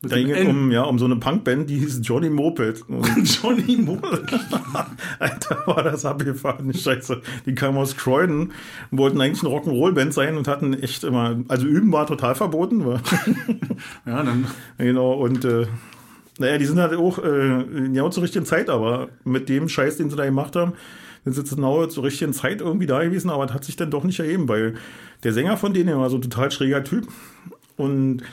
Da 0.02 0.16
ging 0.16 0.30
es 0.30 0.47
um, 0.47 0.72
ja, 0.72 0.84
um 0.84 0.97
so 0.97 1.04
eine 1.06 1.18
Punkband, 1.18 1.70
die 1.70 1.78
hieß 1.80 2.00
Johnny 2.04 2.30
Moped. 2.30 2.86
Johnny 3.24 3.78
Moore. 3.78 4.24
Alter, 5.20 5.64
war 5.66 5.84
das 5.84 6.06
abgefahren, 6.06 6.74
scheiße. 6.74 7.22
Die 7.45 7.54
kamen 7.54 7.78
aus 7.78 7.97
Croydon, 7.97 8.54
wollten 8.91 9.20
eigentlich 9.20 9.43
eine 9.43 9.54
Rock'n'Roll-Band 9.54 10.14
sein 10.14 10.38
und 10.38 10.47
hatten 10.47 10.74
echt 10.74 11.04
immer, 11.04 11.41
also 11.50 11.68
üben 11.68 11.91
war 11.91 12.08
total 12.08 12.34
verboten. 12.36 12.86
War, 12.86 13.02
Ja, 14.06 14.24
dann 14.24 14.47
genau, 14.78 15.14
und 15.14 15.43
äh, 15.43 15.68
Naja, 16.38 16.58
die 16.58 16.66
sind 16.66 16.80
halt 16.80 16.93
auch 16.93 17.20
äh, 17.20 17.66
genau 17.91 18.08
zur 18.10 18.24
richtigen 18.24 18.45
Zeit, 18.45 18.70
aber 18.70 19.10
mit 19.26 19.50
dem 19.50 19.68
Scheiß, 19.68 19.97
den 19.97 20.10
sie 20.10 20.16
da 20.16 20.24
gemacht 20.24 20.56
haben, 20.56 20.74
sind 21.26 21.45
sie 21.45 21.56
genau 21.56 21.86
zur 21.88 22.06
richtigen 22.06 22.32
Zeit 22.32 22.62
irgendwie 22.62 22.88
da 22.88 23.04
gewesen, 23.04 23.30
aber 23.30 23.45
das 23.45 23.54
hat 23.54 23.66
sich 23.66 23.76
dann 23.76 23.91
doch 23.91 24.06
nicht 24.06 24.20
ergeben, 24.22 24.47
weil 24.47 24.76
der 25.24 25.34
Sänger 25.34 25.58
von 25.58 25.74
denen 25.74 25.97
war 25.97 26.10
so 26.10 26.16
ein 26.18 26.22
total 26.22 26.50
schräger 26.52 26.86
Typ 26.86 27.06
und 27.76 28.24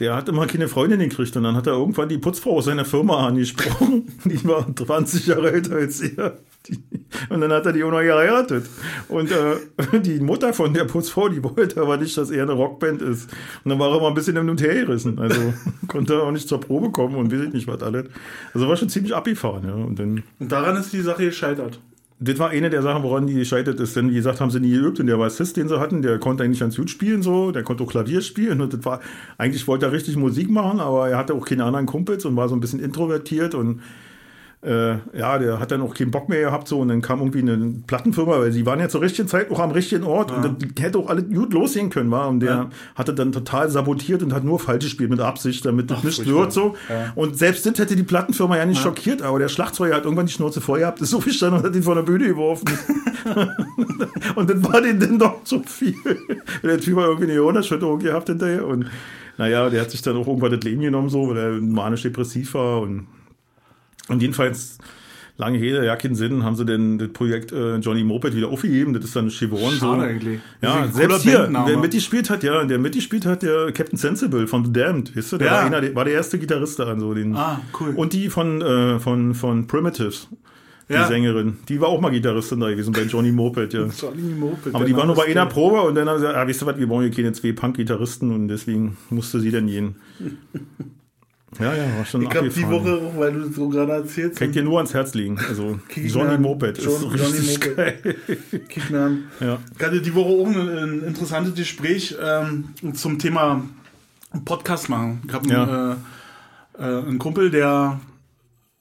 der 0.00 0.16
hat 0.16 0.28
immer 0.28 0.46
keine 0.46 0.66
Freundin 0.68 0.98
gekriegt 0.98 1.36
und 1.36 1.44
dann 1.44 1.54
hat 1.54 1.66
er 1.66 1.74
irgendwann 1.74 2.08
die 2.08 2.18
Putzfrau 2.18 2.56
aus 2.56 2.64
seiner 2.64 2.84
Firma 2.84 3.26
angesprochen. 3.28 4.12
Die 4.24 4.44
war 4.44 4.66
20 4.74 5.26
Jahre 5.26 5.52
älter 5.52 5.76
als 5.76 6.00
er. 6.00 6.38
Die, 6.68 6.82
und 7.28 7.42
dann 7.42 7.52
hat 7.52 7.66
er 7.66 7.72
die 7.72 7.84
auch 7.84 7.90
noch 7.90 8.00
geheiratet. 8.00 8.64
Und 9.08 9.30
äh, 9.30 9.56
die 10.00 10.18
Mutter 10.18 10.54
von 10.54 10.72
der 10.72 10.84
Putzfrau, 10.84 11.28
die 11.28 11.44
wollte 11.44 11.80
aber 11.80 11.98
nicht, 11.98 12.16
dass 12.16 12.30
er 12.30 12.42
eine 12.44 12.52
Rockband 12.52 13.02
ist. 13.02 13.30
Und 13.62 13.68
dann 13.70 13.78
war 13.78 13.92
er 13.92 14.00
mal 14.00 14.08
ein 14.08 14.14
bisschen 14.14 14.36
im 14.36 14.48
und 14.48 14.62
her 14.62 14.74
gerissen. 14.74 15.18
Also 15.18 15.52
konnte 15.88 16.14
er 16.14 16.22
auch 16.22 16.32
nicht 16.32 16.48
zur 16.48 16.60
Probe 16.60 16.90
kommen 16.90 17.16
und 17.16 17.30
weiß 17.30 17.42
ich 17.42 17.52
nicht 17.52 17.68
was 17.68 17.82
alles. 17.82 18.06
Also 18.54 18.66
war 18.66 18.76
schon 18.76 18.88
ziemlich 18.88 19.14
abgefahren. 19.14 19.64
Ja. 19.66 19.74
Und, 19.74 19.98
dann, 19.98 20.22
und 20.38 20.50
daran 20.50 20.76
ist 20.76 20.92
die 20.92 21.02
Sache 21.02 21.26
gescheitert. 21.26 21.78
Das 22.24 22.38
war 22.38 22.48
eine 22.50 22.70
der 22.70 22.80
Sachen, 22.80 23.02
woran 23.02 23.26
die 23.26 23.34
gescheitert 23.34 23.78
ist. 23.80 23.96
Denn 23.96 24.10
wie 24.10 24.14
gesagt, 24.14 24.40
haben 24.40 24.50
sie 24.50 24.58
nie 24.58 24.70
geübt. 24.70 24.98
Und 24.98 25.08
der 25.08 25.18
Bassist, 25.18 25.58
den 25.58 25.68
sie 25.68 25.78
hatten, 25.78 26.00
der 26.00 26.18
konnte 26.18 26.42
eigentlich 26.42 26.60
ganz 26.60 26.76
gut 26.76 26.88
spielen, 26.88 27.22
so. 27.22 27.50
Der 27.50 27.62
konnte 27.62 27.84
auch 27.84 27.90
Klavier 27.90 28.22
spielen. 28.22 28.62
Und 28.62 28.72
das 28.72 28.84
war, 28.84 29.00
eigentlich 29.36 29.66
wollte 29.68 29.86
er 29.86 29.92
richtig 29.92 30.16
Musik 30.16 30.50
machen, 30.50 30.80
aber 30.80 31.10
er 31.10 31.18
hatte 31.18 31.34
auch 31.34 31.44
keine 31.44 31.64
anderen 31.64 31.84
Kumpels 31.84 32.24
und 32.24 32.34
war 32.34 32.48
so 32.48 32.56
ein 32.56 32.60
bisschen 32.60 32.80
introvertiert 32.80 33.54
und 33.54 33.82
äh, 34.64 34.96
ja, 35.16 35.38
der 35.38 35.60
hat 35.60 35.70
dann 35.70 35.82
auch 35.82 35.94
keinen 35.94 36.10
Bock 36.10 36.28
mehr 36.28 36.40
gehabt 36.40 36.68
so 36.68 36.80
und 36.80 36.88
dann 36.88 37.02
kam 37.02 37.20
irgendwie 37.20 37.40
eine 37.40 37.74
Plattenfirma, 37.86 38.38
weil 38.38 38.52
sie 38.52 38.64
waren 38.64 38.80
ja 38.80 38.88
zur 38.88 39.02
richtigen 39.02 39.28
Zeit 39.28 39.50
auch 39.50 39.60
am 39.60 39.70
richtigen 39.72 40.04
Ort 40.04 40.30
ja. 40.30 40.36
und 40.36 40.62
das 40.62 40.84
hätte 40.84 40.98
auch 40.98 41.08
alles 41.08 41.28
gut 41.28 41.52
losgehen 41.52 41.90
können, 41.90 42.10
war 42.10 42.28
und 42.28 42.40
der 42.40 42.50
ja. 42.50 42.70
hatte 42.94 43.12
dann 43.12 43.32
total 43.32 43.68
sabotiert 43.68 44.22
und 44.22 44.32
hat 44.32 44.44
nur 44.44 44.58
falsch 44.58 44.84
gespielt 44.84 45.10
mit 45.10 45.20
Absicht, 45.20 45.64
damit 45.66 45.90
das 45.90 46.02
nicht 46.02 46.26
wird 46.26 46.52
so 46.52 46.76
ja. 46.88 47.12
und 47.14 47.36
selbst 47.36 47.66
das 47.66 47.78
hätte 47.78 47.94
die 47.94 48.02
Plattenfirma 48.02 48.56
ja 48.56 48.64
nicht 48.64 48.80
schockiert, 48.80 49.22
aber 49.22 49.38
der 49.38 49.48
Schlagzeuger 49.48 49.96
hat 49.96 50.04
irgendwann 50.04 50.26
die 50.26 50.32
Schnauze 50.32 50.60
voll 50.60 50.80
gehabt, 50.80 51.00
ist 51.00 51.10
so 51.10 51.20
viel 51.20 51.32
stand 51.32 51.56
und 51.56 51.62
hat 51.62 51.74
ihn 51.74 51.82
von 51.82 51.96
der 51.96 52.02
Bühne 52.02 52.26
geworfen 52.26 52.66
und 54.34 54.48
dann 54.48 54.64
war 54.64 54.80
den 54.80 54.98
dann 54.98 55.18
doch 55.18 55.44
zu 55.44 55.62
viel. 55.62 55.94
der 56.62 56.80
Typ 56.80 56.96
war 56.96 57.04
irgendwie 57.06 57.24
eine 57.24 57.34
Gehirnerschütterung 57.34 57.98
gehabt 57.98 58.28
hinterher 58.28 58.66
und 58.66 58.86
naja, 59.36 59.68
der 59.68 59.80
hat 59.82 59.90
sich 59.90 60.00
dann 60.00 60.16
auch 60.16 60.26
irgendwann 60.26 60.52
das 60.52 60.62
Leben 60.62 60.80
genommen 60.80 61.08
so, 61.08 61.28
weil 61.28 61.36
er 61.36 61.50
manisch-depressiv 61.60 62.54
war 62.54 62.80
und 62.82 63.06
und 64.08 64.22
jedenfalls, 64.22 64.78
lange 65.36 65.60
Rede, 65.60 65.84
ja, 65.84 65.96
keinen 65.96 66.14
Sinn, 66.14 66.44
haben 66.44 66.56
sie 66.56 66.64
denn 66.64 66.98
das 66.98 67.08
Projekt 67.08 67.52
äh, 67.52 67.76
Johnny 67.76 68.04
Moped 68.04 68.34
wieder 68.36 68.48
aufgegeben. 68.48 68.92
Das 68.94 69.04
ist 69.04 69.16
dann 69.16 69.30
Chevron 69.30 69.74
so. 69.74 69.92
eigentlich. 69.92 70.40
Ja, 70.62 70.86
selbst 70.88 71.22
hier, 71.22 71.48
wer 71.50 71.78
mitgespielt 71.78 72.30
hat, 72.30 72.42
ja, 72.42 72.64
der 72.64 72.78
mitgespielt 72.78 73.26
hat, 73.26 73.42
der 73.42 73.72
Captain 73.72 73.98
Sensible 73.98 74.46
von 74.46 74.64
The 74.64 74.72
Damned, 74.72 75.16
weißt 75.16 75.32
du, 75.32 75.38
der, 75.38 75.46
ja. 75.48 75.52
war, 75.54 75.64
einer, 75.64 75.80
der 75.80 75.94
war 75.94 76.04
der 76.04 76.14
erste 76.14 76.38
Gitarrist 76.38 76.78
da, 76.78 76.98
so 76.98 77.14
den. 77.14 77.34
Ah, 77.36 77.60
cool. 77.80 77.94
Und 77.96 78.12
die 78.12 78.28
von, 78.28 78.62
äh, 78.62 78.98
von, 79.00 79.34
von 79.34 79.66
Primitives. 79.66 80.28
Die 80.86 80.92
ja. 80.92 81.06
Sängerin, 81.06 81.56
die 81.66 81.80
war 81.80 81.88
auch 81.88 81.98
mal 81.98 82.10
Gitarristin 82.10 82.60
da 82.60 82.68
gewesen 82.68 82.92
bei 82.92 83.04
Johnny 83.04 83.32
Moped, 83.32 83.72
ja. 83.72 83.86
Johnny 83.98 84.34
Moped. 84.38 84.74
Aber 84.74 84.84
die 84.84 84.94
war 84.94 85.06
nur 85.06 85.14
bei 85.14 85.24
einer 85.24 85.46
Probe 85.46 85.80
und 85.80 85.94
dann 85.94 86.06
haben 86.06 86.18
sie 86.18 86.26
gesagt, 86.26 86.36
ah, 86.36 86.46
weißt 86.46 86.60
du 86.60 86.66
was, 86.66 86.76
wir 86.76 86.86
brauchen 86.86 87.04
hier 87.04 87.10
keine 87.10 87.32
zwei 87.32 87.52
Punk-Gitarristen 87.52 88.30
und 88.30 88.48
deswegen 88.48 88.98
musste 89.08 89.40
sie 89.40 89.50
dann 89.50 89.66
gehen. 89.66 89.96
Ja, 91.58 91.74
ja, 91.74 91.96
war 91.96 92.04
schon 92.04 92.22
Ich 92.22 92.30
glaube, 92.30 92.48
die 92.48 92.68
Woche, 92.68 93.00
weil 93.16 93.32
du 93.32 93.52
so 93.52 93.68
gerade 93.68 93.92
erzählst. 93.92 94.38
Kann 94.38 94.48
ich 94.48 94.54
dir 94.54 94.62
nur 94.62 94.78
ans 94.78 94.94
Herz 94.94 95.14
legen. 95.14 95.38
Also, 95.48 95.78
Johnny 95.94 96.38
Moped 96.38 96.78
John, 96.78 96.94
ist 96.94 97.02
Johnny 97.02 97.46
Moped. 97.46 97.76
Geil. 97.76 98.16
Kick 98.68 98.90
mir 98.90 99.00
an. 99.00 99.24
Ja. 99.40 99.58
Ich 99.76 99.84
hatte 99.84 100.00
die 100.00 100.14
Woche 100.14 100.30
auch 100.30 100.46
ein, 100.46 100.68
ein 100.68 101.02
interessantes 101.02 101.54
Gespräch 101.54 102.16
ähm, 102.22 102.74
zum 102.94 103.18
Thema 103.18 103.62
Podcast 104.44 104.88
machen. 104.88 105.22
Ich 105.26 105.32
habe 105.32 105.48
ja. 105.48 105.92
äh, 105.92 105.96
äh, 106.78 107.06
einen 107.06 107.18
Kumpel, 107.18 107.50
der 107.50 108.00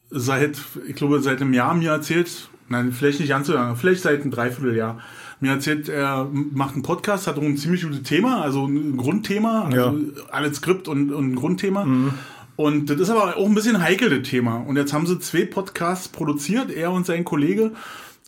seit, 0.10 0.58
ich 0.88 0.96
glaube, 0.96 1.22
seit 1.22 1.42
einem 1.42 1.54
Jahr 1.54 1.74
mir 1.74 1.92
erzählt, 1.92 2.50
nein, 2.70 2.92
vielleicht 2.92 3.20
nicht 3.20 3.30
ganz 3.30 3.48
so 3.48 3.54
lange, 3.54 3.76
vielleicht 3.76 4.02
seit 4.02 4.22
einem 4.22 4.32
Dreivierteljahr, 4.32 5.00
mir 5.40 5.52
erzählt, 5.52 5.90
er 5.90 6.28
macht 6.32 6.74
einen 6.74 6.84
Podcast, 6.84 7.28
hat 7.28 7.38
auch 7.38 7.44
ein 7.44 7.58
ziemlich 7.58 7.84
gutes 7.84 8.04
Thema, 8.04 8.42
also 8.42 8.66
ein 8.66 8.96
Grundthema, 8.96 9.64
also 9.64 9.78
ja. 9.78 9.94
alles 10.32 10.58
Skript 10.58 10.88
und, 10.88 11.12
und 11.12 11.34
ein 11.34 11.36
Grundthema. 11.36 11.86
Mhm. 11.86 12.14
Und 12.56 12.90
das 12.90 13.00
ist 13.00 13.10
aber 13.10 13.38
auch 13.38 13.48
ein 13.48 13.56
bisschen 13.56 13.82
heikel, 13.82 14.10
das 14.10 14.30
Thema. 14.30 14.58
Und 14.58 14.78
jetzt 14.78 14.94
haben 14.94 15.08
sie 15.08 15.20
zwei 15.20 15.46
Podcasts 15.46 16.08
produziert, 16.08 16.70
er 16.72 16.92
und 16.92 17.06
sein 17.06 17.24
Kollege. 17.24 17.72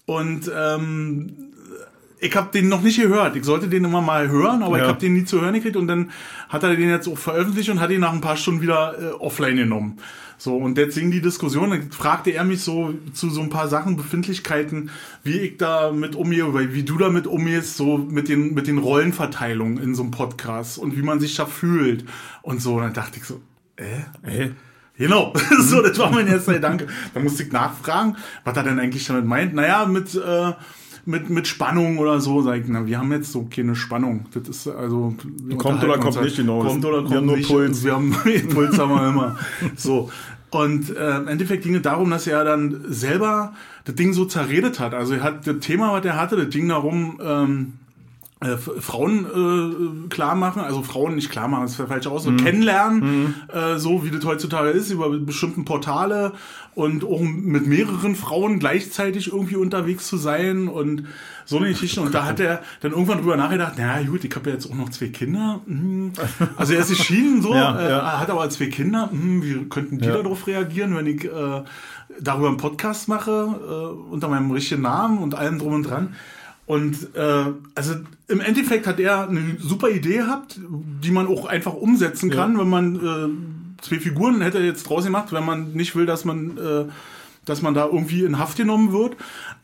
Und 0.06 0.52
ähm, 0.56 1.34
ich 2.20 2.36
habe 2.36 2.50
den 2.52 2.70
noch 2.70 2.82
nicht 2.82 3.00
gehört. 3.00 3.36
Ich 3.36 3.44
sollte 3.44 3.68
den 3.68 3.84
immer 3.84 4.02
mal 4.02 4.30
hören, 4.30 4.64
aber 4.64 4.78
ja. 4.78 4.84
ich 4.84 4.90
habe 4.90 5.00
den 5.00 5.14
nie 5.14 5.26
zu 5.26 5.42
hören 5.42 5.54
gekriegt. 5.54 5.76
Und 5.76 5.88
dann 5.88 6.12
hat 6.50 6.64
er 6.64 6.76
den 6.76 6.90
jetzt 6.90 7.08
auch 7.08 7.18
veröffentlicht 7.18 7.70
und 7.70 7.80
hat 7.80 7.92
ihn 7.92 8.02
nach 8.02 8.14
ein 8.14 8.22
paar 8.22 8.38
Stunden 8.38 8.62
wieder 8.62 8.96
äh, 9.00 9.12
offline 9.14 9.58
genommen. 9.58 9.98
So, 10.38 10.58
und 10.58 10.78
jetzt 10.78 10.96
ging 10.96 11.12
die 11.12 11.22
Diskussion, 11.22 11.70
dann 11.70 11.92
fragte 11.92 12.32
er 12.32 12.44
mich 12.44 12.62
so 12.62 12.94
zu 13.14 13.30
so 13.30 13.42
ein 13.42 13.50
paar 13.50 13.70
Sachen, 13.70 13.96
Befindlichkeiten, 13.96 14.90
wie 15.24 15.40
ich 15.40 15.58
da 15.58 15.94
mit 15.94 16.16
umgehe, 16.16 16.74
wie 16.74 16.84
du 16.84 16.98
damit 16.98 17.26
umgehst, 17.26 17.78
so 17.78 17.98
mit 17.98 18.28
den, 18.28 18.54
mit 18.54 18.68
den 18.68 18.78
Rollenverteilungen 18.78 19.78
in 19.78 19.96
so 19.96 20.04
einem 20.04 20.12
Podcast 20.12 20.78
und 20.78 20.98
wie 20.98 21.04
man 21.04 21.22
sich 21.22 21.36
da 21.36 21.46
fühlt 21.46 22.04
und 22.42 22.62
so. 22.62 22.76
Und 22.76 22.82
dann 22.82 22.94
dachte 22.94 23.18
ich 23.18 23.24
so, 23.24 23.40
äh? 23.78 24.46
Äh? 24.46 24.52
Genau, 24.98 25.34
so, 25.60 25.82
das 25.82 26.00
war 26.00 26.12
mein 26.12 26.28
erster 26.28 26.54
Gedanke. 26.54 26.88
Da 27.14 27.20
musste 27.20 27.44
ich 27.44 27.52
nachfragen, 27.52 28.16
was 28.44 28.56
er 28.56 28.64
denn 28.64 28.80
eigentlich 28.80 29.06
damit 29.06 29.26
meint. 29.26 29.54
Naja, 29.54 29.86
mit, 29.86 30.16
äh, 30.16 30.54
mit, 31.06 31.30
mit 31.30 31.48
Spannung 31.48 31.98
oder 31.98 32.22
so, 32.22 32.42
sag 32.42 32.62
ich, 32.62 32.68
na, 32.68 32.86
wir 32.86 33.00
haben 33.00 33.12
jetzt 33.12 33.32
so 33.32 33.48
keine 33.54 33.76
Spannung. 33.76 34.26
Das 34.34 34.48
ist 34.48 34.68
also. 34.68 35.16
Kommt 35.58 35.84
oder 35.84 35.98
kommt 35.98 36.16
halt. 36.16 36.26
nicht, 36.26 36.38
genau. 36.38 36.62
Kommt 36.62 36.86
oder 36.86 37.00
kommt 37.00 37.12
wir 37.12 37.18
haben 37.18 37.26
nicht. 37.26 37.50
Nur 37.50 37.60
Puls. 37.60 37.84
Wir 37.84 37.94
haben 37.94 38.12
Puls 38.50 38.80
haben 38.80 38.92
wir 38.92 39.10
immer. 39.10 39.38
So. 39.76 40.10
Und 40.52 40.96
äh, 40.96 41.18
im 41.18 41.28
Endeffekt 41.28 41.64
ging 41.64 41.76
es 41.76 41.82
darum, 41.82 42.10
dass 42.10 42.28
er 42.28 42.46
dann 42.46 42.86
selber 42.88 43.54
das 43.84 43.96
Ding 43.96 44.14
so 44.14 44.24
zerredet 44.24 44.80
hat. 44.80 44.94
Also 44.94 45.16
er 45.16 45.24
hat 45.24 45.46
das 45.46 45.58
Thema, 45.60 45.92
was 45.92 46.06
er 46.06 46.16
hatte, 46.16 46.38
das 46.38 46.50
ging 46.50 46.70
darum, 46.70 47.20
ähm, 47.22 47.74
äh, 48.42 48.58
Frauen 48.58 49.26
äh, 49.26 50.10
klar 50.10 50.36
machen, 50.36 50.62
also 50.62 50.82
Frauen 50.84 51.16
nicht 51.16 51.30
klar 51.30 51.48
machen, 51.48 51.64
das 51.64 51.80
ist 51.80 51.88
falsch 51.88 52.08
aus, 52.08 52.26
mhm. 52.26 52.38
kennenlernen, 52.38 53.00
mhm. 53.00 53.34
Äh, 53.54 53.80
so 53.80 54.04
wie 54.04 54.12
das 54.12 54.26
heutzutage 54.26 54.70
ist, 54.70 54.92
über 54.92 55.10
bestimmten 55.10 55.64
Portale 55.64 56.34
und 56.76 57.06
auch 57.06 57.22
mit 57.22 57.66
mehreren 57.66 58.16
Frauen 58.16 58.60
gleichzeitig 58.60 59.32
irgendwie 59.32 59.56
unterwegs 59.56 60.08
zu 60.08 60.18
sein 60.18 60.68
und 60.68 61.06
so 61.46 61.58
eine 61.58 61.70
Geschichte. 61.70 62.02
Und 62.02 62.14
da 62.14 62.26
hat 62.26 62.42
er 62.42 62.62
dann 62.82 62.92
irgendwann 62.92 63.20
drüber 63.20 63.38
nachgedacht, 63.38 63.76
na 63.78 64.02
gut, 64.04 64.26
ich 64.26 64.36
habe 64.36 64.50
ja 64.50 64.56
jetzt 64.56 64.70
auch 64.70 64.76
noch 64.76 64.90
zwei 64.90 65.08
Kinder. 65.08 65.62
Hm. 65.66 66.12
Also 66.58 66.74
er 66.74 66.82
ist 66.82 66.90
geschieden 66.90 67.42
so, 67.42 67.54
ja, 67.54 67.90
ja. 67.90 68.20
hat 68.20 68.30
aber 68.30 68.50
zwei 68.50 68.66
Kinder. 68.66 69.10
Hm, 69.12 69.42
wie 69.44 69.70
könnten 69.70 70.00
die 70.00 70.08
ja. 70.08 70.22
darauf 70.22 70.46
reagieren, 70.48 70.96
wenn 70.98 71.08
ich 71.08 71.24
äh, 71.24 71.64
darüber 72.20 72.50
einen 72.50 72.58
Podcast 72.58 73.08
mache, 73.08 73.32
äh, 73.32 74.12
unter 74.12 74.28
meinem 74.28 74.52
richtigen 74.52 74.82
Namen 74.82 75.20
und 75.20 75.36
allem 75.36 75.60
drum 75.60 75.74
und 75.74 75.84
dran. 75.84 76.16
Und 76.66 77.16
äh, 77.16 77.45
also 77.76 77.95
im 78.28 78.39
Endeffekt 78.39 78.88
hat 78.88 78.99
er 78.99 79.30
eine 79.30 79.57
super 79.59 79.89
Idee 79.89 80.18
gehabt, 80.18 80.59
die 81.03 81.11
man 81.11 81.28
auch 81.28 81.45
einfach 81.45 81.74
umsetzen 81.74 82.32
kann, 82.32 82.53
ja. 82.53 82.59
wenn 82.59 82.70
man 82.70 82.95
äh, 82.95 83.84
zwei 83.84 83.99
Figuren 83.99 84.41
hätte 84.41 84.57
er 84.57 84.66
jetzt 84.66 84.84
draus 84.84 85.05
gemacht, 85.05 85.32
wenn 85.32 85.45
man 85.45 85.74
nicht 85.74 85.95
will, 85.95 86.05
dass 86.07 86.26
man 86.26 86.57
äh, 86.57 86.86
dass 87.45 87.61
man 87.61 87.76
da 87.76 87.86
irgendwie 87.86 88.24
in 88.24 88.39
Haft 88.39 88.57
genommen 88.57 88.91
wird. 88.91 89.16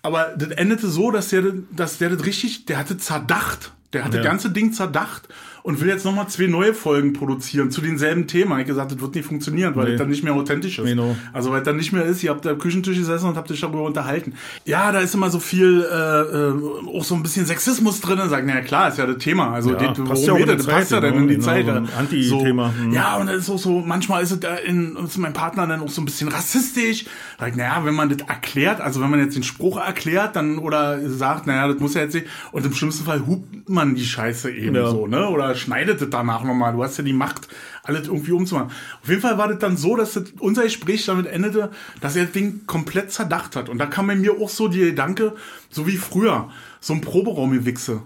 Aber 0.04 0.34
das 0.38 0.50
endete 0.50 0.88
so, 0.88 1.10
dass 1.12 1.30
der, 1.30 1.44
dass 1.72 1.98
der 1.98 2.12
das 2.12 2.26
richtig, 2.26 2.66
der 2.66 2.78
hatte 2.78 2.98
zerdacht. 2.98 3.74
Der 3.94 4.06
hat 4.06 4.14
ja. 4.14 4.20
das 4.20 4.28
ganze 4.28 4.52
Ding 4.52 4.72
zerdacht 4.72 5.28
und 5.64 5.82
will 5.82 5.88
jetzt 5.88 6.06
nochmal 6.06 6.28
zwei 6.28 6.48
neue 6.48 6.74
Folgen 6.74 7.14
produzieren 7.14 7.72
zu 7.72 7.82
denselben 7.82 8.28
Themen. 8.28 8.60
Ich 8.60 8.68
gesagt, 8.68 8.92
das 8.92 9.02
wird 9.02 9.16
nicht 9.16 9.26
funktionieren, 9.26 9.76
weil 9.76 9.86
nee. 9.86 9.92
das 9.92 10.00
dann 10.00 10.10
nicht 10.10 10.24
mehr 10.24 10.34
authentisch 10.34 10.80
ist. 10.80 10.86
Nee, 10.86 10.96
no. 10.96 11.16
Also 11.34 11.52
weil 11.52 11.60
es 11.60 11.66
dann 11.66 11.78
nicht 11.78 11.94
mehr 11.94 12.06
ist, 12.06 12.24
ihr 12.24 12.32
habt 12.32 12.46
da 12.46 12.52
am 12.52 12.58
Küchentisch 12.58 12.98
gesessen 12.98 13.28
und 13.28 13.36
habt 13.36 13.52
euch 13.52 13.62
darüber 13.62 13.84
unterhalten. 13.84 14.34
Ja, 14.66 14.92
da 14.92 15.00
ist 15.00 15.14
immer 15.14 15.30
so 15.30 15.40
viel, 15.40 15.82
äh, 15.82 15.96
äh, 15.96 16.98
auch 16.98 17.04
so 17.04 17.16
ein 17.16 17.24
bisschen 17.24 17.46
Sexismus 17.46 18.02
drin. 18.02 18.20
Sagen, 18.30 18.48
na 18.48 18.56
ja 18.56 18.62
klar, 18.62 18.90
ist 18.90 18.98
ja 18.98 19.06
das 19.06 19.18
Thema. 19.18 19.52
Also 19.52 19.72
ja, 19.72 19.94
das, 19.94 20.08
passt 20.08 20.28
ja 20.28 20.46
das 20.46 20.66
passt 20.66 20.92
ja 20.92 21.00
dann 21.00 21.16
in 21.16 21.28
die 21.28 21.36
genau, 21.36 21.46
Zeit. 21.46 21.66
So 21.66 21.72
Anti-Thema. 21.72 22.74
So, 22.78 22.84
mhm. 22.84 22.94
Ja, 22.94 23.18
und 23.18 23.28
das 23.28 23.38
ist 23.38 23.50
auch 23.50 23.58
so, 23.58 23.80
manchmal 23.80 24.24
ist 24.24 24.32
es 24.32 24.40
da 24.40 24.56
in, 24.56 24.96
ist 24.96 25.18
mein 25.18 25.34
Partner 25.34 25.68
dann 25.68 25.82
auch 25.82 25.90
so 25.90 26.02
ein 26.02 26.06
bisschen 26.06 26.30
rassistisch. 26.30 27.06
Sagt, 27.40 27.56
naja, 27.58 27.82
wenn 27.84 27.96
man 27.96 28.10
das 28.10 28.28
erklärt, 28.28 28.82
also 28.82 29.02
wenn 29.02 29.10
man 29.10 29.20
jetzt 29.20 29.36
den 29.36 29.44
Spruch 29.44 29.78
erklärt, 29.78 30.36
dann 30.36 30.58
oder 30.58 31.00
sagt, 31.10 31.48
naja, 31.48 31.68
das 31.68 31.80
muss 31.80 31.94
ja 31.94 32.02
jetzt 32.02 32.14
nicht, 32.14 32.28
und 32.52 32.66
im 32.66 32.74
schlimmsten 32.74 33.06
Fall 33.06 33.26
hupt 33.26 33.70
man 33.70 33.96
die 33.96 34.06
Scheiße 34.06 34.52
eben 34.52 34.76
ja. 34.76 34.90
so, 34.90 35.08
ne? 35.08 35.28
Oder 35.28 35.51
schneidet 35.56 36.02
es 36.02 36.10
danach 36.10 36.44
nochmal. 36.44 36.74
Du 36.74 36.84
hast 36.84 36.98
ja 36.98 37.04
die 37.04 37.14
Macht, 37.14 37.48
alles 37.84 38.08
irgendwie 38.08 38.32
umzumachen. 38.32 38.72
Auf 39.02 39.10
jeden 39.10 39.22
Fall 39.22 39.38
war 39.38 39.48
das 39.48 39.60
dann 39.60 39.78
so, 39.78 39.96
dass 39.96 40.14
das, 40.14 40.26
unser 40.40 40.64
Gespräch 40.64 41.06
damit 41.06 41.28
endete, 41.28 41.72
dass 42.00 42.16
er 42.16 42.26
das 42.26 42.34
Ding 42.34 42.66
komplett 42.68 43.12
zerdacht 43.12 43.56
hat. 43.56 43.70
Und 43.70 43.78
da 43.78 43.86
kam 43.86 44.08
bei 44.08 44.16
mir 44.16 44.40
auch 44.40 44.50
so 44.50 44.68
die 44.68 44.80
Gedanke, 44.80 45.36
so 45.70 45.88
wie 45.88 45.98
früher, 45.98 46.50
so 46.80 46.94
ein 46.94 47.02
Proberaum 47.02 47.52
Proberaumgewichse. 47.52 48.02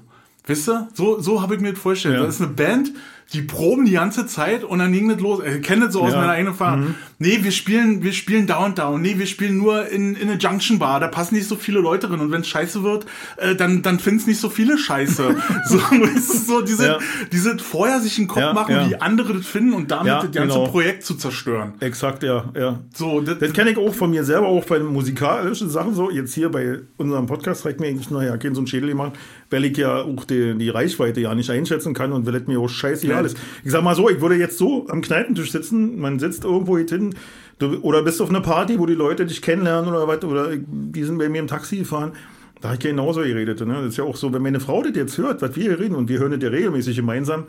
Wisst 0.47 0.69
ihr? 0.69 0.87
So, 0.93 1.19
so 1.19 1.41
habe 1.41 1.55
ich 1.55 1.61
mir 1.61 1.71
das 1.71 1.81
vorgestellt. 1.81 2.15
Ja. 2.15 2.25
Das 2.25 2.35
ist 2.35 2.41
eine 2.41 2.51
Band, 2.51 2.91
die 3.35 3.41
proben 3.41 3.85
die 3.85 3.91
ganze 3.91 4.25
Zeit 4.27 4.63
und 4.63 4.79
dann 4.79 4.91
ging 4.93 5.09
das 5.09 5.19
los. 5.19 5.41
Ich 5.43 5.61
kenne 5.61 5.85
das 5.85 5.93
so 5.93 6.01
aus 6.01 6.13
Ja. 6.13 6.19
meiner 6.19 6.31
eigenen 6.31 6.53
Erfahrung. 6.53 6.95
Nee, 7.19 7.39
wir 7.41 7.51
spielen, 7.51 8.01
wir 8.03 8.13
spielen 8.13 8.47
Downtown. 8.47 9.01
Nee, 9.01 9.15
wir 9.17 9.25
spielen 9.27 9.57
nur 9.57 9.87
in, 9.89 10.15
in 10.15 10.29
eine 10.29 10.37
Junction 10.39 10.79
Bar. 10.79 10.99
Da 10.99 11.07
passen 11.07 11.35
nicht 11.35 11.47
so 11.47 11.55
viele 11.55 11.79
Leute 11.79 12.07
drin. 12.07 12.19
Und 12.19 12.31
wenn 12.31 12.41
es 12.41 12.47
scheiße 12.47 12.83
wird, 12.83 13.05
äh, 13.37 13.55
dann, 13.55 13.81
dann 13.81 13.99
finden 13.99 14.19
es 14.19 14.27
nicht 14.27 14.39
so 14.39 14.49
viele 14.49 14.77
scheiße. 14.77 15.35
so, 15.69 15.79
es 16.15 16.29
ist 16.33 16.47
so 16.47 16.61
diese, 16.61 16.85
Ja. 16.87 16.97
diese 17.31 17.57
vorher 17.59 17.99
sich 17.99 18.17
einen 18.17 18.27
Kopf 18.27 18.39
Ja, 18.41 18.53
machen, 18.53 18.75
ja. 18.75 18.89
wie 18.89 18.95
andere 18.95 19.33
das 19.33 19.45
finden 19.45 19.73
und 19.73 19.91
damit 19.91 20.07
Ja, 20.07 20.21
das 20.21 20.31
ganze 20.31 20.55
genau. 20.57 20.67
Projekt 20.67 21.03
zu 21.03 21.15
zerstören. 21.15 21.73
Exakt, 21.81 22.23
ja, 22.23 22.45
ja. 22.57 22.79
So, 22.93 23.21
das, 23.21 23.39
Das 23.39 23.53
kenne 23.53 23.71
ich 23.71 23.77
auch 23.77 23.93
von 23.93 24.09
mir 24.11 24.23
selber, 24.23 24.47
auch 24.47 24.65
bei 24.65 24.79
musikalischen 24.79 25.69
Sachen 25.69 25.93
so. 25.93 26.09
Jetzt 26.11 26.33
hier 26.33 26.49
bei 26.49 26.79
unserem 26.97 27.25
Podcast 27.27 27.63
trägt 27.63 27.79
mir 27.79 27.87
eigentlich 27.87 28.09
naja, 28.09 28.37
kein 28.37 28.55
so 28.55 28.61
ein 28.61 28.67
Schädel 28.67 28.89
gemacht, 28.89 29.13
weil 29.49 29.65
ich 29.65 29.77
ja 29.77 30.01
auch 30.03 30.23
die, 30.25 30.57
die 30.57 30.69
Reichweite 30.69 31.21
ja 31.21 31.33
nicht 31.35 31.49
einschätzen 31.49 31.93
kann 31.93 32.11
und 32.11 32.25
weil 32.25 32.35
es 32.35 32.47
mir 32.47 32.59
auch 32.59 32.67
scheißegal 32.69 33.24
Ist. 33.25 33.37
Ich 33.63 33.71
sag 33.71 33.83
mal 33.83 33.95
so, 33.95 34.09
ich 34.09 34.21
würde 34.21 34.35
jetzt 34.35 34.57
so 34.57 34.87
am 34.89 35.01
Kneipentisch 35.01 35.51
sitzen, 35.51 35.99
man 35.99 36.19
sitzt 36.19 36.43
irgendwo 36.43 36.77
hier 36.77 36.87
hin, 36.87 37.15
du, 37.59 37.77
oder 37.81 38.03
bist 38.03 38.21
auf 38.21 38.29
einer 38.29 38.41
Party, 38.41 38.79
wo 38.79 38.85
die 38.85 38.93
Leute 38.95 39.25
dich 39.25 39.41
kennenlernen 39.41 39.89
oder 39.89 40.07
was, 40.07 40.23
oder 40.23 40.51
die 40.55 41.03
sind 41.03 41.17
bei 41.17 41.29
mir 41.29 41.39
im 41.39 41.47
Taxi 41.47 41.77
gefahren. 41.77 42.13
Da 42.61 42.69
habe 42.69 42.77
ich 42.77 42.83
genauso 42.83 43.21
geredet. 43.21 43.59
Ne? 43.61 43.73
Das 43.73 43.87
ist 43.87 43.97
ja 43.97 44.03
auch 44.03 44.15
so, 44.15 44.33
wenn 44.33 44.41
meine 44.41 44.59
Frau 44.59 44.81
das 44.81 44.95
jetzt 44.95 45.17
hört, 45.17 45.41
was 45.41 45.55
wir 45.55 45.63
hier 45.63 45.79
reden, 45.79 45.95
und 45.95 46.09
wir 46.09 46.19
hören 46.19 46.31
das 46.31 46.41
ja 46.41 46.49
regelmäßig 46.49 46.95
gemeinsam, 46.95 47.45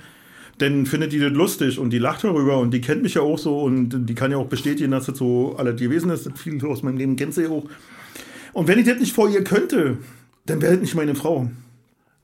dann 0.59 0.87
findet 0.87 1.13
die 1.13 1.19
das 1.19 1.33
lustig 1.33 1.79
und 1.79 1.91
die 1.91 1.99
lacht 1.99 2.25
darüber 2.25 2.59
und 2.59 2.73
die 2.73 2.81
kennt 2.81 3.03
mich 3.03 3.15
ja 3.15 3.23
auch 3.23 3.39
so 3.39 3.61
und 3.61 4.07
die 4.09 4.15
kann 4.15 4.31
ja 4.31 4.39
auch 4.39 4.47
bestätigen, 4.47 4.91
dass 4.91 5.07
das 5.07 5.19
so 5.19 5.55
alles 5.59 5.79
gewesen 5.79 6.11
ist. 6.11 6.31
Viel 6.39 6.65
aus 6.67 6.83
meinem 6.83 6.97
Leben 6.97 7.17
kennt 7.17 7.35
sie 7.35 7.43
ja 7.43 7.51
auch. 7.51 7.65
Und 8.53 8.69
wenn 8.69 8.79
ich 8.79 8.87
das 8.87 8.99
nicht 8.99 9.13
vor 9.13 9.29
ihr 9.29 9.45
könnte, 9.45 9.99
dann 10.47 10.63
wäre 10.63 10.73
das 10.73 10.81
nicht 10.81 10.95
meine 10.95 11.15
Frau. 11.15 11.51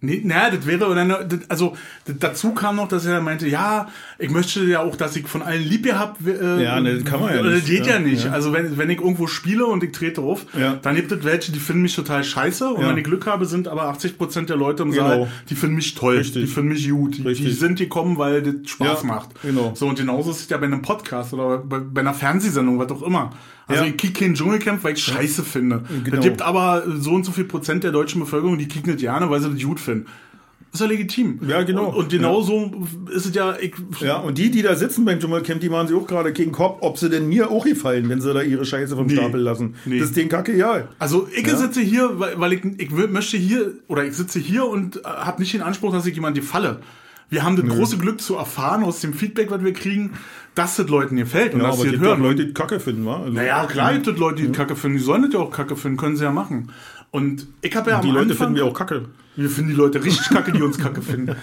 Nee, 0.04 0.20
naja, 0.24 0.50
das 0.50 0.66
wäre, 0.66 1.24
das, 1.28 1.38
also 1.48 1.76
das, 2.06 2.16
dazu 2.18 2.52
kam 2.54 2.74
noch, 2.74 2.88
dass 2.88 3.06
er 3.06 3.20
meinte, 3.20 3.46
ja, 3.48 3.88
ich 4.18 4.30
möchte 4.30 4.64
ja 4.64 4.80
auch, 4.80 4.96
dass 4.96 5.14
ich 5.14 5.28
von 5.28 5.42
allen 5.42 5.62
lieb 5.62 5.84
gehabt 5.84 6.26
äh, 6.26 6.60
Ja, 6.62 6.80
ne, 6.80 6.96
das 6.96 7.04
kann 7.04 7.20
man 7.20 7.32
ja 7.34 7.40
nicht, 7.42 7.66
geht 7.66 7.86
ja, 7.86 7.92
ja, 7.94 7.98
nicht. 8.00 8.24
ja. 8.24 8.32
Also 8.32 8.52
wenn, 8.52 8.76
wenn 8.76 8.90
ich 8.90 8.98
irgendwo 9.00 9.28
spiele 9.28 9.64
und 9.64 9.84
ich 9.84 9.92
trete 9.92 10.20
auf, 10.20 10.44
Ja. 10.58 10.74
dann 10.82 10.96
gibt 10.96 11.12
es 11.12 11.22
welche, 11.24 11.52
die 11.52 11.60
finden 11.60 11.82
mich 11.82 11.94
total 11.94 12.24
scheiße 12.24 12.68
und 12.68 12.84
wenn 12.84 12.98
ich 12.98 13.04
Glück 13.04 13.26
habe, 13.26 13.46
sind 13.46 13.68
aber 13.68 13.84
80% 13.92 14.46
der 14.46 14.56
Leute 14.56 14.82
im 14.82 14.90
Genau. 14.90 15.06
Saal, 15.06 15.28
die 15.48 15.54
finden 15.54 15.76
mich 15.76 15.94
toll, 15.94 16.16
Richtig. 16.16 16.42
die 16.42 16.46
finden 16.48 16.70
mich 16.70 16.90
gut, 16.90 17.18
die, 17.18 17.22
die 17.34 17.52
sind 17.52 17.78
gekommen, 17.78 18.18
weil 18.18 18.42
das 18.42 18.54
Spaß 18.70 19.04
macht. 19.04 19.40
genau. 19.42 19.70
So 19.76 19.86
und 19.86 19.96
genauso 19.98 20.32
ist 20.32 20.40
es 20.40 20.48
ja 20.48 20.56
bei 20.58 20.66
einem 20.66 20.82
Podcast 20.82 21.32
oder 21.32 21.58
bei, 21.58 21.78
bei 21.78 22.00
einer 22.00 22.12
Fernsehsendung, 22.14 22.78
was 22.80 22.90
auch 22.90 23.02
immer. 23.02 23.30
Also 23.66 23.84
Ja. 23.84 23.88
ich 23.90 23.96
kicke 23.96 24.20
kein 24.24 24.34
Dschungelcamp, 24.34 24.82
weil 24.84 24.94
ich 24.94 25.04
scheiße 25.04 25.42
finde. 25.44 25.82
Genau. 26.04 26.16
Es 26.18 26.22
gibt 26.24 26.42
aber 26.42 26.82
so 26.98 27.12
und 27.12 27.24
so 27.24 27.32
viel 27.32 27.44
Prozent 27.44 27.84
der 27.84 27.92
deutschen 27.92 28.20
Bevölkerung, 28.20 28.58
die 28.58 28.68
kicken 28.68 28.92
das 28.92 29.00
gerne, 29.00 29.30
weil 29.30 29.40
sie 29.40 29.50
das 29.50 29.62
gut 29.62 29.80
finden. 29.80 30.06
Ist 30.72 30.80
ja 30.80 30.86
legitim. 30.86 31.38
Ja, 31.46 31.62
genau. 31.64 31.88
Und, 31.90 31.96
und 31.96 32.08
genau 32.10 32.40
so 32.40 32.86
ist 33.14 33.26
es 33.26 33.34
ja. 33.34 33.56
Ich, 33.60 33.74
Ja, 34.00 34.16
und 34.16 34.38
die, 34.38 34.50
die 34.50 34.62
da 34.62 34.74
sitzen 34.74 35.04
beim 35.04 35.20
Dschungelcamp, 35.20 35.60
die 35.60 35.68
machen 35.68 35.88
sich 35.88 35.94
auch 35.96 36.06
gerade 36.06 36.32
gegen 36.32 36.50
Kopf, 36.50 36.78
ob 36.80 36.96
sie 36.96 37.10
denn 37.10 37.28
mir 37.28 37.50
auch 37.50 37.66
gefallen, 37.66 38.08
wenn 38.08 38.22
sie 38.22 38.32
da 38.32 38.40
ihre 38.40 38.64
Scheiße 38.64 38.96
vom 38.96 39.06
Nee. 39.06 39.16
Stapel 39.16 39.40
lassen. 39.42 39.74
Nee. 39.84 39.98
Das 39.98 40.08
ist 40.08 40.16
denen 40.16 40.30
kacke 40.30 40.54
egal. 40.54 40.88
Also 40.98 41.28
ich 41.36 41.46
sitze 41.46 41.82
hier, 41.82 42.18
weil, 42.18 42.40
weil 42.40 42.52
ich, 42.54 42.64
ich 42.78 42.90
möchte 42.90 43.36
hier, 43.36 43.72
oder 43.86 44.04
ich 44.06 44.14
sitze 44.14 44.38
hier 44.38 44.64
und 44.66 44.96
äh, 44.96 45.00
habe 45.04 45.42
nicht 45.42 45.52
den 45.52 45.60
Anspruch, 45.60 45.92
dass 45.92 46.06
ich 46.06 46.14
jemand 46.14 46.36
gefalle. 46.36 46.80
Wir 47.28 47.42
haben 47.44 47.56
das 47.56 47.66
große 47.66 47.98
Glück 47.98 48.20
zu 48.22 48.36
erfahren 48.36 48.82
aus 48.82 49.00
dem 49.00 49.12
Feedback, 49.14 49.50
was 49.50 49.62
wir 49.64 49.72
kriegen, 49.74 50.12
dass 50.54 50.76
das 50.76 50.88
Leuten 50.88 51.16
gefällt 51.16 51.54
und 51.54 51.60
Ja, 51.60 51.66
dass 51.68 51.76
aber 51.76 51.84
sie 51.84 51.90
die 51.92 51.98
das 51.98 52.06
hören. 52.08 52.22
Leute, 52.22 52.46
die 52.46 52.52
Kacke 52.54 52.78
finden, 52.80 53.06
wa? 53.06 53.20
Also, 53.20 53.32
naja, 53.32 53.64
klar 53.66 53.92
gibt 53.94 54.06
es 54.06 54.18
Leute, 54.18 54.42
die 54.42 54.48
das 54.48 54.56
Kacke 54.56 54.76
finden. 54.76 54.98
Die 54.98 55.02
sollen 55.04 55.22
das 55.22 55.32
ja 55.32 55.40
auch 55.40 55.50
Kacke 55.50 55.76
finden, 55.76 55.96
können 55.96 56.16
sie 56.16 56.24
ja 56.24 56.32
machen. 56.32 56.70
Und 57.10 57.46
ich 57.60 57.74
habe 57.76 57.90
ja 57.90 58.00
Die 58.00 58.08
am 58.08 58.14
Leute 58.14 58.30
Anfang, 58.30 58.46
finden 58.48 58.54
wir 58.56 58.64
auch 58.66 58.74
Kacke. 58.74 59.06
Wir 59.36 59.48
finden 59.48 59.70
die 59.70 59.76
Leute 59.76 60.02
richtig 60.04 60.28
kacke, 60.28 60.52
die 60.52 60.60
uns 60.60 60.78
kacke 60.78 61.00
finden. 61.00 61.34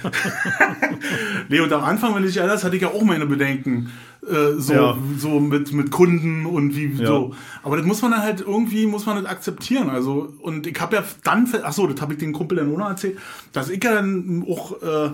nee, 1.49 1.59
und 1.59 1.71
am 1.73 1.83
Anfang, 1.83 2.13
wenn 2.15 2.23
ich 2.23 2.35
ja 2.35 2.45
das, 2.47 2.63
hatte 2.63 2.75
ich 2.75 2.81
ja 2.81 2.89
auch 2.89 3.01
meine 3.03 3.25
Bedenken. 3.25 3.91
Äh, 4.27 4.59
so, 4.59 4.73
Ja. 4.73 4.97
so 5.17 5.39
mit, 5.39 5.71
mit 5.73 5.89
Kunden 5.91 6.45
und 6.45 6.75
wie 6.75 6.93
Ja. 6.93 7.07
so. 7.07 7.35
Aber 7.63 7.77
das 7.77 7.85
muss 7.85 8.01
man 8.01 8.11
dann 8.11 8.21
halt 8.21 8.41
irgendwie, 8.41 8.85
muss 8.85 9.05
man 9.05 9.15
das 9.23 9.25
akzeptieren. 9.31 9.89
Also, 9.89 10.33
und 10.41 10.67
ich 10.67 10.79
habe 10.79 10.97
ja 10.97 11.03
dann, 11.23 11.47
ach 11.63 11.73
so, 11.73 11.87
das 11.87 11.99
habe 12.01 12.13
ich 12.13 12.19
den 12.19 12.33
Kumpel 12.33 12.57
der 12.57 12.65
Nona 12.65 12.89
erzählt, 12.89 13.17
dass 13.53 13.69
ich 13.69 13.83
ja 13.83 13.93
dann 13.95 14.45
auch 14.47 14.81
äh, 14.83 15.11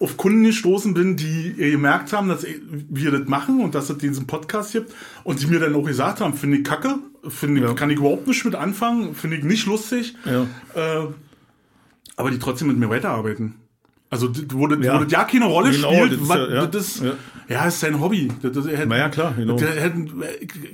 auf 0.00 0.16
Kunden 0.16 0.42
gestoßen 0.44 0.94
bin, 0.94 1.16
die 1.16 1.52
gemerkt 1.56 2.12
haben, 2.12 2.28
dass 2.28 2.44
wir 2.70 3.10
das 3.12 3.28
machen 3.28 3.60
und 3.62 3.74
dass 3.74 3.88
es 3.90 3.98
diesen 3.98 4.26
Podcast 4.26 4.72
gibt 4.72 4.92
und 5.24 5.40
die 5.40 5.46
mir 5.46 5.60
dann 5.60 5.74
auch 5.74 5.84
gesagt 5.84 6.20
haben, 6.20 6.34
finde 6.34 6.56
ich 6.58 6.64
kacke, 6.64 6.96
finde 7.28 7.60
ich, 7.60 7.66
Ja. 7.68 7.74
kann 7.74 7.90
ich 7.90 7.98
überhaupt 7.98 8.26
nicht 8.26 8.44
mit 8.44 8.54
anfangen, 8.54 9.14
finde 9.14 9.36
ich 9.36 9.44
nicht 9.44 9.66
lustig. 9.66 10.14
Ja. 10.24 10.42
Äh, 10.74 11.06
aber 12.16 12.30
die 12.30 12.38
trotzdem 12.38 12.68
mit 12.68 12.78
mir 12.78 12.88
weiterarbeiten. 12.90 13.54
Also, 14.08 14.28
wo 14.54 14.66
das 14.66 14.84
Ja. 14.84 14.98
wo 14.98 15.04
das 15.04 15.12
ja 15.12 15.24
keine 15.24 15.44
Rolle 15.44 15.70
Genau, 15.70 15.92
spielt, 15.92 16.12
das 16.12 16.20
ist 16.20 16.28
was, 16.28 16.38
ja- 16.50 16.66
das 16.66 16.86
ist, 16.88 17.02
Ja. 17.04 17.12
ja. 17.48 17.64
ist 17.66 17.80
sein 17.80 18.00
Hobby. 18.00 18.28
Das, 18.42 18.52
das, 18.52 18.66
hätte- 18.66 18.86
Na 18.88 18.96
ja, 18.98 19.08
klar, 19.08 19.34
genau. 19.36 19.56
der 19.56 19.70
hätten, 19.72 20.22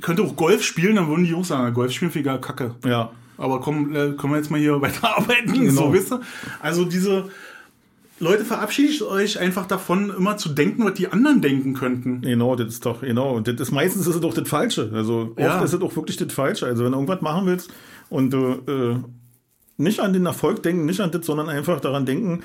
könnte 0.01 0.23
auch 0.23 0.37
Golf 0.37 0.63
spielen, 0.63 0.97
dann 0.97 1.09
würden 1.09 1.25
die 1.25 1.31
Jungs 1.31 1.49
sagen, 1.49 1.75
Golf 1.75 1.93
spielen 1.93 2.11
viel 2.11 2.23
gar 2.23 2.41
Kacke. 2.41 2.77
Ja. 2.87 3.11
Aber 3.39 3.61
komm, 3.61 3.91
äh, 3.95 4.13
können 4.13 4.33
wir 4.33 4.37
jetzt 4.37 4.51
mal 4.51 4.59
hier 4.61 4.81
weiterarbeiten, 4.81 5.53
Genau. 5.53 5.73
so, 5.89 5.93
wisst 5.93 6.13
ihr? 6.13 6.21
Also 6.61 6.85
diese 6.87 7.29
Leute, 8.19 8.45
verabschiedet 8.47 9.03
euch 9.03 9.39
einfach 9.39 9.67
davon, 9.67 10.11
immer 10.17 10.39
zu 10.39 10.49
denken, 10.49 10.85
was 10.85 10.95
die 10.95 11.09
anderen 11.09 11.43
denken 11.43 11.75
könnten. 11.75 12.23
Genau, 12.23 12.57
das 12.57 12.69
ist 12.69 12.87
doch, 12.87 13.03
genau. 13.03 13.35
Und 13.37 13.47
das 13.47 13.57
ist 13.61 13.73
meistens 13.73 14.07
ist 14.07 14.15
es 14.15 14.21
doch 14.23 14.33
das 14.33 14.49
Falsche. 14.49 14.91
Also 14.95 15.33
oft 15.37 15.39
Ja. 15.39 15.63
ist 15.63 15.75
es 15.75 15.83
auch 15.83 15.95
wirklich 15.97 16.17
das 16.17 16.33
Falsche. 16.33 16.65
Also 16.67 16.85
wenn 16.85 16.93
du 16.93 16.99
irgendwas 16.99 17.21
machen 17.21 17.47
willst 17.47 17.71
und 18.09 18.31
du 18.33 18.39
äh, 18.67 18.97
nicht 19.77 20.01
an 20.01 20.15
den 20.15 20.25
Erfolg 20.25 20.63
denken, 20.63 20.87
nicht 20.87 21.01
an 21.01 21.11
das, 21.11 21.27
sondern 21.27 21.51
einfach 21.51 21.79
daran 21.81 22.07
denken, 22.07 22.41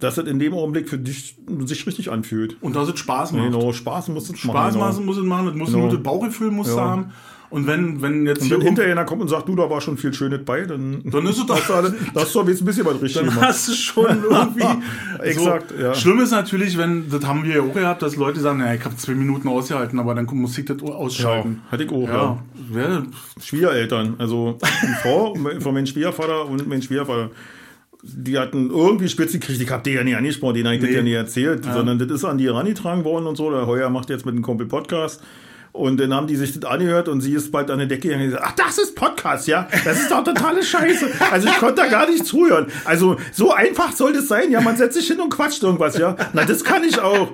dass 0.00 0.18
es 0.18 0.26
in 0.28 0.38
dem 0.38 0.52
Augenblick 0.52 0.88
für 0.90 0.98
dich 0.98 1.38
sich 1.64 1.86
richtig 1.86 2.10
anfühlt. 2.10 2.58
Und 2.60 2.76
dass 2.76 2.88
es 2.90 2.98
Spaß 2.98 3.32
macht. 3.32 3.44
Genau, 3.44 3.72
Spaß 3.72 4.08
muss 4.08 4.28
es 4.28 4.38
Spaß 4.38 4.74
machen. 4.74 4.80
machen 4.80 5.06
muss 5.06 5.16
es 5.16 5.24
machen, 5.24 5.46
das 5.46 5.54
muss 5.54 5.68
Genau. 5.72 5.84
ein 5.84 5.88
gutes 5.90 6.02
Bauchgefühl 6.02 6.50
muss 6.50 6.68
Ja. 6.68 6.76
haben. 6.76 7.12
Und 7.54 7.68
wenn, 7.68 8.02
wenn 8.02 8.26
jetzt 8.26 8.42
Und 8.42 8.48
hier 8.48 8.58
wenn 8.58 8.66
hinterher 8.66 8.90
einer 8.92 9.04
kommt 9.04 9.22
und 9.22 9.28
sagt, 9.28 9.48
du, 9.48 9.54
da 9.54 9.70
war 9.70 9.80
schon 9.80 9.96
viel 9.96 10.12
Schönes 10.12 10.40
bei, 10.44 10.62
dann, 10.62 11.02
Dann 11.04 11.24
ist 11.26 11.38
es 11.38 11.46
doch- 11.46 11.54
hast 11.56 11.68
du, 11.68 11.74
alle- 11.74 11.94
da 12.12 12.22
hast 12.22 12.34
du 12.34 12.40
aber 12.40 12.50
jetzt 12.50 12.62
ein 12.62 12.64
bisschen 12.64 12.84
was 12.84 12.94
richtig 13.00 13.14
dann 13.22 13.26
gemacht. 13.30 13.48
hast 13.48 13.68
du 13.68 13.72
schon 13.72 14.06
irgendwie. 14.24 14.64
Exakt, 15.22 15.70
so. 15.76 15.82
ja. 15.82 15.94
Schlimm 15.94 16.18
ist 16.20 16.32
natürlich, 16.32 16.76
wenn, 16.76 17.08
das 17.08 17.24
haben 17.24 17.44
wir 17.44 17.54
ja 17.56 17.62
auch 17.62 17.72
gehabt, 17.72 18.02
dass 18.02 18.16
Leute 18.16 18.40
sagen, 18.40 18.58
naja, 18.58 18.74
ich 18.74 18.84
habe 18.84 18.96
zwei 18.96 19.14
Minuten 19.14 19.46
ausgehalten, 19.48 19.98
aber 20.00 20.14
dann 20.16 20.26
muss 20.32 20.58
ich 20.58 20.64
das 20.64 20.78
Ja, 20.82 20.88
ausschalten. 20.88 21.62
hatte 21.70 21.84
ich 21.84 21.90
auch, 21.92 22.08
Ja, 22.08 22.38
ja. 22.74 22.80
ja. 22.80 23.02
Schwiegereltern, 23.42 24.14
also 24.18 24.58
die 24.82 24.94
Frau 25.02 25.34
von 25.60 25.74
meinem 25.74 25.86
Schwiegervater 25.86 26.46
und 26.46 26.66
mein 26.66 26.82
Schwiegervater, 26.82 27.30
die 28.02 28.36
hatten 28.38 28.70
irgendwie 28.70 29.08
Spitze 29.08 29.38
gekriegt, 29.38 29.62
ich 29.62 29.70
hab 29.70 29.84
die 29.84 29.92
ja 29.92 30.04
nie 30.04 30.14
angesprochen, 30.14 30.54
denen 30.54 30.66
hab 30.66 30.74
ich 30.74 30.80
das 30.80 30.90
Nee. 30.90 30.96
ja 30.96 31.02
nie 31.02 31.12
erzählt, 31.12 31.64
sondern 31.64 31.98
das 31.98 32.10
ist 32.10 32.24
an 32.24 32.36
die 32.36 32.46
herangetragen 32.46 33.04
worden 33.04 33.26
und 33.26 33.36
so, 33.36 33.50
der 33.50 33.66
Heuer 33.66 33.88
macht 33.90 34.10
jetzt 34.10 34.26
mit 34.26 34.34
dem 34.34 34.42
Kumpel 34.42 34.66
Podcast 34.66 35.22
und 35.74 35.98
dann 35.98 36.14
haben 36.14 36.28
die 36.28 36.36
sich 36.36 36.58
das 36.58 36.70
angehört 36.70 37.08
und 37.08 37.20
sie 37.20 37.34
ist 37.34 37.50
bald 37.50 37.68
an 37.68 37.78
der 37.78 37.88
Decke 37.88 38.02
gegangen 38.02 38.22
und 38.22 38.30
gesagt, 38.30 38.46
ach, 38.46 38.54
das 38.54 38.78
ist 38.78 38.94
Podcast, 38.94 39.48
ja, 39.48 39.68
das 39.84 40.00
ist 40.00 40.10
doch 40.10 40.22
totale 40.22 40.62
Scheiße. 40.62 41.10
Also 41.32 41.48
ich 41.48 41.56
konnte 41.56 41.82
da 41.82 41.88
gar 41.88 42.08
nicht 42.08 42.24
zuhören. 42.24 42.68
Also 42.84 43.16
so 43.32 43.52
einfach 43.52 43.92
soll 43.92 44.12
das 44.12 44.28
sein, 44.28 44.52
ja, 44.52 44.60
man 44.60 44.76
setzt 44.76 44.96
sich 44.96 45.08
hin 45.08 45.20
und 45.20 45.30
quatscht 45.30 45.64
irgendwas, 45.64 45.98
ja. 45.98 46.14
Na, 46.32 46.44
das 46.44 46.62
kann 46.62 46.84
ich 46.84 47.00
auch. 47.00 47.32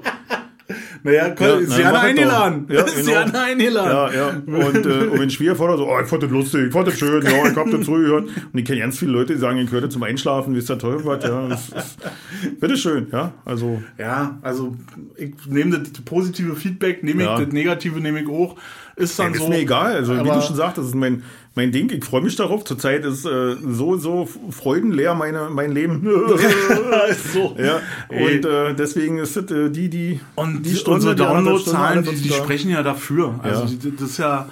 Naja, 1.03 1.35
Ja, 1.39 1.61
sie 1.61 1.85
hat 1.85 1.95
es 1.95 2.01
eingeladen. 2.01 2.67
Ja, 2.71 2.87
sie 2.89 3.03
genau. 3.05 3.17
hat 3.21 3.35
eingeladen. 3.35 3.91
Ja, 3.91 4.13
ja. 4.13 4.67
Und, 4.67 4.87
äh, 4.87 4.89
und 5.09 5.19
mein 5.19 5.31
Schwiegervater 5.31 5.77
so, 5.79 5.89
oh, 5.89 6.01
ich 6.01 6.07
fand 6.09 6.23
das 6.23 6.31
lustig, 6.31 6.67
ich 6.67 6.73
fand 6.73 6.89
das 6.89 6.99
schön, 6.99 7.23
ja, 7.23 7.49
ich 7.51 7.57
hab 7.57 7.71
das 7.71 7.85
zugehört. 7.85 8.25
Und 8.53 8.59
ich 8.59 8.65
kenne 8.65 8.81
ganz 8.81 8.99
viele 8.99 9.13
Leute, 9.13 9.35
die 9.35 9.39
sagen, 9.41 9.59
ich 9.59 9.71
höre 9.71 9.83
das 9.83 9.93
zum 9.93 10.03
Einschlafen, 10.03 10.55
wie 10.55 10.59
ist 10.59 10.69
der 10.69 10.79
Teufel 10.79 11.05
was, 11.05 11.25
ja. 11.25 11.49
Das 11.49 11.69
ist, 11.69 12.61
bitteschön, 12.61 13.07
ja. 13.13 13.33
Also, 13.45 13.83
Ja, 13.99 14.39
also 14.43 14.77
ich 15.17 15.33
nehme 15.49 15.79
das 15.79 15.91
positive 16.05 16.55
Feedback, 16.57 17.03
nehme 17.03 17.23
ich, 17.23 17.29
Ja. 17.29 17.39
das 17.39 17.53
negative 17.53 18.01
nehme 18.01 18.23
ich 18.23 18.29
auch. 18.29 18.57
Ist 18.97 19.19
dann 19.19 19.33
ist 19.33 19.41
so. 19.41 19.49
mir 19.49 19.59
egal. 19.61 19.95
Also, 19.95 20.15
wie 20.15 20.29
du 20.29 20.43
schon 20.43 20.57
sagst, 20.57 20.77
das 20.77 20.87
ist 20.87 20.95
mein, 20.95 21.23
mein 21.55 21.73
Ding. 21.73 21.91
Ich 21.91 22.05
freue 22.05 22.23
mich 22.23 22.37
darauf. 22.37 22.65
Zurzeit 22.65 23.05
ist 23.05 23.25
äh, 23.27 23.57
so, 23.57 23.97
so 23.97 24.29
freudenleer 24.51 25.15
meine, 25.15 25.49
mein 25.51 25.73
Leben. 25.73 26.03
so. 27.33 27.57
ja. 27.59 27.81
Und 28.09 28.45
äh, 28.45 28.75
deswegen 28.75 29.19
ist 29.19 29.37
das 29.37 29.51
äh, 29.51 29.71
die, 29.71 29.89
die. 29.89 30.21
Und 30.37 30.63
die 30.65 30.77
Stunde, 30.77 31.11
unsere 31.11 31.17
Downloadzahlen, 31.17 32.05
die, 32.05 32.17
die 32.17 32.29
sprechen 32.31 32.71
ja 32.71 32.83
dafür. 32.83 33.41
Also 33.43 33.63
Ja. 33.65 33.69
die, 33.69 33.97
das 33.97 34.11
ist 34.11 34.19
ja. 34.19 34.49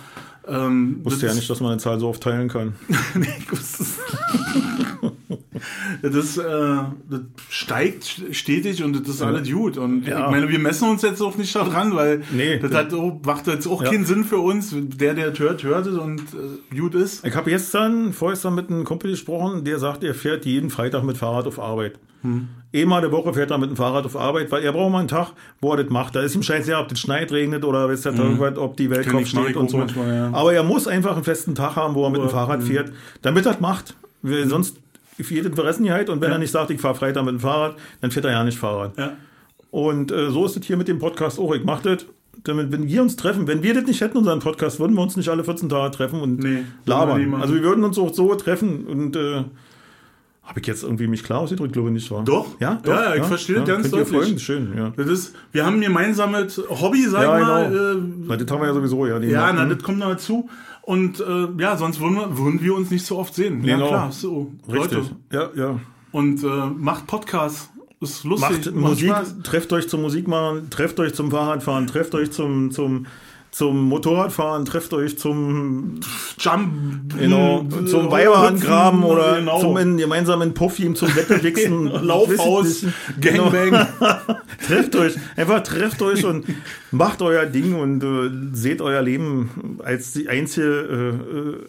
Ähm, 0.46 1.01
Wusste 1.05 1.26
ja 1.26 1.34
nicht, 1.34 1.49
dass 1.51 1.61
man 1.61 1.72
eine 1.72 1.80
Zahl 1.80 2.01
so 2.01 2.09
oft 2.09 2.22
teilen 2.22 2.49
kann. 2.49 2.74
Nee, 3.14 3.26
ich 3.38 3.53
wusste 3.53 3.82
es. 3.82 3.99
Das, 6.03 6.36
äh, 6.38 6.42
das 7.11 7.20
steigt 7.49 8.22
stetig 8.32 8.82
und 8.82 8.99
das 8.99 9.09
ist 9.14 9.22
alles 9.22 9.51
gut. 9.51 9.78
Und 9.78 10.07
Ja. 10.07 10.26
ich 10.26 10.30
meine, 10.30 10.49
wir 10.49 10.59
messen 10.59 10.88
uns 10.88 11.03
jetzt 11.03 11.20
auch 11.20 11.36
nicht 11.36 11.55
daran, 11.55 11.94
weil 11.94 12.22
Nee. 12.32 12.59
das 12.59 12.72
hat 12.74 12.92
auch, 12.94 13.20
macht 13.24 13.46
jetzt 13.46 13.66
auch 13.66 13.82
Ja. 13.82 13.90
keinen 13.90 14.05
Sinn 14.07 14.24
für 14.24 14.38
uns. 14.38 14.74
Der, 14.74 15.14
der 15.14 15.32
hört, 15.38 15.62
hört 15.62 15.86
es 15.86 15.96
und 15.96 16.20
äh, 16.72 16.76
gut 16.78 16.94
ist. 16.94 17.24
Ich 17.26 17.34
habe 17.34 17.51
gestern, 17.51 18.12
vorgestern 18.12 18.55
mit 18.55 18.70
einem 18.70 18.84
Kumpel 18.84 19.11
gesprochen, 19.11 19.64
der 19.64 19.78
sagt, 19.78 20.05
er 20.05 20.14
fährt 20.14 20.44
jeden 20.46 20.70
Freitag 20.70 21.05
mit 21.05 21.16
Fahrrad 21.16 21.46
auf 21.46 21.59
Arbeit. 21.59 21.99
Hm. 22.22 22.49
Einmal 22.74 23.01
die 23.01 23.12
Woche 23.12 23.32
fährt 23.32 23.51
er 23.51 23.59
mit 23.59 23.70
dem 23.70 23.76
Fahrrad 23.76 24.05
auf 24.05 24.16
Arbeit, 24.16 24.51
weil 24.51 24.62
er 24.62 24.72
braucht 24.72 24.90
mal 24.92 24.99
einen 24.99 25.09
Tag, 25.09 25.32
wo 25.61 25.72
er 25.72 25.82
das 25.82 25.90
macht. 25.90 26.16
Da 26.16 26.20
ist 26.22 26.34
ihm 26.34 26.42
scheißegal, 26.42 26.82
ob 26.82 26.88
das 26.88 26.99
schneit, 27.01 27.30
regnet 27.32 27.64
oder 27.64 27.88
weiß 27.88 28.03
der 28.03 28.14
Teufel 28.14 28.38
was, 28.40 28.59
ob 28.59 28.76
die 28.76 28.90
Welt 28.90 29.11
mach 29.12 29.24
steht 29.24 29.57
und 29.57 29.70
so. 29.70 29.78
manchmal, 29.78 30.14
ja. 30.14 30.30
Aber 30.32 30.53
er 30.53 30.64
muss 30.64 30.86
einfach 30.88 31.14
einen 31.14 31.24
festen 31.24 31.55
Tag 31.55 31.76
haben, 31.76 31.94
wo 31.94 32.05
er 32.05 32.11
mit 32.11 32.20
dem 32.20 32.28
Fahrrad 32.28 32.62
fährt, 32.62 32.92
damit 33.22 33.46
er 33.46 33.53
das 33.53 33.61
macht. 33.61 33.94
Weil 34.20 34.49
Sonst 34.49 34.76
für 35.27 35.35
jede 35.35 35.49
Interessenheit 35.49 36.09
und 36.11 36.21
wenn 36.21 36.31
er 36.31 36.39
nicht 36.39 36.51
sagt, 36.51 36.71
ich 36.71 36.81
fahre 36.81 36.95
Freitag 36.95 37.25
mit 37.25 37.35
dem 37.35 37.41
Fahrrad, 37.41 37.77
dann 38.01 38.11
fährt 38.11 38.25
er 38.25 38.33
ja 38.33 38.45
nicht 38.45 38.59
Fahrrad. 38.59 38.97
Ja. 38.99 39.12
Und 39.71 40.11
äh, 40.12 40.31
so 40.31 40.47
ist 40.47 40.57
es 40.57 40.64
hier 40.66 40.77
mit 40.77 40.89
dem 40.89 40.99
Podcast 40.99 41.39
auch. 41.39 41.55
Ich 41.55 41.64
mache 41.64 41.97
das, 41.97 42.07
damit, 42.45 42.73
wenn 42.73 42.87
wir 42.89 43.03
uns 43.03 43.16
treffen, 43.16 43.47
wenn 43.47 43.62
wir 43.62 43.75
das 43.75 43.85
nicht 43.85 44.01
hätten, 44.01 44.16
unseren 44.19 44.39
Podcast, 44.41 44.81
würden 44.81 44.95
wir 44.97 45.03
uns 45.03 45.16
nicht 45.16 45.29
alle 45.29 45.45
14 45.45 45.69
Tage 45.69 45.91
treffen 45.95 46.21
und 46.21 46.39
Nee, 46.39 46.62
labern. 46.87 47.35
Also 47.35 47.55
wir 47.55 47.62
würden 47.62 47.85
uns 47.85 47.99
auch 47.99 48.14
so 48.14 48.35
treffen 48.37 48.87
und 48.87 49.16
äh, 49.16 49.45
habe 50.45 50.61
ich 50.61 50.66
jetzt 50.66 50.83
irgendwie 50.85 51.07
mich 51.09 51.23
klar 51.25 51.41
ausgedrückt, 51.41 51.75
glaube 51.75 51.89
ich 51.89 51.95
nicht, 51.95 52.11
war. 52.11 52.25
Doch. 52.25 52.47
Ja, 52.61 52.81
Ja, 52.87 53.05
ja, 53.05 53.14
ich 53.16 53.25
verstehe 53.25 53.57
das 53.57 53.66
ganz 53.69 53.91
deutlich. 53.91 54.09
folgen? 54.09 54.39
Schön, 54.39 54.73
ja. 54.75 54.93
Das 54.97 55.07
ist, 55.09 55.35
wir 55.53 55.66
haben 55.66 55.75
ein 55.77 55.81
gemeinsames 55.83 56.62
Hobby, 56.71 57.03
sag 57.07 57.23
Ja, 57.25 57.39
ich 57.39 57.45
mal. 57.47 57.69
genau. 57.69 57.83
Äh, 57.93 58.03
Na, 58.29 58.37
das 58.37 58.51
haben 58.51 58.61
wir 58.62 58.69
ja 58.69 58.75
sowieso, 58.75 59.05
ja. 59.07 59.19
ja, 59.19 59.53
na, 59.53 59.66
das 59.66 59.83
kommt 59.83 59.99
noch 59.99 60.09
dazu. 60.09 60.49
Und 60.89 61.20
äh, 61.20 61.49
ja, 61.61 61.76
sonst 61.76 62.01
würden 62.01 62.16
wir, 62.16 62.39
würden 62.39 62.62
wir 62.62 62.74
uns 62.74 62.91
nicht 62.91 63.05
so 63.05 63.18
oft 63.18 63.34
sehen. 63.34 63.62
Ja, 63.62 63.76
Genau. 63.76 63.89
klar, 63.89 64.11
so. 64.11 64.53
Richtig. 64.72 64.93
Leute. 64.99 65.16
Ja, 65.30 65.51
ja. 65.55 65.80
Und 66.12 66.43
äh, 66.43 66.47
macht 66.47 67.07
Podcasts. 67.07 67.68
Ist 68.01 68.24
lustig. 68.24 68.64
Macht 68.72 68.74
Musik, 68.74 69.11
Spaß. 69.11 69.34
trefft 69.43 69.70
euch 69.74 69.86
zum 69.86 70.01
Musikmachen, 70.01 70.70
trefft 70.70 70.99
euch 70.99 71.12
zum 71.12 71.30
Fahrradfahren, 71.30 71.86
trefft 71.89 72.14
euch 72.14 72.30
zum, 72.30 72.70
zum, 72.70 73.05
zum 73.51 73.88
Motorradfahren, 73.88 74.64
trefft 74.64 74.92
euch 74.92 75.18
zum, 75.18 76.01
Jump. 76.38 77.18
genau, 77.18 77.64
zum 77.86 78.11
Weiber 78.11 78.38
angraben 78.38 79.01
Hüpfen, 79.01 79.11
oder 79.11 79.36
genau. 79.38 79.61
zum 79.61 79.76
in, 79.78 79.96
gemeinsamen 79.96 80.55
Puffy 80.55 80.92
zum 80.94 81.14
Wetterwichsen. 81.14 81.86
Laufhaus, 82.05 82.84
Genau. 83.20 83.51
Gangbang. 83.51 83.86
trefft 84.66 84.96
euch, 84.96 85.14
einfach 85.36 85.62
trefft 85.62 86.03
euch 86.03 86.24
und 86.24 86.44
macht 86.90 87.22
euer 87.22 87.46
Ding 87.46 87.74
und 87.74 88.05
äh, 88.05 88.57
seht 88.57 88.80
euer 88.80 89.03
Leben 89.03 89.78
als 89.82 90.12
die 90.12 90.28
einzige, 90.28 90.66
äh, 90.66 91.38
äh, 91.38 91.66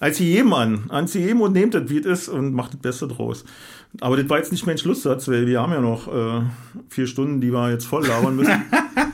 als 0.00 0.18
jedem 0.18 0.52
an, 0.52 0.84
als 0.88 1.14
jedem 1.14 1.40
und 1.42 1.52
nehmt 1.52 1.74
es, 1.74 1.90
wie 1.90 1.98
es 1.98 2.06
ist 2.06 2.28
und 2.28 2.54
macht 2.54 2.74
das 2.74 2.80
Beste 2.80 3.08
draus. 3.08 3.44
Aber 4.00 4.16
das 4.16 4.28
war 4.28 4.38
jetzt 4.38 4.52
nicht 4.52 4.66
mein 4.66 4.78
Schlusssatz, 4.78 5.28
weil 5.28 5.46
wir 5.46 5.60
haben 5.60 5.72
ja 5.72 5.80
noch 5.80 6.08
äh, 6.08 6.42
vier 6.88 7.06
Stunden, 7.06 7.40
die 7.40 7.52
wir 7.52 7.70
jetzt 7.70 7.86
voll 7.86 8.06
labern 8.06 8.36
müssen. 8.36 8.62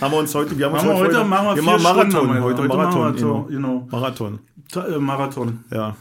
haben 0.00 0.12
wir 0.12 0.18
uns 0.18 0.34
heute, 0.34 0.56
wir 0.58 0.66
haben 0.66 0.74
uns 0.74 0.82
Machen 0.84 0.96
heute, 0.96 1.18
heute, 1.18 1.28
machen 1.28 1.46
wir, 1.48 1.56
wir 1.56 1.62
machen 1.62 1.82
Marathon, 1.82 2.10
Stunden 2.10 2.42
heute, 2.42 2.62
heute 2.62 2.68
Marathon, 2.76 3.12
wir 3.14 3.20
so, 3.20 3.46
genau. 3.48 3.88
Marathon, 3.90 4.38
Ta- 4.72 4.86
äh, 4.86 4.98
Marathon. 4.98 5.64
ja. 5.72 5.96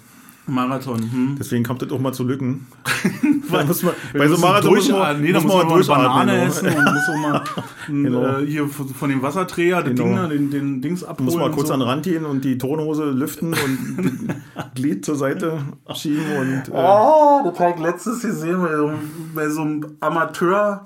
Marathon. 0.48 1.00
Hm. 1.00 1.36
Deswegen 1.39 1.64
kommt 1.64 1.82
das 1.82 1.89
auch 1.91 1.98
mal 2.00 2.14
zu 2.14 2.24
Lücken. 2.24 2.68
da 3.52 3.64
muss 3.64 3.82
man, 3.82 3.96
bei 4.16 4.28
so 4.28 4.38
Marathon 4.38 4.76
muss 4.76 4.88
man, 4.89 5.20
nee, 5.20 5.34
muss 5.34 5.43
man 5.43 5.58
man 5.58 5.68
mal 5.68 5.74
durchatmen, 5.74 6.06
Banane 6.06 6.41
essen 6.46 6.68
und 6.68 6.84
muss 6.84 7.10
auch 7.10 7.18
mal 7.18 7.41
Genau. 7.88 8.26
äh, 8.41 8.46
hier 8.46 8.68
von 8.68 9.10
dem 9.10 9.24
Wasserträger, 9.24 9.82
Genau. 9.82 10.04
Ding, 10.04 10.16
da, 10.16 10.28
den, 10.28 10.52
den 10.52 10.82
Dings 10.84 11.04
abholen. 11.04 11.26
Muss 11.26 11.36
mal 11.36 11.50
kurz 11.50 11.70
so. 11.70 11.74
an 11.74 11.80
den 11.80 11.89
Rand 11.89 12.04
gehen 12.04 12.26
und 12.26 12.46
die 12.46 12.60
Turnhose 12.60 13.06
lüften 13.06 13.54
und 13.56 14.36
Glied 14.76 15.04
zur 15.04 15.16
Seite 15.16 15.58
schieben 15.96 16.24
und 16.39 16.68
äh, 16.68 16.72
Oh, 16.76 17.41
das 17.43 17.60
habe 17.60 17.74
ich 17.76 17.82
letztes 17.84 18.22
gesehen 18.22 18.62
bei 18.62 18.76
so, 18.76 18.91
bei 19.34 19.50
so 19.50 19.62
einem 19.62 19.98
Amateur 20.00 20.86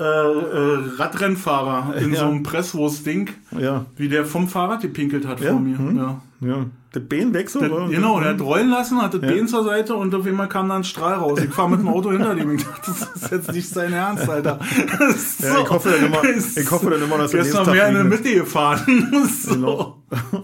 äh, 0.00 0.02
äh, 0.02 0.78
Radrennfahrer 0.96 1.94
in 1.96 2.12
Ja. 2.14 2.20
so 2.20 2.26
einem 2.26 2.42
Presswurst-Ding, 2.42 3.30
ja, 3.58 3.84
wie 3.96 4.08
der 4.08 4.24
vom 4.24 4.48
Fahrrad 4.48 4.80
gepinkelt 4.80 5.26
hat 5.26 5.40
Ja, 5.40 5.50
vor 5.50 5.60
mir. 5.60 5.76
hm. 5.78 5.96
Ja. 5.96 6.20
ja. 6.40 6.66
Der 6.92 6.98
Bein 7.00 7.32
weg 7.34 7.48
so. 7.48 7.60
Oder? 7.60 7.88
genau, 7.88 8.18
der 8.18 8.30
hat 8.30 8.40
rollen 8.40 8.68
lassen, 8.68 9.00
hat 9.00 9.14
das. 9.14 9.20
Bein 9.20 9.46
zur 9.46 9.62
Seite 9.62 9.94
und 9.94 10.12
auf 10.12 10.26
einmal 10.26 10.48
kam 10.48 10.68
da 10.68 10.74
ein 10.74 10.82
Strahl 10.82 11.14
raus. 11.14 11.38
Ich 11.40 11.50
fahre 11.54 11.70
mit 11.70 11.78
dem 11.78 11.86
Auto 11.88 12.10
hinter 12.10 12.34
dem. 12.34 12.52
Ich 12.56 12.64
dachte, 12.64 12.90
das 12.90 13.22
ist 13.22 13.30
jetzt 13.30 13.52
nicht 13.52 13.68
sein 13.68 13.92
Ernst, 13.92 14.28
Alter. 14.28 14.58
Das 14.98 15.38
Ja, 15.38 15.60
ich 15.62 15.70
hoffe 15.70 15.90
dann 15.90 16.06
immer, 16.06 16.24
ich 16.24 16.68
hoffe 16.70 16.90
dann 16.90 17.00
immer, 17.02 17.18
dass 17.18 17.32
es 17.32 17.44
nächsten 17.44 17.64
Tag 17.64 17.88
in 17.88 17.94
der. 17.94 18.02
Mitte 18.04 18.34
gefahren. 18.34 19.28
so. 19.40 19.52
Genau. 19.54 20.02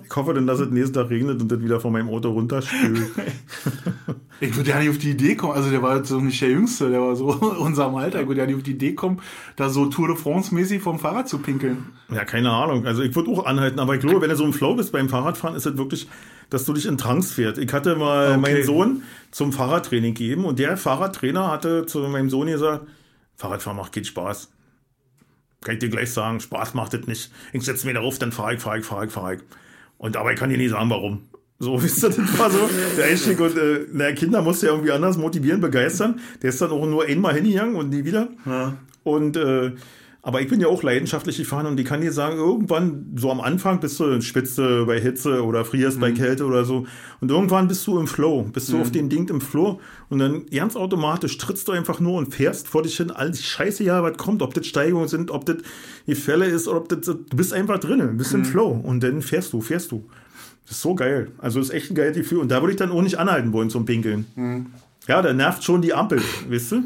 Ich 0.09 0.15
hoffe 0.15 0.35
dann, 0.35 0.47
dass 0.47 0.61
es 0.61 0.71
nächsten 0.71 0.95
Tag 0.95 1.11
regnet 1.11 1.43
und 1.43 1.51
das 1.51 1.61
wieder 1.61 1.81
von 1.81 1.91
meinem 1.93 2.11
Auto 2.11 2.31
runterspült. 2.31 3.11
Ich 4.41 4.55
würde 4.55 4.71
ja 4.71 4.79
nicht 4.81 4.91
auf 4.91 4.99
die 4.99 5.11
Idee 5.11 5.35
kommen, 5.35 5.55
also 5.55 5.71
der 5.71 5.81
war 5.83 5.97
jetzt 5.97 6.09
so 6.09 6.21
nicht 6.21 6.41
der 6.43 6.51
Jüngste, 6.51 6.91
der 6.91 7.01
war 7.01 7.17
so 7.17 7.27
unserem 7.59 7.95
Alter. 7.95 8.21
Ich 8.21 8.29
würde 8.29 8.41
ja 8.43 8.47
nicht 8.47 8.57
auf 8.57 8.63
die 8.63 8.73
Idee 8.73 8.95
kommen, 8.95 9.21
da 9.57 9.71
so 9.71 9.87
Tour 9.87 10.09
de 10.09 10.17
France-mäßig 10.17 10.83
vom 10.83 10.99
Fahrrad 10.99 11.29
zu 11.29 11.39
pinkeln. 11.39 11.87
Ja, 12.11 12.25
keine 12.25 12.51
Ahnung. 12.51 12.87
Also 12.87 13.03
ich 13.03 13.15
würde 13.15 13.31
auch 13.31 13.47
anhalten, 13.47 13.79
aber 13.81 13.95
ich 13.95 14.01
glaube, 14.01 14.21
wenn 14.21 14.29
du 14.29 14.37
so 14.37 14.45
im 14.45 14.53
Flow 14.53 14.75
bist 14.75 14.93
beim 14.93 15.09
Fahrradfahren, 15.09 15.57
ist 15.57 15.65
es 15.67 15.77
wirklich, 15.79 16.07
dass 16.51 16.65
du 16.65 16.75
dich 16.75 16.87
in 16.87 16.99
Trance 16.99 17.33
fährst. 17.35 17.59
Ich 17.59 17.73
hatte 17.73 17.97
mal 17.97 18.33
Okay. 18.33 18.41
meinen 18.41 18.65
Sohn 18.65 19.03
zum 19.31 19.53
Fahrradtraining 19.53 20.15
gegeben 20.15 20.45
und 20.45 20.59
der 20.59 20.77
Fahrradtrainer 20.77 21.51
hatte 21.51 21.87
zu 21.87 22.01
meinem 22.01 22.29
Sohn 22.31 22.47
gesagt, 22.49 22.87
Fahrradfahren 23.37 23.77
macht 23.77 23.93
keinen 23.93 24.05
Spaß. 24.05 24.51
Kann 25.63 25.75
ich 25.75 25.81
dir 25.81 25.89
gleich 25.89 26.13
sagen, 26.13 26.41
Spaß 26.41 26.75
macht 26.75 26.95
es 26.95 27.07
nicht. 27.07 27.33
Ich 27.53 27.65
setze 27.65 27.87
mich 27.87 27.95
darauf, 27.97 28.19
dann 28.19 28.33
fahre 28.33 28.55
ich, 28.55 28.61
fahre 28.61 28.79
ich, 28.79 28.85
fahre 28.85 29.07
ich, 29.07 29.11
fahre 29.11 29.35
ich. 29.37 29.41
Und 29.99 30.15
ich 30.15 30.39
kann 30.39 30.51
dir 30.51 30.59
nicht 30.59 30.71
sagen, 30.71 30.91
warum. 30.91 31.23
So, 31.59 31.83
wisst 31.83 32.03
ihr, 32.03 32.11
das 32.11 32.39
war 32.39 32.51
so 32.51 32.59
der 32.97 33.07
Einstieg. 33.07 33.41
Und 33.41 33.57
äh, 33.57 33.87
na, 33.93 34.13
Kinder 34.13 34.43
musst 34.43 34.63
du 34.63 34.67
ja 34.67 34.73
irgendwie 34.73 34.93
anders 34.93 35.17
motivieren, 35.17 35.61
begeistern. 35.61 36.21
Der 36.43 36.51
ist 36.51 36.61
dann 36.61 36.71
auch 36.71 36.87
nur 36.87 37.05
einmal 37.05 37.35
hingegangen 37.35 37.77
und 37.77 37.91
nie 37.91 38.05
wieder. 38.05 38.29
Ja. 38.45 38.77
Und 39.05 39.37
äh, 39.37 39.73
aber 40.23 40.41
ich 40.41 40.49
bin 40.49 40.59
ja 40.61 40.67
auch 40.67 40.83
leidenschaftlich 40.83 41.37
gefahren 41.37 41.67
und 41.67 41.79
ich 41.79 41.87
kann 41.87 42.01
dir 42.01 42.11
sagen, 42.11 42.37
irgendwann, 42.37 43.13
so 43.15 43.31
am 43.31 43.41
Anfang 43.41 43.79
bist 43.79 44.01
du 44.01 44.07
in 44.07 44.23
Spitze 44.23 44.85
bei 44.85 45.01
Hitze 45.01 45.45
oder 45.45 45.65
frierst 45.65 45.99
Mhm. 45.99 46.01
bei 46.01 46.11
Kälte 46.11 46.45
oder 46.47 46.65
so. 46.65 46.85
Und 47.21 47.31
irgendwann 47.31 47.69
bist 47.69 47.87
du 47.87 47.97
im 48.01 48.09
Flow, 48.09 48.43
bist 48.43 48.73
du 48.73 48.81
auf 48.81 48.91
dem 48.91 49.09
Ding 49.09 49.29
im 49.29 49.41
Flow 49.41 49.79
und 50.09 50.19
dann 50.19 50.47
ganz 50.47 50.75
automatisch 50.75 51.39
trittst 51.39 51.69
du 51.69 51.73
einfach 51.73 52.01
nur 52.01 52.15
und 52.19 52.35
fährst 52.35 52.67
vor 52.67 52.83
dich 52.83 52.97
hin, 52.97 53.13
all 53.13 53.31
die 53.31 53.41
Scheiße, 53.41 53.85
ja, 53.85 54.03
was 54.03 54.17
kommt, 54.17 54.43
ob 54.43 54.53
das 54.53 54.67
Steigungen 54.67 55.07
sind, 55.07 55.31
ob 55.31 55.47
das 55.47 55.59
Gefälle 56.07 56.47
ist 56.47 56.67
oder 56.67 56.79
ob 56.79 56.89
das, 56.89 57.03
du 57.03 57.15
bist 57.37 57.53
einfach 57.53 57.79
drin, 57.79 58.17
bist 58.17 58.33
Mhm. 58.33 58.41
im 58.41 58.45
Flow 58.47 58.81
und 58.83 59.05
dann 59.05 59.23
fährst 59.23 59.53
du, 59.53 59.61
fährst 59.61 59.93
du. 59.93 60.05
Das 60.67 60.77
ist 60.77 60.83
so 60.83 60.95
geil. 60.95 61.31
Also 61.39 61.61
ist 61.61 61.71
echt 61.71 61.91
ein 61.91 61.95
geiles 61.95 62.17
Gefühl. 62.17 62.39
Und 62.39 62.49
da 62.51 62.61
würde 62.61 62.73
ich 62.73 62.77
dann 62.79 62.91
auch 62.91 63.03
nicht 63.03 63.19
anhalten 63.19 63.53
wollen 63.53 63.71
zum 63.71 63.85
Pinkeln. 63.85 64.27
Mhm. 64.35 64.67
Ja, 65.07 65.23
da 65.23 65.33
nervt 65.33 65.63
schon 65.63 65.81
die 65.83 65.95
Ampel, 65.95 66.21
weißt 66.49 66.73
du? 66.73 66.83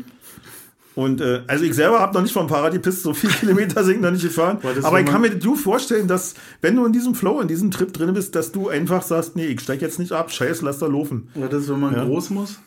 Und 0.96 1.20
äh, 1.22 1.42
also 1.46 1.64
ich 1.64 1.72
selber 1.74 2.00
habe 2.00 2.12
noch 2.12 2.20
nicht 2.22 2.32
vom 2.32 2.48
Fahrrad 2.48 2.72
gepisst, 2.72 3.02
so 3.02 3.14
viele 3.14 3.32
Kilometer 3.40 3.82
sind 3.84 4.02
noch 4.02 4.10
nicht 4.10 4.22
gefahren. 4.22 4.58
Aber 4.82 5.00
ich 5.00 5.06
kann 5.06 5.22
mir 5.22 5.30
du 5.30 5.54
vorstellen, 5.54 6.08
dass 6.08 6.34
wenn 6.60 6.76
du 6.76 6.84
in 6.84 6.92
diesem 6.92 7.14
Flow, 7.14 7.40
in 7.40 7.48
diesem 7.48 7.70
Trip 7.70 7.90
drin 7.92 8.12
bist, 8.12 8.34
dass 8.34 8.52
du 8.52 8.68
einfach 8.68 9.02
sagst, 9.02 9.36
nee, 9.36 9.46
ich 9.46 9.60
steig 9.60 9.80
jetzt 9.80 9.98
nicht 9.98 10.12
ab, 10.12 10.30
scheiß, 10.30 10.60
lass 10.62 10.78
da 10.78 10.86
laufen. 10.86 11.28
Ja, 11.34 11.48
das 11.48 11.62
ist, 11.62 11.70
wenn 11.70 11.80
man 11.80 11.94
Ja. 11.94 12.04
groß 12.04 12.30
muss. 12.30 12.58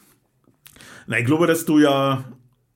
Na, 1.05 1.19
ich 1.19 1.25
glaube, 1.25 1.45
dass 1.47 1.65
du 1.65 1.79
ja, 1.79 2.23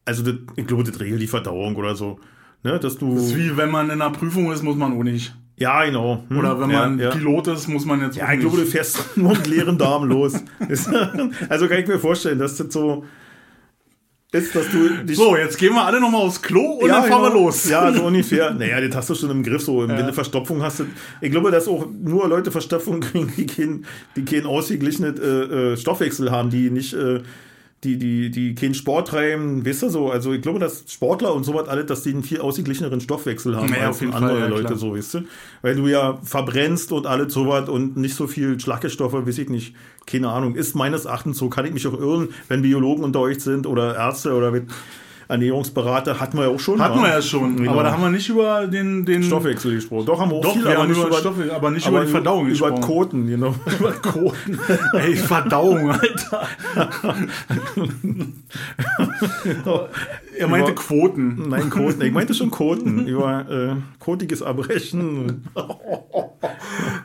also 0.05 0.21
das, 0.21 0.35
ich 0.57 0.67
glaube, 0.67 0.83
das 0.83 0.99
regelt 0.99 1.21
die 1.21 1.27
Verdauung 1.27 1.75
oder 1.75 1.95
so. 1.95 2.19
Ne, 2.63 2.77
dass 2.79 2.97
du. 2.97 3.15
Das 3.15 3.23
ist 3.27 3.37
wie 3.37 3.55
wenn 3.55 3.71
man 3.71 3.85
in 3.89 4.01
einer 4.01 4.11
Prüfung 4.11 4.51
ist, 4.51 4.63
muss 4.63 4.75
man 4.75 4.93
auch 4.93 5.03
nicht. 5.03 5.33
Ja, 5.57 5.83
genau. 5.85 6.23
Hm, 6.27 6.37
Oder 6.37 6.59
wenn 6.59 6.69
ja, 6.69 6.79
man 6.81 6.99
ja. 6.99 7.09
Pilot 7.09 7.47
ist, 7.47 7.67
muss 7.67 7.85
man 7.85 8.01
jetzt 8.01 8.15
Ja, 8.15 8.31
ich 8.31 8.39
glaube, 8.39 8.57
du 8.57 8.65
fährst 8.65 9.03
nur 9.17 9.31
mit 9.31 9.47
leeren 9.47 9.77
Darm 9.77 10.05
los. 10.05 10.33
Also 11.49 11.67
kann 11.67 11.79
ich 11.79 11.87
mir 11.87 11.99
vorstellen, 11.99 12.39
dass 12.39 12.57
das 12.57 12.71
so 12.73 13.05
ist, 14.33 14.53
dass 14.53 14.69
du 14.71 14.89
dich 15.05 15.15
So, 15.15 15.37
jetzt 15.37 15.57
gehen 15.57 15.73
wir 15.73 15.85
alle 15.85 16.01
nochmal 16.01 16.21
aufs 16.21 16.41
Klo 16.41 16.61
und 16.61 16.89
dann 16.89 17.05
fahren 17.05 17.21
wir 17.21 17.29
genau. 17.31 17.43
los. 17.45 17.67
Ja, 17.69 17.91
so 17.93 18.03
ungefähr. 18.07 18.53
Naja, 18.53 18.81
das 18.81 18.95
hast 18.97 19.09
du 19.09 19.15
schon 19.15 19.31
im 19.31 19.41
Griff. 19.41 19.63
So, 19.63 19.87
wenn 19.87 19.97
Ja. 19.97 20.05
du 20.05 20.13
Verstopfung 20.13 20.61
hast. 20.61 20.83
Ich 21.21 21.31
glaube, 21.31 21.49
dass 21.49 21.67
auch 21.67 21.87
nur 21.89 22.27
Leute 22.27 22.51
Verstopfung 22.51 22.99
kriegen, 22.99 23.31
die 23.37 23.45
keinen 23.45 23.85
die 24.17 24.25
keinen 24.25 24.45
ausgeglichenen 24.45 25.17
äh, 25.17 25.71
äh, 25.73 25.77
Stoffwechsel 25.77 26.29
haben, 26.29 26.49
die 26.49 26.69
nicht, 26.69 26.93
äh, 26.93 27.21
die, 27.83 27.97
die, 27.97 28.31
die 28.31 28.55
keinen 28.55 28.73
Sport 28.73 29.09
treiben, 29.09 29.65
weißt 29.65 29.83
du 29.83 29.89
so. 29.89 30.09
Also 30.09 30.33
ich 30.33 30.41
glaube, 30.41 30.57
dass 30.57 30.85
Sportler 30.91 31.33
und 31.33 31.43
sowas 31.43 31.67
alle, 31.67 31.85
dass 31.85 32.01
die 32.03 32.09
einen 32.09 32.23
viel 32.23 32.41
ausgeglicheneren 32.41 33.01
Stoffwechsel 33.01 33.55
haben 33.55 33.69
Naja, 33.69 33.87
als 33.87 34.01
andere 34.01 34.19
Fall, 34.19 34.39
ja, 34.39 34.47
Leute, 34.47 34.63
klar. 34.65 34.77
so, 34.77 34.95
weißt 34.95 35.13
du. 35.13 35.19
Weil 35.61 35.75
du 35.75 35.87
ja 35.87 36.17
verbrennst 36.23 36.91
und 36.91 37.05
alles 37.05 37.33
sowas 37.33 37.69
und 37.69 37.95
nicht 37.95 38.15
so 38.15 38.25
viel 38.25 38.59
Schlackestoffe, 38.59 39.27
weiß 39.27 39.37
ich 39.37 39.49
nicht. 39.49 39.75
Keine 40.07 40.29
Ahnung. 40.29 40.55
Ist 40.55 40.75
meines 40.75 41.05
Erachtens 41.05 41.37
so, 41.37 41.49
kann 41.49 41.65
ich 41.65 41.73
mich 41.73 41.85
auch 41.85 41.99
irren, 41.99 42.29
wenn 42.47 42.63
Biologen 42.63 43.03
unter 43.03 43.19
euch 43.19 43.41
sind 43.41 43.67
oder 43.67 43.95
Ärzte 43.95 44.33
oder 44.33 44.53
Ernährungsberater, 45.27 46.19
hatten 46.19 46.37
wir 46.37 46.45
ja 46.45 46.49
auch 46.49 46.59
schon. 46.59 46.81
Hatten 46.81 47.01
wir 47.01 47.09
ja 47.09 47.21
schon. 47.21 47.57
Genau. 47.57 47.71
Aber 47.71 47.83
da 47.83 47.91
haben 47.91 48.01
wir 48.01 48.09
nicht 48.09 48.29
über 48.29 48.67
den, 48.67 49.05
den 49.05 49.23
Stoffwechsel 49.23 49.75
gesprochen. 49.75 50.05
Doch, 50.05 50.19
haben 50.19 50.31
wir 50.31 50.37
auch 50.37 50.41
Doch, 50.41 50.53
viel, 50.53 50.63
wir 50.63 50.71
aber 50.71 50.81
haben 50.83 50.89
nicht 50.89 50.97
über 50.97 51.07
über, 51.07 51.17
Stoffwechsel, 51.17 51.55
aber 51.55 51.71
nicht 51.71 51.87
aber 51.87 51.97
über 51.97 52.05
die 52.05 52.11
Verdauung 52.11 52.41
Über 52.47 52.49
gesprochen. 52.51 52.81
Koten, 52.81 53.27
genau. 53.27 53.55
über 53.79 53.91
Koten. 53.91 54.59
Ey, 54.93 55.15
Verdauung, 55.15 55.91
Alter. 55.91 56.47
er 60.37 60.47
meinte 60.47 60.71
Über- 60.71 60.81
Quoten. 60.81 61.49
Nein, 61.49 61.69
Koten. 61.69 62.01
Ich 62.01 62.11
meinte 62.11 62.33
schon 62.33 62.51
Koten. 62.51 63.07
über 63.07 63.49
äh, 63.49 63.75
kotiges 63.99 64.41
Erbrechen. 64.41 65.43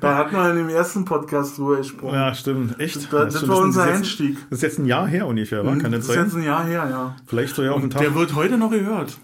Da 0.01 0.17
hatten 0.17 0.35
wir 0.35 0.51
in 0.51 0.57
dem 0.57 0.69
ersten 0.69 1.05
Podcast 1.05 1.59
drüber 1.59 1.77
gesprochen. 1.77 2.15
Ja, 2.15 2.35
stimmt. 2.35 2.79
Echt? 2.81 2.97
Das- 2.97 3.11
das 3.33 3.37
stimmt. 3.37 3.53
war 3.53 3.59
unser 3.61 3.87
jetzt, 3.87 3.97
Einstieg. 3.99 4.37
Das 4.51 4.59
ist 4.59 4.63
jetzt 4.63 4.79
ein 4.81 4.87
Jahr 4.87 5.07
her 5.07 5.27
ungefähr, 5.27 5.65
war? 5.65 5.77
Kann 5.79 5.93
das 5.93 6.07
das 6.09 6.17
ist 6.17 6.23
jetzt 6.23 6.35
ein 6.35 6.43
Jahr 6.45 6.65
her, 6.65 6.87
ja. 6.91 7.17
Vielleicht 7.27 7.55
so 7.55 7.63
ja 7.63 7.71
auf 7.73 7.83
Und 7.83 7.93
Tag. 7.93 8.03
der 8.03 8.15
wird 8.15 8.35
heute 8.35 8.59
noch 8.59 8.71
gehört. 8.71 9.17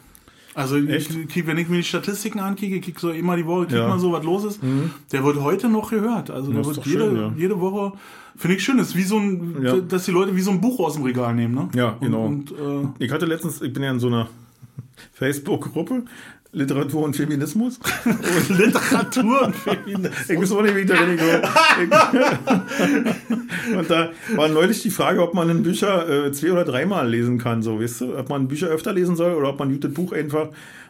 Also, 0.55 0.77
Echt? 0.77 1.11
ich, 1.15 1.47
wenn 1.47 1.59
ich 1.59 1.69
mir 1.69 1.77
die 1.79 1.83
Statistiken 1.85 2.41
ankicke, 2.41 2.77
ich 2.77 2.83
krieg 2.83 2.99
so 2.99 3.11
immer 3.11 3.37
die 3.37 3.47
Woche, 3.47 3.67
krieg 3.67 3.77
Ja. 3.77 3.85
Mhm. 3.85 3.91
mal 3.91 3.99
so, 3.99 4.13
was 4.13 4.25
los 4.25 4.45
ist. 4.45 4.61
Der 5.13 5.25
wird 5.25 5.41
heute 5.41 5.69
noch 5.69 5.91
gehört. 5.91 6.31
Also, 6.31 6.51
der 6.53 6.63
Das 6.63 6.77
wird 6.77 6.87
jede, 6.87 7.05
schön, 7.05 7.17
ja. 7.17 7.33
jede 7.37 7.61
Woche, 7.61 7.93
finde 8.39 8.57
ich 8.57 8.65
schön, 8.65 8.79
das 8.79 8.89
ist 8.89 8.97
wie 8.97 9.03
so 9.03 9.19
ein, 9.19 9.57
Ja. 9.63 9.77
dass 9.77 10.05
die 10.07 10.11
Leute 10.13 10.35
wie 10.35 10.41
so 10.41 10.51
ein 10.51 10.61
Buch 10.61 10.79
aus 10.81 10.95
dem 10.95 11.03
Regal 11.05 11.35
nehmen, 11.35 11.55
ne? 11.55 11.69
Ja, 11.75 11.97
genau. 12.01 12.25
Und, 12.25 12.51
und 12.53 13.01
äh, 13.01 13.05
Ich 13.05 13.13
hatte 13.13 13.27
letztens, 13.27 13.61
ich 13.61 13.73
bin 13.73 13.83
ja 13.83 13.91
in 13.91 14.01
so 14.01 14.07
einer 14.07 14.29
Facebook-Gruppe, 15.13 16.05
Literatur 16.51 17.03
und 17.05 17.15
Feminismus. 17.15 17.79
Literatur 18.49 19.43
und 19.43 19.55
Feminismus. 19.67 20.31
Ich 20.31 20.41
weiß 20.41 20.53
auch 20.53 20.63
nicht, 20.63 20.75
wie 20.77 20.81
ich 20.81 20.87
da. 20.87 20.95
Und 23.79 23.91
da 23.91 24.11
war 24.35 24.49
neulich 24.49 24.83
die 24.83 24.91
Frage, 24.91 25.23
ob 25.23 25.35
man 25.35 25.51
ein 25.51 25.63
Bücher 25.63 26.27
äh, 26.27 26.33
zwei 26.33 26.53
oder 26.53 26.65
dreimal 26.65 27.09
lesen 27.09 27.39
kann, 27.39 27.63
so, 27.63 27.81
weißt 27.81 28.01
du? 28.01 28.17
Ob 28.19 28.29
man 28.31 28.49
Bücher 28.49 28.69
öfter 28.69 28.93
lesen 28.93 29.15
soll 29.17 29.35
oder 29.35 29.51
ob 29.51 29.59
man 29.59 29.79
das 29.79 29.93
Buch 29.93 30.13
einfach 30.13 30.49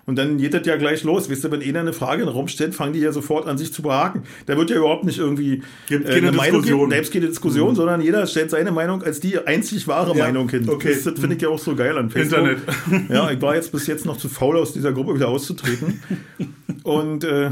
und 0.09 0.17
dann 0.17 0.39
geht 0.39 0.53
das 0.55 0.67
ja 0.67 0.75
gleich 0.77 1.05
los. 1.05 1.31
Weißt 1.31 1.45
du, 1.45 1.51
wenn 1.53 1.63
einer 1.63 1.79
eine 1.81 1.93
Frage 1.93 2.23
in 2.23 2.27
den 2.29 2.35
Raum 2.35 2.49
stellt, 2.49 2.75
fangen 2.75 2.93
die 2.95 2.99
ja 2.99 3.13
sofort 3.13 3.47
an, 3.47 3.57
sich 3.59 3.73
zu 3.73 3.83
behaken. 3.83 4.25
Da 4.47 4.57
wird 4.57 4.71
ja 4.71 4.77
überhaupt 4.79 5.05
nicht 5.05 5.19
irgendwie 5.19 5.63
Gibt 5.87 6.07
äh, 6.07 6.15
keine 6.15 6.29
eine 6.29 6.37
Meinung 6.37 6.63
Diskussion. 6.63 6.79
geben, 6.81 6.91
selbst 6.91 7.13
keine 7.13 7.27
Diskussion, 7.29 7.75
sondern 7.77 8.01
jeder 8.01 8.27
stellt 8.27 8.51
seine 8.51 8.73
Meinung 8.73 9.03
als 9.05 9.21
die 9.21 9.39
einzig 9.39 9.87
wahre 9.87 10.17
Ja, 10.17 10.25
Meinung 10.25 10.49
hin. 10.49 10.69
okay. 10.69 10.95
Das, 10.95 11.05
das 11.05 11.21
finde 11.21 11.37
ich 11.37 11.43
ja 11.43 11.49
auch 11.51 11.59
so 11.61 11.77
geil 11.77 11.97
an 11.97 12.11
Facebook. 12.11 12.39
Internet. 12.39 13.11
Ja, 13.11 13.31
ich 13.31 13.41
war 13.41 13.55
jetzt 13.55 13.71
bis 13.71 13.87
jetzt 13.87 14.07
noch 14.07 14.17
zu 14.17 14.29
faul, 14.29 14.57
aus 14.57 14.73
dieser 14.73 14.93
Gruppe 14.93 15.15
wieder 15.15 15.29
auszutreten. 15.29 16.01
Und 16.83 17.25
äh, 17.25 17.51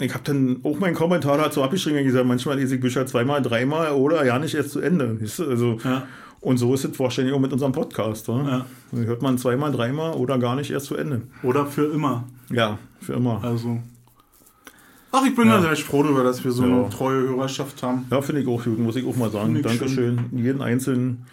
ich 0.00 0.14
habe 0.14 0.22
dann 0.24 0.60
auch 0.62 0.78
meinen 0.78 0.94
Kommentar 0.94 1.36
dazu 1.38 1.62
abgeschrieben 1.62 1.98
und 1.98 2.04
gesagt, 2.04 2.26
manchmal 2.26 2.56
lese 2.58 2.76
ich 2.76 2.80
Bücher 2.80 3.06
zweimal, 3.06 3.42
dreimal 3.42 3.92
oder 3.92 4.24
ja 4.24 4.38
nicht 4.38 4.54
erst 4.54 4.70
zu 4.70 4.80
Ende. 4.80 5.18
Also, 5.20 5.78
Ja. 5.84 6.06
Und 6.40 6.56
so 6.58 6.72
ist 6.74 6.84
es 6.84 6.98
wahrscheinlich 7.00 7.34
auch 7.34 7.40
mit 7.40 7.52
unserem 7.52 7.72
Podcast. 7.72 8.28
Ja. 8.28 8.64
Dann 8.92 9.04
hört 9.06 9.22
man 9.22 9.38
zweimal, 9.38 9.72
dreimal 9.72 10.12
oder 10.14 10.38
gar 10.38 10.54
nicht 10.56 10.70
erst 10.70 10.86
zu 10.86 10.96
Ende. 10.96 11.22
Oder 11.42 11.66
für 11.66 11.86
immer. 11.92 12.24
Ja, 12.50 12.78
für 13.00 13.14
immer. 13.14 13.42
Also. 13.42 13.80
Ach, 15.10 15.24
ich 15.26 15.34
bin 15.34 15.48
Ja. 15.48 15.60
sehr 15.60 15.74
froh 15.76 16.02
darüber, 16.02 16.22
dass 16.22 16.44
wir 16.44 16.52
so 16.52 16.64
Ja. 16.64 16.68
eine 16.80 16.90
treue 16.90 17.22
Hörerschaft 17.22 17.82
haben. 17.82 18.06
Ja, 18.10 18.20
finde 18.22 18.42
ich 18.42 18.48
auch 18.48 18.62
gut, 18.62 18.78
muss 18.78 18.94
ich 18.96 19.06
auch 19.06 19.16
mal 19.16 19.30
sagen. 19.30 19.60
Dankeschön. 19.62 20.20
Jeden 20.32 20.62
Einzelnen. 20.62 21.24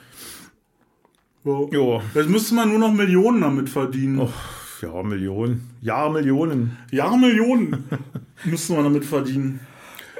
So. 1.43 1.69
Ja. 1.71 2.01
Jetzt 2.19 2.29
müsste 2.29 2.55
man 2.55 2.69
nur 2.69 2.79
noch 2.79 2.91
Millionen 2.93 3.41
damit 3.41 3.69
verdienen. 3.69 4.19
Och, 4.19 4.33
ja, 4.81 5.03
Millionen. 5.03 5.69
Ja, 5.81 6.09
Millionen. 6.09 6.77
Ja, 6.91 7.15
Millionen 7.15 7.83
müsste 8.45 8.73
man 8.73 8.85
damit 8.85 9.05
verdienen. 9.05 9.59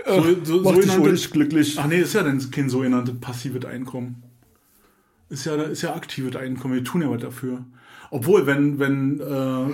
So, 0.08 0.14
so, 0.22 0.22
Macht 0.22 0.36
dich 0.78 0.86
sogenannte- 0.86 1.00
ruhig 1.10 1.32
glücklich. 1.32 1.80
Ach 1.80 1.88
nee, 1.88 2.02
ist 2.02 2.14
ja 2.14 2.22
dann 2.22 2.52
kein 2.52 2.70
sogenanntes 2.70 3.20
passives 3.20 3.66
Einkommen. 3.66 4.22
Ist 5.30 5.46
ja, 5.46 5.56
ist 5.56 5.82
ja 5.82 5.96
aktives 5.96 6.36
Einkommen. 6.36 6.76
Wir 6.76 6.84
tun 6.84 7.02
ja 7.02 7.10
was 7.10 7.22
dafür. 7.22 7.64
Obwohl, 8.12 8.46
wenn, 8.46 8.80
wenn, 8.80 9.20
äh, 9.20 9.24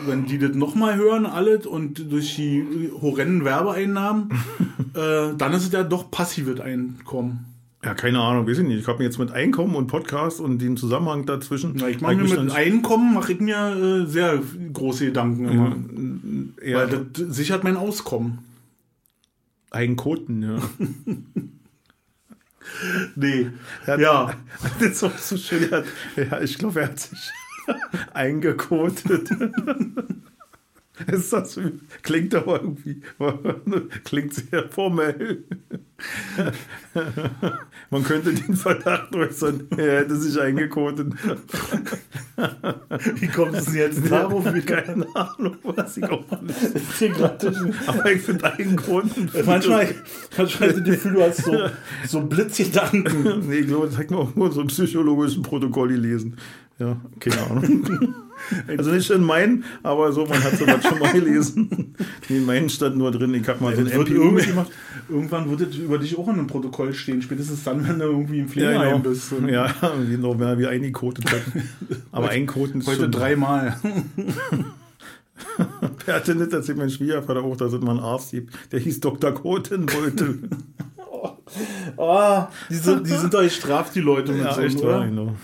wenn 0.08 0.26
die 0.26 0.40
das 0.40 0.56
nochmal 0.56 0.96
hören, 0.96 1.26
alles, 1.26 1.66
und 1.66 2.12
durch 2.12 2.36
die 2.36 2.90
horrenden 3.02 3.44
Werbeeinnahmen, 3.44 4.30
äh, 4.94 5.36
dann 5.38 5.54
ist 5.54 5.66
es 5.66 5.72
ja 5.72 5.84
doch 5.84 6.10
passives 6.10 6.60
Einkommen. 6.60 7.46
Ja, 7.84 7.94
keine 7.96 8.20
Ahnung, 8.20 8.48
weiß 8.48 8.60
ich 8.60 8.68
nicht. 8.68 8.80
Ich 8.80 8.88
habe 8.88 9.00
mir 9.00 9.06
jetzt 9.06 9.18
mit 9.18 9.32
Einkommen 9.32 9.76
und 9.76 9.88
Podcast 9.88 10.40
und 10.40 10.60
dem 10.60 10.78
Zusammenhang 10.78 11.26
dazwischen. 11.26 11.74
Na, 11.76 11.90
ich 11.90 12.00
mache 12.00 12.16
mir 12.16 12.24
mit 12.24 12.52
Einkommen 12.52 13.14
mache 13.14 13.34
ich 13.34 13.40
mir 13.40 13.76
äh, 13.76 14.06
sehr 14.06 14.40
große 14.74 15.06
Gedanken 15.08 15.46
immer. 15.46 15.76
ja, 16.64 16.78
Weil 16.78 16.88
das 17.12 17.36
sichert 17.36 17.64
mein 17.64 17.78
Auskommen. 17.78 18.40
Eigenkoten, 19.72 20.44
ja. 20.44 20.58
Nee. 23.16 23.50
Hat- 23.88 24.00
Ja. 24.00 24.34
Das 24.80 24.90
ist 24.90 25.04
auch 25.04 25.18
so 25.18 25.38
schön. 25.38 25.70
Hat, 25.72 25.86
ja, 26.16 26.42
ich 26.42 26.58
glaube, 26.58 26.82
er 26.82 26.88
hat 26.90 27.00
sich 27.00 27.32
eingekotet. 28.14 29.30
Ist 31.08 31.34
das, 31.34 31.60
klingt 32.04 32.36
aber 32.36 32.62
irgendwie, 32.62 33.02
klingt 34.04 34.34
sehr 34.36 34.70
formell. 34.70 35.44
Man 37.90 38.04
könnte 38.04 38.34
den 38.34 38.56
Verdacht 38.56 39.16
äußern, 39.16 39.68
er 39.78 40.00
hätte 40.00 40.16
sich 40.16 40.40
eingekotet. 40.40 41.14
Wie 43.16 43.28
kommt 43.28 43.56
es 43.56 43.66
denn 43.66 43.76
jetzt 43.76 44.12
darauf? 44.12 44.54
Wie 44.54 44.62
Keine 44.62 45.06
Ahnung, 45.16 45.58
was 45.64 45.98
ich 45.98 46.04
auch 46.04 46.24
nicht. 46.42 47.20
Aber 47.88 48.12
ich 48.12 48.22
finde 48.22 48.54
Eigenkoten. 48.54 49.30
Manchmal, 49.46 49.96
manchmal 50.38 50.70
hast 50.70 50.78
du 50.78 50.82
das 50.82 50.90
Gefühl, 50.90 51.14
du 51.14 51.22
hast 51.22 51.44
so, 51.44 51.70
so 52.08 52.22
Blitzgedanken. 52.22 53.48
Nee, 53.48 53.60
ich 53.60 53.68
glaube, 53.68 53.88
das 53.88 53.98
hat 53.98 54.12
man 54.12 54.20
auch 54.20 54.36
nur 54.36 54.52
so 54.52 54.62
im 54.62 54.68
psychologischen 54.68 55.44
Protokoll 55.44 55.90
gelesen. 55.90 56.38
Ja, 56.80 56.98
keine 57.20 57.42
Ahnung. 57.50 58.16
Also 58.68 58.92
nicht 58.92 59.10
in 59.12 59.24
meinen, 59.24 59.64
aber 59.84 60.12
so, 60.12 60.26
man 60.26 60.44
hat 60.44 60.58
sowas 60.58 60.84
schon 60.84 60.98
mal 60.98 61.12
gelesen. 61.12 61.96
In 62.28 62.46
meinen 62.46 62.70
stand 62.70 62.98
nur 62.98 63.12
drin, 63.12 63.34
ich 63.36 63.48
habe 63.48 63.64
mal 63.64 63.76
so 63.76 63.82
ein 63.82 63.88
MPU 63.88 64.32
mitgemacht. 64.32 64.72
Irgendwann 65.12 65.50
wird 65.50 65.62
es 65.62 65.76
über 65.76 65.98
dich 65.98 66.18
auch 66.18 66.28
in 66.30 66.36
einem 66.36 66.48
Protokoll 66.48 66.94
stehen, 66.94 67.22
spätestens 67.22 67.64
dann, 67.64 67.86
wenn 67.88 68.00
du 68.00 68.06
irgendwie 68.06 68.40
im 68.40 68.46
Ja, 68.46 68.52
Pflegeheim 68.52 69.04
genau. 69.04 69.10
bist. 69.10 69.34
Ja, 69.48 69.74
wie 70.08 70.18
noch 70.18 70.36
mehr 70.36 70.58
wie 70.58 70.68
eingekotet 70.68 71.30
hat. 71.30 71.42
Aber 72.12 72.30
einkoten 72.30 72.82
ist 72.82 72.88
Heute 72.88 73.10
dreimal. 73.10 73.78
Er 76.06 76.16
hatte 76.16 76.36
nicht, 76.36 76.54
erzählt 76.54 76.78
mein 76.78 76.90
Schwiegervater 76.90 77.44
auch, 77.44 77.58
dass 77.58 77.74
es 77.74 77.82
mal 77.82 77.92
einen 77.92 78.00
Arzt 78.00 78.32
gibt, 78.32 78.54
der 78.72 78.80
hieß 78.80 79.00
Dr. 79.00 79.32
Kotenbeutel. 79.32 80.40
Oh, 81.98 82.44
die, 82.70 82.76
sind, 82.76 83.06
die 83.06 83.12
sind 83.12 83.34
doch 83.34 83.48
straft, 83.50 83.94
die 83.94 84.00
Leute 84.00 84.32
mit 84.32 84.46
ja, 84.46 84.54
so, 84.54 84.62
echt 84.62 84.80
oder? 84.80 85.00
wahr, 85.00 85.06
genau. 85.06 85.36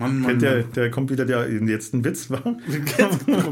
Mann, 0.00 0.20
Mann, 0.20 0.30
Kennt 0.30 0.42
der, 0.42 0.62
der 0.62 0.90
kommt 0.90 1.10
wieder 1.10 1.26
der 1.26 1.46
jetzt 1.50 1.92
ein 1.92 2.02
Witz 2.02 2.30
war. 2.30 2.42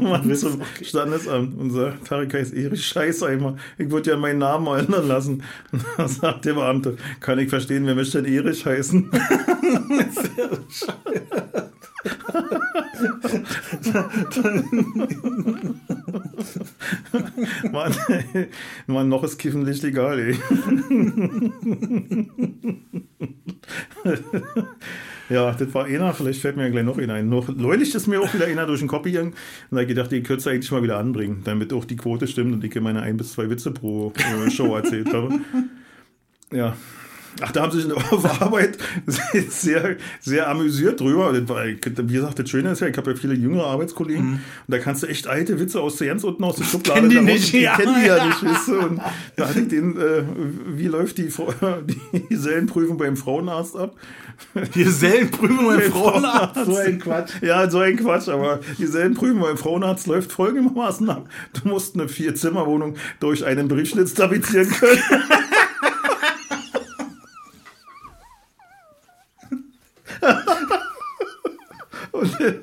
Mann 0.01 0.35
zum 0.35 0.63
Standesamt. 0.81 1.55
Unser 1.55 1.93
Tarek 2.03 2.33
heißt 2.33 2.55
Erich 2.55 2.87
Scheißeimer. 2.87 3.55
Ich 3.77 3.91
würde 3.91 4.09
ja 4.09 4.17
meinen 4.17 4.39
Namen 4.39 4.79
ändern 4.79 5.07
lassen. 5.07 5.43
Da 5.97 6.07
sagt 6.07 6.45
der 6.45 6.55
Beamte, 6.55 6.97
kann 7.19 7.37
ich 7.37 7.49
verstehen, 7.49 7.85
wer 7.85 7.93
möchte 7.93 8.23
denn 8.23 8.33
Erich 8.33 8.65
heißen? 8.65 9.11
Mann, 17.71 17.95
ey. 18.07 18.47
Mann, 18.87 19.07
noch 19.07 19.23
ist 19.23 19.37
Kiffen 19.37 19.61
nicht 19.63 19.83
legal, 19.83 20.17
ey. 20.17 20.35
Ja, 25.29 25.51
das 25.51 25.73
war 25.73 25.85
einer, 25.85 26.13
vielleicht 26.13 26.41
fällt 26.41 26.57
mir 26.57 26.63
ja 26.63 26.69
gleich 26.69 26.83
noch 26.83 26.97
einer 26.97 27.13
ein. 27.13 27.29
Noch, 27.29 27.47
neulich 27.49 27.93
ist 27.93 28.07
mir 28.07 28.19
auch 28.19 28.33
wieder 28.33 28.47
einer 28.47 28.65
durch 28.65 28.79
den 28.79 28.87
Kopf 28.87 29.03
gegangen 29.03 29.33
und 29.69 29.75
da 29.75 29.81
ich 29.81 29.87
gedacht, 29.87 30.11
den 30.11 30.23
könntest 30.23 30.47
du 30.47 30.49
eigentlich 30.49 30.71
mal 30.71 30.81
wieder 30.81 30.97
anbringen, 30.97 31.41
damit 31.43 31.71
auch 31.71 31.85
die 31.85 31.95
Quote 31.95 32.27
stimmt 32.27 32.53
und 32.53 32.63
ich 32.63 32.81
meine 32.81 33.01
ein 33.01 33.17
bis 33.17 33.33
zwei 33.33 33.49
Witze 33.49 33.71
pro 33.71 34.11
äh, 34.17 34.49
Show 34.49 34.75
erzählt 34.75 35.13
habe. 35.13 35.39
Ja. 36.51 36.75
Ach, 37.41 37.51
da 37.51 37.63
haben 37.63 37.71
sie 37.71 37.81
sich 37.81 37.93
auf 37.93 38.41
Arbeit 38.41 38.77
sehr, 39.05 39.95
sehr 40.19 40.49
amüsiert 40.49 40.99
drüber. 40.99 41.33
Wie 41.33 42.13
gesagt, 42.13 42.39
das 42.39 42.49
Schöne 42.49 42.71
ist 42.71 42.81
ja, 42.81 42.87
ich 42.87 42.97
habe 42.97 43.11
ja 43.11 43.17
viele 43.17 43.33
jüngere 43.33 43.67
Arbeitskollegen 43.67 44.33
und 44.33 44.41
da 44.67 44.77
kannst 44.79 45.03
du 45.03 45.07
echt 45.07 45.27
alte 45.27 45.59
Witze 45.59 45.79
aus 45.79 45.97
der 45.97 46.07
ganz 46.07 46.23
unten 46.23 46.43
aus 46.43 46.57
der 46.57 46.63
Schublade 46.69 47.01
kennen 47.01 47.09
die 47.09 47.21
nicht, 47.21 47.53
die 47.53 47.61
ja. 47.61 47.75
kennen 47.75 47.95
die 48.01 48.07
ja 48.07 48.25
nicht, 48.27 48.43
weißt 48.43 48.67
du? 48.67 48.79
Und 48.79 49.01
da 49.35 49.47
hatte 49.47 49.61
ich 49.61 49.67
den, 49.67 49.97
äh, 49.97 50.23
wie 50.67 50.87
läuft 50.87 51.17
die, 51.17 51.29
die 52.11 52.27
Gesellenprüfung 52.29 52.97
beim 52.97 53.15
Frauenarzt 53.15 53.75
ab? 53.75 53.95
Die 54.75 54.83
Gesellenprüfung 54.83 55.65
beim 55.67 55.81
Frauenarzt. 55.81 56.65
So 56.65 56.75
ein 56.77 56.99
Quatsch. 56.99 57.31
Ja, 57.41 57.69
so 57.69 57.79
ein 57.79 57.97
Quatsch, 57.97 58.29
aber 58.29 58.59
dieselben 58.77 59.15
Prüfung 59.15 59.41
beim 59.41 59.57
Frauenarzt 59.57 60.07
läuft 60.07 60.31
folgendermaßen 60.31 61.09
ab. 61.09 61.27
Du 61.53 61.69
musst 61.69 61.95
eine 61.95 62.07
Vier-Zimmer-Wohnung 62.07 62.95
durch 63.19 63.45
einen 63.45 63.67
Briefschlitz 63.67 64.13
tapezieren 64.13 64.69
können. 64.69 64.99
Und 72.11 72.39
äh, 72.39 72.55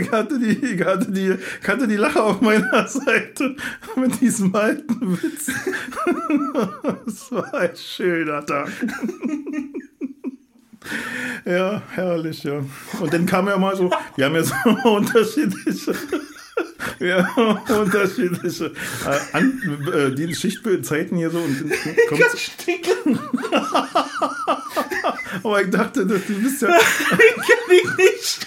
ich 0.00 0.10
hatte, 0.10 0.38
die, 0.38 0.52
ich, 0.52 0.84
hatte 0.84 1.10
die, 1.10 1.34
ich 1.60 1.68
hatte 1.68 1.88
die 1.88 1.96
Lache 1.96 2.22
auf 2.22 2.40
meiner 2.40 2.86
Seite 2.86 3.56
mit 3.96 4.20
diesem 4.20 4.54
alten 4.54 5.20
Witz. 5.22 5.50
Es 7.06 7.32
war 7.32 7.52
ein 7.54 7.76
schöner 7.76 8.44
Tag. 8.46 8.70
Ja, 11.44 11.82
herrlich, 11.90 12.42
ja. 12.44 12.64
Und 13.00 13.12
dann 13.12 13.26
kam 13.26 13.48
ja 13.48 13.58
mal 13.58 13.76
so, 13.76 13.90
wir 14.16 14.24
haben 14.24 14.34
ja 14.34 14.44
so 14.44 14.54
unterschiedliche, 14.90 15.94
ja, 17.04 17.26
unterschiedliche 17.68 18.66
äh, 18.66 19.18
an, 19.32 19.90
äh, 19.90 20.10
die 20.14 20.34
Schichtzeiten 20.34 21.16
hier 21.16 21.30
so 21.30 21.38
und 21.38 21.58
kommt, 22.08 22.22
aber 25.42 25.62
ich 25.62 25.70
dachte, 25.70 26.04
du 26.04 26.18
bist 26.18 26.60
ja, 26.60 26.68
ich 26.68 27.96
nicht. 27.96 28.46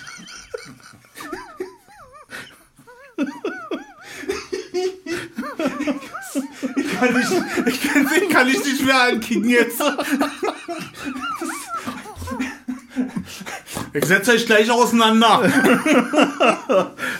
Ich 6.76 7.00
kann, 7.00 7.14
nicht, 7.14 7.32
ich, 7.66 7.82
kann, 7.82 8.10
ich 8.22 8.30
kann 8.30 8.48
dich 8.48 8.64
nicht 8.64 8.86
mehr 8.86 9.02
ankicken 9.02 9.50
jetzt. 9.50 9.82
Ich 13.94 14.06
setze 14.06 14.34
euch 14.34 14.46
gleich 14.46 14.70
auseinander. 14.70 15.42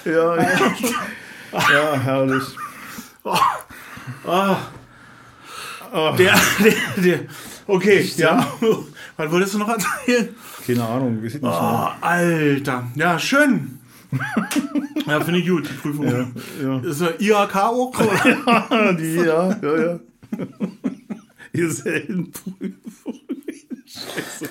ja, 0.06 0.36
ja, 0.38 0.76
ja, 1.54 1.94
herrlich. 2.00 2.44
Ah. 4.26 4.58
Der, 6.18 6.36
der, 6.64 7.04
der. 7.04 7.20
Okay, 7.68 8.10
ja. 8.18 8.46
Was 9.18 9.32
wolltest 9.32 9.54
du 9.54 9.60
noch 9.60 9.70
erzählen? 9.70 10.30
Keine 10.66 10.84
Ahnung, 10.86 11.22
wir 11.22 11.30
sind 11.30 11.44
nicht. 11.44 11.54
Oh, 11.54 11.88
Alter. 12.02 12.88
Ja, 12.96 13.20
schön. 13.20 13.80
Ja, 15.06 15.20
finde 15.22 15.40
ich 15.40 15.48
gut, 15.48 15.70
die 15.70 15.74
Prüfung. 15.74 16.06
Ja, 16.08 16.28
ja. 16.62 16.80
Ist 16.80 17.02
ja 17.02 17.10
IHK 17.20 17.56
auch? 17.56 17.94
oder? 18.70 18.94
Die, 18.94 19.16
ja, 19.16 19.56
ja, 19.62 19.78
ja. 19.86 20.00
Gesellenprüfung. 21.52 23.20
Scheiße. 23.86 24.50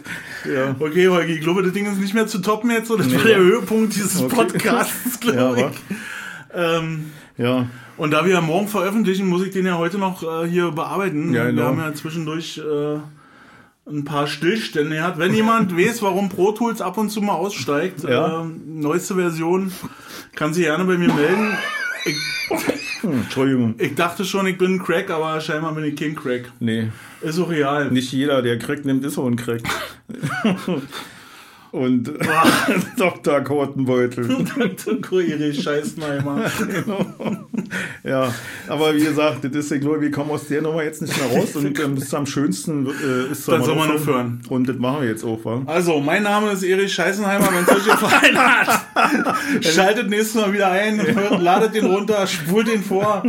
Ja. 0.54 0.76
Okay, 0.78 1.08
Holgi, 1.08 1.34
ich 1.34 1.40
glaube, 1.40 1.62
das 1.62 1.72
Ding 1.72 1.86
ist 1.90 1.98
nicht 1.98 2.14
mehr 2.14 2.26
zu 2.26 2.38
toppen 2.38 2.70
jetzt. 2.70 2.90
Das 2.90 3.12
war 3.12 3.22
der 3.22 3.38
Höhepunkt 3.38 3.94
dieses 3.94 4.20
Okay. 4.22 4.34
Podcasts, 4.34 5.18
Ja, 5.24 5.30
glaube 5.32 5.72
ich. 5.72 5.96
Ähm, 6.54 7.10
ja, 7.38 7.66
und 7.96 8.10
da 8.10 8.24
wir 8.24 8.32
ja 8.32 8.40
morgen 8.40 8.68
veröffentlichen, 8.68 9.26
muss 9.28 9.44
ich 9.44 9.52
den 9.52 9.66
ja 9.66 9.78
heute 9.78 9.98
noch 9.98 10.22
äh, 10.22 10.48
hier 10.48 10.70
bearbeiten. 10.70 11.32
Ja, 11.32 11.44
Wir 11.44 11.50
genau. 11.52 11.64
haben 11.64 11.78
ja 11.78 11.92
zwischendurch 11.94 12.58
äh, 12.58 12.98
ein 13.90 14.04
paar 14.04 14.26
Stillstände 14.26 14.96
gehabt. 14.96 15.18
Wenn 15.18 15.34
jemand 15.34 15.76
weiß, 15.76 16.02
warum 16.02 16.28
Pro 16.28 16.52
Tools 16.52 16.80
ab 16.80 16.98
und 16.98 17.10
zu 17.10 17.20
mal 17.22 17.34
aussteigt, 17.34 18.04
Ja. 18.04 18.42
äh, 18.42 18.46
neueste 18.66 19.14
Version, 19.14 19.72
kann 20.34 20.52
sich 20.54 20.64
gerne 20.64 20.84
bei 20.84 20.96
mir 20.98 21.12
melden. 21.12 21.52
Ich, 22.04 22.16
hm, 23.02 23.12
Entschuldigung. 23.22 23.74
ich 23.78 23.94
dachte 23.94 24.24
schon, 24.24 24.46
ich 24.46 24.58
bin 24.58 24.74
ein 24.74 24.82
Crack, 24.82 25.10
aber 25.10 25.40
scheinbar 25.40 25.72
bin 25.74 25.84
ich 25.84 25.94
kein 25.96 26.14
Crack. 26.16 26.50
Nee, 26.60 26.88
Ist 27.20 27.38
auch 27.38 27.48
real. 27.50 27.90
nicht 27.92 28.10
jeder, 28.12 28.42
der 28.42 28.58
Crack 28.58 28.84
nimmt, 28.84 29.04
ist 29.04 29.14
so 29.14 29.26
ein 29.26 29.36
Crack. 29.36 29.60
Und 31.72 32.12
Dr. 32.98 33.40
Kortenbeutel. 33.40 34.30
Erich 34.30 35.62
Scheißneimer. 35.62 36.50
Ja, 38.04 38.34
aber 38.68 38.94
wie 38.94 39.04
gesagt, 39.04 39.44
das 39.44 39.52
ist, 39.52 39.72
ich 39.72 39.80
glaube, 39.80 40.02
wir 40.02 40.10
kommen 40.10 40.30
aus 40.30 40.46
der 40.48 40.60
Nummer 40.60 40.82
jetzt 40.82 41.00
nicht 41.00 41.16
mehr 41.16 41.40
raus 41.40 41.56
und 41.56 41.78
ähm, 41.80 41.94
das 41.94 42.04
ist 42.04 42.14
am 42.14 42.26
schönsten 42.26 42.86
äh, 42.86 43.32
ist 43.32 43.48
Dann 43.48 43.64
soll 43.64 43.76
man 43.76 43.90
aufhören. 43.92 44.42
Und 44.50 44.68
das 44.68 44.76
machen 44.76 45.02
wir 45.02 45.08
jetzt 45.08 45.24
auch, 45.24 45.42
wa? 45.44 45.62
Also, 45.64 45.98
mein 46.00 46.24
Name 46.24 46.50
ist 46.50 46.62
Erich 46.62 46.92
Scheißenheimer. 46.92 47.48
Wenn 47.52 47.64
es 47.64 47.70
euch 47.70 47.84
gefallen 47.84 48.36
hat, 48.36 49.64
schaltet 49.64 50.10
nächstes 50.10 50.34
Mal 50.34 50.52
wieder 50.52 50.70
ein, 50.70 51.00
ladet 51.40 51.74
den 51.74 51.86
runter, 51.86 52.26
spult 52.26 52.68
den 52.68 52.82
vor, 52.82 53.22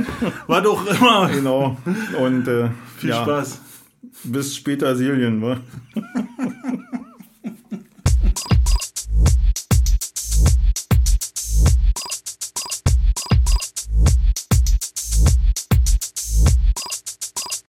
was 0.47 0.65
auch 0.65 0.85
immer. 0.85 1.29
Genau. 1.29 1.77
Und 2.19 2.47
äh, 2.47 2.69
Viel 2.97 3.09
ja, 3.09 3.23
Spaß. 3.23 3.61
bis 4.25 4.55
später, 4.55 4.95
Silien, 4.97 5.41
wa? 5.41 5.57